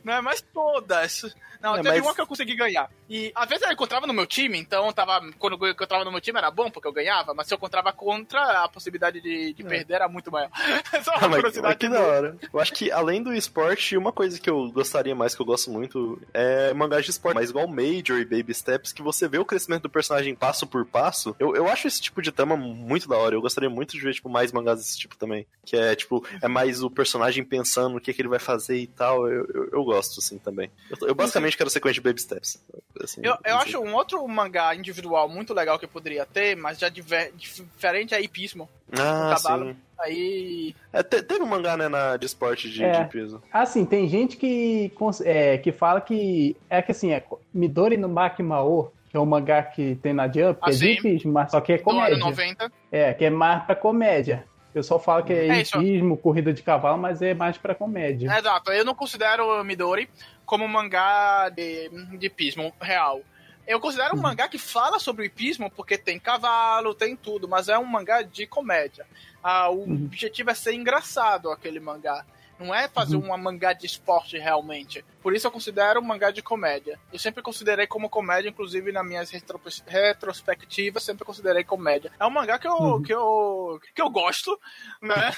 Né? 0.05 0.20
Mas 0.20 0.41
todas. 0.53 1.35
Não, 1.61 1.76
É, 1.76 1.82
teve 1.82 1.89
mas- 1.97 2.03
uma 2.03 2.14
que 2.14 2.20
eu 2.20 2.26
consegui 2.26 2.55
ganhar. 2.55 2.91
E 3.09 3.32
às 3.35 3.49
vezes 3.49 3.64
eu 3.66 3.72
encontrava 3.72 4.07
no 4.07 4.12
meu 4.12 4.26
time, 4.26 4.59
então 4.59 4.91
tava, 4.93 5.20
quando 5.39 5.59
eu 5.64 5.70
encontrava 5.72 6.05
no 6.05 6.11
meu 6.11 6.20
time 6.20 6.39
era 6.39 6.51
bom 6.51 6.70
porque 6.70 6.87
eu 6.89 6.93
ganhava, 6.93 7.32
mas 7.35 7.47
se 7.47 7.55
eu 7.55 7.57
encontrava 7.57 7.91
contra, 7.93 8.64
a 8.64 8.68
possibilidade 8.68 9.20
de, 9.20 9.53
de 9.55 9.62
perder 9.64 9.95
era 9.95 10.09
muito 10.09 10.30
maior. 10.30 10.51
Só 11.03 11.12
uma 11.12 11.18
Ah, 11.24 11.28
mas, 11.28 11.35
curiosidade. 11.37 11.61
mas 11.62 11.76
que 11.76 11.89
da 11.89 12.01
hora. 12.01 12.37
Eu 12.53 12.61
acho 12.61 12.72
que 12.72 12.91
além 12.93 13.22
do 13.22 13.32
esporte, 13.32 13.97
uma 13.97 14.12
coisa 14.12 14.39
que 14.39 14.49
eu 14.51 14.70
gostaria 14.72 15.14
mais, 15.14 15.35
que 15.35 15.41
eu 15.41 15.47
gosto 15.47 15.70
muito, 15.70 16.20
é 16.35 16.72
mangás 16.74 17.05
de 17.05 17.11
esporte. 17.12 17.35
Mas 17.35 17.49
igual 17.51 17.66
Major 17.66 18.18
e 18.18 18.24
Baby 18.26 18.53
Steps, 18.55 18.93
que 18.93 19.03
você 19.03 19.26
vê 19.28 19.39
o 19.39 19.45
crescimento 19.45 19.82
do 19.82 19.91
personagem 19.91 20.35
passo 20.35 20.66
por 20.66 20.85
passo. 20.85 21.35
Eu, 21.39 21.55
eu 21.57 21.66
acho 21.68 21.87
esse 21.87 22.01
tipo 22.01 22.20
de 22.20 22.30
tema 22.32 22.57
muito 22.57 23.09
da 23.09 23.16
hora. 23.16 23.35
Eu 23.35 23.41
gostaria 23.43 23.70
muito 23.70 23.93
de 23.93 24.01
ver, 24.01 24.12
tipo, 24.14 24.28
mais 24.28 24.51
mangás 24.53 24.74
desse 24.75 24.99
tipo 24.99 25.16
também. 25.16 25.47
Que 25.64 25.77
é, 25.77 25.95
tipo, 25.95 26.25
é 26.43 26.49
mais 26.49 26.83
o 26.83 26.91
personagem 26.91 27.43
pensando 27.45 27.97
o 27.97 28.01
que, 28.01 28.12
que 28.12 28.20
ele 28.20 28.29
vai 28.29 28.39
fazer 28.39 28.77
e 28.79 28.87
tal. 28.87 29.29
Eu, 29.29 29.47
eu, 29.55 29.68
eu 29.72 29.85
gosto, 29.85 30.18
assim, 30.20 30.37
também. 30.39 30.70
Eu, 30.91 31.09
eu 31.09 31.14
basicamente 31.14 31.57
quero 31.57 31.70
sequência 31.70 31.95
de 31.95 32.01
Baby 32.09 32.20
Steps. 32.20 32.62
Assim, 33.03 33.20
Eu, 33.25 33.37
eu 33.45 33.57
acho 33.57 33.79
um 33.79 33.95
outro 33.95 34.27
mangá 34.29 34.75
individual 34.75 35.29
muito 35.29 35.55
legal 35.55 35.79
que 35.79 35.85
eu 35.85 35.89
poderia 35.89 36.27
ter, 36.27 36.55
mas 36.57 36.79
já 36.79 36.89
diver- 36.89 37.33
diferente 37.35 38.14
é 38.14 38.20
Hipismo. 38.22 38.68
Ah, 38.99 39.35
sim. 39.37 39.77
Aí. 39.99 40.75
É, 40.93 41.03
te- 41.03 41.22
teve 41.22 41.43
um 41.43 41.47
mangá, 41.47 41.77
né, 41.77 41.89
na, 41.89 42.16
de 42.16 42.27
esporte 42.27 42.68
de, 42.70 42.85
É. 42.85 43.03
de 43.05 43.11
peso. 43.11 43.43
Assim, 43.53 43.85
tem 43.85 44.09
gente 44.09 44.37
que, 44.37 44.93
é, 45.25 45.59
que 45.59 45.72
fala 45.72 46.01
que 46.01 46.57
é 46.68 46.83
que 46.83 46.93
assim, 46.93 47.12
é 47.12 47.25
Midori 47.53 47.97
no 47.97 48.09
Makimao, 48.09 48.93
que 49.09 49.16
é 49.16 49.20
um 49.20 49.25
mangá 49.27 49.62
que 49.62 49.95
tem 49.97 50.12
na 50.12 50.27
Jump, 50.27 50.61
que 50.61 50.70
Ah, 50.70 50.70
é 50.70 50.72
sim. 50.72 50.95
difícil, 50.97 51.31
mas 51.33 51.51
só 51.51 51.61
que 51.61 51.72
é 51.72 51.79
Do 51.79 51.91
ano 51.91 52.01
comédia. 52.01 52.18
90. 52.18 52.72
É, 52.91 53.14
que 53.14 53.25
é 53.25 53.31
mais 53.31 53.64
pra 53.64 53.75
comédia. 53.77 54.45
O 54.75 54.79
pessoal 54.83 54.99
fala 54.99 55.22
que 55.22 55.33
é, 55.33 55.47
É 55.51 55.61
hipismo, 55.61 56.16
corrida 56.16 56.53
de 56.53 56.61
cavalo, 56.61 56.99
mas 56.99 57.22
é 57.22 57.33
mais 57.33 57.57
pra 57.57 57.77
comédia. 57.77 58.37
Exato, 58.37 58.72
eu 58.72 58.85
não 58.85 58.93
considero 58.93 59.47
o 59.47 59.62
Midori 59.62 60.11
como 60.45 60.64
um 60.64 60.68
mangá 60.68 61.49
de, 61.49 61.89
de 62.18 62.27
hipismo 62.27 62.75
real. 62.81 63.20
Eu 63.68 63.79
considero 63.79 64.16
um 64.16 64.20
mangá 64.20 64.49
que 64.49 64.59
fala 64.59 64.99
sobre 64.99 65.22
o 65.22 65.25
hipismo 65.25 65.70
porque 65.70 65.97
tem 65.97 66.18
cavalo, 66.18 66.93
tem 66.93 67.14
tudo, 67.14 67.47
mas 67.47 67.68
é 67.68 67.79
um 67.79 67.85
mangá 67.85 68.22
de 68.22 68.49
comédia. 68.49 69.07
Ah, 69.41 69.70
o 69.70 69.85
Uhum. 69.85 70.07
objetivo 70.07 70.51
é 70.51 70.55
ser 70.55 70.75
engraçado 70.75 71.53
aquele 71.53 71.79
mangá. 71.79 72.27
Não 72.59 72.75
é 72.75 72.89
fazer 72.89 73.17
uma 73.17 73.37
mangá 73.37 73.73
de 73.73 73.85
esporte 73.87 74.39
realmente. 74.39 75.05
Por 75.23 75.35
isso 75.35 75.47
eu 75.47 75.51
considero 75.51 76.01
um 76.01 76.05
mangá 76.05 76.31
de 76.31 76.43
comédia. 76.43 76.99
Eu 77.13 77.19
sempre 77.19 77.43
considerei 77.43 77.87
como 77.87 78.09
comédia, 78.09 78.49
inclusive 78.49 78.93
nas 78.93 79.07
minhas 79.07 79.31
retro- 79.31 79.61
retrospectivas, 79.87 81.03
sempre 81.03 81.25
considerei 81.25 81.65
comédia. 81.65 82.13
É 82.19 82.25
um 82.27 82.31
mangá 82.31 82.59
que 82.59 82.69
eu, 82.69 82.75
Uhum. 82.75 83.03
que 83.03 83.13
eu, 83.15 83.81
que 83.95 84.03
eu 84.03 84.11
gosto, 84.11 84.59
né? 85.03 85.33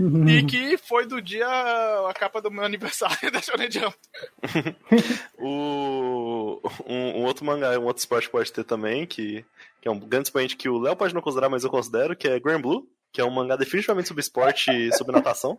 Uhum. 0.00 0.28
E 0.28 0.42
que 0.44 0.76
foi 0.78 1.06
do 1.06 1.20
dia 1.22 1.46
a 1.46 2.12
capa 2.14 2.40
do 2.40 2.50
meu 2.50 2.64
aniversário 2.64 3.30
da 3.30 3.40
Shonen 3.42 3.70
Jump. 3.70 3.96
O, 5.38 6.60
um, 6.86 7.20
um 7.20 7.24
outro 7.24 7.44
mangá, 7.44 7.78
um 7.78 7.84
outro 7.84 8.00
esporte 8.00 8.28
pode 8.28 8.52
ter 8.52 8.64
também, 8.64 9.06
que, 9.06 9.44
que 9.80 9.88
é 9.88 9.90
um 9.90 9.98
grande 9.98 10.28
expoente 10.28 10.56
que 10.56 10.68
o 10.68 10.78
Léo 10.78 10.96
pode 10.96 11.14
não 11.14 11.20
considerar, 11.22 11.48
mas 11.48 11.64
eu 11.64 11.70
considero, 11.70 12.16
que 12.16 12.28
é 12.28 12.40
Grand 12.40 12.60
Blue. 12.60 12.86
que 13.12 13.20
é 13.20 13.24
um 13.24 13.30
mangá 13.30 13.56
definitivamente 13.56 14.08
sobre 14.08 14.20
esporte 14.20 14.70
e 14.70 14.92
sobre 14.96 15.14
natação. 15.14 15.58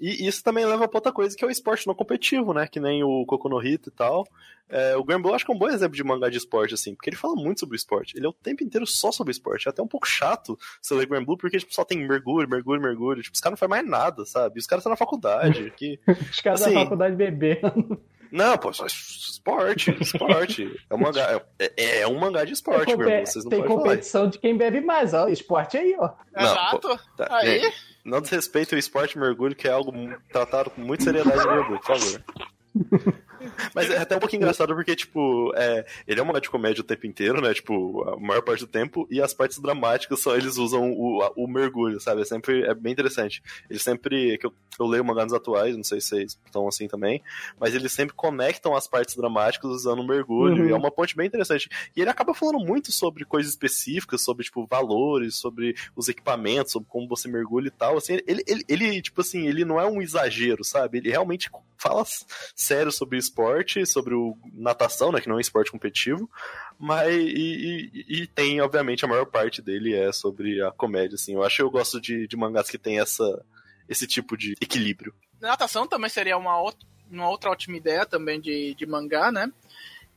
E 0.00 0.26
isso 0.26 0.42
também 0.42 0.64
leva 0.64 0.86
pra 0.86 0.98
outra 0.98 1.12
coisa, 1.12 1.36
que 1.36 1.44
é 1.44 1.48
o 1.48 1.50
esporte 1.50 1.86
não 1.86 1.94
competitivo, 1.94 2.52
né? 2.52 2.66
Que 2.66 2.78
nem 2.78 3.02
o 3.02 3.24
Koku 3.24 3.48
no 3.48 3.62
Hito 3.62 3.88
e 3.88 3.92
tal. 3.92 4.26
É, 4.68 4.96
o 4.96 5.04
Granblue 5.04 5.32
acho 5.32 5.44
que 5.44 5.52
é 5.52 5.54
um 5.54 5.58
bom 5.58 5.68
exemplo 5.68 5.96
de 5.96 6.02
mangá 6.02 6.28
de 6.28 6.38
esporte, 6.38 6.74
assim, 6.74 6.94
porque 6.94 7.08
ele 7.08 7.16
fala 7.16 7.34
muito 7.36 7.60
sobre 7.60 7.74
o 7.74 7.78
esporte. 7.78 8.16
Ele 8.16 8.26
é 8.26 8.28
o 8.28 8.32
tempo 8.32 8.64
inteiro 8.64 8.86
só 8.86 9.12
sobre 9.12 9.30
o 9.30 9.32
esporte. 9.32 9.68
É 9.68 9.70
até 9.70 9.80
um 9.80 9.86
pouco 9.86 10.06
chato 10.06 10.58
você 10.82 10.94
ler 10.94 11.06
Granblue, 11.06 11.36
porque 11.36 11.58
tipo, 11.58 11.72
só 11.72 11.84
tem 11.84 11.98
mergulho, 12.06 12.48
mergulho, 12.48 12.80
mergulho. 12.80 13.22
Tipo, 13.22 13.34
os 13.34 13.40
caras 13.40 13.52
não 13.52 13.58
fazem 13.58 13.70
mais 13.70 13.88
nada, 13.88 14.24
sabe? 14.24 14.58
Os 14.58 14.66
caras 14.66 14.82
estão 14.82 14.90
na 14.90 14.96
faculdade. 14.96 15.72
Que, 15.76 15.98
os 16.30 16.40
caras 16.40 16.62
assim, 16.62 16.74
na 16.74 16.80
faculdade 16.82 17.16
bebendo. 17.16 18.00
Não, 18.30 18.56
pô, 18.58 18.72
só 18.72 18.86
esporte, 18.86 19.96
esporte. 20.00 20.80
É 20.88 20.94
um 20.94 20.98
mangá, 20.98 21.42
é, 21.58 21.72
é, 21.76 22.00
é 22.00 22.08
um 22.08 22.18
mangá 22.18 22.44
de 22.44 22.52
esporte, 22.52 22.96
meu 22.96 23.08
irmão. 23.08 23.26
Vocês 23.26 23.44
não 23.44 23.50
Tem 23.50 23.64
competição 23.64 24.20
falar. 24.22 24.32
de 24.32 24.38
quem 24.38 24.56
bebe 24.56 24.80
mais, 24.80 25.14
ó. 25.14 25.28
Esporte 25.28 25.76
aí, 25.76 25.94
ó. 25.98 26.10
Não, 26.34 26.42
Exato. 26.42 26.88
Pô, 26.88 26.98
tá, 27.16 27.28
aí. 27.30 27.72
Não 28.04 28.20
desrespeita 28.20 28.76
o 28.76 28.78
esporte 28.78 29.18
mergulho, 29.18 29.54
que 29.54 29.66
é 29.66 29.72
algo 29.72 29.92
tratado 30.32 30.70
com 30.70 30.80
muita 30.80 31.04
seriedade 31.04 31.44
no 31.44 31.52
mergulho, 31.52 31.80
por 31.80 31.98
favor. 31.98 32.24
Mas 33.74 33.90
é 33.90 33.98
até 33.98 34.16
um 34.16 34.20
pouquinho 34.20 34.40
engraçado 34.40 34.74
porque, 34.74 34.94
tipo, 34.94 35.52
é, 35.56 35.84
ele 36.06 36.20
é 36.20 36.22
uma 36.22 36.40
de 36.40 36.50
comédia 36.50 36.80
o 36.80 36.84
tempo 36.84 37.06
inteiro, 37.06 37.40
né? 37.40 37.52
Tipo, 37.54 38.08
a 38.08 38.18
maior 38.18 38.42
parte 38.42 38.60
do 38.60 38.66
tempo, 38.66 39.06
e 39.10 39.20
as 39.20 39.32
partes 39.32 39.58
dramáticas 39.58 40.20
só 40.20 40.36
eles 40.36 40.56
usam 40.56 40.92
o, 40.92 41.20
o 41.36 41.46
mergulho, 41.46 42.00
sabe? 42.00 42.22
É 42.22 42.24
sempre 42.24 42.62
é 42.64 42.74
bem 42.74 42.92
interessante. 42.92 43.42
Eles 43.68 43.82
sempre. 43.82 44.38
que 44.38 44.46
eu, 44.46 44.52
eu 44.78 44.86
leio 44.86 45.04
mangás 45.04 45.32
atuais, 45.32 45.76
não 45.76 45.84
sei 45.84 46.00
se 46.00 46.08
vocês 46.08 46.38
estão 46.44 46.68
assim 46.68 46.86
também, 46.86 47.22
mas 47.58 47.74
eles 47.74 47.92
sempre 47.92 48.14
conectam 48.14 48.74
as 48.74 48.86
partes 48.86 49.16
dramáticas 49.16 49.70
usando 49.70 50.00
o 50.00 50.06
mergulho, 50.06 50.62
uhum. 50.62 50.68
e 50.68 50.72
é 50.72 50.76
uma 50.76 50.90
ponte 50.90 51.16
bem 51.16 51.26
interessante. 51.26 51.68
E 51.96 52.00
ele 52.00 52.10
acaba 52.10 52.34
falando 52.34 52.58
muito 52.58 52.92
sobre 52.92 53.24
coisas 53.24 53.52
específicas, 53.52 54.22
sobre, 54.22 54.44
tipo, 54.44 54.66
valores, 54.66 55.36
sobre 55.36 55.74
os 55.94 56.08
equipamentos, 56.08 56.72
sobre 56.72 56.88
como 56.88 57.08
você 57.08 57.28
mergulha 57.28 57.68
e 57.68 57.70
tal. 57.70 57.96
Assim, 57.96 58.18
ele, 58.26 58.42
ele, 58.46 58.64
ele 58.68 59.02
tipo 59.02 59.20
assim, 59.20 59.46
ele 59.46 59.64
não 59.64 59.80
é 59.80 59.86
um 59.86 60.02
exagero, 60.02 60.64
sabe? 60.64 60.98
Ele 60.98 61.10
realmente 61.10 61.50
fala 61.88 62.04
sério 62.54 62.92
sobre 62.92 63.18
esporte, 63.18 63.86
sobre 63.86 64.14
o 64.14 64.36
natação, 64.52 65.12
né, 65.12 65.20
que 65.20 65.28
não 65.28 65.36
é 65.36 65.38
um 65.38 65.40
esporte 65.40 65.70
competitivo, 65.70 66.28
mas 66.78 67.12
e, 67.12 67.90
e, 67.92 68.22
e, 68.22 68.26
tem, 68.26 68.60
obviamente, 68.60 69.04
a 69.04 69.08
maior 69.08 69.26
parte 69.26 69.62
dele 69.62 69.94
é 69.94 70.12
sobre 70.12 70.62
a 70.62 70.70
comédia, 70.70 71.14
assim. 71.14 71.34
Eu 71.34 71.42
acho 71.42 71.56
que 71.56 71.62
eu 71.62 71.70
gosto 71.70 72.00
de, 72.00 72.26
de 72.26 72.36
mangás 72.36 72.68
que 72.68 72.78
tem 72.78 73.00
essa, 73.00 73.44
esse 73.88 74.06
tipo 74.06 74.36
de 74.36 74.54
equilíbrio. 74.60 75.14
Natação 75.40 75.86
também 75.86 76.10
seria 76.10 76.36
uma 76.36 76.60
outra, 76.60 76.86
uma 77.10 77.28
outra 77.28 77.50
ótima 77.50 77.76
ideia 77.76 78.04
também 78.04 78.40
de, 78.40 78.74
de 78.74 78.86
mangá, 78.86 79.30
né? 79.30 79.50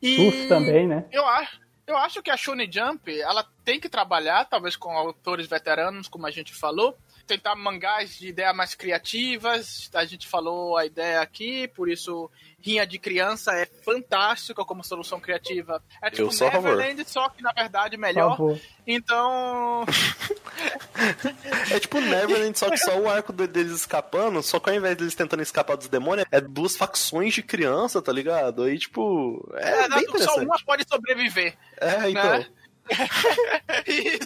E 0.02 0.16
Surf 0.16 0.48
também, 0.48 0.88
né? 0.88 1.06
Eu 1.12 1.26
acho, 1.26 1.60
eu 1.88 1.98
acho 1.98 2.22
que 2.22 2.32
a 2.32 2.38
Shonen 2.38 2.72
Jump, 2.72 3.20
ela 3.20 3.46
tem 3.64 3.80
que 3.80 3.90
trabalhar, 3.90 4.46
talvez 4.46 4.76
com 4.76 4.92
autores 4.92 5.48
veteranos, 5.48 6.08
como 6.08 6.26
a 6.26 6.32
gente 6.32 6.54
falou, 6.54 6.98
tentar 7.30 7.56
mangás 7.56 8.18
de 8.18 8.30
ideias 8.30 8.56
mais 8.56 8.74
criativas. 8.74 9.90
A 9.94 10.04
gente 10.04 10.28
falou 10.28 10.76
a 10.76 10.86
ideia 10.86 11.22
aqui, 11.22 11.68
por 11.68 11.88
isso 11.88 12.30
Rinha 12.60 12.88
de 12.88 12.98
Criança 12.98 13.54
é 13.54 13.66
fantástica 13.66 14.66
como 14.66 14.84
solução 14.84 15.20
criativa. 15.20 15.82
É 16.02 16.10
tipo 16.10 16.30
Neverland, 16.34 17.08
só 17.08 17.30
que 17.30 17.44
na 17.44 17.54
verdade 17.54 17.98
melhor. 17.98 18.38
Então. 18.86 19.86
é 21.72 21.80
tipo 21.80 22.02
Neverland, 22.02 22.58
só 22.58 22.70
que 22.70 22.78
só 22.78 23.00
o 23.00 23.08
arco 23.08 23.32
deles 23.32 23.74
escapando, 23.74 24.42
só 24.42 24.60
que 24.60 24.72
ao 24.72 24.76
invés 24.76 24.98
deles 24.98 25.14
tentando 25.14 25.44
escapar 25.44 25.78
dos 25.78 25.88
demônios, 25.88 26.26
é 26.32 26.42
duas 26.42 26.76
facções 26.76 27.34
de 27.36 27.44
criança, 27.44 28.02
tá 28.02 28.12
ligado? 28.12 28.64
Aí, 28.64 28.80
tipo. 28.80 29.48
É, 29.56 29.84
é 29.84 29.90
bem 29.90 30.08
só 30.18 30.36
uma 30.38 30.58
pode 30.66 30.84
sobreviver. 30.90 31.56
É, 31.80 32.10
então. 32.10 32.40
Né? 32.40 32.48
e, 33.88 34.20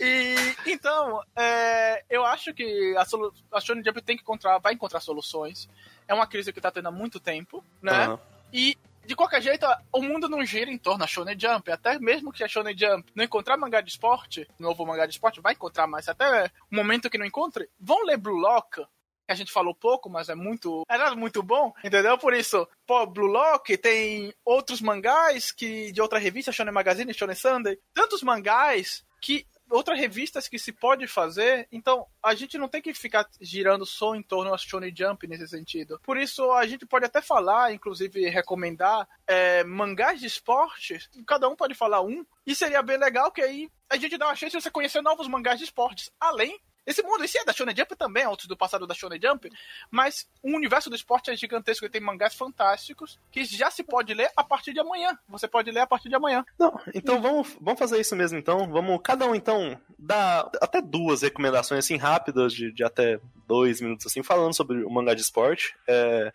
e, 0.00 0.72
então, 0.72 1.22
é, 1.36 2.04
eu 2.10 2.24
acho 2.24 2.52
que 2.52 2.94
a, 2.96 3.04
solu 3.04 3.32
a 3.52 3.60
Shonen 3.60 3.84
Jump 3.84 4.02
tem 4.02 4.16
que 4.16 4.22
encontrar, 4.22 4.58
vai 4.58 4.74
encontrar 4.74 5.00
soluções. 5.00 5.68
É 6.08 6.14
uma 6.14 6.26
crise 6.26 6.52
que 6.52 6.60
tá 6.60 6.70
tendo 6.70 6.88
há 6.88 6.92
muito 6.92 7.18
tempo, 7.20 7.64
né? 7.80 8.08
Uhum. 8.08 8.18
E 8.52 8.76
de 9.06 9.14
qualquer 9.14 9.40
jeito, 9.40 9.64
o 9.92 10.02
mundo 10.02 10.28
não 10.28 10.44
gira 10.44 10.70
em 10.70 10.78
torno 10.78 10.98
da 10.98 11.06
Shonen 11.06 11.38
Jump. 11.38 11.70
Até 11.70 11.98
mesmo 11.98 12.32
que 12.32 12.42
a 12.42 12.48
Shonen 12.48 12.76
Jump 12.76 13.10
não 13.14 13.24
encontrar 13.24 13.56
mangá 13.56 13.80
de 13.80 13.90
esporte, 13.90 14.48
novo 14.58 14.84
mangá 14.84 15.06
de 15.06 15.12
esporte, 15.12 15.40
vai 15.40 15.52
encontrar 15.52 15.86
mais. 15.86 16.08
Até 16.08 16.50
o 16.70 16.74
momento 16.74 17.08
que 17.08 17.18
não 17.18 17.24
encontre, 17.24 17.68
vão 17.78 18.04
ler 18.04 18.16
Blue 18.16 18.36
Lock, 18.36 18.84
que 19.26 19.32
a 19.32 19.36
gente 19.36 19.52
falou 19.52 19.74
pouco, 19.74 20.08
mas 20.08 20.28
é 20.28 20.34
muito. 20.34 20.84
Era 20.88 21.14
muito 21.14 21.42
bom, 21.42 21.74
entendeu? 21.84 22.16
Por 22.16 22.32
isso, 22.32 22.66
pô, 22.86 23.04
Blue 23.06 23.26
Lock 23.26 23.76
tem 23.76 24.32
outros 24.44 24.80
mangás 24.80 25.50
que 25.50 25.92
de 25.92 26.00
outra 26.00 26.18
revista, 26.18 26.52
Shonen 26.52 26.72
Magazine, 26.72 27.12
Shonen 27.12 27.34
Sunday, 27.34 27.78
tantos 27.92 28.22
mangás 28.22 29.04
que 29.20 29.46
outras 29.68 29.98
revistas 29.98 30.46
que 30.46 30.58
se 30.58 30.72
pode 30.72 31.08
fazer, 31.08 31.66
então 31.72 32.06
a 32.22 32.34
gente 32.34 32.56
não 32.56 32.68
tem 32.68 32.80
que 32.80 32.94
ficar 32.94 33.28
girando 33.40 33.84
só 33.84 34.14
em 34.14 34.22
torno 34.22 34.50
da 34.50 34.56
Shonen 34.56 34.94
Jump 34.96 35.26
nesse 35.26 35.48
sentido. 35.48 36.00
Por 36.04 36.16
isso 36.16 36.52
a 36.52 36.64
gente 36.66 36.86
pode 36.86 37.04
até 37.04 37.20
falar, 37.20 37.72
inclusive 37.72 38.28
recomendar 38.28 39.08
é, 39.26 39.64
mangás 39.64 40.20
de 40.20 40.26
esportes, 40.26 41.10
cada 41.26 41.48
um 41.48 41.56
pode 41.56 41.74
falar 41.74 42.00
um, 42.00 42.24
e 42.46 42.54
seria 42.54 42.82
bem 42.82 42.96
legal 42.96 43.32
que 43.32 43.42
aí 43.42 43.68
a 43.90 43.96
gente 43.96 44.16
dá 44.16 44.26
uma 44.26 44.36
chance 44.36 44.56
de 44.56 44.62
você 44.62 44.70
conhecer 44.70 45.02
novos 45.02 45.26
mangás 45.26 45.58
de 45.58 45.64
esportes, 45.64 46.10
além 46.20 46.60
esse 46.86 47.02
mundo 47.02 47.24
em 47.24 47.26
si 47.26 47.38
é 47.38 47.44
da 47.44 47.52
Shonen 47.52 47.74
Jump 47.76 47.96
também, 47.96 48.22
é 48.22 48.28
outro 48.28 48.46
do 48.46 48.56
passado 48.56 48.86
da 48.86 48.94
Shonen 48.94 49.20
Jump, 49.20 49.50
mas 49.90 50.28
o 50.42 50.54
universo 50.54 50.88
do 50.88 50.96
esporte 50.96 51.30
é 51.30 51.36
gigantesco 51.36 51.84
e 51.84 51.88
tem 51.88 52.00
mangás 52.00 52.34
fantásticos 52.34 53.18
que 53.30 53.44
já 53.44 53.70
se 53.70 53.82
pode 53.82 54.14
ler 54.14 54.30
a 54.36 54.44
partir 54.44 54.72
de 54.72 54.80
amanhã. 54.80 55.18
Você 55.28 55.48
pode 55.48 55.70
ler 55.70 55.80
a 55.80 55.86
partir 55.86 56.08
de 56.08 56.14
amanhã. 56.14 56.44
Não, 56.58 56.78
então 56.94 57.20
vamos, 57.20 57.56
vamos 57.60 57.78
fazer 57.78 58.00
isso 58.00 58.14
mesmo 58.14 58.38
então. 58.38 58.68
Vamos, 58.70 59.00
cada 59.02 59.26
um 59.26 59.34
então, 59.34 59.78
dar 59.98 60.48
até 60.60 60.80
duas 60.80 61.22
recomendações 61.22 61.84
assim 61.84 61.96
rápidas 61.96 62.52
de, 62.52 62.72
de 62.72 62.84
até 62.84 63.18
dois 63.46 63.80
minutos 63.80 64.06
assim, 64.06 64.22
falando 64.22 64.54
sobre 64.54 64.84
o 64.84 64.90
mangá 64.90 65.14
de 65.14 65.22
esporte. 65.22 65.74
É, 65.88 66.32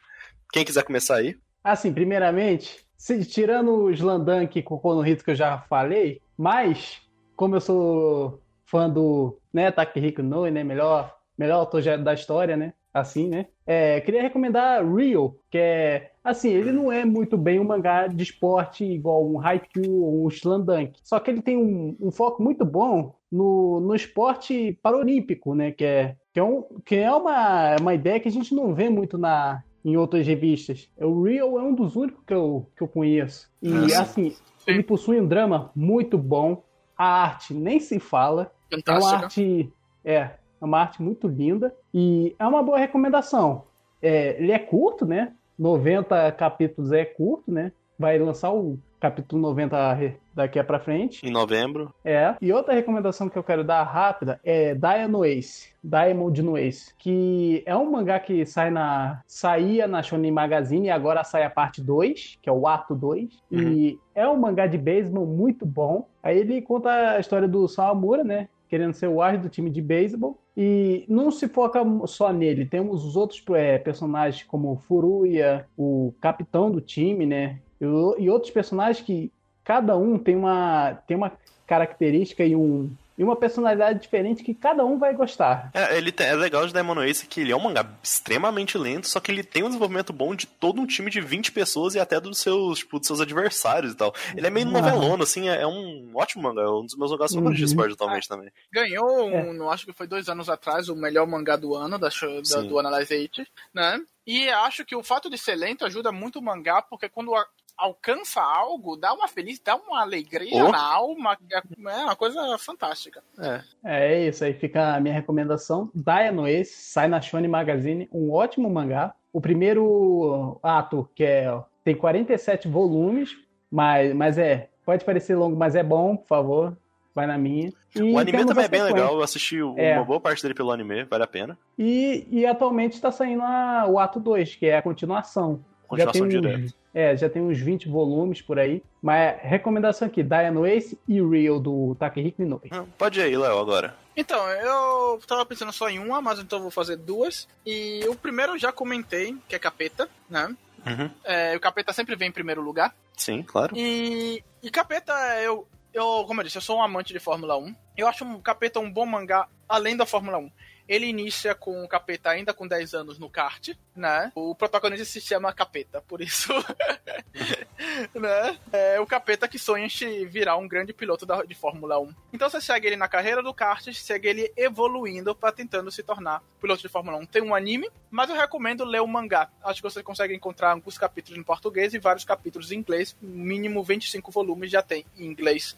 quem 0.52 0.66
quiser 0.66 0.84
começar 0.84 1.16
aí. 1.16 1.38
Assim, 1.64 1.94
primeiramente, 1.94 2.86
se, 2.98 3.24
tirando 3.26 3.72
o 3.72 3.92
Slandank 3.92 4.58
e 4.58 4.64
Cocô 4.64 4.96
no 4.96 5.02
Rito 5.02 5.24
que 5.24 5.32
eu 5.32 5.36
já 5.36 5.60
falei, 5.62 6.22
mas 6.38 7.02
como 7.36 7.56
eu 7.56 7.62
sou 7.62 8.42
fã 8.66 8.90
do 8.90 9.41
né, 9.54 9.72
Takehiko 9.72 10.22
Noe, 10.22 10.52
né, 10.52 10.64
melhor, 10.64 11.16
melhor 11.38 11.60
autor 11.60 11.82
da 11.98 12.14
história, 12.14 12.56
né, 12.56 12.74
assim, 12.94 13.28
né. 13.28 13.48
É, 13.66 14.02
queria 14.02 14.22
recomendar 14.22 14.86
Rio, 14.86 15.38
que 15.50 15.58
é, 15.58 16.12
assim, 16.24 16.50
ele 16.50 16.72
não 16.72 16.92
é 16.92 17.06
muito 17.06 17.38
bem 17.38 17.60
um 17.60 17.64
mangá 17.64 18.08
de 18.08 18.24
esporte 18.24 18.84
igual 18.84 19.26
um 19.26 19.40
Haikyuu 19.40 20.04
ou 20.04 20.26
um 20.26 20.28
Slandunk, 20.30 21.00
só 21.04 21.20
que 21.20 21.32
ele 21.32 21.42
tem 21.42 21.58
um, 21.58 21.96
um 22.00 22.12
foco 22.12 22.44
muito 22.44 22.66
bom 22.66 23.16
no, 23.32 23.80
no 23.80 23.96
esporte 23.96 24.78
paralímpico, 24.84 25.56
né, 25.56 25.72
que 25.72 25.86
é, 25.86 26.16
que 26.34 26.40
é, 26.40 26.44
um, 26.44 26.64
que 26.86 26.96
é 26.96 27.12
uma, 27.12 27.76
uma 27.80 27.94
ideia 27.94 28.20
que 28.20 28.28
a 28.28 28.32
gente 28.32 28.54
não 28.54 28.74
vê 28.74 28.90
muito 28.90 29.18
na, 29.18 29.64
em 29.84 29.98
outras 29.98 30.26
revistas. 30.26 30.90
O 30.98 31.24
Real 31.24 31.60
é 31.60 31.64
um 31.64 31.74
dos 31.74 31.96
únicos 31.96 32.24
que 32.26 32.34
eu, 32.34 32.68
que 32.76 32.84
eu 32.84 32.88
conheço. 32.88 33.50
E, 33.62 33.72
ah, 33.94 34.02
assim, 34.02 34.36
ele 34.66 34.84
possui 34.84 35.20
um 35.20 35.28
drama 35.28 35.72
muito 35.76 36.18
bom. 36.18 36.64
A 36.98 37.24
arte 37.24 37.54
nem 37.54 37.80
se 37.80 38.00
fala. 38.00 38.52
Fantástica. 38.72 38.92
É 38.92 39.16
uma 39.16 39.24
arte, 39.24 39.74
é, 40.06 40.16
é 40.16 40.66
uma 40.66 40.80
arte 40.80 41.02
muito 41.02 41.28
linda 41.28 41.76
e 41.94 42.36
é 42.40 42.48
uma 42.48 42.64
boa 42.64 42.78
recomendação. 42.78 43.66
É, 44.02 44.42
ele 44.42 44.52
é 44.52 44.60
curto, 44.60 45.06
né? 45.06 45.34
90 45.60 46.32
capítulos 46.32 46.92
é 46.92 47.06
curto, 47.06 47.52
né? 47.52 47.72
Vai 48.00 48.18
lançar 48.18 48.52
o 48.52 48.80
capítulo 49.00 49.42
90 49.42 50.16
daqui 50.34 50.62
para 50.64 50.80
frente. 50.80 51.26
Em 51.26 51.32
novembro. 51.32 51.94
É. 52.06 52.36
E 52.40 52.54
outra 52.54 52.74
recomendação 52.74 53.28
que 53.28 53.38
eu 53.38 53.44
quero 53.44 53.64
dar 53.64 53.84
rápida 53.84 54.40
é 54.44 54.76
Diamond 54.76 55.28
Ace. 55.28 55.74
Diamond 55.84 56.42
no 56.42 56.58
Ace. 56.58 56.94
Que 56.98 57.64
é 57.66 57.76
um 57.76 57.92
mangá 57.92 58.20
que 58.20 58.46
sai 58.46 58.70
na, 58.70 59.22
saía 59.26 59.88
na 59.88 60.04
Shonen 60.04 60.32
Magazine 60.32 60.88
e 60.88 60.92
agora 60.92 61.24
sai 61.24 61.44
a 61.44 61.50
parte 61.50 61.82
2, 61.82 62.40
que 62.42 62.50
é 62.50 62.54
o 62.54 62.68
ato 62.68 62.96
2. 62.96 63.44
Uhum. 63.52 63.60
E 63.60 64.00
é 64.14 64.28
um 64.28 64.38
mangá 64.38 64.68
de 64.68 64.78
beisebol 64.78 65.26
muito 65.26 65.66
bom. 65.66 66.08
Aí 66.22 66.38
ele 66.38 66.62
conta 66.62 66.92
a 66.92 67.20
história 67.20 67.48
do 67.48 67.68
Sawamura, 67.68 68.24
né? 68.24 68.48
Querendo 68.72 68.94
ser 68.94 69.08
o 69.08 69.22
árbitro 69.22 69.50
do 69.50 69.52
time 69.52 69.70
de 69.70 69.82
beisebol. 69.82 70.40
E 70.56 71.04
não 71.10 71.30
se 71.30 71.50
foca 71.50 71.82
só 72.08 72.32
nele, 72.32 72.66
temos 72.66 73.04
os 73.04 73.18
outros 73.18 73.44
é, 73.50 73.78
personagens 73.78 74.44
como 74.44 74.72
o 74.72 74.78
Furuya, 74.78 75.68
o 75.78 76.14
capitão 76.22 76.72
do 76.72 76.80
time, 76.80 77.26
né? 77.26 77.60
E, 77.82 77.86
e, 78.24 78.30
outros 78.30 78.52
personagens 78.52 79.06
que 79.06 79.30
cada 79.64 79.98
um 79.98 80.18
tem 80.18 80.38
uma, 80.38 80.94
tem 81.06 81.18
uma 81.18 81.34
característica 81.68 82.46
e 82.46 82.56
um, 82.56 82.90
e 83.18 83.24
uma 83.24 83.36
personalidade 83.36 84.00
diferente 84.00 84.44
que 84.44 84.54
cada 84.54 84.84
um 84.86 84.98
vai 84.98 85.14
gostar. 85.14 85.70
É, 85.74 85.98
ele 85.98 86.12
tem, 86.12 86.28
é 86.28 86.36
legal 86.36 86.66
de 86.66 86.74
Demon 86.74 87.02
Ace 87.04 87.28
que 87.28 87.42
ele 87.42 87.52
é 87.52 87.56
um 87.56 87.60
mangá 87.60 87.88
extremamente 88.02 88.78
lento, 88.78 89.08
só 89.08 89.20
que 89.20 89.32
ele 89.32 89.44
tem 89.44 89.64
um 89.64 89.68
desenvolvimento 89.68 90.14
bom 90.14 90.36
de 90.36 90.48
todo 90.48 90.82
um 90.82 90.86
time 90.86 91.10
de 91.10 91.22
20 91.22 91.52
pessoas 91.52 91.96
e 91.96 92.00
até 92.00 92.20
dos 92.20 92.40
seus, 92.40 92.80
tipo, 92.80 92.98
dos 93.00 93.08
seus 93.08 93.22
adversários 93.22 93.94
e 93.94 93.96
tal. 93.96 94.14
Ele 94.36 94.48
é 94.48 94.50
meio 94.50 94.66
uhum. 94.66 94.74
novelona, 94.74 95.24
assim, 95.24 95.50
é, 95.50 95.62
é, 95.62 95.68
um 95.68 96.12
ótimo 96.16 96.44
mangá, 96.44 96.62
é 96.62 96.70
um 96.70 96.86
dos 96.86 96.98
meus 96.98 97.12
mangás 97.12 97.34
favoritos 97.34 97.60
uhum. 97.60 97.66
de 97.66 97.72
esporte 97.72 97.94
atualmente 97.94 98.28
também. 98.28 98.52
Ganhou, 98.72 99.30
é. 99.30 99.54
não 99.54 99.70
acho 99.70 99.86
que 99.86 99.94
foi 99.94 100.08
dois 100.08 100.30
anos 100.30 100.50
atrás, 100.50 100.90
o 100.90 100.96
melhor 100.96 101.28
mangá 101.28 101.56
do 101.56 101.76
ano, 101.76 101.98
da, 102.00 102.10
da 102.10 102.62
do 102.62 102.80
Analyze 102.80 103.14
8, 103.14 103.46
né? 103.74 104.00
E 104.26 104.50
acho 104.50 104.86
que 104.86 104.96
o 104.96 105.04
fato 105.04 105.30
de 105.30 105.38
ser 105.38 105.56
lento 105.56 105.86
ajuda 105.86 106.12
muito 106.12 106.40
o 106.40 106.42
mangá, 106.42 106.82
porque 106.82 107.10
quando 107.10 107.34
a, 107.36 107.46
alcança 107.82 108.42
algo, 108.42 108.96
dá 108.96 109.12
uma 109.14 109.28
felicidade, 109.28 109.82
dá 109.82 109.88
uma 109.88 110.02
alegria 110.02 110.66
oh. 110.66 110.72
na 110.72 110.82
alma, 110.82 111.38
é 111.52 112.04
uma 112.04 112.16
coisa 112.16 112.58
fantástica. 112.60 113.24
É. 113.40 113.62
é 113.84 114.28
isso 114.28 114.44
aí, 114.44 114.54
fica 114.54 114.96
a 114.96 115.00
minha 115.00 115.14
recomendação. 115.14 115.90
Diano 115.94 116.48
Ace, 116.48 116.74
sai 116.74 117.08
na 117.08 117.20
Shonen 117.20 117.50
Magazine, 117.50 118.08
um 118.14 118.32
ótimo 118.32 118.70
mangá. 118.70 119.14
O 119.34 119.42
primeiro 119.42 120.60
ato, 120.62 121.10
que 121.16 121.24
é 121.24 121.52
tem 121.84 121.96
47 121.96 122.68
volumes, 122.68 123.36
mas, 123.72 124.14
mas 124.14 124.38
é, 124.38 124.70
pode 124.86 125.04
parecer 125.04 125.36
longo, 125.36 125.56
mas 125.58 125.76
é 125.76 125.82
bom, 125.82 126.16
por 126.16 126.28
favor, 126.28 126.78
vai 127.16 127.26
na 127.26 127.38
minha. 127.38 127.72
E 127.96 128.14
o 128.14 128.20
anime 128.20 128.46
também 128.46 128.66
é 128.66 128.68
bem 128.68 128.84
legal, 128.84 129.16
eu 129.16 129.24
assisti 129.24 129.58
é. 129.78 129.96
uma 129.96 130.06
boa 130.06 130.20
parte 130.20 130.42
dele 130.44 130.54
pelo 130.54 130.72
anime, 130.72 131.04
vale 131.06 131.24
a 131.24 131.28
pena. 131.28 131.58
E, 131.80 132.28
e 132.30 132.46
atualmente 132.46 132.94
está 132.94 133.12
saindo 133.12 133.42
a, 133.42 133.86
o 133.88 133.98
ato 133.98 134.20
2, 134.20 134.56
que 134.56 134.68
é 134.68 134.78
a 134.78 134.82
continuação. 134.82 135.64
Continuação 135.92 136.32
já 136.32 136.42
tem 136.42 136.64
uns, 136.64 136.76
É, 136.94 137.18
já 137.18 137.30
tem 137.30 137.42
uns 137.42 137.60
20 137.60 137.90
volumes 137.90 138.42
por 138.42 138.58
aí. 138.58 138.82
Mas 139.02 139.42
recomendação 139.42 140.08
aqui, 140.08 140.24
Diana 140.24 140.70
Ace 140.70 140.98
e 141.06 141.22
Real 141.22 141.60
do 141.60 141.96
Takehiko 142.00 142.42
Inoue. 142.42 142.70
Hum, 142.72 142.86
pode 142.98 143.20
ir 143.20 143.24
aí, 143.24 143.38
Léo, 143.38 143.60
agora. 143.60 143.94
Então, 144.16 144.48
eu 144.50 145.20
tava 145.28 145.46
pensando 145.46 145.74
só 145.74 145.90
em 145.90 146.00
uma, 146.00 146.22
mas 146.22 146.40
então 146.40 146.62
vou 146.62 146.72
fazer 146.72 146.96
duas. 146.96 147.46
E 147.66 148.06
o 148.08 148.16
primeiro 148.16 148.54
eu 148.54 148.60
já 148.60 148.72
comentei, 148.72 149.36
que 149.50 149.56
é 149.56 149.60
Capeta, 149.60 150.10
né? 150.30 150.56
Uhum. 150.86 151.12
É, 151.26 151.58
o 151.58 151.60
Capeta 151.60 151.92
sempre 151.92 152.16
vem 152.16 152.30
em 152.30 152.34
primeiro 152.34 152.62
lugar. 152.62 152.96
Sim, 153.18 153.44
claro. 153.44 153.76
E, 153.76 154.42
e 154.64 154.72
Capeta, 154.72 155.14
eu, 155.42 155.68
eu, 155.94 156.24
como 156.26 156.40
eu 156.40 156.46
disse, 156.46 156.58
eu 156.58 156.62
sou 156.62 156.78
um 156.78 156.84
amante 156.84 157.12
de 157.12 157.20
Fórmula 157.20 157.58
1. 157.58 157.76
Eu 157.98 158.08
acho 158.08 158.24
um 158.24 158.40
Capeta 158.40 158.80
um 158.80 158.92
bom 158.92 159.06
mangá 159.06 159.46
além 159.68 159.98
da 159.98 160.06
Fórmula 160.06 160.38
1. 160.38 160.52
Ele 160.88 161.06
inicia 161.06 161.56
com 161.56 161.84
o 161.84 161.88
Capeta 161.88 162.30
ainda 162.30 162.54
com 162.54 162.68
10 162.68 162.94
anos 162.94 163.20
no 163.20 163.30
kart, 163.30 163.70
né? 163.96 164.32
O 164.36 164.56
protagonista 164.56 165.06
se 165.06 165.22
chama 165.22 165.54
Capeta, 165.54 166.02
por 166.02 166.22
isso. 166.22 166.52
né? 168.14 168.60
É 168.72 169.00
o 169.00 169.06
Capeta 169.06 169.48
que 169.48 169.60
sonha 169.60 169.88
em 170.02 170.26
virar 170.26 170.58
um 170.58 170.68
grande 170.68 170.94
piloto 170.94 171.26
da, 171.26 171.44
de 171.44 171.56
Fórmula 171.56 172.00
1. 172.00 172.14
Então 172.34 172.50
você 172.50 172.62
segue 172.62 172.88
ele 172.88 172.96
na 172.96 173.08
carreira 173.08 173.42
do 173.42 173.54
kart, 173.54 173.92
segue 173.94 174.28
ele 174.28 174.54
evoluindo 174.56 175.36
para 175.36 175.52
tentando 175.52 175.92
se 175.92 176.04
tornar 176.04 176.44
piloto 176.60 176.82
de 176.82 176.90
Fórmula 176.90 177.18
1. 177.18 177.26
Tem 177.26 177.42
um 177.42 177.56
anime, 177.56 177.90
mas 178.10 178.30
eu 178.30 178.36
recomendo 178.36 178.86
ler 178.86 179.02
o 179.02 179.08
mangá. 179.08 179.50
Acho 179.64 179.82
que 179.82 179.90
você 179.90 180.04
consegue 180.04 180.36
encontrar 180.36 180.72
alguns 180.72 180.98
capítulos 180.98 181.40
em 181.40 181.44
português 181.44 181.94
e 181.94 182.00
vários 182.00 182.24
capítulos 182.24 182.72
em 182.72 182.78
inglês. 182.78 183.16
Mínimo 183.22 183.84
25 183.84 184.32
volumes 184.32 184.72
já 184.72 184.82
tem 184.82 185.06
em 185.18 185.26
inglês. 185.26 185.76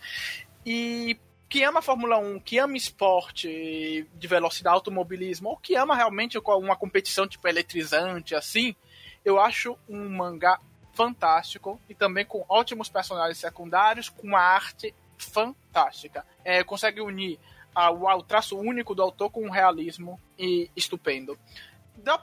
E 0.65 1.17
que 1.53 1.61
ama 1.61 1.81
a 1.81 1.83
Fórmula 1.83 2.17
1, 2.17 2.39
que 2.39 2.57
ama 2.57 2.75
esporte 2.75 4.09
de 4.15 4.27
velocidade, 4.27 4.73
automobilismo, 4.73 5.49
ou 5.49 5.57
que 5.57 5.75
ama 5.75 5.95
realmente 5.95 6.35
uma 6.39 6.75
competição 6.75 7.27
tipo 7.27 7.47
eletrizante, 7.47 8.33
assim, 8.33 8.75
eu 9.23 9.39
acho 9.39 9.77
um 9.87 10.09
mangá 10.09 10.59
fantástico 10.93 11.79
e 11.87 11.93
também 11.93 12.25
com 12.25 12.43
ótimos 12.49 12.89
personagens 12.89 13.37
secundários, 13.37 14.09
com 14.09 14.25
uma 14.25 14.39
arte 14.39 14.95
fantástica. 15.15 16.25
É, 16.43 16.63
consegue 16.63 17.01
unir 17.01 17.39
o 17.75 18.23
traço 18.23 18.57
único 18.57 18.95
do 18.95 19.03
autor 19.03 19.29
com 19.29 19.45
um 19.45 19.51
realismo 19.51 20.19
e 20.39 20.71
estupendo. 20.75 21.37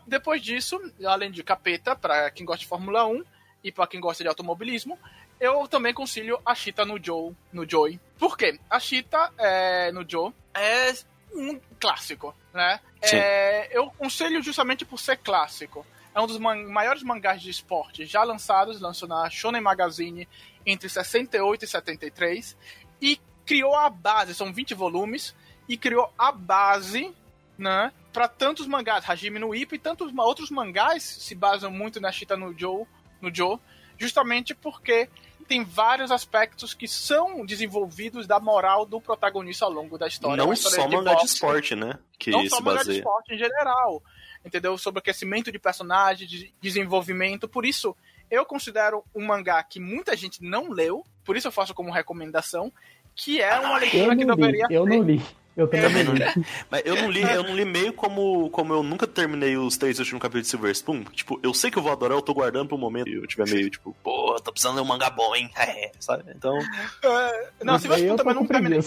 depois 0.08 0.42
disso, 0.42 0.76
além 1.06 1.30
de 1.30 1.44
Capeta, 1.44 1.94
para 1.94 2.32
quem 2.32 2.44
gosta 2.44 2.62
de 2.62 2.66
Fórmula 2.66 3.06
1 3.06 3.22
e 3.62 3.70
para 3.70 3.86
quem 3.86 4.00
gosta 4.00 4.24
de 4.24 4.28
automobilismo, 4.28 4.98
eu 5.40 5.66
também 5.66 5.94
concilio 5.94 6.38
a 6.44 6.54
Chita 6.54 6.84
no 6.84 7.02
Joe, 7.02 7.34
no 7.52 7.68
Joey. 7.68 7.98
Por 8.18 8.36
quê? 8.36 8.60
A 8.68 8.78
Chita 8.78 9.32
é, 9.38 9.90
no 9.90 10.08
Joe 10.08 10.32
é 10.54 10.92
um 11.32 11.58
clássico, 11.80 12.34
né? 12.52 12.80
É, 13.00 13.76
eu 13.76 13.90
conselho 13.92 14.42
justamente 14.42 14.84
por 14.84 14.98
ser 14.98 15.16
clássico. 15.16 15.86
É 16.14 16.20
um 16.20 16.26
dos 16.26 16.38
man 16.38 16.68
maiores 16.68 17.02
mangás 17.02 17.40
de 17.40 17.50
esporte 17.50 18.04
já 18.04 18.22
lançados, 18.22 18.80
lançou 18.80 19.08
na 19.08 19.30
Shonen 19.30 19.60
Magazine 19.60 20.28
entre 20.66 20.88
68 20.88 21.64
e 21.64 21.68
73 21.68 22.56
e 23.00 23.20
criou 23.46 23.74
a 23.74 23.88
base, 23.88 24.34
são 24.34 24.52
20 24.52 24.74
volumes, 24.74 25.34
e 25.68 25.76
criou 25.76 26.12
a 26.18 26.30
base, 26.30 27.14
né, 27.56 27.92
para 28.12 28.28
tantos 28.28 28.66
mangás, 28.66 29.08
Hajime 29.08 29.38
no 29.38 29.54
Ippo 29.54 29.74
e 29.74 29.78
tantos 29.78 30.12
outros 30.16 30.50
mangás 30.50 31.02
se 31.02 31.34
basam 31.34 31.70
muito 31.70 32.00
na 32.00 32.12
Chita 32.12 32.36
no 32.36 32.56
Joe, 32.58 32.84
no 33.20 33.34
Joe, 33.34 33.58
justamente 33.96 34.54
porque 34.54 35.08
tem 35.50 35.64
vários 35.64 36.12
aspectos 36.12 36.72
que 36.72 36.86
são 36.86 37.44
desenvolvidos 37.44 38.24
da 38.24 38.38
moral 38.38 38.86
do 38.86 39.00
protagonista 39.00 39.64
ao 39.64 39.72
longo 39.72 39.98
da 39.98 40.06
história. 40.06 40.36
Não 40.36 40.54
só 40.54 40.86
de 40.86 40.94
mangá 40.94 41.14
de 41.14 41.24
esporte, 41.24 41.74
né? 41.74 41.98
Que 42.16 42.30
não 42.30 42.48
só 42.48 42.60
mangá 42.60 42.84
de 42.84 42.98
esporte 42.98 43.34
em 43.34 43.36
geral. 43.36 44.00
Entendeu? 44.46 44.78
Sobre 44.78 45.00
aquecimento 45.00 45.50
de 45.50 45.58
personagens, 45.58 46.30
de 46.30 46.54
desenvolvimento. 46.60 47.48
Por 47.48 47.66
isso, 47.66 47.96
eu 48.30 48.46
considero 48.46 49.02
um 49.12 49.26
mangá 49.26 49.60
que 49.64 49.80
muita 49.80 50.16
gente 50.16 50.40
não 50.40 50.70
leu, 50.70 51.04
por 51.24 51.36
isso 51.36 51.48
eu 51.48 51.52
faço 51.52 51.74
como 51.74 51.90
recomendação, 51.90 52.72
que 53.16 53.42
é 53.42 53.58
uma 53.58 53.78
leitura 53.78 54.14
que 54.14 54.24
deveria 54.24 54.66
Eu 54.70 54.86
não 54.86 55.02
li. 55.02 55.20
Eu 55.60 55.68
também 55.68 56.04
não 56.04 56.14
li. 56.14 56.24
Mas 56.70 56.82
eu 56.84 56.96
não 56.96 57.10
li, 57.10 57.22
eu 57.22 57.42
não 57.42 57.54
li 57.54 57.64
meio 57.64 57.92
como, 57.92 58.48
como 58.50 58.72
eu 58.72 58.82
nunca 58.82 59.06
terminei 59.06 59.56
os 59.56 59.76
três 59.76 59.98
últimos 59.98 60.22
capítulos 60.22 60.46
de 60.46 60.50
Silver 60.50 60.72
Spoon. 60.72 61.04
Tipo, 61.04 61.38
eu 61.42 61.52
sei 61.52 61.70
que 61.70 61.76
eu 61.78 61.82
vou 61.82 61.92
adorar, 61.92 62.16
eu 62.16 62.22
tô 62.22 62.32
guardando 62.32 62.68
pro 62.68 62.78
momento 62.78 63.08
e 63.08 63.14
eu 63.14 63.26
tiver 63.26 63.48
meio, 63.48 63.68
tipo, 63.68 63.94
pô, 64.02 64.36
tô 64.42 64.50
precisando 64.50 64.76
ler 64.76 64.82
um 64.82 64.86
mangá 64.86 65.10
bom, 65.10 65.34
hein? 65.36 65.50
É, 65.60 65.92
sabe? 66.00 66.24
Então. 66.34 66.58
Uh, 66.58 67.64
não, 67.64 67.78
Silver 67.78 67.98
Spoon 67.98 68.16
também 68.16 68.34
não 68.34 68.46
terminei. 68.46 68.80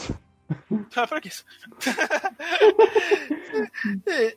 Tá 0.94 1.08
pra 1.08 1.22
isso. 1.24 1.46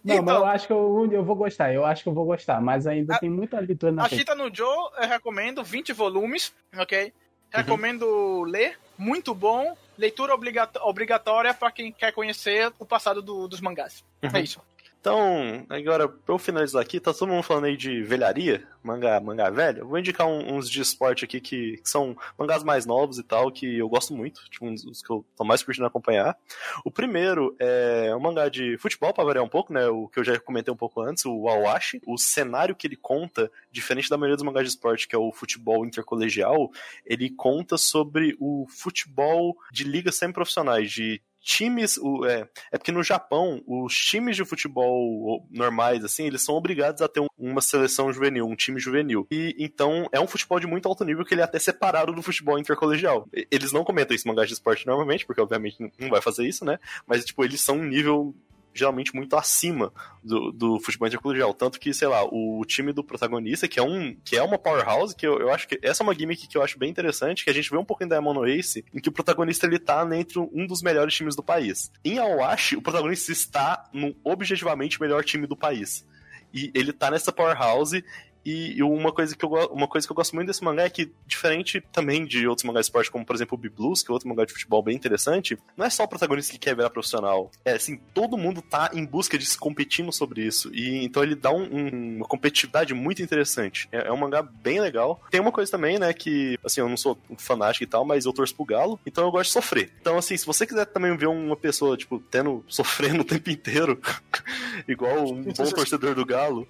não, 0.05 0.15
então, 0.15 0.25
mas 0.25 0.37
eu 0.37 0.45
acho 0.45 0.67
que 0.67 0.73
eu, 0.73 1.09
eu 1.11 1.25
vou 1.25 1.35
gostar, 1.35 1.73
eu 1.73 1.85
acho 1.85 2.03
que 2.03 2.09
eu 2.09 2.15
vou 2.15 2.25
gostar, 2.25 2.61
mas 2.61 2.87
ainda 2.87 3.17
a, 3.17 3.19
tem 3.19 3.29
muita 3.29 3.59
leitura 3.59 3.93
na 3.93 4.05
A 4.05 4.09
Chita 4.09 4.35
no 4.35 4.55
Joe, 4.55 4.91
eu 4.99 5.09
recomendo 5.09 5.65
20 5.65 5.93
volumes, 5.93 6.55
ok? 6.77 7.13
Recomendo 7.51 8.07
uhum. 8.07 8.43
ler, 8.45 8.79
muito 8.97 9.35
bom 9.35 9.77
leitura 9.99 10.35
obrigatória 10.83 11.55
para 11.55 11.71
quem 11.71 11.93
quer 11.93 12.13
conhecer 12.13 12.73
o 12.79 12.85
passado 12.85 13.23
do, 13.23 13.49
dos 13.49 13.61
mangás. 13.61 14.05
É 14.23 14.27
uhum. 14.27 14.37
É 14.37 14.41
isso. 14.41 14.61
Então, 15.07 15.65
agora, 15.69 16.09
pra 16.09 16.35
eu 16.35 16.39
finalizar 16.39 16.83
aqui, 16.83 16.99
tá 16.99 17.15
todo 17.15 17.29
mundo 17.29 17.45
falando 17.45 17.67
aí 17.67 17.77
de 17.77 18.03
velharia, 18.03 18.67
mangá, 18.83 19.21
mangá 19.21 19.49
velho. 19.51 19.83
Eu 19.83 19.87
vou 19.87 20.01
indicar 20.01 20.27
um, 20.27 20.57
uns 20.57 20.69
de 20.69 20.81
esporte 20.81 21.25
aqui 21.25 21.41
que, 21.41 21.77
que, 21.77 21.89
são 21.89 22.17
mangás 22.37 22.65
mais 22.65 22.85
novos 22.85 23.17
e 23.17 23.23
tal, 23.23 23.53
que 23.53 23.79
eu 23.79 23.89
gosto 23.89 24.13
muito, 24.13 24.43
tipo, 24.51 24.67
uns, 24.67 24.85
uns 24.85 25.03
que 25.03 25.09
eu 25.09 25.25
tô 25.37 25.45
mais 25.45 25.63
curtindo 25.63 25.87
acompanhar. 25.87 26.37
O 26.85 26.91
primeiro 26.91 27.55
é 27.61 28.13
um 28.17 28.19
mangá 28.19 28.49
de 28.49 28.77
futebol, 28.79 29.15
pra 29.15 29.23
variar 29.23 29.45
um 29.45 29.49
pouco, 29.49 29.73
né? 29.73 29.87
O 29.87 30.09
que 30.09 30.19
eu 30.19 30.25
já 30.25 30.41
comentei 30.41 30.75
um 30.75 30.77
pouco 30.77 31.01
antes, 31.01 31.25
o 31.25 31.49
Awashi. 31.49 32.03
O 32.05 32.19
cenário 32.19 32.75
que 32.75 32.89
ele 32.89 32.97
conta, 32.97 33.49
diferente 33.71 34.11
da 34.11 34.17
maioria 34.17 34.35
dos 34.35 34.45
mangás 34.45 34.65
de 34.65 34.71
esporte, 34.71 35.07
que 35.07 35.15
é 35.15 35.19
o 35.19 35.31
futebol 35.31 35.87
intercolegial, 35.87 36.69
ele 37.05 37.31
conta 37.31 37.79
sobre 37.79 38.37
o 38.41 38.67
futebol 38.69 39.57
de 39.71 39.85
ligas 39.85 40.17
semi-profissionais, 40.17 40.91
de 40.91 41.23
times. 41.47 41.97
O, 41.97 42.27
é, 42.27 42.49
é 42.73 42.77
porque 42.77 42.91
no 42.91 43.03
Japão, 43.03 43.63
os 43.67 43.97
times 43.97 44.37
de 44.37 44.45
futebol 44.45 45.47
normais, 45.51 46.05
assim, 46.05 46.27
eles 46.27 46.43
são 46.43 46.57
obrigados 46.57 47.01
a 47.01 47.09
ter 47.09 47.21
um, 47.21 47.29
uma 47.39 47.61
seleção 47.61 48.13
juvenil, 48.13 48.47
um 48.47 48.57
time 48.57 48.81
juvenil. 48.81 49.27
E 49.31 49.55
então 49.59 50.09
é 50.11 50.21
um 50.21 50.27
futebol 50.27 50.59
de 50.59 50.67
muito 50.67 50.89
alto 50.89 51.05
nível 51.05 51.25
que 51.25 51.33
ele 51.33 51.41
é 51.41 51.45
até 51.45 51.59
separado 51.59 52.13
do 52.13 52.23
futebol 52.23 52.59
intercolegial. 52.59 53.29
Eles 53.51 53.73
não 53.73 53.85
comentam 53.85 54.15
isso 54.15 54.27
em 54.27 54.31
mangás 54.31 54.49
de 54.49 54.55
esporte 54.55 54.87
normalmente, 54.87 55.25
porque 55.25 55.41
obviamente 55.41 55.77
não 55.99 56.11
vai 56.11 56.21
fazer 56.21 56.47
isso, 56.47 56.65
né? 56.65 56.79
Mas, 57.07 57.25
tipo, 57.25 57.45
eles 57.45 57.61
são 57.61 57.79
um 57.79 57.85
nível 57.85 58.35
geralmente 58.79 59.15
muito 59.15 59.37
acima 59.37 59.93
do, 60.23 60.53
do 60.53 60.81
futebol 60.81 61.09
intercolegial. 61.09 61.55
Tanto 61.55 61.81
que, 61.81 61.93
sei 61.95 62.09
lá, 62.09 62.25
o 62.25 62.65
time 62.67 62.93
do 62.93 63.05
protagonista, 63.05 63.69
que 63.69 63.79
é 63.79 63.83
um 63.83 64.17
que 64.25 64.37
é 64.37 64.43
uma 64.43 64.59
powerhouse, 64.59 65.15
que 65.15 65.27
eu, 65.27 65.39
eu 65.39 65.53
acho 65.53 65.67
que 65.69 65.79
essa 65.83 66.03
é 66.03 66.05
uma 66.05 66.15
gimmick 66.15 66.47
que 66.47 66.57
eu 66.57 66.63
acho 66.63 66.79
bem 66.79 66.91
interessante, 66.91 67.45
que 67.45 67.51
a 67.51 67.55
gente 67.55 67.71
vê 67.71 67.77
um 67.77 67.85
pouquinho 67.85 68.11
da 68.11 68.21
Mono 68.21 68.47
Ace, 68.47 68.85
em 68.95 69.01
que 69.01 69.09
o 69.09 69.13
protagonista 69.13 69.67
ele 69.67 69.79
tá 69.79 70.07
entre 70.17 70.39
um 70.39 70.67
dos 70.67 70.83
melhores 70.83 71.15
times 71.15 71.35
do 71.35 71.43
país. 71.43 71.91
Em 72.05 72.19
Awashi, 72.19 72.77
o 72.77 72.83
protagonista 72.83 73.33
está 73.33 73.89
no 73.93 74.15
objetivamente 74.25 75.01
melhor 75.01 75.25
time 75.25 75.47
do 75.47 75.57
país. 75.57 76.07
E 76.53 76.71
ele 76.75 76.93
tá 76.93 77.11
nessa 77.11 77.33
powerhouse 77.33 78.05
e, 78.47 78.83
uma, 78.83 79.13
coisa 79.13 79.37
que 79.37 79.45
eu, 79.45 79.51
uma 79.73 79.89
coisa 79.89 80.07
que 80.07 80.13
eu 80.13 80.17
gosto 80.17 80.35
muito 80.35 80.47
desse 80.47 80.63
mangá 80.63 80.85
é 80.85 80.91
que, 80.91 81.11
diferente 81.27 81.81
também 81.93 82.25
de 82.25 82.47
outros 82.47 82.65
mangás 82.65 82.87
de 82.87 82.91
esporte, 82.91 83.11
como 83.11 83.25
por 83.25 83.35
exemplo 83.35 83.57
o 83.57 83.61
B-Blues, 83.61 84.03
que 84.03 84.11
é 84.11 84.13
outro 84.13 84.29
mangá 84.29 84.45
de 84.45 84.53
futebol 84.53 84.83
bem 84.83 84.95
interessante, 84.95 85.59
não 85.77 85.85
é 85.85 85.91
só 85.91 86.05
o 86.05 86.09
protagonista 86.09 86.53
que 86.53 86.59
quer 86.59 86.77
virar 86.77 86.91
profissional. 86.91 87.51
É 87.65 87.73
assim, 87.73 87.97
todo 88.15 88.37
mundo 88.37 88.63
tá 88.63 88.91
em 88.93 89.05
busca 89.05 89.37
de 89.37 89.45
se 89.45 89.59
competindo 89.59 90.13
sobre 90.13 90.43
isso. 90.43 90.71
E 90.73 91.05
então 91.05 91.23
ele 91.23 91.35
dá 91.35 91.51
um, 91.51 91.63
um, 91.63 92.17
uma 92.17 92.27
competitividade 92.27 92.95
muito 92.95 93.23
interessante. 93.23 93.89
É, 93.91 94.09
é, 94.09 94.13
um 94.13 94.17
mangá 94.17 94.43
bem 94.43 94.81
legal. 94.81 95.21
Tem 95.31 95.41
uma 95.41 95.53
coisa 95.53 95.71
também, 95.71 95.99
né, 95.99 96.13
que, 96.13 96.59
assim, 96.65 96.81
eu 96.81 96.89
não 96.89 96.97
sou 96.97 97.19
um 97.29 97.37
fanático 97.37 97.85
e 97.85 97.87
tal, 97.87 98.05
mas 98.05 98.27
eu 98.27 98.33
torço 98.33 98.55
pro 98.55 98.65
Galo, 98.65 99.01
então 99.05 99.25
eu 99.25 99.31
gosto 99.31 99.49
de 99.49 99.53
sofrer. 99.53 99.91
Então, 100.01 100.19
assim, 100.19 100.37
se 100.37 100.47
você 100.47 100.67
quiser 100.67 100.87
também 100.87 101.17
ver 101.17 101.27
uma 101.27 101.57
pessoa, 101.57 101.97
tipo, 101.97 102.19
tendo, 102.31 102.65
sofrendo 102.69 103.23
o 103.23 103.25
tempo 103.25 103.51
inteiro, 103.51 104.01
igual 104.87 105.33
um 105.33 105.43
bom 105.43 105.71
torcedor 105.71 106.15
do 106.15 106.25
Galo, 106.25 106.67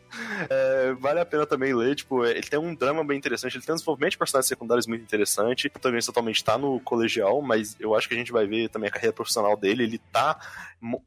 é, 0.49 0.95
vale 0.95 1.21
a 1.21 1.27
pena 1.27 1.47
também 1.47 1.66
também 1.67 1.75
ler, 1.75 1.97
tipo, 1.97 2.25
ele 2.25 2.43
tem 2.43 2.59
um 2.59 2.75
drama 2.75 3.05
bem 3.05 3.19
interessante, 3.19 3.57
ele 3.57 3.65
tem 3.65 3.73
um 3.73 3.77
desenvolvimento 3.77 4.13
de 4.13 4.19
personagens 4.19 4.49
secundários 4.49 4.87
muito 4.87 5.03
interessante. 5.03 5.69
Protagonista 5.69 6.11
atualmente 6.11 6.45
tá 6.45 6.57
no 6.57 6.79
colegial, 6.81 7.43
mas 7.43 7.77
eu 7.81 7.95
acho 7.95 8.09
que 8.09 8.15
a 8.15 8.17
gente 8.17 8.33
vai 8.33 8.47
ver 8.47 8.69
também 8.69 8.89
a 8.89 8.93
carreira 8.93 9.13
profissional 9.13 9.57
dele, 9.57 9.83
ele 9.83 9.99
tá 10.13 10.39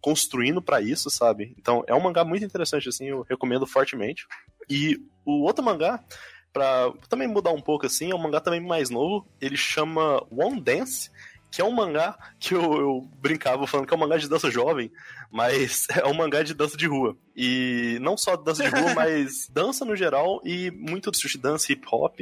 construindo 0.02 0.62
para 0.62 0.82
isso, 0.82 1.10
sabe? 1.10 1.54
Então 1.58 1.84
é 1.88 1.96
um 1.96 2.02
mangá 2.02 2.24
muito 2.26 2.46
interessante, 2.46 2.90
assim, 2.90 3.06
eu 3.06 3.26
recomendo 3.30 3.66
fortemente. 3.66 4.28
E 4.70 5.00
o 5.26 5.44
outro 5.44 5.64
mangá 5.64 6.04
pra 6.52 6.92
também 7.08 7.28
mudar 7.28 7.52
um 7.52 7.62
pouco 7.62 7.86
assim, 7.86 8.12
é 8.12 8.16
um 8.16 8.20
mangá 8.20 8.42
também 8.42 8.60
mais 8.60 8.90
novo. 8.90 9.28
Ele 9.40 9.56
chama 9.56 10.26
One 10.30 10.60
Dance, 10.60 11.10
que 11.52 11.62
é 11.62 11.66
um 11.66 11.72
mangá 11.72 12.18
que 12.40 12.54
eu, 12.54 12.62
eu, 12.62 13.10
brincava 13.18 13.66
falando 13.66 13.88
que 13.88 13.94
é 13.94 13.98
um 13.98 14.00
mangá 14.00 14.18
de 14.18 14.30
dança 14.30 14.52
jovem, 14.52 14.92
mas 15.32 15.88
é 15.96 16.06
um 16.06 16.14
mangá 16.14 16.44
de 16.44 16.54
dança 16.54 16.78
de 16.78 16.88
rua. 16.88 17.18
E 17.36 17.98
não 18.02 18.16
só 18.18 18.36
dança 18.36 18.64
de 18.64 18.70
rua, 18.70 18.94
mas 18.96 19.48
dança 19.52 19.84
no 19.84 19.96
geral 19.96 20.42
e 20.44 20.72
muito 20.72 21.10
street 21.12 21.38
dance, 21.38 21.72
hip 21.72 21.86
hop. 21.92 22.20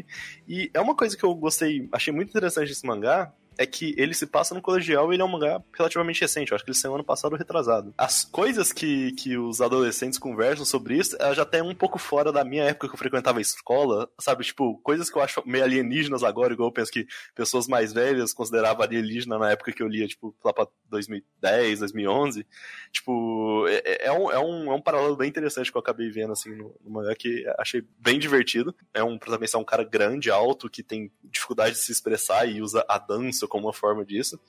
E 0.47 0.69
é 0.73 0.79
uma 0.79 0.95
coisa 0.95 1.17
que 1.17 1.23
eu 1.23 1.33
gostei, 1.35 1.87
achei 1.91 2.13
muito 2.13 2.29
interessante 2.29 2.69
desse 2.69 2.85
mangá, 2.85 3.33
é 3.57 3.65
que 3.65 3.93
ele 3.97 4.13
se 4.13 4.25
passa 4.25 4.53
no 4.53 4.61
colegial 4.61 5.11
e 5.11 5.15
ele 5.15 5.21
é 5.21 5.25
um 5.25 5.29
mangá 5.29 5.61
relativamente 5.73 6.21
recente. 6.21 6.51
Eu 6.51 6.55
acho 6.55 6.63
que 6.63 6.71
ele 6.71 6.77
saiu 6.77 6.95
ano 6.95 7.03
passado 7.03 7.35
retrasado. 7.35 7.93
As 7.97 8.23
coisas 8.23 8.71
que, 8.71 9.11
que 9.13 9.37
os 9.37 9.61
adolescentes 9.61 10.19
conversam 10.19 10.65
sobre 10.65 10.97
isso, 10.97 11.17
já 11.33 11.45
tem 11.45 11.61
um 11.61 11.75
pouco 11.75 11.97
fora 11.97 12.31
da 12.31 12.43
minha 12.43 12.63
época 12.63 12.87
que 12.87 12.93
eu 12.93 12.99
frequentava 12.99 13.39
a 13.39 13.41
escola, 13.41 14.09
sabe? 14.19 14.43
Tipo, 14.43 14.77
coisas 14.79 15.09
que 15.09 15.17
eu 15.17 15.21
acho 15.21 15.41
meio 15.45 15.63
alienígenas 15.63 16.23
agora, 16.23 16.53
igual 16.53 16.69
eu 16.69 16.73
penso 16.73 16.91
que 16.91 17.07
pessoas 17.35 17.67
mais 17.67 17.91
velhas 17.93 18.33
consideravam 18.33 18.83
alienígena 18.83 19.37
na 19.37 19.51
época 19.51 19.71
que 19.71 19.81
eu 19.81 19.87
lia, 19.87 20.07
tipo, 20.07 20.35
lá 20.43 20.53
pra 20.53 20.67
2010, 20.89 21.79
2011. 21.79 22.45
Tipo, 22.91 23.65
é, 23.67 24.07
é, 24.07 24.11
um, 24.11 24.31
é, 24.31 24.39
um, 24.39 24.71
é 24.71 24.75
um 24.75 24.81
paralelo 24.81 25.15
bem 25.15 25.29
interessante 25.29 25.71
que 25.71 25.77
eu 25.77 25.81
acabei 25.81 26.09
vendo, 26.09 26.33
assim, 26.33 26.55
no, 26.55 26.75
no 26.83 26.91
mangá, 26.91 27.15
que 27.15 27.45
achei 27.57 27.83
bem 27.97 28.19
divertido. 28.19 28.75
É 28.93 29.03
um 29.03 29.17
protagonista, 29.17 29.57
é 29.57 29.61
um 29.61 29.65
cara 29.65 29.83
grande, 29.83 30.29
alto, 30.29 30.69
que 30.69 30.83
tem 30.83 31.11
dificuldade 31.23 31.75
de 31.75 31.81
se 31.81 31.91
expressar 31.91 32.45
e 32.45 32.61
usa 32.61 32.85
a 32.87 32.97
dança 32.97 33.46
como 33.47 33.67
uma 33.67 33.73
forma 33.73 34.05
disso. 34.05 34.39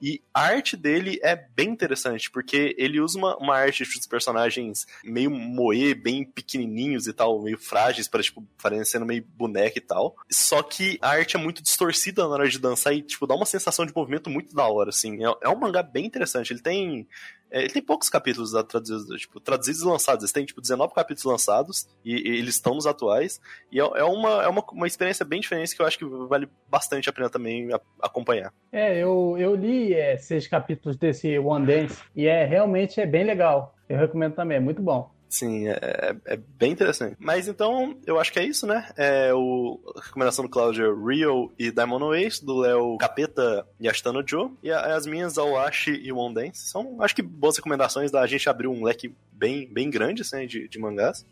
E 0.00 0.22
a 0.32 0.42
arte 0.42 0.76
dele 0.76 1.18
é 1.22 1.34
bem 1.34 1.70
interessante, 1.70 2.30
porque 2.30 2.74
ele 2.78 3.00
usa 3.00 3.18
uma, 3.18 3.36
uma 3.36 3.56
arte 3.56 3.84
dos 3.84 4.06
personagens 4.06 4.86
meio 5.04 5.30
moe, 5.30 5.94
bem 5.94 6.24
pequenininhos 6.24 7.06
e 7.06 7.12
tal, 7.12 7.40
meio 7.42 7.58
frágeis, 7.58 8.08
para 8.08 8.22
tipo, 8.22 8.46
parecendo 8.62 9.06
meio 9.06 9.24
boneca 9.36 9.78
e 9.78 9.80
tal. 9.82 10.16
Só 10.30 10.62
que 10.62 10.98
a 11.00 11.10
arte 11.10 11.36
é 11.36 11.38
muito 11.38 11.62
distorcida 11.62 12.22
na 12.22 12.28
hora 12.28 12.48
de 12.48 12.58
dançar 12.58 12.94
e, 12.94 13.02
tipo, 13.02 13.26
dá 13.26 13.34
uma 13.34 13.46
sensação 13.46 13.86
de 13.86 13.94
movimento 13.94 14.30
muito 14.30 14.54
da 14.54 14.66
hora, 14.66 14.90
assim. 14.90 15.24
É, 15.24 15.34
é 15.42 15.48
um 15.48 15.58
mangá 15.58 15.82
bem 15.82 16.06
interessante. 16.06 16.52
Ele 16.52 16.60
tem 16.60 17.08
é, 17.50 17.60
ele 17.60 17.70
tem 17.70 17.82
poucos 17.82 18.10
capítulos 18.10 18.52
traduzidos, 18.66 19.20
tipo, 19.20 19.38
traduzidos 19.38 19.82
e 19.82 19.86
lançados. 19.86 20.22
Eles 20.24 20.32
têm, 20.32 20.44
tipo, 20.44 20.60
19 20.60 20.92
capítulos 20.92 21.24
lançados 21.24 21.86
e, 22.04 22.14
e 22.14 22.38
eles 22.38 22.56
estão 22.56 22.74
nos 22.74 22.86
atuais. 22.86 23.40
E 23.70 23.80
é, 23.80 23.82
é, 23.82 24.04
uma, 24.04 24.42
é 24.42 24.48
uma, 24.48 24.64
uma 24.72 24.86
experiência 24.86 25.24
bem 25.24 25.40
diferente 25.40 25.74
que 25.74 25.80
eu 25.80 25.86
acho 25.86 25.98
que 25.98 26.04
vale 26.04 26.48
bastante 26.68 27.08
a 27.08 27.12
pena 27.12 27.30
também 27.30 27.72
a, 27.72 27.80
acompanhar. 28.02 28.52
É, 28.72 28.98
eu, 28.98 29.36
eu 29.38 29.54
li 29.54 29.94
é, 29.94 30.16
seis 30.16 30.48
capítulos 30.48 30.96
desse 30.96 31.38
One 31.38 31.66
Dance 31.66 32.02
e 32.14 32.26
é 32.26 32.44
realmente 32.44 33.00
é 33.00 33.06
bem 33.06 33.24
legal. 33.24 33.74
Eu 33.88 33.98
recomendo 33.98 34.34
também, 34.34 34.56
é 34.56 34.60
muito 34.60 34.82
bom. 34.82 35.13
Sim, 35.34 35.66
é, 35.66 35.72
é, 35.82 36.16
é, 36.26 36.36
bem 36.36 36.70
interessante. 36.70 37.16
Mas 37.18 37.48
então, 37.48 37.98
eu 38.06 38.20
acho 38.20 38.32
que 38.32 38.38
é 38.38 38.44
isso, 38.44 38.68
né? 38.68 38.88
É 38.96 39.34
o, 39.34 39.80
a 39.96 40.00
recomendação 40.00 40.44
do 40.44 40.48
Cláudio 40.48 40.94
Rio 41.04 41.52
e 41.58 41.72
Diamond 41.72 42.16
Ace, 42.16 42.44
do 42.44 42.60
Léo 42.60 42.96
Capeta 42.98 43.66
e 43.80 43.88
Astano 43.88 44.22
Joe. 44.24 44.52
E 44.62 44.70
as 44.70 45.06
minhas, 45.06 45.36
Awashi 45.36 45.90
e 45.90 46.12
One 46.12 46.36
Dance. 46.36 46.68
São, 46.68 47.02
acho 47.02 47.16
que, 47.16 47.20
boas 47.20 47.56
recomendações 47.56 48.12
da 48.12 48.24
gente 48.28 48.48
abrir 48.48 48.68
um 48.68 48.84
leque 48.84 49.12
bem, 49.32 49.66
bem 49.66 49.90
grande, 49.90 50.22
assim, 50.22 50.46
de, 50.46 50.68
de 50.68 50.78
mangás. 50.78 51.26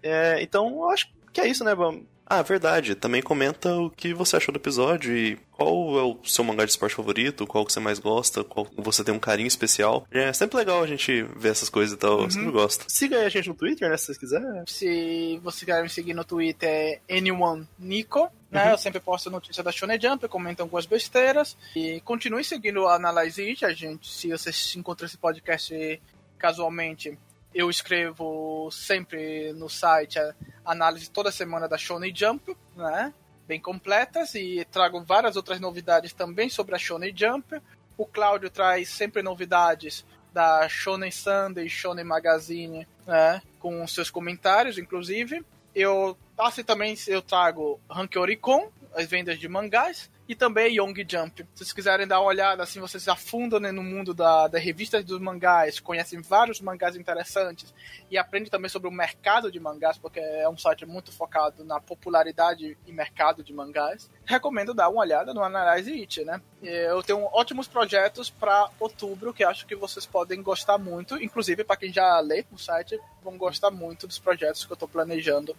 É, 0.00 0.40
então, 0.40 0.68
eu 0.68 0.90
acho 0.90 1.12
que 1.32 1.40
é 1.40 1.48
isso, 1.48 1.64
né? 1.64 1.74
Vamos 1.74 2.04
ah, 2.26 2.42
verdade. 2.42 2.94
Também 2.94 3.22
comenta 3.22 3.74
o 3.76 3.90
que 3.90 4.14
você 4.14 4.36
achou 4.36 4.52
do 4.52 4.58
episódio 4.58 5.16
e 5.16 5.38
qual 5.52 5.98
é 5.98 6.02
o 6.02 6.18
seu 6.24 6.42
mangá 6.42 6.64
de 6.64 6.70
esporte 6.70 6.94
favorito, 6.94 7.46
qual 7.46 7.64
que 7.64 7.72
você 7.72 7.80
mais 7.80 7.98
gosta, 7.98 8.42
qual 8.42 8.66
você 8.76 9.04
tem 9.04 9.14
um 9.14 9.18
carinho 9.18 9.46
especial. 9.46 10.06
É 10.10 10.32
sempre 10.32 10.56
legal 10.56 10.82
a 10.82 10.86
gente 10.86 11.22
ver 11.36 11.50
essas 11.50 11.68
coisas 11.68 11.94
e 11.94 11.98
tal, 11.98 12.18
uhum. 12.18 12.24
eu 12.24 12.30
sempre 12.30 12.50
gosto. 12.50 12.86
Siga 12.88 13.18
aí 13.18 13.26
a 13.26 13.28
gente 13.28 13.48
no 13.48 13.54
Twitter, 13.54 13.88
né, 13.88 13.96
se 13.96 14.06
vocês 14.06 14.18
quiserem. 14.18 14.64
Se 14.66 15.38
você 15.42 15.66
quer 15.66 15.82
me 15.82 15.88
seguir 15.88 16.14
no 16.14 16.24
Twitter 16.24 16.68
é 16.68 17.00
AnyOneNico, 17.10 18.30
né, 18.50 18.64
uhum. 18.64 18.70
eu 18.70 18.78
sempre 18.78 19.00
posto 19.00 19.30
notícia 19.30 19.62
da 19.62 19.70
Shonen 19.70 20.00
Jump, 20.00 20.26
comento 20.28 20.62
algumas 20.62 20.86
besteiras. 20.86 21.56
E 21.76 22.00
continue 22.00 22.42
seguindo 22.42 22.86
a 22.86 22.96
Analyze 22.96 23.42
It, 23.42 23.64
a 23.64 23.72
gente, 23.72 24.10
se 24.10 24.30
vocês 24.30 24.74
encontram 24.76 25.06
esse 25.06 25.18
podcast 25.18 26.00
casualmente, 26.38 27.16
eu 27.54 27.70
escrevo 27.70 28.68
sempre 28.72 29.52
no 29.52 29.68
site 29.68 30.18
análise 30.64 31.08
toda 31.08 31.30
semana 31.30 31.68
da 31.68 31.78
Shonen 31.78 32.14
Jump, 32.14 32.56
né? 32.74 33.14
Bem 33.46 33.60
completas 33.60 34.34
e 34.34 34.66
trago 34.70 35.02
várias 35.02 35.36
outras 35.36 35.60
novidades 35.60 36.12
também 36.12 36.48
sobre 36.48 36.74
a 36.74 36.78
Shonen 36.78 37.14
Jump. 37.14 37.60
O 37.96 38.04
Cláudio 38.04 38.50
traz 38.50 38.88
sempre 38.88 39.22
novidades 39.22 40.04
da 40.32 40.68
Shonen 40.68 41.12
Sunday, 41.12 41.68
Shonen 41.68 42.04
Magazine, 42.04 42.88
né? 43.06 43.40
Com 43.60 43.86
seus 43.86 44.10
comentários, 44.10 44.78
inclusive. 44.78 45.44
Eu 45.74 46.16
assim 46.36 46.64
também 46.64 46.96
eu 47.06 47.22
trago 47.22 47.78
Rank 47.88 48.16
Oricon, 48.16 48.68
as 48.94 49.06
vendas 49.06 49.38
de 49.38 49.48
mangás 49.48 50.10
e 50.28 50.34
também 50.34 50.76
Young 50.76 50.94
Jump. 51.08 51.42
Se 51.42 51.58
vocês 51.58 51.72
quiserem 51.72 52.06
dar 52.06 52.20
uma 52.20 52.28
olhada, 52.28 52.62
assim, 52.62 52.80
vocês 52.80 53.06
afundam 53.08 53.60
né, 53.60 53.70
no 53.70 53.82
mundo 53.82 54.14
da, 54.14 54.48
da 54.48 54.58
revista 54.58 55.02
dos 55.02 55.20
mangás, 55.20 55.78
conhecem 55.80 56.20
vários 56.22 56.60
mangás 56.60 56.96
interessantes 56.96 57.74
e 58.10 58.16
aprendem 58.16 58.50
também 58.50 58.68
sobre 58.68 58.88
o 58.88 58.92
mercado 58.92 59.50
de 59.50 59.60
mangás, 59.60 59.98
porque 59.98 60.20
é 60.20 60.48
um 60.48 60.56
site 60.56 60.86
muito 60.86 61.12
focado 61.12 61.64
na 61.64 61.80
popularidade 61.80 62.76
e 62.86 62.92
mercado 62.92 63.42
de 63.42 63.52
mangás. 63.52 64.10
Recomendo 64.24 64.72
dar 64.72 64.88
uma 64.88 65.00
olhada 65.00 65.34
no 65.34 65.42
Analyze 65.42 65.92
It, 65.92 66.24
né? 66.24 66.40
Eu 66.62 67.02
tenho 67.02 67.24
ótimos 67.32 67.68
projetos 67.68 68.30
para 68.30 68.70
outubro 68.80 69.34
que 69.34 69.44
acho 69.44 69.66
que 69.66 69.76
vocês 69.76 70.06
podem 70.06 70.42
gostar 70.42 70.78
muito, 70.78 71.22
inclusive 71.22 71.64
para 71.64 71.76
quem 71.76 71.92
já 71.92 72.18
lê 72.20 72.44
o 72.50 72.58
site, 72.58 72.98
vão 73.22 73.36
gostar 73.36 73.70
muito 73.70 74.06
dos 74.06 74.18
projetos 74.18 74.64
que 74.64 74.72
eu 74.72 74.74
estou 74.74 74.88
planejando 74.88 75.54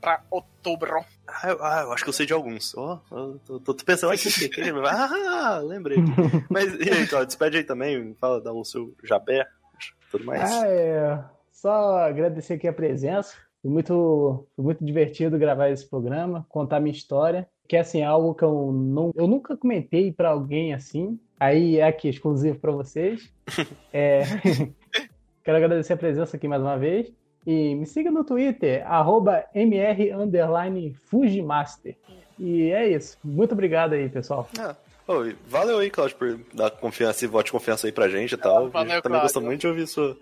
para 0.00 0.22
outubro. 0.30 1.04
Ah 1.26 1.50
eu, 1.50 1.64
ah, 1.64 1.82
eu 1.82 1.92
acho 1.92 2.04
que 2.04 2.08
eu 2.08 2.14
sei 2.14 2.26
de 2.26 2.32
alguns. 2.32 2.74
Oh, 2.74 2.98
tô, 3.44 3.60
tô, 3.60 3.74
pensando 3.74 4.12
aqui. 4.12 4.28
ah, 4.88 5.60
lembrei. 5.62 5.98
Mas 6.48 6.74
e 6.74 6.90
aí, 6.90 7.06
Cláudio, 7.06 7.26
despede 7.26 7.58
aí 7.58 7.64
também, 7.64 8.14
fala, 8.20 8.40
dá 8.40 8.52
o 8.52 8.64
seu 8.64 8.94
jabé, 9.02 9.46
tudo 10.10 10.24
mais. 10.24 10.42
Ah, 10.42 10.66
é. 10.66 11.24
Só 11.52 11.98
agradecer 11.98 12.54
aqui 12.54 12.68
a 12.68 12.72
presença. 12.72 13.34
Foi 13.62 13.70
muito, 13.70 14.46
foi 14.54 14.64
muito 14.64 14.84
divertido 14.84 15.38
gravar 15.38 15.70
esse 15.70 15.88
programa, 15.88 16.46
contar 16.48 16.80
minha 16.80 16.94
história. 16.94 17.48
Que 17.68 17.76
é 17.76 17.80
assim, 17.80 18.02
algo 18.02 18.32
que 18.32 18.44
eu, 18.44 18.70
não, 18.72 19.10
eu 19.16 19.26
nunca 19.26 19.56
comentei 19.56 20.12
para 20.12 20.28
alguém 20.28 20.72
assim. 20.72 21.18
Aí 21.38 21.78
é 21.78 21.86
aqui, 21.86 22.08
exclusivo 22.08 22.58
para 22.58 22.72
vocês. 22.72 23.32
É, 23.92 24.20
quero 25.42 25.56
agradecer 25.56 25.94
a 25.94 25.96
presença 25.96 26.36
aqui 26.36 26.46
mais 26.46 26.60
uma 26.60 26.76
vez. 26.76 27.10
E 27.46 27.74
me 27.74 27.86
siga 27.86 28.10
no 28.10 28.24
Twitter, 28.24 28.82
mr_fujimaster. 29.54 31.96
E 32.38 32.70
é 32.72 32.88
isso. 32.88 33.18
Muito 33.22 33.52
obrigado 33.52 33.92
aí, 33.92 34.08
pessoal. 34.08 34.48
Ah. 34.58 34.74
Oh, 35.08 35.22
valeu 35.46 35.78
aí, 35.78 35.88
Claudio, 35.88 36.16
por 36.16 36.36
dar 36.52 36.72
confiança 36.72 37.24
e 37.24 37.28
voto 37.28 37.46
de 37.46 37.52
confiança 37.52 37.86
aí 37.86 37.92
pra 37.92 38.08
gente 38.08 38.32
e 38.32 38.36
tal. 38.36 38.68
Valeu, 38.68 38.90
a 38.90 38.94
gente 38.94 39.04
também 39.04 39.20
gosta 39.20 39.40
muito 39.40 39.60
de 39.60 39.68
ouvir 39.68 39.86
sua, 39.86 40.18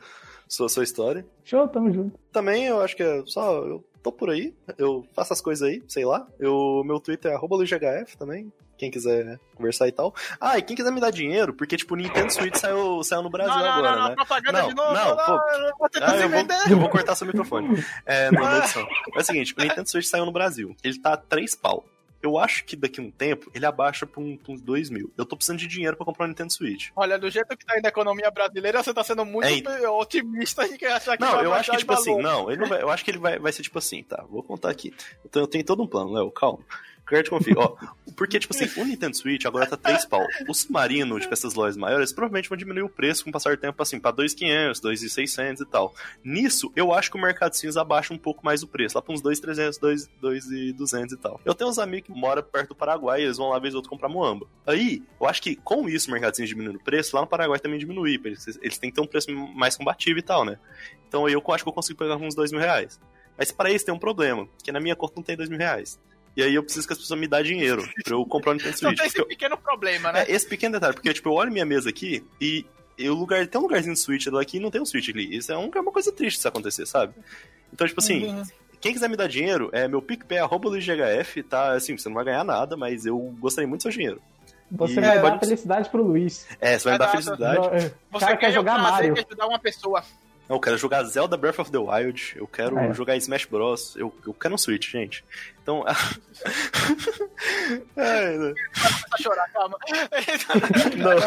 sua, 0.47 0.69
sua 0.69 0.85
história. 0.85 1.25
Show, 1.43 1.67
tamo 1.69 1.91
junto. 1.91 2.21
Também 2.31 2.67
eu 2.67 2.83
acho 2.83 2.95
que 2.95 3.03
é 3.03 3.23
só. 3.25 3.65
Eu 3.65 3.83
tô 4.03 4.13
por 4.13 4.29
aí, 4.29 4.55
eu 4.77 5.03
faço 5.15 5.33
as 5.33 5.41
coisas 5.41 5.67
aí, 5.67 5.83
sei 5.89 6.05
lá. 6.05 6.29
Eu, 6.39 6.83
meu 6.85 7.01
Twitter 7.01 7.33
é 7.33 7.39
LuizHF 7.39 8.19
também 8.19 8.53
quem 8.85 8.91
quiser 8.91 9.39
conversar 9.55 9.89
e 9.89 9.93
tal. 9.93 10.15
Ah, 10.41 10.59
e 10.59 10.63
quem 10.63 10.77
quiser 10.77 10.91
me 10.91 11.01
dar 11.01 11.11
dinheiro, 11.11 11.55
porque, 11.55 11.77
tipo, 11.77 11.95
o 11.95 11.97
Nintendo 11.97 12.33
Switch 12.33 12.57
saiu, 12.57 13.03
saiu 13.03 13.23
no 13.23 13.31
Brasil 13.31 13.55
não, 13.55 13.71
agora, 13.71 13.97
não, 13.97 14.09
né? 14.09 14.15
Propaganda 14.15 14.63
não, 14.63 14.69
de 14.69 14.75
novo, 14.75 14.95
não, 14.95 15.17
pô, 15.17 15.33
ah, 16.03 16.17
eu, 16.17 16.29
vou, 16.29 16.47
eu 16.71 16.79
vou 16.79 16.89
cortar 16.89 17.15
seu 17.15 17.27
microfone. 17.27 17.85
É, 18.05 18.31
na 18.31 18.59
edição. 18.59 18.87
É 19.15 19.19
o 19.19 19.25
seguinte, 19.25 19.55
o 19.57 19.63
Nintendo 19.63 19.89
Switch 19.89 20.07
saiu 20.07 20.27
no 20.27 20.33
Brasil. 20.33 20.77
Ele 20.83 20.99
tá 20.99 21.15
a 21.15 21.17
3 21.17 21.55
pau. 21.55 21.85
Eu 22.23 22.39
acho 22.39 22.65
que 22.65 22.75
daqui 22.75 23.01
a 23.01 23.03
um 23.03 23.11
tempo 23.11 23.51
ele 23.55 23.67
abaixa 23.67 24.07
pra, 24.07 24.19
um, 24.19 24.35
pra 24.35 24.51
uns 24.51 24.63
2 24.63 24.89
mil. 24.89 25.13
Eu 25.17 25.27
tô 25.27 25.37
precisando 25.37 25.59
de 25.59 25.67
dinheiro 25.67 25.95
pra 25.95 26.07
comprar 26.07 26.25
um 26.25 26.29
Nintendo 26.29 26.51
Switch. 26.51 26.89
Olha, 26.97 27.19
do 27.19 27.29
jeito 27.29 27.55
que 27.55 27.67
tá 27.67 27.79
indo 27.79 27.85
a 27.85 27.91
economia 27.91 28.31
brasileira, 28.31 28.83
você 28.83 28.95
tá 28.95 29.05
sendo 29.05 29.27
muito 29.27 29.47
é, 29.47 29.89
otimista 29.91 30.67
em 30.67 30.75
que 30.79 30.87
achar 30.87 31.19
que 31.19 31.23
Não, 31.23 31.43
eu 31.43 31.53
acho 31.53 31.71
que, 31.71 31.77
tipo 31.77 31.93
assim, 31.93 32.17
não, 32.17 32.51
ele 32.51 32.63
não 32.63 32.69
vai, 32.69 32.81
eu 32.81 32.89
acho 32.89 33.05
que 33.05 33.11
ele 33.11 33.19
vai, 33.19 33.39
vai 33.39 33.53
ser 33.53 33.63
tipo 33.63 33.79
assim, 33.79 34.03
tá? 34.03 34.25
Vou 34.31 34.43
contar 34.43 34.71
aqui. 34.71 34.95
Então 35.23 35.43
eu 35.43 35.47
tenho 35.47 35.63
todo 35.65 35.83
um 35.83 35.87
plano, 35.87 36.15
Léo, 36.15 36.31
calma. 36.31 36.61
Quero 37.07 37.23
te 37.23 37.31
confiar. 37.31 37.59
Ó, 37.59 37.77
porque, 38.17 38.39
tipo 38.39 38.55
assim, 38.55 38.81
o 38.81 38.85
Nintendo 38.85 39.17
Switch 39.17 39.45
agora 39.45 39.67
tá 39.67 39.77
3 39.77 40.07
pau. 40.07 40.27
O 40.49 40.55
Submarino, 40.55 41.21
tipo, 41.21 41.33
essas 41.33 41.55
lojas 41.55 41.77
maiores, 41.77 42.13
provavelmente 42.13 42.49
vão 42.49 42.57
diminuir 42.57 42.83
o 42.83 42.89
preço 42.89 43.25
com 43.25 43.31
o 43.31 43.33
passar 43.33 43.55
do 43.55 43.61
tempo, 43.61 43.83
assim, 43.83 44.01
pra 44.01 44.11
2,500, 44.11 44.81
2,600 44.81 45.63
e 45.63 45.67
tal. 45.67 45.95
Nisso, 46.23 46.73
eu 46.75 46.93
acho 46.93 47.11
que 47.11 47.17
o 47.17 47.21
mercado 47.21 47.55
cinza 47.55 47.81
abaixa 47.81 48.15
um 48.15 48.19
pouco 48.19 48.45
mais 48.45 48.63
o 48.63 48.67
preço, 48.67 48.97
lá 48.97 49.03
pra 49.03 49.13
uns 49.13 49.21
2,300, 49.21 49.79
2,200 50.21 51.13
e 51.13 51.17
tal. 51.17 51.41
Eu 51.45 51.55
tenho 51.55 51.69
uns 51.69 51.79
amigos 51.79 52.07
que 52.07 52.19
moram 52.19 52.43
perto 52.43 52.69
do 52.69 52.75
Paraguai 52.75 53.23
eles 53.23 53.37
vão 53.37 53.51
lá 53.51 53.59
vez 53.59 53.75
ou 53.75 53.79
outra 53.79 53.91
comprar 53.91 54.09
moamba. 54.09 54.47
Aí, 54.67 55.03
eu 55.21 55.27
acho 55.27 55.43
que 55.43 55.57
com 55.57 55.89
isso 55.89 56.09
o 56.09 56.13
mercado 56.13 56.35
cinza 56.35 56.49
diminuindo 56.49 56.79
o 56.79 56.85
preço, 56.85 57.15
lá 57.15 57.23
no 57.23 57.29
Paraguai 57.29 57.59
também 57.59 57.79
diminuir, 57.79 58.21
eles, 58.25 58.59
eles 58.63 58.79
têm 58.79 58.91
que 58.91 58.97
ter 58.97 59.03
um 59.03 59.07
preço 59.07 59.31
mais 59.55 59.77
combativo 59.77 60.19
e 60.19 60.23
tal, 60.23 60.45
né? 60.45 60.59
Então 61.07 61.29
eu 61.29 61.43
acho 61.49 61.65
que 61.65 61.69
eu 61.69 61.73
consigo 61.73 61.99
pegar 61.99 62.17
uns 62.17 62.35
2 62.35 62.53
mil 62.53 62.61
reais. 62.61 63.01
Mas 63.37 63.51
para 63.51 63.71
isso 63.71 63.85
tem 63.85 63.95
um 63.95 63.99
problema, 63.99 64.49
que 64.63 64.73
na 64.73 64.81
minha 64.81 64.97
conta 64.97 65.15
não 65.17 65.23
tem 65.23 65.37
2 65.37 65.49
mil 65.49 65.59
reais. 65.59 65.99
E 66.37 66.43
aí 66.43 66.55
eu 66.55 66.63
preciso 66.63 66.87
que 66.87 66.93
as 66.93 66.99
pessoas 66.99 67.19
me 67.19 67.29
dão 67.29 67.43
dinheiro 67.43 67.83
pra 68.05 68.15
eu 68.15 68.25
comprar 68.27 68.53
um 68.53 68.57
então 68.57 68.69
Nintendo 68.71 68.79
Switch. 68.79 68.93
Então 68.93 68.95
tem 68.95 69.07
esse 69.07 69.25
pequeno 69.25 69.55
eu... 69.55 69.59
problema, 69.59 70.13
né? 70.13 70.25
É, 70.25 70.33
esse 70.33 70.47
pequeno 70.47 70.73
detalhe, 70.73 70.95
porque, 70.95 71.13
tipo, 71.13 71.29
eu 71.29 71.33
olho 71.35 71.53
minha 71.53 71.65
mesa 71.65 71.89
aqui 71.89 72.25
e 72.41 72.67
eu 72.99 73.15
lugar, 73.15 73.47
tem 73.47 73.61
um 73.61 73.63
lugarzinho 73.63 73.95
de 73.95 74.01
Switch 74.01 74.27
aqui 74.27 74.57
e 74.57 74.61
não 74.61 74.71
tem 74.71 74.81
um 74.81 74.87
Switch 74.87 75.09
ali. 75.09 75.37
Isso 75.37 75.53
é, 75.53 75.55
é, 75.55 75.59
uma 75.59 75.93
coisa 75.93 76.13
triste 76.13 76.41
se 76.41 76.49
acontecer, 76.49 76.87
sabe? 76.87 77.15
Então, 77.73 77.87
tipo 77.87 78.01
assim, 78.01 78.25
uhum. 78.25 78.43
quem 78.81 78.93
quiser 78.93 79.09
me 79.09 79.17
dar 79.17 79.29
dinheiro, 79.29 79.71
é 79.73 79.87
meu 79.87 80.03
PicPay, 80.03 80.39
arroba 80.39 80.71
tá? 81.49 81.73
Assim, 81.73 81.97
você 81.97 82.09
não 82.09 82.15
vai 82.15 82.25
ganhar 82.25 82.45
nada, 82.45 82.77
mas 82.77 83.07
eu 83.07 83.19
gostaria 83.39 83.69
muito 83.69 83.81
do 83.81 83.83
seu 83.83 83.93
dinheiro. 83.93 84.21
Você 84.71 84.99
e 84.99 85.01
vai 85.01 85.21
dar 85.21 85.39
felicidade 85.39 85.89
pro 85.89 86.03
Luiz. 86.03 86.47
É, 86.61 86.79
você 86.79 86.89
vai, 86.89 86.99
vai 86.99 86.99
me 86.99 86.99
dar, 86.99 87.05
dar 87.07 87.13
felicidade. 87.13 87.69
Dar... 87.69 88.17
É, 88.17 88.19
cara, 88.19 88.37
quer 88.37 88.53
jogar 88.53 88.79
Mario. 88.79 89.15
Quer 89.15 89.27
ajudar 89.27 89.47
uma 89.47 89.59
pessoa. 89.59 90.03
Eu 90.49 90.59
quero 90.61 90.77
jogar 90.77 91.03
Zelda 91.05 91.39
Breath 91.39 91.59
of 91.59 91.71
the 91.71 91.79
Wild, 91.79 92.35
eu 92.37 92.47
quero 92.47 92.79
é. 92.79 92.93
jogar 92.93 93.17
Smash 93.17 93.47
Bros, 93.47 93.97
eu, 93.97 94.15
eu 94.27 94.35
quero 94.35 94.55
um 94.55 94.59
Switch, 94.59 94.91
gente. 94.91 95.25
Então. 95.63 95.85
Ai, 97.97 98.37
né? 98.37 98.39
não. 98.39 98.55
chorar, 99.23 99.49
calma. 99.53 99.79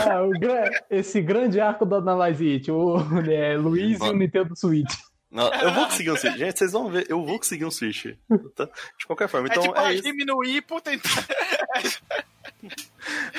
Ah, 0.07 0.21
esse 0.89 1.21
grande 1.21 1.59
arco 1.59 1.85
da 1.85 1.97
Analyze 1.97 2.71
o 2.71 2.99
né, 3.21 3.57
Luiz 3.57 3.97
Mano. 3.97 4.11
e 4.11 4.15
o 4.15 4.19
Nintendo 4.19 4.55
Switch. 4.55 4.93
Não, 5.31 5.51
eu 5.53 5.73
vou 5.73 5.85
conseguir 5.85 6.11
um 6.11 6.17
Switch. 6.17 6.37
Gente, 6.37 6.59
vocês 6.59 6.71
vão 6.71 6.89
ver, 6.89 7.05
eu 7.09 7.25
vou 7.25 7.37
conseguir 7.37 7.65
um 7.65 7.71
Switch. 7.71 8.05
Tá, 8.55 8.69
de 8.97 9.07
qualquer 9.07 9.27
forma. 9.27 9.47
É 9.47 9.51
então, 9.51 9.63
é 9.63 9.67
tipo, 9.67 9.79
é 9.79 9.93
isso. 9.95 10.03
diminuir 10.03 10.61
por 10.61 10.79
tentar. 10.79 11.27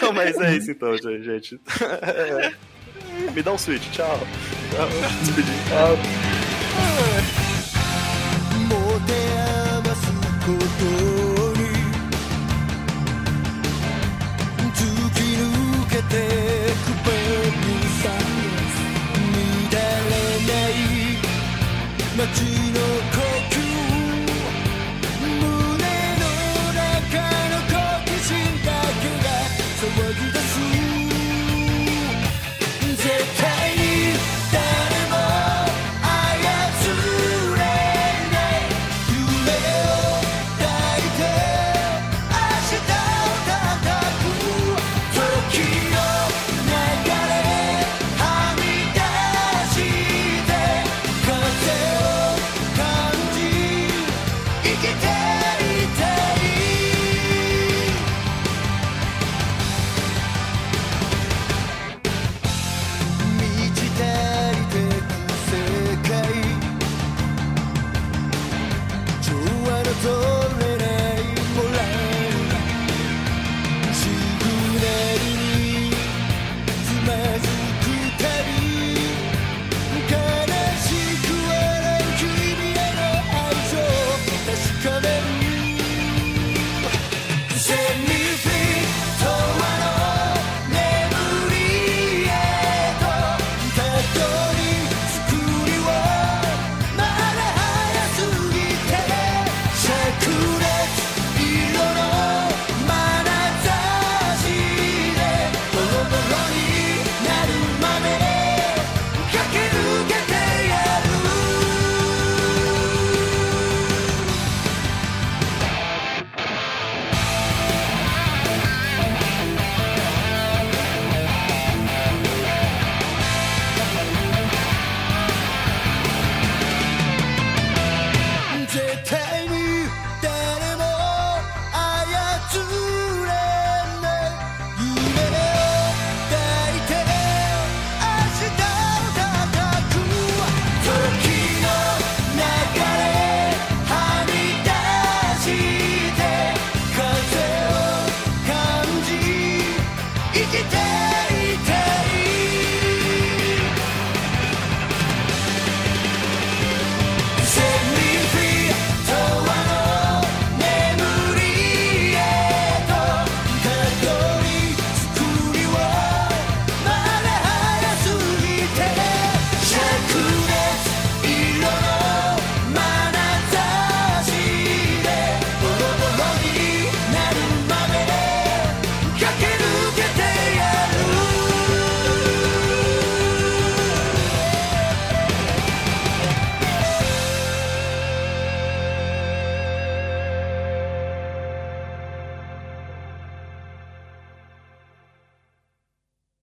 Não, 0.02 0.12
mas 0.12 0.36
é 0.40 0.56
isso 0.56 0.70
então, 0.70 0.96
gente. 0.96 1.60
É. 2.02 2.55
Me 3.35 3.43
dá 3.43 3.53
um 3.53 3.59
switch, 3.59 3.90
tchau. 3.90 4.20
Tchau, 4.70 5.99